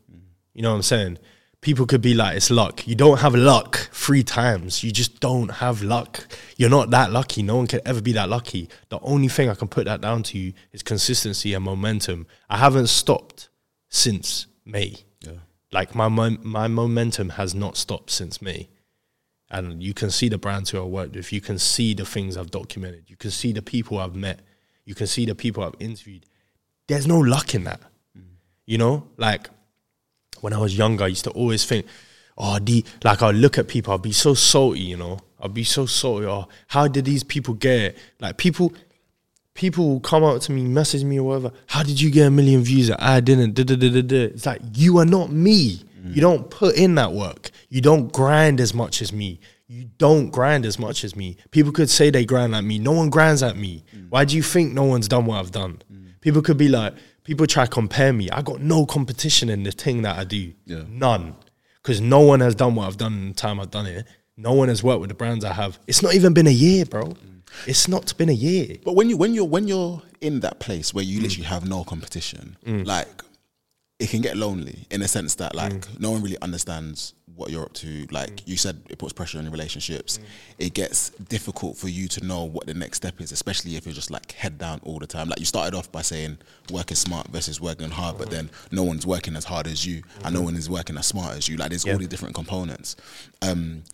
You 0.53 0.63
know 0.63 0.71
what 0.71 0.77
I'm 0.77 0.83
saying? 0.83 1.19
People 1.61 1.87
could 1.87 2.03
be 2.03 2.13
like, 2.13 2.37
it's 2.37 2.51
luck. 2.51 2.87
You 2.87 2.95
don't 2.95 3.21
have 3.21 3.35
luck 3.35 3.89
three 3.93 4.23
times. 4.23 4.85
You 4.85 4.93
just 4.93 5.21
don't 5.21 5.49
have 5.49 5.83
luck. 5.83 6.27
You're 6.59 6.69
not 6.69 6.91
that 6.91 7.11
lucky. 7.11 7.43
No 7.43 7.57
one 7.57 7.67
can 7.67 7.81
ever 7.87 8.03
be 8.03 8.13
that 8.13 8.29
lucky. 8.29 8.69
The 8.91 8.99
only 9.01 9.29
thing 9.29 9.49
I 9.49 9.55
can 9.55 9.69
put 9.69 9.87
that 9.87 10.03
down 10.03 10.23
to 10.25 10.39
you 10.39 10.53
is 10.73 10.83
consistency 10.83 11.55
and 11.55 11.65
momentum. 11.65 12.27
I 12.51 12.59
haven't 12.59 12.89
stopped 12.89 13.49
since 13.89 14.47
May. 14.67 14.97
Yeah. 15.21 15.39
Like 15.73 15.95
my 15.95 16.09
my 16.09 16.69
momentum 16.69 17.31
has 17.31 17.55
not 17.55 17.77
stopped 17.77 18.11
since 18.11 18.43
May. 18.43 18.69
And 19.51 19.83
you 19.83 19.95
can 19.95 20.11
see 20.11 20.29
the 20.29 20.39
brands 20.39 20.71
who 20.71 20.79
I 20.81 20.85
worked 20.85 21.17
with. 21.17 21.33
You 21.33 21.41
can 21.41 21.59
see 21.59 21.95
the 21.95 22.05
things 22.05 22.37
I've 22.37 22.51
documented. 22.51 23.05
You 23.09 23.17
can 23.17 23.31
see 23.31 23.53
the 23.53 23.63
people 23.63 23.99
I've 23.99 24.17
met. 24.17 24.41
You 24.85 24.95
can 24.95 25.07
see 25.07 25.27
the 25.27 25.35
people 25.35 25.65
I've 25.65 25.75
interviewed. 25.81 26.27
There's 26.87 27.07
no 27.07 27.19
luck 27.19 27.55
in 27.55 27.65
that. 27.65 27.81
You 28.67 28.79
know, 28.79 29.09
like 29.17 29.51
when 30.41 30.53
I 30.53 30.59
was 30.59 30.77
younger, 30.77 31.05
I 31.05 31.09
used 31.09 31.25
to 31.25 31.31
always 31.31 31.65
think, 31.65 31.87
oh, 32.39 32.59
the 32.59 32.85
like 33.03 33.23
I'll 33.23 33.33
look 33.33 33.59
at 33.59 33.69
people, 33.69 33.93
I'll 33.93 33.99
be 33.99 34.13
so 34.13 34.35
salty, 34.35 34.81
you 34.81 34.97
know, 34.97 35.19
I'll 35.39 35.49
be 35.49 35.65
so 35.65 35.87
salty. 35.87 36.27
Oh, 36.27 36.49
how 36.69 36.89
did 36.89 37.05
these 37.05 37.23
people 37.23 37.55
get 37.55 37.81
it? 37.81 37.99
Like 38.21 38.39
people, 38.39 38.73
people 39.53 39.89
will 39.89 40.01
come 40.01 40.25
up 40.25 40.41
to 40.43 40.53
me, 40.53 40.63
message 40.63 41.05
me 41.05 41.21
or 41.21 41.25
whatever. 41.25 41.53
How 41.67 41.83
did 41.83 42.01
you 42.01 42.11
get 42.11 42.27
a 42.27 42.31
million 42.31 42.63
views? 42.63 42.91
I 42.91 43.21
didn't. 43.21 43.55
Da, 43.55 43.65
da, 43.65 43.77
da, 43.77 43.91
da, 43.91 44.03
da. 44.03 44.25
It's 44.25 44.47
like 44.47 44.63
you 44.75 44.99
are 44.99 45.07
not 45.07 45.31
me. 45.31 45.83
You 46.07 46.21
don't 46.21 46.51
put 46.51 46.77
in 46.77 46.97
that 46.97 47.13
work. 47.15 47.51
You 47.71 47.81
don't 47.81 48.13
grind 48.13 48.61
as 48.61 48.75
much 48.75 49.01
as 49.01 49.11
me. 49.11 49.41
You 49.75 49.91
don't 49.99 50.31
grind 50.31 50.65
as 50.65 50.79
much 50.79 51.03
as 51.03 51.17
me. 51.17 51.37
People 51.51 51.73
could 51.73 51.91
say 51.91 52.09
they 52.09 52.25
grind 52.25 52.53
like 52.53 52.65
me. 52.65 52.79
No 52.79 52.93
one 52.93 53.11
grinds 53.11 53.43
at 53.43 53.57
me. 53.57 53.85
Why 54.09 54.25
do 54.25 54.37
you 54.37 54.43
think 54.43 54.73
no 54.73 54.85
one's 54.85 55.09
done 55.09 55.27
what 55.27 55.41
I've 55.41 55.51
done? 55.51 55.83
People 56.21 56.43
could 56.43 56.57
be 56.57 56.69
like, 56.69 56.95
people 57.25 57.45
try 57.49 57.65
to 57.65 57.71
compare 57.71 58.13
me. 58.13 58.31
I 58.31 58.41
got 58.43 58.61
no 58.61 58.87
competition 58.87 59.49
in 59.49 59.65
the 59.65 59.73
thing 59.73 60.03
that 60.03 60.17
I 60.17 60.23
do. 60.23 60.53
Yeah. 60.65 60.85
None. 60.89 61.35
Because 61.83 62.01
no 62.01 62.21
one 62.21 62.39
has 62.39 62.55
done 62.55 62.77
what 62.77 62.87
I've 62.87 62.99
done 62.99 63.15
in 63.15 63.29
the 63.29 63.35
time 63.35 63.59
I've 63.59 63.73
done 63.73 63.87
it. 63.87 64.07
No 64.37 64.53
one 64.53 64.69
has 64.69 64.85
worked 64.85 65.01
with 65.01 65.09
the 65.09 65.17
brands 65.17 65.45
I 65.45 65.53
have. 65.53 65.77
It's 65.89 66.03
not 66.03 66.15
even 66.15 66.35
been 66.35 66.47
a 66.47 66.51
year, 66.51 66.85
bro. 66.85 67.17
It's 67.67 67.89
not 67.89 68.17
been 68.17 68.29
a 68.29 68.33
year. 68.33 68.77
But 68.85 68.95
when 68.95 69.11
you 69.11 69.17
when 69.17 69.35
you're 69.35 69.45
when 69.45 69.67
you're 69.67 70.03
in 70.21 70.41
that 70.41 70.61
place 70.61 70.95
where 70.95 71.05
you 71.05 71.21
literally 71.21 71.47
have 71.47 71.69
no 71.69 71.83
competition, 71.83 72.57
mm. 72.65 72.87
like 72.87 73.23
it 73.99 74.11
can 74.11 74.21
get 74.21 74.37
lonely 74.37 74.87
in 74.91 75.03
a 75.03 75.09
sense 75.09 75.37
that 75.37 75.55
like 75.55 75.73
mm. 75.73 76.01
no 76.01 76.11
one 76.11 76.23
really 76.23 76.41
understands 76.43 77.15
what 77.37 77.51
you're 77.51 77.63
up 77.63 77.73
to. 77.75 78.07
Like 78.11 78.37
mm. 78.37 78.43
you 78.47 78.57
said, 78.57 78.83
it 78.91 78.99
puts 78.99 79.13
pressure 79.13 79.39
on 79.39 79.45
your 79.45 79.53
relationships. 79.53 80.19
Mm. 80.19 80.25
It 80.59 80.75
gets 80.75 81.11
difficult 81.11 81.77
for 81.77 81.89
you 81.89 82.09
to 82.09 82.25
know 82.25 82.45
what 82.45 82.67
the 82.67 82.75
next 82.75 82.99
step 82.99 83.21
is, 83.21 83.31
especially 83.31 83.77
if 83.77 83.87
you're 83.87 83.95
just 83.95 84.11
like 84.11 84.33
head 84.33 84.59
down 84.59 84.81
all 84.83 84.99
the 84.99 85.07
time. 85.07 85.29
Like 85.29 85.39
you 85.39 85.45
started 85.45 85.77
off 85.77 85.91
by 85.93 86.03
saying 86.03 86.39
working 86.71 86.97
smart 86.97 87.29
versus 87.29 87.61
working 87.61 87.91
hard, 87.91 88.19
but 88.19 88.29
mm-hmm. 88.29 88.37
then 88.37 88.51
no 88.73 88.83
one's 88.83 89.07
working 89.07 89.37
as 89.37 89.45
hard 89.45 89.67
as 89.67 89.87
you, 89.87 90.03
and 90.25 90.35
no 90.35 90.41
mm-hmm. 90.41 90.47
one 90.47 90.57
is 90.57 90.69
working 90.69 90.97
as 90.97 91.07
smart 91.07 91.37
as 91.37 91.49
you. 91.49 91.57
Like 91.57 91.71
there's 91.71 91.87
all 91.87 91.99
these 91.99 92.09
different 92.09 92.35
components. 92.35 92.97
Um, 93.43 93.85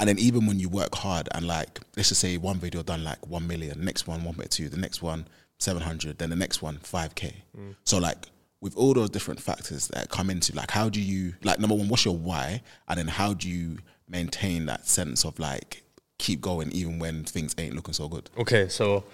and 0.00 0.08
then 0.08 0.18
even 0.18 0.46
when 0.46 0.58
you 0.58 0.68
work 0.68 0.96
hard 0.96 1.28
and 1.32 1.46
like 1.46 1.78
let's 1.96 2.08
just 2.08 2.20
say 2.20 2.36
one 2.36 2.58
video 2.58 2.82
done 2.82 3.04
like 3.04 3.24
one 3.28 3.46
million, 3.46 3.84
next 3.84 4.08
one 4.08 4.24
one 4.24 4.34
point 4.34 4.50
two, 4.50 4.68
the 4.68 4.76
next 4.76 5.00
one 5.00 5.28
seven 5.58 5.80
hundred, 5.80 6.18
then 6.18 6.30
the 6.30 6.36
next 6.36 6.60
one 6.60 6.78
five 6.78 7.14
k. 7.14 7.44
So 7.84 7.98
like 7.98 8.26
with 8.64 8.74
all 8.78 8.94
those 8.94 9.10
different 9.10 9.38
factors 9.38 9.88
that 9.88 10.08
come 10.08 10.30
into 10.30 10.56
like 10.56 10.70
how 10.70 10.88
do 10.88 10.98
you 10.98 11.34
like 11.44 11.58
number 11.58 11.74
one, 11.76 11.86
what's 11.86 12.06
your 12.06 12.16
why, 12.16 12.62
and 12.88 12.98
then 12.98 13.06
how 13.06 13.34
do 13.34 13.46
you 13.46 13.76
maintain 14.08 14.64
that 14.64 14.88
sense 14.88 15.22
of 15.26 15.38
like 15.38 15.84
keep 16.16 16.40
going 16.40 16.72
even 16.72 16.98
when 16.98 17.24
things 17.24 17.54
ain't 17.58 17.76
looking 17.76 17.92
so 17.92 18.08
good? 18.08 18.30
Okay, 18.38 18.68
so 18.68 19.04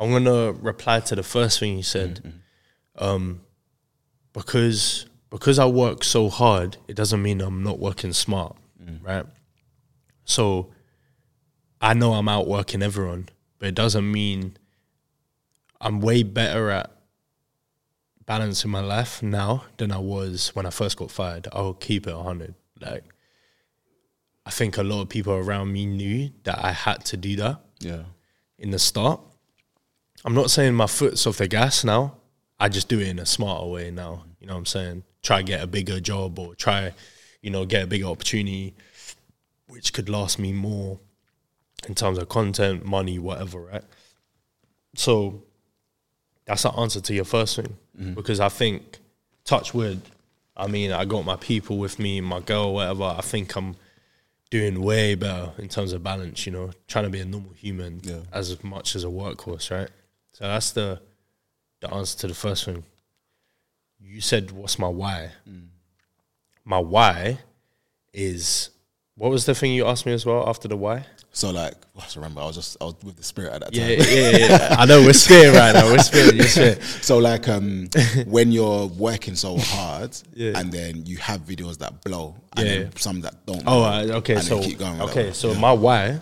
I'm 0.00 0.10
gonna 0.10 0.50
reply 0.50 0.98
to 0.98 1.14
the 1.14 1.22
first 1.22 1.60
thing 1.60 1.76
you 1.76 1.84
said. 1.84 2.32
Um, 2.98 3.42
because 4.32 5.06
because 5.30 5.60
I 5.60 5.66
work 5.66 6.02
so 6.02 6.28
hard, 6.28 6.76
it 6.88 6.96
doesn't 6.96 7.22
mean 7.22 7.40
I'm 7.40 7.62
not 7.62 7.78
working 7.78 8.12
smart, 8.12 8.56
right? 9.02 9.24
So 10.24 10.72
I 11.80 11.94
know 11.94 12.14
I'm 12.14 12.28
outworking 12.28 12.82
everyone, 12.82 13.28
but 13.60 13.68
it 13.68 13.76
doesn't 13.76 14.10
mean 14.10 14.56
I'm 15.80 16.00
way 16.00 16.24
better 16.24 16.70
at 16.70 16.95
balancing 18.26 18.70
my 18.70 18.80
life 18.80 19.22
now 19.22 19.64
than 19.76 19.92
I 19.92 19.98
was 19.98 20.54
when 20.54 20.66
I 20.66 20.70
first 20.70 20.96
got 20.96 21.10
fired. 21.10 21.48
I'll 21.52 21.74
keep 21.74 22.06
it 22.06 22.14
100. 22.14 22.54
Like, 22.80 23.04
I 24.44 24.50
think 24.50 24.76
a 24.76 24.82
lot 24.82 25.02
of 25.02 25.08
people 25.08 25.32
around 25.32 25.72
me 25.72 25.86
knew 25.86 26.30
that 26.44 26.62
I 26.64 26.72
had 26.72 27.04
to 27.06 27.16
do 27.16 27.36
that 27.36 27.60
Yeah. 27.80 28.04
in 28.58 28.70
the 28.70 28.78
start. 28.78 29.20
I'm 30.24 30.34
not 30.34 30.50
saying 30.50 30.74
my 30.74 30.86
foot's 30.86 31.26
off 31.26 31.38
the 31.38 31.48
gas 31.48 31.84
now. 31.84 32.16
I 32.58 32.68
just 32.68 32.88
do 32.88 32.98
it 33.00 33.08
in 33.08 33.18
a 33.18 33.26
smarter 33.26 33.66
way 33.66 33.90
now. 33.90 34.24
You 34.40 34.46
know 34.46 34.54
what 34.54 34.60
I'm 34.60 34.66
saying? 34.66 35.04
Try 35.22 35.42
get 35.42 35.62
a 35.62 35.66
bigger 35.66 36.00
job 36.00 36.38
or 36.38 36.54
try, 36.54 36.94
you 37.42 37.50
know, 37.50 37.64
get 37.66 37.84
a 37.84 37.86
bigger 37.86 38.06
opportunity, 38.06 38.74
which 39.68 39.92
could 39.92 40.08
last 40.08 40.38
me 40.38 40.52
more 40.52 40.98
in 41.86 41.94
terms 41.94 42.18
of 42.18 42.28
content, 42.28 42.84
money, 42.84 43.18
whatever, 43.18 43.60
right? 43.60 43.84
So 44.94 45.42
that's 46.46 46.62
the 46.62 46.72
answer 46.72 47.00
to 47.00 47.14
your 47.14 47.24
first 47.24 47.56
thing. 47.56 47.76
Mm-hmm. 47.98 48.14
Because 48.14 48.40
I 48.40 48.48
think, 48.48 48.98
touch 49.44 49.72
wood, 49.74 50.00
I 50.56 50.66
mean, 50.66 50.92
I 50.92 51.04
got 51.04 51.24
my 51.24 51.36
people 51.36 51.78
with 51.78 51.98
me, 51.98 52.20
my 52.20 52.40
girl, 52.40 52.74
whatever. 52.74 53.04
I 53.04 53.20
think 53.20 53.54
I'm 53.56 53.76
doing 54.50 54.80
way 54.82 55.14
better 55.14 55.52
in 55.58 55.68
terms 55.68 55.92
of 55.92 56.02
balance, 56.02 56.46
you 56.46 56.52
know, 56.52 56.70
trying 56.88 57.04
to 57.04 57.10
be 57.10 57.20
a 57.20 57.24
normal 57.24 57.52
human 57.52 58.00
Yeah. 58.04 58.20
as 58.32 58.62
much 58.62 58.94
as 58.96 59.04
a 59.04 59.08
workhorse, 59.08 59.70
right? 59.70 59.90
So 60.32 60.44
that's 60.44 60.70
the 60.72 61.00
the 61.80 61.92
answer 61.92 62.18
to 62.20 62.28
the 62.28 62.34
first 62.34 62.64
thing. 62.64 62.84
You 64.00 64.20
said, 64.20 64.50
"What's 64.50 64.78
my 64.78 64.88
why?" 64.88 65.32
Mm. 65.48 65.68
My 66.64 66.78
why 66.78 67.38
is 68.12 68.70
what 69.14 69.30
was 69.30 69.44
the 69.46 69.54
thing 69.54 69.72
you 69.72 69.86
asked 69.86 70.06
me 70.06 70.12
as 70.12 70.24
well 70.24 70.48
after 70.48 70.68
the 70.68 70.76
why? 70.76 71.06
So 71.36 71.50
like, 71.50 71.74
I 71.94 72.00
just 72.00 72.16
remember 72.16 72.40
I 72.40 72.46
was 72.46 72.56
just 72.56 72.78
I 72.80 72.84
was 72.84 72.94
with 73.04 73.16
the 73.16 73.22
spirit 73.22 73.52
at 73.52 73.60
that 73.60 73.74
time. 73.74 73.90
yeah, 73.90 74.38
yeah. 74.38 74.46
yeah. 74.70 74.76
I 74.78 74.86
know 74.86 75.02
we're 75.02 75.12
spitting 75.12 75.52
right 75.52 75.72
now. 75.74 75.84
We're 75.92 75.98
spitting. 75.98 76.36
You're 76.38 76.46
spitting. 76.48 76.82
So 77.02 77.18
like 77.18 77.46
um 77.46 77.90
when 78.26 78.52
you're 78.52 78.86
working 78.86 79.34
so 79.34 79.58
hard 79.58 80.16
Yeah. 80.32 80.58
and 80.58 80.72
then 80.72 81.04
you 81.04 81.18
have 81.18 81.42
videos 81.42 81.76
that 81.78 82.02
blow 82.02 82.36
and 82.56 82.66
Yeah, 82.66 82.74
then 82.78 82.96
some 82.96 83.20
that 83.20 83.44
don't 83.44 83.62
Oh, 83.66 83.80
blow, 83.82 84.14
uh, 84.14 84.18
okay. 84.20 84.36
and 84.36 84.44
So 84.44 84.62
keep 84.62 84.78
going 84.78 84.98
okay. 85.02 85.32
So 85.34 85.52
Yeah. 85.52 85.58
my 85.60 85.72
why, 85.72 86.20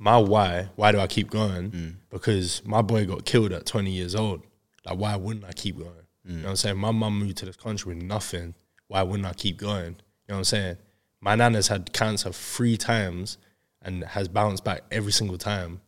my 0.00 0.18
why, 0.18 0.68
why 0.74 0.90
do 0.90 0.98
I 0.98 1.06
keep 1.06 1.30
going? 1.30 1.70
Mm. 1.70 1.94
Because 2.10 2.60
my 2.64 2.82
boy 2.82 3.06
got 3.06 3.24
killed 3.24 3.52
at 3.52 3.66
20 3.66 3.88
years 3.92 4.16
old. 4.16 4.42
Like, 4.84 4.98
why 4.98 5.14
wouldn't 5.14 5.44
I 5.44 5.52
keep 5.52 5.78
going? 5.78 5.92
You 6.24 6.38
know 6.38 6.42
what 6.42 6.50
I'm 6.50 6.56
saying? 6.56 6.76
My 6.76 6.90
mum 6.90 7.18
moved 7.20 7.36
to 7.38 7.46
this 7.46 7.56
country 7.56 7.94
with 7.94 8.02
nothing. 8.02 8.54
Why 8.88 9.02
wouldn't 9.02 9.26
I 9.28 9.32
keep 9.32 9.58
going? 9.58 9.92
You 10.26 10.30
know 10.30 10.34
what 10.34 10.38
I'm 10.38 10.44
saying? 10.44 10.76
My 11.20 11.36
nana's 11.36 11.68
had 11.68 11.92
cancer 11.92 12.32
three 12.32 12.76
times 12.76 13.38
and 13.82 14.04
has 14.04 14.28
bounced 14.28 14.64
back 14.64 14.82
every 14.90 15.12
single 15.12 15.38
time. 15.38 15.80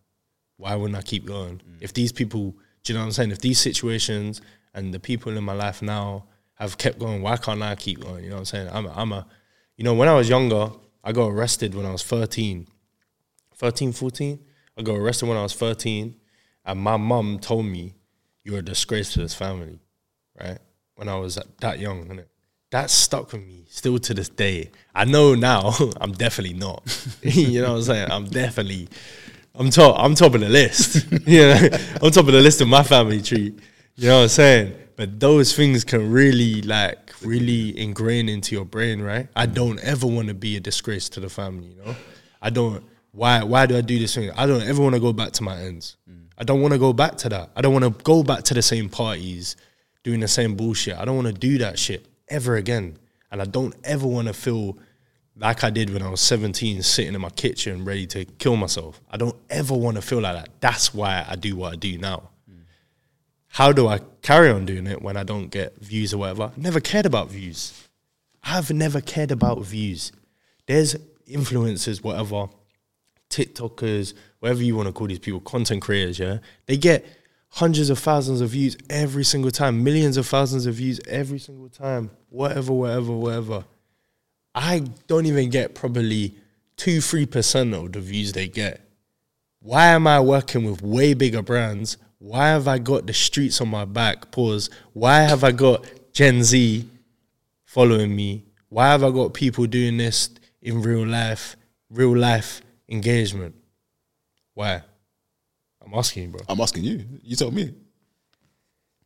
Why 0.56 0.74
wouldn't 0.74 0.98
I 0.98 1.02
keep 1.02 1.24
going? 1.24 1.58
Mm. 1.58 1.78
If 1.80 1.94
these 1.94 2.12
people, 2.12 2.56
do 2.82 2.92
you 2.92 2.94
know 2.94 3.00
what 3.00 3.06
I'm 3.06 3.12
saying? 3.12 3.30
If 3.30 3.40
these 3.40 3.58
situations 3.58 4.40
and 4.74 4.92
the 4.92 5.00
people 5.00 5.36
in 5.36 5.44
my 5.44 5.54
life 5.54 5.82
now 5.82 6.26
have 6.54 6.78
kept 6.78 6.98
going, 6.98 7.22
why 7.22 7.36
can't 7.36 7.62
I 7.62 7.74
keep 7.74 8.00
going? 8.00 8.24
You 8.24 8.30
know 8.30 8.36
what 8.36 8.40
I'm 8.40 8.44
saying? 8.46 8.68
I'm 8.72 8.86
a, 8.86 8.92
I'm 8.94 9.12
a 9.12 9.26
you 9.80 9.84
know, 9.84 9.94
when 9.94 10.08
I 10.08 10.14
was 10.14 10.28
younger, 10.28 10.72
I 11.02 11.12
got 11.12 11.28
arrested 11.28 11.74
when 11.74 11.86
I 11.86 11.92
was 11.92 12.02
13. 12.02 12.66
13, 13.54 13.92
14. 13.92 14.38
I 14.76 14.82
got 14.82 14.96
arrested 14.96 15.26
when 15.26 15.38
I 15.38 15.42
was 15.42 15.54
13. 15.54 16.16
And 16.66 16.80
my 16.80 16.98
mum 16.98 17.38
told 17.38 17.64
me, 17.64 17.94
You're 18.44 18.58
a 18.58 18.62
disgrace 18.62 19.14
to 19.14 19.20
this 19.20 19.32
family, 19.32 19.80
right? 20.38 20.58
When 20.96 21.08
I 21.08 21.16
was 21.16 21.38
that 21.60 21.78
young, 21.78 22.04
innit? 22.08 22.26
That 22.70 22.88
stuck 22.88 23.32
with 23.32 23.44
me 23.44 23.64
still 23.68 23.98
to 23.98 24.14
this 24.14 24.28
day. 24.28 24.70
I 24.94 25.04
know 25.04 25.34
now 25.34 25.72
I'm 26.00 26.12
definitely 26.12 26.56
not. 26.56 26.82
you 27.22 27.62
know 27.62 27.72
what 27.72 27.78
I'm 27.78 27.82
saying? 27.82 28.10
I'm 28.10 28.24
definitely, 28.26 28.88
I'm 29.54 29.70
top, 29.70 29.96
I'm 29.98 30.14
top 30.14 30.34
of 30.34 30.40
the 30.40 30.48
list. 30.48 31.10
you 31.26 31.40
know, 31.40 31.68
I'm 32.02 32.10
top 32.10 32.26
of 32.26 32.32
the 32.32 32.40
list 32.40 32.60
of 32.60 32.68
my 32.68 32.82
family 32.82 33.22
tree. 33.22 33.54
You 33.96 34.08
know 34.08 34.16
what 34.18 34.22
I'm 34.22 34.28
saying? 34.28 34.74
But 34.96 35.18
those 35.18 35.54
things 35.54 35.82
can 35.84 36.10
really 36.12 36.62
like 36.62 37.12
really 37.22 37.78
ingrain 37.78 38.28
into 38.28 38.54
your 38.54 38.64
brain, 38.64 39.02
right? 39.02 39.28
I 39.34 39.46
don't 39.46 39.80
ever 39.80 40.06
want 40.06 40.28
to 40.28 40.34
be 40.34 40.56
a 40.56 40.60
disgrace 40.60 41.08
to 41.10 41.20
the 41.20 41.28
family, 41.28 41.68
you 41.68 41.82
know? 41.82 41.96
I 42.40 42.50
don't 42.50 42.84
why 43.12 43.42
why 43.42 43.66
do 43.66 43.76
I 43.76 43.80
do 43.80 43.98
this 43.98 44.14
thing? 44.14 44.30
I 44.36 44.46
don't 44.46 44.62
ever 44.62 44.80
want 44.80 44.94
to 44.94 45.00
go 45.00 45.12
back 45.12 45.32
to 45.32 45.42
my 45.42 45.56
ends. 45.56 45.96
I 46.38 46.44
don't 46.44 46.62
want 46.62 46.72
to 46.72 46.78
go 46.78 46.92
back 46.92 47.16
to 47.18 47.28
that. 47.30 47.50
I 47.56 47.60
don't 47.60 47.72
want 47.72 47.84
to 47.84 48.04
go 48.04 48.22
back 48.22 48.44
to 48.44 48.54
the 48.54 48.62
same 48.62 48.88
parties, 48.88 49.56
doing 50.04 50.20
the 50.20 50.28
same 50.28 50.54
bullshit. 50.54 50.96
I 50.96 51.04
don't 51.04 51.16
want 51.16 51.26
to 51.26 51.34
do 51.34 51.58
that 51.58 51.78
shit 51.78 52.06
ever 52.30 52.56
again. 52.56 52.98
And 53.30 53.42
I 53.42 53.44
don't 53.44 53.74
ever 53.84 54.06
want 54.06 54.28
to 54.28 54.34
feel 54.34 54.78
like 55.36 55.62
I 55.64 55.70
did 55.70 55.90
when 55.90 56.02
I 56.02 56.08
was 56.10 56.20
17, 56.20 56.82
sitting 56.82 57.14
in 57.14 57.20
my 57.20 57.30
kitchen 57.30 57.84
ready 57.84 58.06
to 58.08 58.24
kill 58.24 58.56
myself. 58.56 59.00
I 59.10 59.16
don't 59.16 59.36
ever 59.48 59.74
want 59.74 59.96
to 59.96 60.02
feel 60.02 60.20
like 60.20 60.34
that. 60.34 60.48
That's 60.60 60.92
why 60.94 61.24
I 61.28 61.36
do 61.36 61.56
what 61.56 61.72
I 61.72 61.76
do 61.76 61.98
now. 61.98 62.30
How 63.52 63.72
do 63.72 63.88
I 63.88 63.98
carry 64.22 64.48
on 64.50 64.64
doing 64.64 64.86
it 64.86 65.02
when 65.02 65.16
I 65.16 65.24
don't 65.24 65.48
get 65.48 65.76
views 65.80 66.14
or 66.14 66.18
whatever? 66.18 66.52
Never 66.56 66.78
cared 66.78 67.04
about 67.04 67.30
views. 67.30 67.88
I've 68.44 68.70
never 68.70 69.00
cared 69.00 69.32
about 69.32 69.64
views. 69.64 70.12
There's 70.66 70.94
influencers, 71.28 72.02
whatever, 72.02 72.48
TikTokers, 73.28 74.14
whatever 74.38 74.62
you 74.62 74.76
want 74.76 74.86
to 74.86 74.92
call 74.92 75.08
these 75.08 75.18
people, 75.18 75.40
content 75.40 75.82
creators, 75.82 76.18
yeah? 76.18 76.38
They 76.66 76.76
get 76.76 77.04
hundreds 77.48 77.90
of 77.90 77.98
thousands 77.98 78.40
of 78.40 78.50
views 78.50 78.76
every 78.88 79.24
single 79.24 79.50
time, 79.50 79.82
millions 79.82 80.16
of 80.16 80.26
thousands 80.26 80.66
of 80.66 80.76
views 80.76 81.00
every 81.08 81.38
single 81.38 81.68
time, 81.68 82.10
whatever, 82.30 82.72
whatever, 82.72 83.12
whatever. 83.12 83.64
I 84.54 84.84
don't 85.06 85.26
even 85.26 85.50
get 85.50 85.74
probably 85.74 86.34
two, 86.76 87.00
three 87.00 87.26
percent 87.26 87.74
of 87.74 87.92
the 87.92 88.00
views 88.00 88.32
they 88.32 88.48
get. 88.48 88.80
Why 89.60 89.88
am 89.88 90.06
I 90.06 90.20
working 90.20 90.64
with 90.64 90.82
way 90.82 91.12
bigger 91.14 91.42
brands? 91.42 91.98
Why 92.18 92.48
have 92.48 92.66
I 92.66 92.78
got 92.78 93.06
the 93.06 93.12
streets 93.12 93.60
on 93.60 93.68
my 93.68 93.84
back? 93.84 94.30
Pause. 94.30 94.70
Why 94.92 95.20
have 95.20 95.44
I 95.44 95.52
got 95.52 95.84
Gen 96.12 96.42
Z 96.42 96.88
following 97.64 98.14
me? 98.14 98.44
Why 98.68 98.88
have 98.88 99.04
I 99.04 99.10
got 99.10 99.34
people 99.34 99.66
doing 99.66 99.96
this 99.96 100.30
in 100.62 100.82
real 100.82 101.06
life, 101.06 101.56
real 101.90 102.16
life 102.16 102.62
engagement? 102.88 103.54
Why? 104.54 104.82
I'm 105.84 105.94
asking 105.94 106.24
you, 106.24 106.28
bro. 106.30 106.40
I'm 106.48 106.60
asking 106.60 106.84
you. 106.84 107.04
You 107.22 107.36
told 107.36 107.54
me. 107.54 107.74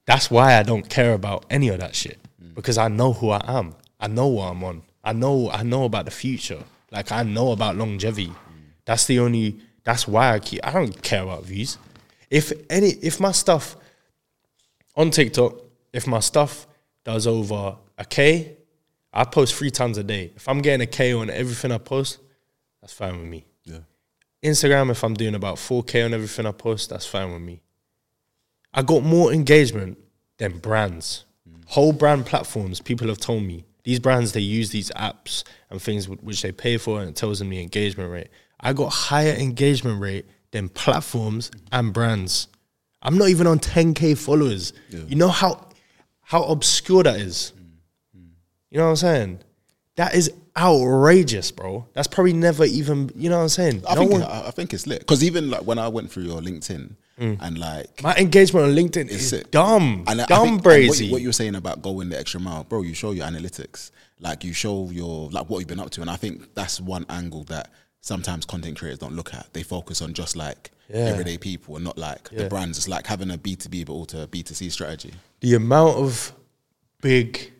That's 0.06 0.30
why 0.30 0.58
I 0.58 0.62
don't 0.62 0.88
care 0.88 1.14
about 1.14 1.46
any 1.48 1.68
of 1.68 1.80
that 1.80 1.94
shit 1.94 2.18
because 2.54 2.78
I 2.78 2.88
know 2.88 3.12
who 3.12 3.30
I 3.30 3.42
am. 3.46 3.74
I 3.98 4.08
know 4.08 4.26
what 4.26 4.50
I'm 4.50 4.62
on. 4.64 4.82
I 5.02 5.12
know 5.12 5.50
I 5.50 5.62
know 5.62 5.84
about 5.84 6.04
the 6.04 6.10
future. 6.10 6.62
Like 6.90 7.12
I 7.12 7.22
know 7.22 7.52
about 7.52 7.76
longevity. 7.76 8.32
That's 8.84 9.06
the 9.06 9.20
only. 9.20 9.60
That's 9.84 10.08
why 10.08 10.34
I 10.34 10.38
keep. 10.38 10.60
I 10.66 10.72
don't 10.72 11.02
care 11.02 11.22
about 11.22 11.44
views. 11.44 11.78
If 12.30 12.52
any, 12.70 12.88
if 12.88 13.20
my 13.20 13.32
stuff 13.32 13.76
on 14.96 15.10
TikTok, 15.10 15.60
if 15.92 16.06
my 16.06 16.20
stuff 16.20 16.66
does 17.04 17.26
over 17.26 17.76
a 17.98 18.04
K, 18.04 18.56
I 19.12 19.24
post 19.24 19.54
three 19.54 19.70
times 19.70 19.98
a 19.98 20.04
day. 20.04 20.32
If 20.34 20.48
I'm 20.48 20.60
getting 20.60 20.80
a 20.80 20.86
K 20.86 21.12
on 21.12 21.30
everything 21.30 21.70
I 21.70 21.78
post, 21.78 22.18
that's 22.80 22.92
fine 22.92 23.18
with 23.18 23.28
me. 23.28 23.46
Yeah. 23.64 23.78
Instagram, 24.42 24.90
if 24.90 25.02
I'm 25.04 25.14
doing 25.14 25.34
about 25.34 25.56
4K 25.56 26.04
on 26.04 26.14
everything 26.14 26.46
I 26.46 26.52
post, 26.52 26.90
that's 26.90 27.06
fine 27.06 27.32
with 27.32 27.40
me. 27.40 27.62
I 28.74 28.82
got 28.82 29.04
more 29.04 29.32
engagement 29.32 29.98
than 30.38 30.58
brands. 30.58 31.24
Whole 31.66 31.92
brand 31.92 32.26
platforms, 32.26 32.80
people 32.80 33.08
have 33.08 33.18
told 33.18 33.42
me 33.42 33.64
these 33.84 33.98
brands 34.00 34.32
they 34.32 34.40
use 34.40 34.70
these 34.70 34.90
apps 34.92 35.44
and 35.70 35.80
things 35.80 36.06
wh- 36.06 36.22
which 36.24 36.40
they 36.42 36.52
pay 36.52 36.76
for, 36.78 37.00
and 37.00 37.10
it 37.10 37.16
tells 37.16 37.38
them 37.38 37.50
the 37.50 37.60
engagement 37.60 38.10
rate. 38.10 38.28
I 38.60 38.72
got 38.72 38.90
higher 38.92 39.32
engagement 39.32 40.00
rate 40.00 40.26
than 40.52 40.68
platforms 40.68 41.50
and 41.72 41.92
brands. 41.92 42.48
I'm 43.02 43.18
not 43.18 43.28
even 43.28 43.46
on 43.46 43.58
10k 43.58 44.16
followers. 44.16 44.72
You 44.88 45.16
know 45.16 45.28
how 45.28 45.68
how 46.22 46.44
obscure 46.44 47.02
that 47.02 47.16
is. 47.16 47.52
Mm. 47.56 48.20
Mm. 48.20 48.28
You 48.70 48.78
know 48.78 48.84
what 48.84 48.90
I'm 48.90 48.96
saying? 48.96 49.38
That 49.96 50.14
is 50.14 50.32
outrageous, 50.56 51.50
bro. 51.50 51.86
That's 51.92 52.08
probably 52.08 52.32
never 52.32 52.64
even. 52.64 53.10
You 53.14 53.28
know 53.28 53.36
what 53.36 53.42
I'm 53.42 53.48
saying? 53.50 53.82
I 53.88 53.94
No 53.94 54.00
think 54.00 54.12
one- 54.12 54.22
I, 54.22 54.48
I 54.48 54.50
think 54.50 54.72
it's 54.72 54.86
lit 54.86 55.00
because 55.00 55.22
even 55.22 55.50
like 55.50 55.62
when 55.62 55.78
I 55.78 55.88
went 55.88 56.10
through 56.10 56.24
your 56.24 56.40
LinkedIn 56.40 56.94
and 57.18 57.58
like 57.58 58.02
my 58.02 58.14
engagement 58.16 58.66
on 58.66 58.72
LinkedIn 58.74 59.08
is 59.08 59.28
sick. 59.30 59.50
dumb, 59.50 60.04
And 60.06 60.18
dumb, 60.26 60.58
think- 60.60 60.66
and 60.66 61.10
what, 61.12 61.20
you- 61.20 61.26
were 61.28 61.32
saying 61.32 61.54
about 61.54 61.80
going 61.82 62.08
the 62.08 62.18
extra 62.18 62.40
mile, 62.40 62.64
bro, 62.64 62.82
you 62.82 62.94
show 62.94 63.12
your 63.12 63.26
analytics, 63.26 63.90
like 64.20 64.42
you 64.44 64.52
show 64.52 64.90
your 64.90 65.30
like 65.30 65.48
what 65.48 65.58
you've 65.60 65.68
been 65.68 65.80
up 65.80 65.90
to, 65.90 66.00
and 66.00 66.10
I 66.10 66.16
think 66.16 66.54
that's 66.54 66.80
one 66.80 67.06
angle 67.08 67.44
that 67.44 67.70
sometimes 68.00 68.44
content 68.44 68.78
creators 68.78 68.98
don't 68.98 69.14
look 69.14 69.32
at. 69.32 69.46
They 69.52 69.62
focus 69.62 70.02
on 70.02 70.12
just 70.12 70.36
like 70.36 70.70
Yeah. 70.90 71.06
everyday 71.06 71.38
people 71.38 71.76
and 71.76 71.84
not 71.84 71.96
like 71.96 72.28
Yeah. 72.32 72.42
the 72.42 72.48
brands. 72.48 72.76
It's 72.78 72.88
like 72.88 73.06
having 73.06 73.30
a 73.30 73.38
B 73.38 73.56
two 73.56 73.68
B 73.68 73.84
but 73.84 73.92
also 73.92 74.26
B 74.26 74.42
two 74.42 74.54
C 74.54 74.68
strategy. 74.68 75.12
the 75.40 75.54
amount 75.54 75.96
of 75.98 76.32
big 77.00 77.52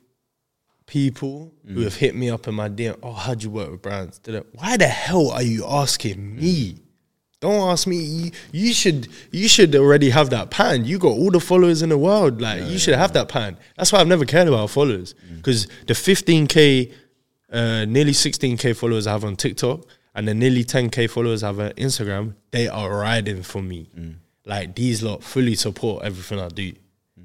people 0.86 1.52
who 1.66 1.80
Mm. 1.80 1.84
have 1.84 1.96
hit 1.96 2.14
me 2.14 2.28
up 2.30 2.46
in 2.46 2.54
my 2.54 2.68
DM, 2.68 2.96
oh, 3.02 3.12
how'd 3.12 3.42
you 3.42 3.50
work 3.50 3.70
with 3.70 3.82
brands? 3.82 4.18
Did 4.18 4.34
it- 4.36 4.46
Why 4.52 4.76
the 4.76 4.86
hell 4.88 5.30
are 5.30 5.42
you 5.42 5.64
asking 5.66 6.36
me? 6.36 6.76
Don't 7.44 7.68
ask 7.70 7.86
me. 7.86 7.96
You, 7.96 8.30
you 8.52 8.72
should 8.72 9.08
you 9.30 9.48
should 9.48 9.74
already 9.76 10.08
have 10.10 10.30
that 10.30 10.50
pan. 10.50 10.84
You 10.86 10.98
got 10.98 11.08
all 11.20 11.30
the 11.30 11.40
followers 11.40 11.82
in 11.82 11.90
the 11.90 11.98
world. 11.98 12.40
Like 12.40 12.62
you 12.72 12.78
should 12.78 12.94
have 12.94 13.12
that 13.12 13.28
pan. 13.28 13.58
That's 13.76 13.92
why 13.92 14.00
I've 14.00 14.06
never 14.08 14.24
cared 14.24 14.48
about 14.48 14.70
followers 14.70 15.14
Mm. 15.14 15.36
because 15.36 15.66
the 15.86 15.92
15k, 15.94 16.90
uh, 17.52 17.84
nearly 17.84 18.12
16k 18.12 18.74
followers 18.74 19.06
I 19.06 19.12
have 19.12 19.24
on 19.24 19.36
TikTok 19.36 19.80
and 20.14 20.26
the 20.26 20.32
nearly 20.34 20.64
10k 20.64 21.10
followers 21.10 21.42
I 21.42 21.48
have 21.48 21.60
on 21.60 21.70
Instagram, 21.72 22.34
they 22.50 22.66
are 22.66 22.88
riding 23.08 23.42
for 23.42 23.60
me. 23.62 23.88
Mm. 23.98 24.14
Like 24.46 24.74
these 24.74 25.02
lot 25.02 25.22
fully 25.22 25.54
support 25.54 26.02
everything 26.04 26.40
I 26.40 26.48
do. 26.48 26.72
Do 26.72 26.78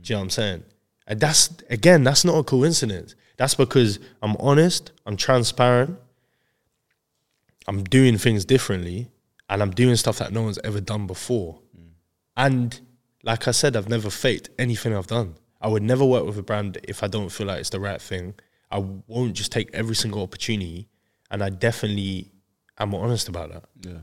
you 0.04 0.16
know 0.16 0.18
what 0.20 0.24
I'm 0.24 0.30
saying? 0.32 0.64
And 1.08 1.20
that's 1.20 1.50
again, 1.70 2.04
that's 2.04 2.24
not 2.26 2.36
a 2.38 2.44
coincidence. 2.44 3.16
That's 3.38 3.56
because 3.56 4.00
I'm 4.22 4.36
honest, 4.38 4.92
I'm 5.06 5.16
transparent, 5.16 5.98
I'm 7.68 7.84
doing 7.84 8.18
things 8.18 8.44
differently, 8.46 9.10
and 9.50 9.62
I'm 9.62 9.72
doing 9.72 9.96
stuff 9.96 10.20
that 10.20 10.32
no 10.32 10.44
one's 10.44 10.60
ever 10.64 10.80
done 10.80 11.08
before. 11.08 11.60
And 12.38 12.80
like 13.24 13.48
I 13.48 13.52
said, 13.52 13.76
I've 13.76 13.90
never 13.90 14.10
faked 14.10 14.50
anything 14.58 14.96
I've 14.96 15.08
done. 15.08 15.36
I 15.62 15.68
would 15.68 15.84
never 15.84 16.06
work 16.06 16.26
with 16.26 16.38
a 16.38 16.42
brand 16.44 16.78
if 16.84 17.04
I 17.04 17.08
don't 17.08 17.30
feel 17.30 17.48
like 17.48 17.60
it's 17.60 17.70
the 17.70 17.80
right 17.80 18.02
thing. 18.02 18.34
I 18.72 18.78
won't 18.78 19.34
just 19.34 19.52
take 19.52 19.70
every 19.74 19.96
single 19.96 20.22
opportunity, 20.22 20.88
and 21.32 21.44
I 21.44 21.50
definitely 21.50 22.32
am 22.78 22.94
honest 22.96 23.28
about 23.28 23.52
that. 23.52 23.64
Yeah. 23.82 23.98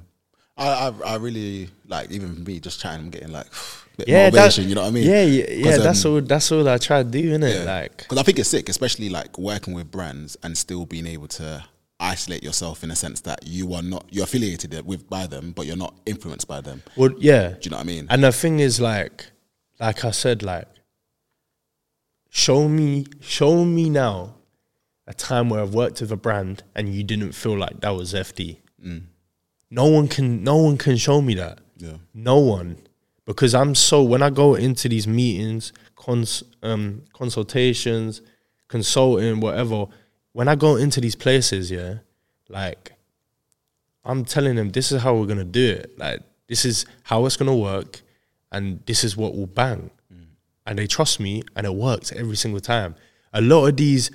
I, 0.58 0.88
I 0.88 1.12
I 1.12 1.16
really 1.16 1.68
like 1.86 2.10
even 2.10 2.42
me 2.44 2.60
just 2.60 2.80
chatting, 2.80 3.04
I'm 3.06 3.10
getting 3.10 3.30
like 3.32 3.46
Yeah, 4.06 4.28
that- 4.28 4.34
motivation. 4.34 4.68
you 4.68 4.74
know 4.74 4.82
what 4.82 4.88
I 4.88 4.90
mean? 4.90 5.06
Yeah, 5.08 5.22
yeah, 5.22 5.50
yeah. 5.50 5.64
'Cause, 5.76 5.82
That's 5.82 6.04
um, 6.04 6.12
all. 6.12 6.20
That's 6.20 6.52
all 6.52 6.68
I 6.68 6.76
try 6.78 7.02
to 7.02 7.08
do, 7.08 7.38
innit? 7.38 7.54
Yeah. 7.60 7.64
Like, 7.64 7.96
because 7.98 8.18
I 8.18 8.22
think 8.22 8.38
it's 8.38 8.48
sick, 8.50 8.68
especially 8.68 9.08
like 9.08 9.38
working 9.38 9.72
with 9.72 9.90
brands 9.90 10.36
and 10.42 10.58
still 10.58 10.84
being 10.84 11.06
able 11.06 11.28
to 11.28 11.64
isolate 11.98 12.42
yourself 12.42 12.84
in 12.84 12.90
a 12.90 12.96
sense 12.96 13.20
that 13.22 13.46
you 13.46 13.72
are 13.74 13.82
not 13.82 14.04
you're 14.10 14.24
affiliated 14.24 14.84
with 14.86 15.08
by 15.08 15.26
them, 15.26 15.52
but 15.52 15.66
you're 15.66 15.76
not 15.76 15.94
influenced 16.06 16.46
by 16.46 16.60
them. 16.60 16.82
well, 16.96 17.10
yeah. 17.18 17.50
Do 17.50 17.58
you 17.62 17.70
know 17.70 17.78
what 17.78 17.84
I 17.84 17.86
mean? 17.86 18.06
And 18.10 18.22
the 18.24 18.32
thing 18.32 18.60
is, 18.60 18.80
like, 18.80 19.26
like 19.80 20.04
I 20.04 20.10
said, 20.10 20.42
like, 20.42 20.68
show 22.30 22.68
me, 22.68 23.06
show 23.20 23.64
me 23.64 23.88
now 23.90 24.34
a 25.06 25.14
time 25.14 25.48
where 25.48 25.60
I've 25.60 25.74
worked 25.74 26.00
with 26.00 26.12
a 26.12 26.16
brand 26.16 26.62
and 26.74 26.88
you 26.94 27.02
didn't 27.04 27.32
feel 27.32 27.56
like 27.56 27.80
that 27.80 27.90
was 27.90 28.12
FD. 28.12 28.58
No 29.70 29.86
one 29.86 30.06
can, 30.08 30.44
no 30.44 30.56
one 30.56 30.78
can 30.78 30.96
show 30.96 31.20
me 31.20 31.34
that. 31.34 31.58
yeah. 31.76 31.96
No 32.14 32.38
one, 32.38 32.78
because 33.24 33.54
I'm 33.54 33.74
so 33.74 34.02
when 34.02 34.22
I 34.22 34.30
go 34.30 34.54
into 34.54 34.88
these 34.88 35.08
meetings, 35.08 35.72
cons, 35.96 36.44
um, 36.62 37.02
consultations, 37.12 38.22
consulting, 38.68 39.40
whatever. 39.40 39.86
When 40.36 40.48
I 40.48 40.54
go 40.54 40.76
into 40.76 41.00
these 41.00 41.14
places, 41.14 41.70
yeah, 41.70 42.00
like 42.50 42.92
I'm 44.04 44.22
telling 44.26 44.56
them 44.56 44.68
this 44.68 44.92
is 44.92 45.00
how 45.00 45.14
we're 45.14 45.24
gonna 45.24 45.44
do 45.44 45.66
it. 45.80 45.98
Like 45.98 46.20
this 46.46 46.66
is 46.66 46.84
how 47.04 47.24
it's 47.24 47.38
gonna 47.38 47.56
work, 47.56 48.02
and 48.52 48.84
this 48.84 49.02
is 49.02 49.16
what 49.16 49.34
will 49.34 49.46
bang. 49.46 49.90
Mm. 50.12 50.26
And 50.66 50.78
they 50.78 50.86
trust 50.86 51.20
me, 51.20 51.42
and 51.56 51.64
it 51.64 51.72
works 51.72 52.12
every 52.12 52.36
single 52.36 52.60
time. 52.60 52.96
A 53.32 53.40
lot 53.40 53.64
of 53.64 53.78
these 53.78 54.10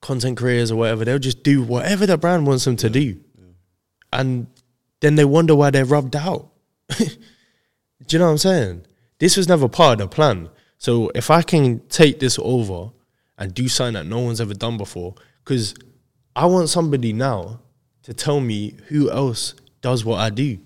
content 0.00 0.36
creators 0.36 0.70
or 0.70 0.76
whatever, 0.76 1.04
they'll 1.04 1.18
just 1.18 1.42
do 1.42 1.60
whatever 1.60 2.06
the 2.06 2.16
brand 2.16 2.46
wants 2.46 2.64
them 2.64 2.76
to 2.76 2.88
do, 2.88 3.18
and 4.12 4.46
then 5.00 5.16
they 5.16 5.24
wonder 5.24 5.56
why 5.56 5.70
they're 5.70 5.84
rubbed 5.84 6.14
out. 6.14 6.50
do 6.88 7.04
you 8.10 8.20
know 8.20 8.26
what 8.26 8.30
I'm 8.30 8.38
saying? 8.38 8.86
This 9.18 9.36
was 9.36 9.48
never 9.48 9.68
part 9.68 9.94
of 9.94 10.08
the 10.08 10.14
plan. 10.14 10.50
So 10.78 11.10
if 11.16 11.32
I 11.32 11.42
can 11.42 11.80
take 11.88 12.20
this 12.20 12.38
over 12.40 12.92
and 13.40 13.52
do 13.52 13.66
something 13.68 13.94
that 13.94 14.06
no 14.06 14.20
one's 14.20 14.40
ever 14.40 14.54
done 14.54 14.76
before, 14.76 15.14
because 15.42 15.74
I 16.36 16.46
want 16.46 16.68
somebody 16.68 17.12
now 17.12 17.60
to 18.04 18.14
tell 18.14 18.40
me 18.40 18.76
who 18.88 19.10
else 19.10 19.54
does 19.80 20.04
what 20.04 20.20
I 20.20 20.30
do. 20.30 20.58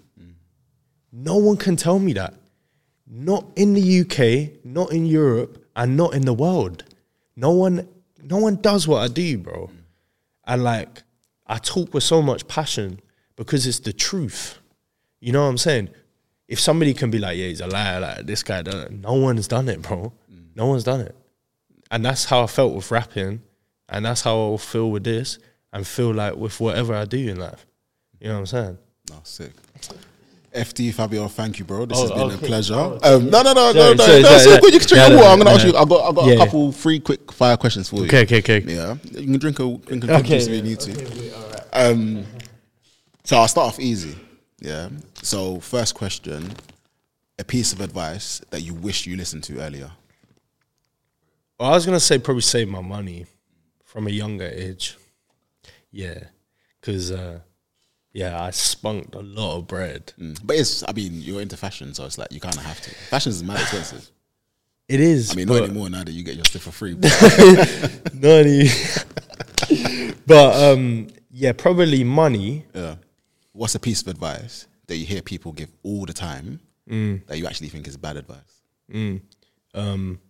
No 1.12 1.36
one 1.36 1.56
can 1.56 1.76
tell 1.76 1.98
me 2.01 2.12
that. 2.14 2.34
Not 3.06 3.46
in 3.56 3.74
the 3.74 4.01
UK, 4.01 4.64
not 4.64 4.92
in 4.92 5.06
Europe, 5.06 5.64
and 5.76 5.96
not 5.96 6.14
in 6.14 6.22
the 6.22 6.34
world. 6.34 6.84
No 7.36 7.52
one 7.52 7.88
no 8.22 8.38
one 8.38 8.56
does 8.56 8.88
what 8.88 9.02
I 9.02 9.09
do, 9.09 9.38
bro. 9.38 9.70
And 10.46 10.64
like 10.64 11.02
I 11.46 11.59
talk 11.59 11.94
with 11.94 12.02
so 12.02 12.22
much 12.22 12.48
passion 12.48 13.01
because 13.36 13.66
it's 13.66 13.80
the 13.80 13.92
truth. 13.92 14.59
You 15.20 15.32
know 15.32 15.42
what 15.42 15.48
I'm 15.51 15.59
saying? 15.59 15.90
If 16.48 16.59
somebody 16.59 16.94
can 16.94 17.10
be 17.10 17.18
like, 17.18 17.36
yeah, 17.38 17.46
he's 17.46 17.60
a 17.60 17.66
liar, 17.66 18.01
like 18.01 18.26
this 18.26 18.42
guy 18.42 18.62
no 18.90 19.14
one's 19.14 19.46
done 19.48 19.68
it, 19.68 19.82
bro. 19.82 20.12
No 20.56 20.66
one's 20.66 20.84
done 20.84 21.01
it. 21.01 21.14
And 21.95 22.05
that's 22.05 22.25
how 22.25 22.43
I 22.43 22.49
felt 22.49 22.75
with 22.75 22.91
rapping, 22.91 23.41
and 23.89 24.05
that's 24.05 24.23
how 24.23 24.37
I'll 24.37 24.59
feel 24.59 24.91
with 24.91 25.05
this, 25.05 25.39
and 25.73 25.87
feel 25.87 26.12
like 26.12 26.35
with 26.35 26.59
whatever 26.59 26.93
I 26.93 27.05
do 27.05 27.19
in 27.31 27.37
life. 27.39 27.65
You 28.19 28.27
know 28.31 28.35
what 28.35 28.41
I'm 28.41 28.47
saying? 28.47 28.79
No, 29.11 29.16
sick. 29.23 29.53
FD 30.53 30.93
Fabio, 30.93 31.29
thank 31.29 31.61
you, 31.61 31.65
bro. 31.65 31.87
This 31.87 31.99
Oh, 31.99 32.03
has 32.03 32.11
been 32.11 32.21
okay. 32.33 32.35
a 32.35 32.49
pleasure. 32.49 32.75
Oh, 32.75 32.99
um, 33.16 33.31
no, 33.31 33.43
no, 33.43 33.53
no, 33.53 33.73
no, 33.73 33.73
Sorry, 33.73 33.95
no, 33.95 34.05
sorry, 34.05 34.23
no. 34.23 34.29
sorry, 34.29 34.39
so 34.41 34.45
sorry. 34.51 34.61
good. 34.61 34.73
You 34.75 34.79
can 34.81 34.89
drink 34.89 34.91
Yeah, 35.03 35.07
your 35.09 35.11
no, 35.11 35.23
water. 35.23 35.29
I'm 35.31 35.39
gonna 35.39 35.51
no, 35.51 35.57
ask 35.57 35.66
you. 35.66 35.77
I 35.77 35.85
got, 35.85 36.11
I 36.11 36.12
got 36.15 36.27
Yeah, 36.27 36.33
a 36.33 36.37
yeah. 36.39 36.45
couple 36.45 36.73
free 36.73 36.99
quick 36.99 37.31
fire 37.33 37.57
questions 37.57 37.89
for 37.89 37.97
you. 38.01 38.05
Okay, 38.07 38.23
okay, 38.23 38.39
okay. 38.39 38.59
Yeah, 38.66 38.97
you 39.12 39.27
can 39.27 39.39
drink 39.39 39.59
a 39.61 39.77
drink 39.87 40.05
a 40.05 40.15
Okay, 40.16 40.29
juice 40.39 40.47
if 40.49 40.55
you 40.57 40.62
need 40.62 40.81
to. 40.81 41.33
Um, 41.73 42.25
so 43.23 43.37
I'll 43.37 43.47
start 43.49 43.69
off 43.69 43.79
easy. 43.79 44.16
Yeah. 44.61 44.89
So 45.23 45.61
first 45.61 45.95
question: 45.95 46.53
a 47.39 47.45
piece 47.45 47.73
of 47.73 47.81
advice 47.81 48.41
that 48.51 48.62
you 48.62 48.75
wish 48.75 49.07
you 49.07 49.16
listened 49.16 49.45
to 49.45 49.61
earlier. 49.61 49.91
Well, 51.65 51.73
I 51.73 51.77
was 51.77 51.86
gonna 51.86 51.99
say 51.99 52.19
probably 52.19 52.43
save 52.43 52.69
my 52.69 52.82
money 52.82 53.24
from 53.86 54.07
a 54.07 54.11
younger 54.11 54.45
age. 54.45 54.99
Yeah, 55.91 56.24
because 56.78 57.11
uh, 57.11 57.39
yeah, 58.12 58.39
I 58.39 58.51
spunked 58.51 59.15
a 59.15 59.20
lot 59.20 59.57
of 59.57 59.66
bread. 59.66 60.12
Mm. 60.20 60.39
But 60.45 60.57
it's, 60.57 60.85
I 60.86 60.93
mean, 60.93 61.23
you're 61.23 61.41
into 61.41 61.57
fashion, 61.57 61.95
so 61.95 62.05
it's 62.05 62.19
like 62.19 62.31
you 62.32 62.39
kind 62.39 62.55
of 62.55 62.65
have 62.65 62.82
to. 62.82 62.91
Fashion 62.91 63.31
is 63.31 63.43
mad 63.43 63.62
expensive. 63.62 64.11
It 64.91 65.01
is. 65.01 65.31
I 65.31 65.36
mean, 65.36 65.49
not 65.49 65.62
anymore 65.62 65.89
now 65.89 66.05
that 66.05 66.12
you 66.12 66.23
get 66.23 66.35
your 66.35 66.45
stuff 66.45 66.61
for 66.65 66.70
free. 66.70 66.93
But 67.01 68.15
not 68.15 68.31
any- 68.45 68.69
but 70.27 70.70
um, 70.70 71.07
yeah, 71.31 71.53
probably 71.53 72.05
money. 72.05 72.66
yeah. 72.74 72.97
What's 73.53 73.74
a 73.74 73.81
piece 73.81 74.03
of 74.03 74.09
advice 74.09 74.66
that 74.89 74.97
you 74.97 75.07
hear 75.07 75.23
people 75.23 75.53
give 75.53 75.73
all 75.82 76.05
the 76.05 76.12
time 76.12 76.61
Mm. 76.91 77.27
that 77.28 77.39
you 77.39 77.47
actually 77.47 77.70
think 77.70 77.89
is 77.89 77.97
bad 77.97 78.19
advice? 78.19 78.61
Um, 79.73 80.20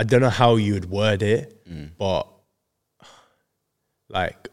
I 0.00 0.02
don't 0.02 0.22
know 0.22 0.30
how 0.30 0.56
you 0.56 0.72
would 0.72 0.88
word 0.88 1.22
it, 1.22 1.62
mm. 1.70 1.90
but 1.98 2.26
like 4.08 4.48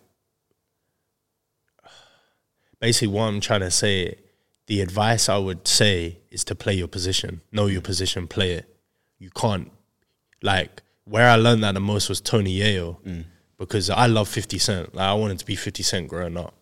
basically 2.82 3.08
what 3.08 3.24
I'm 3.24 3.40
trying 3.40 3.62
to 3.62 3.72
say, 3.72 4.16
the 4.66 4.82
advice 4.82 5.30
I 5.30 5.38
would 5.38 5.66
say 5.66 6.20
is 6.32 6.44
to 6.44 6.56
play 6.56 6.74
your 6.74 6.90
position, 6.90 7.40
know 7.50 7.68
your 7.68 7.80
mm. 7.80 7.86
position, 7.86 8.28
play 8.28 8.52
it. 8.56 8.78
You 9.20 9.30
can't 9.30 9.72
like 10.42 10.84
where 11.06 11.30
I 11.30 11.38
learned 11.38 11.64
that 11.64 11.76
the 11.76 11.80
most 11.80 12.10
was 12.10 12.20
Tony 12.20 12.60
Yayo 12.60 13.02
mm. 13.04 13.24
because 13.58 13.90
I 13.90 14.08
love 14.08 14.28
50 14.28 14.58
Cent. 14.60 14.96
Like, 14.96 15.06
I 15.06 15.14
wanted 15.14 15.40
to 15.40 15.46
be 15.46 15.56
50 15.56 15.82
Cent 15.82 16.10
growing 16.10 16.36
up. 16.36 16.56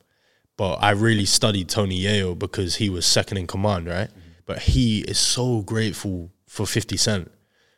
But 0.57 0.75
I 0.75 0.91
really 0.91 1.25
studied 1.25 1.69
Tony 1.69 1.99
Yayo 2.03 2.37
because 2.37 2.75
he 2.75 2.91
was 2.91 3.07
second 3.07 3.39
in 3.39 3.47
command, 3.47 3.87
right? 3.87 4.11
But 4.45 4.59
he 4.59 4.99
is 4.99 5.17
so 5.17 5.63
grateful 5.63 6.29
for 6.47 6.67
50 6.67 6.97
Cent. 6.97 7.31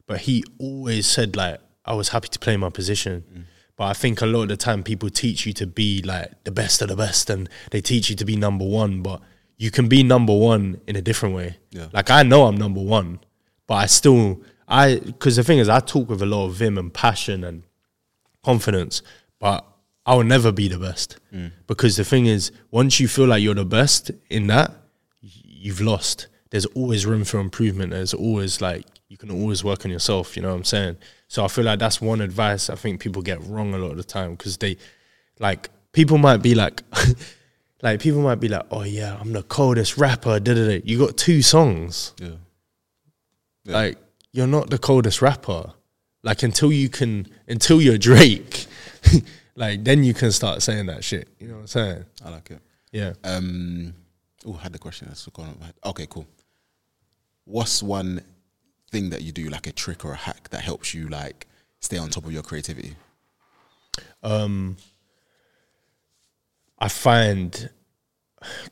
But 0.07 0.21
he 0.21 0.43
always 0.57 1.05
said, 1.05 1.35
like, 1.35 1.59
I 1.85 1.93
was 1.93 2.09
happy 2.09 2.29
to 2.29 2.39
play 2.39 2.57
my 2.57 2.69
position. 2.69 3.45
But 3.77 3.85
I 3.85 3.93
think 3.93 4.21
a 4.21 4.25
lot 4.25 4.43
of 4.43 4.49
the 4.49 4.57
time 4.57 4.83
people 4.83 5.09
teach 5.09 5.45
you 5.45 5.53
to 5.53 5.67
be 5.67 6.01
like 6.01 6.43
the 6.43 6.51
best 6.51 6.81
of 6.81 6.87
the 6.87 6.95
best 6.95 7.29
and 7.29 7.47
they 7.69 7.79
teach 7.79 8.09
you 8.09 8.15
to 8.15 8.25
be 8.25 8.35
number 8.35 8.65
one, 8.65 9.03
but 9.03 9.21
you 9.57 9.69
can 9.69 9.87
be 9.87 10.01
number 10.01 10.35
one 10.35 10.81
in 10.87 10.95
a 10.95 11.01
different 11.01 11.35
way. 11.35 11.57
Yeah. 11.69 11.87
Like 11.93 12.09
I 12.09 12.23
know 12.23 12.45
I'm 12.45 12.57
number 12.57 12.81
one, 12.81 13.19
but 13.67 13.75
I 13.75 13.85
still 13.85 14.41
I 14.67 14.99
because 15.05 15.35
the 15.35 15.43
thing 15.43 15.59
is 15.59 15.69
I 15.69 15.79
talk 15.79 16.09
with 16.09 16.23
a 16.23 16.25
lot 16.25 16.47
of 16.47 16.55
vim 16.55 16.77
and 16.79 16.91
passion 16.91 17.43
and 17.43 17.63
confidence, 18.43 19.03
but 19.39 19.63
I 20.07 20.15
will 20.15 20.23
never 20.23 20.51
be 20.51 20.67
the 20.67 20.79
best 20.79 21.19
mm. 21.31 21.51
because 21.67 21.97
the 21.97 22.03
thing 22.03 22.25
is 22.25 22.51
once 22.71 22.99
you 22.99 23.07
feel 23.07 23.27
like 23.27 23.43
you're 23.43 23.53
the 23.53 23.65
best 23.65 24.09
in 24.31 24.47
that, 24.47 24.73
you've 25.21 25.81
lost. 25.81 26.27
There's 26.49 26.65
always 26.67 27.05
room 27.05 27.25
for 27.25 27.39
improvement. 27.39 27.91
There's 27.91 28.13
always 28.13 28.59
like 28.59 28.85
you 29.09 29.17
can 29.17 29.31
always 29.31 29.63
work 29.63 29.85
on 29.85 29.91
yourself. 29.91 30.35
You 30.35 30.43
know 30.43 30.49
what 30.49 30.57
I'm 30.57 30.63
saying? 30.63 30.97
So 31.27 31.43
I 31.43 31.47
feel 31.47 31.65
like 31.65 31.79
that's 31.79 32.01
one 32.01 32.21
advice 32.21 32.69
I 32.69 32.75
think 32.75 32.99
people 32.99 33.21
get 33.21 33.41
wrong 33.43 33.73
a 33.73 33.77
lot 33.77 33.91
of 33.91 33.97
the 33.97 34.03
time 34.03 34.31
because 34.31 34.57
they 34.57 34.77
like 35.39 35.69
people 35.91 36.17
might 36.17 36.37
be 36.37 36.55
like. 36.55 36.83
Like 37.83 37.99
people 37.99 38.21
might 38.21 38.39
be 38.39 38.47
like, 38.47 38.65
"Oh 38.71 38.83
yeah, 38.83 39.17
I'm 39.19 39.33
the 39.33 39.43
coldest 39.43 39.97
rapper." 39.97 40.39
Da, 40.39 40.53
da, 40.53 40.67
da. 40.67 40.81
You 40.83 40.97
got 40.97 41.15
two 41.15 41.41
songs. 41.41 42.13
Yeah. 42.19 42.29
Yeah. 43.65 43.73
Like 43.73 43.97
you're 44.31 44.47
not 44.47 44.69
the 44.69 44.79
coldest 44.79 45.21
rapper. 45.21 45.73
Like 46.23 46.43
until 46.43 46.71
you 46.71 46.89
can, 46.89 47.27
until 47.47 47.81
you're 47.81 47.97
Drake, 47.97 48.65
like 49.55 49.83
then 49.83 50.03
you 50.03 50.13
can 50.13 50.31
start 50.31 50.63
saying 50.63 50.87
that 50.87 51.03
shit. 51.03 51.27
You 51.39 51.49
know 51.49 51.53
what 51.55 51.59
I'm 51.61 51.67
saying? 51.67 52.05
I 52.25 52.29
like 52.29 52.51
it. 52.51 52.61
Yeah. 52.91 53.13
Um, 53.23 53.93
oh, 54.45 54.55
I 54.59 54.63
had 54.63 54.73
the 54.73 54.79
question. 54.79 55.07
That's 55.07 55.25
gone 55.27 55.49
over 55.49 55.59
my 55.59 55.65
head. 55.65 55.75
Okay, 55.85 56.07
cool. 56.09 56.25
What's 57.45 57.83
one 57.83 58.21
thing 58.91 59.09
that 59.09 59.21
you 59.21 59.31
do, 59.31 59.49
like 59.49 59.67
a 59.67 59.71
trick 59.71 60.05
or 60.05 60.13
a 60.13 60.17
hack, 60.17 60.49
that 60.49 60.61
helps 60.61 60.93
you 60.93 61.07
like 61.07 61.47
stay 61.79 61.97
on 61.97 62.09
top 62.09 62.25
of 62.25 62.31
your 62.31 62.43
creativity? 62.43 62.95
Um, 64.23 64.77
I 66.79 66.89
find 66.89 67.69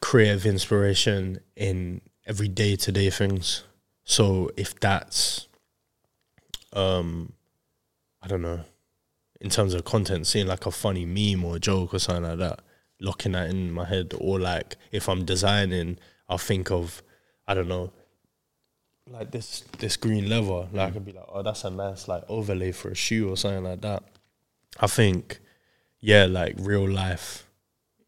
creative 0.01 0.45
inspiration 0.45 1.39
in 1.55 2.01
every 2.25 2.47
day 2.47 2.75
to 2.75 2.91
day 2.91 3.09
things. 3.09 3.63
So 4.03 4.51
if 4.55 4.79
that's, 4.79 5.47
um, 6.73 7.33
I 8.21 8.27
don't 8.27 8.41
know, 8.41 8.61
in 9.41 9.49
terms 9.49 9.73
of 9.73 9.83
content, 9.85 10.27
seeing 10.27 10.47
like 10.47 10.65
a 10.65 10.71
funny 10.71 11.05
meme 11.05 11.43
or 11.43 11.57
a 11.57 11.59
joke 11.59 11.93
or 11.93 11.99
something 11.99 12.23
like 12.23 12.37
that, 12.37 12.59
locking 12.99 13.33
that 13.33 13.49
in 13.49 13.71
my 13.71 13.85
head, 13.85 14.13
or 14.17 14.39
like 14.39 14.77
if 14.91 15.09
I'm 15.09 15.25
designing, 15.25 15.97
I'll 16.29 16.37
think 16.37 16.71
of, 16.71 17.03
I 17.47 17.53
don't 17.53 17.67
know, 17.67 17.91
like 19.09 19.31
this 19.31 19.63
this 19.79 19.97
green 19.97 20.29
leather. 20.29 20.67
Like 20.71 20.89
I 20.89 20.91
can 20.91 21.03
be 21.03 21.11
like, 21.11 21.25
oh, 21.29 21.41
that's 21.43 21.63
a 21.63 21.69
nice 21.69 22.07
like 22.07 22.23
overlay 22.27 22.71
for 22.71 22.89
a 22.89 22.95
shoe 22.95 23.29
or 23.29 23.37
something 23.37 23.63
like 23.63 23.81
that. 23.81 24.03
I 24.79 24.87
think, 24.87 25.39
yeah, 25.99 26.25
like 26.25 26.55
real 26.57 26.89
life 26.89 27.47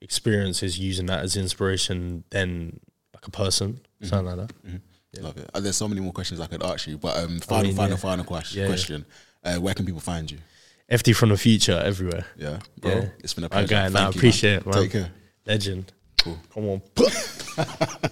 experiences 0.02 0.78
using 0.80 1.06
that 1.08 1.24
as 1.24 1.36
inspiration, 1.38 2.24
then 2.30 2.80
like 3.14 3.26
a 3.28 3.32
person, 3.32 3.82
something 4.02 4.38
like 4.38 4.48
that. 4.48 4.82
Love 5.22 5.38
it. 5.38 5.50
Uh, 5.54 5.60
There's 5.60 5.78
so 5.78 5.88
many 5.88 6.02
more 6.02 6.12
questions 6.12 6.40
I 6.40 6.48
could 6.48 6.62
ask 6.62 6.86
you, 6.86 6.98
but 6.98 7.18
um, 7.18 7.40
final, 7.40 7.64
mean, 7.64 7.76
final, 7.76 7.92
yeah. 7.92 7.96
final 7.98 8.26
question. 8.26 8.60
Yeah, 8.60 8.66
yeah. 8.66 8.70
question. 8.70 9.06
Uh, 9.44 9.56
where 9.56 9.74
can 9.74 9.86
people 9.86 10.02
find 10.02 10.30
you? 10.30 10.38
FD 10.92 11.16
from 11.16 11.30
the 11.30 11.38
future 11.38 11.82
everywhere. 11.84 12.26
Yeah, 12.38 12.60
bro. 12.80 12.92
Yeah. 12.92 13.10
It's 13.20 13.34
been 13.34 13.46
a 13.46 13.48
My 13.48 13.66
pleasure. 13.66 13.68
guy, 13.68 13.88
nah, 13.90 14.00
I 14.00 14.04
Thank 14.04 14.16
you, 14.16 14.20
appreciate 14.20 14.54
it, 14.58 14.66
man. 14.66 14.76
Take 14.76 14.92
care. 14.92 15.12
Legend. 15.46 15.94
Cool. 16.22 16.38
Come 16.54 16.70
on. 16.70 16.82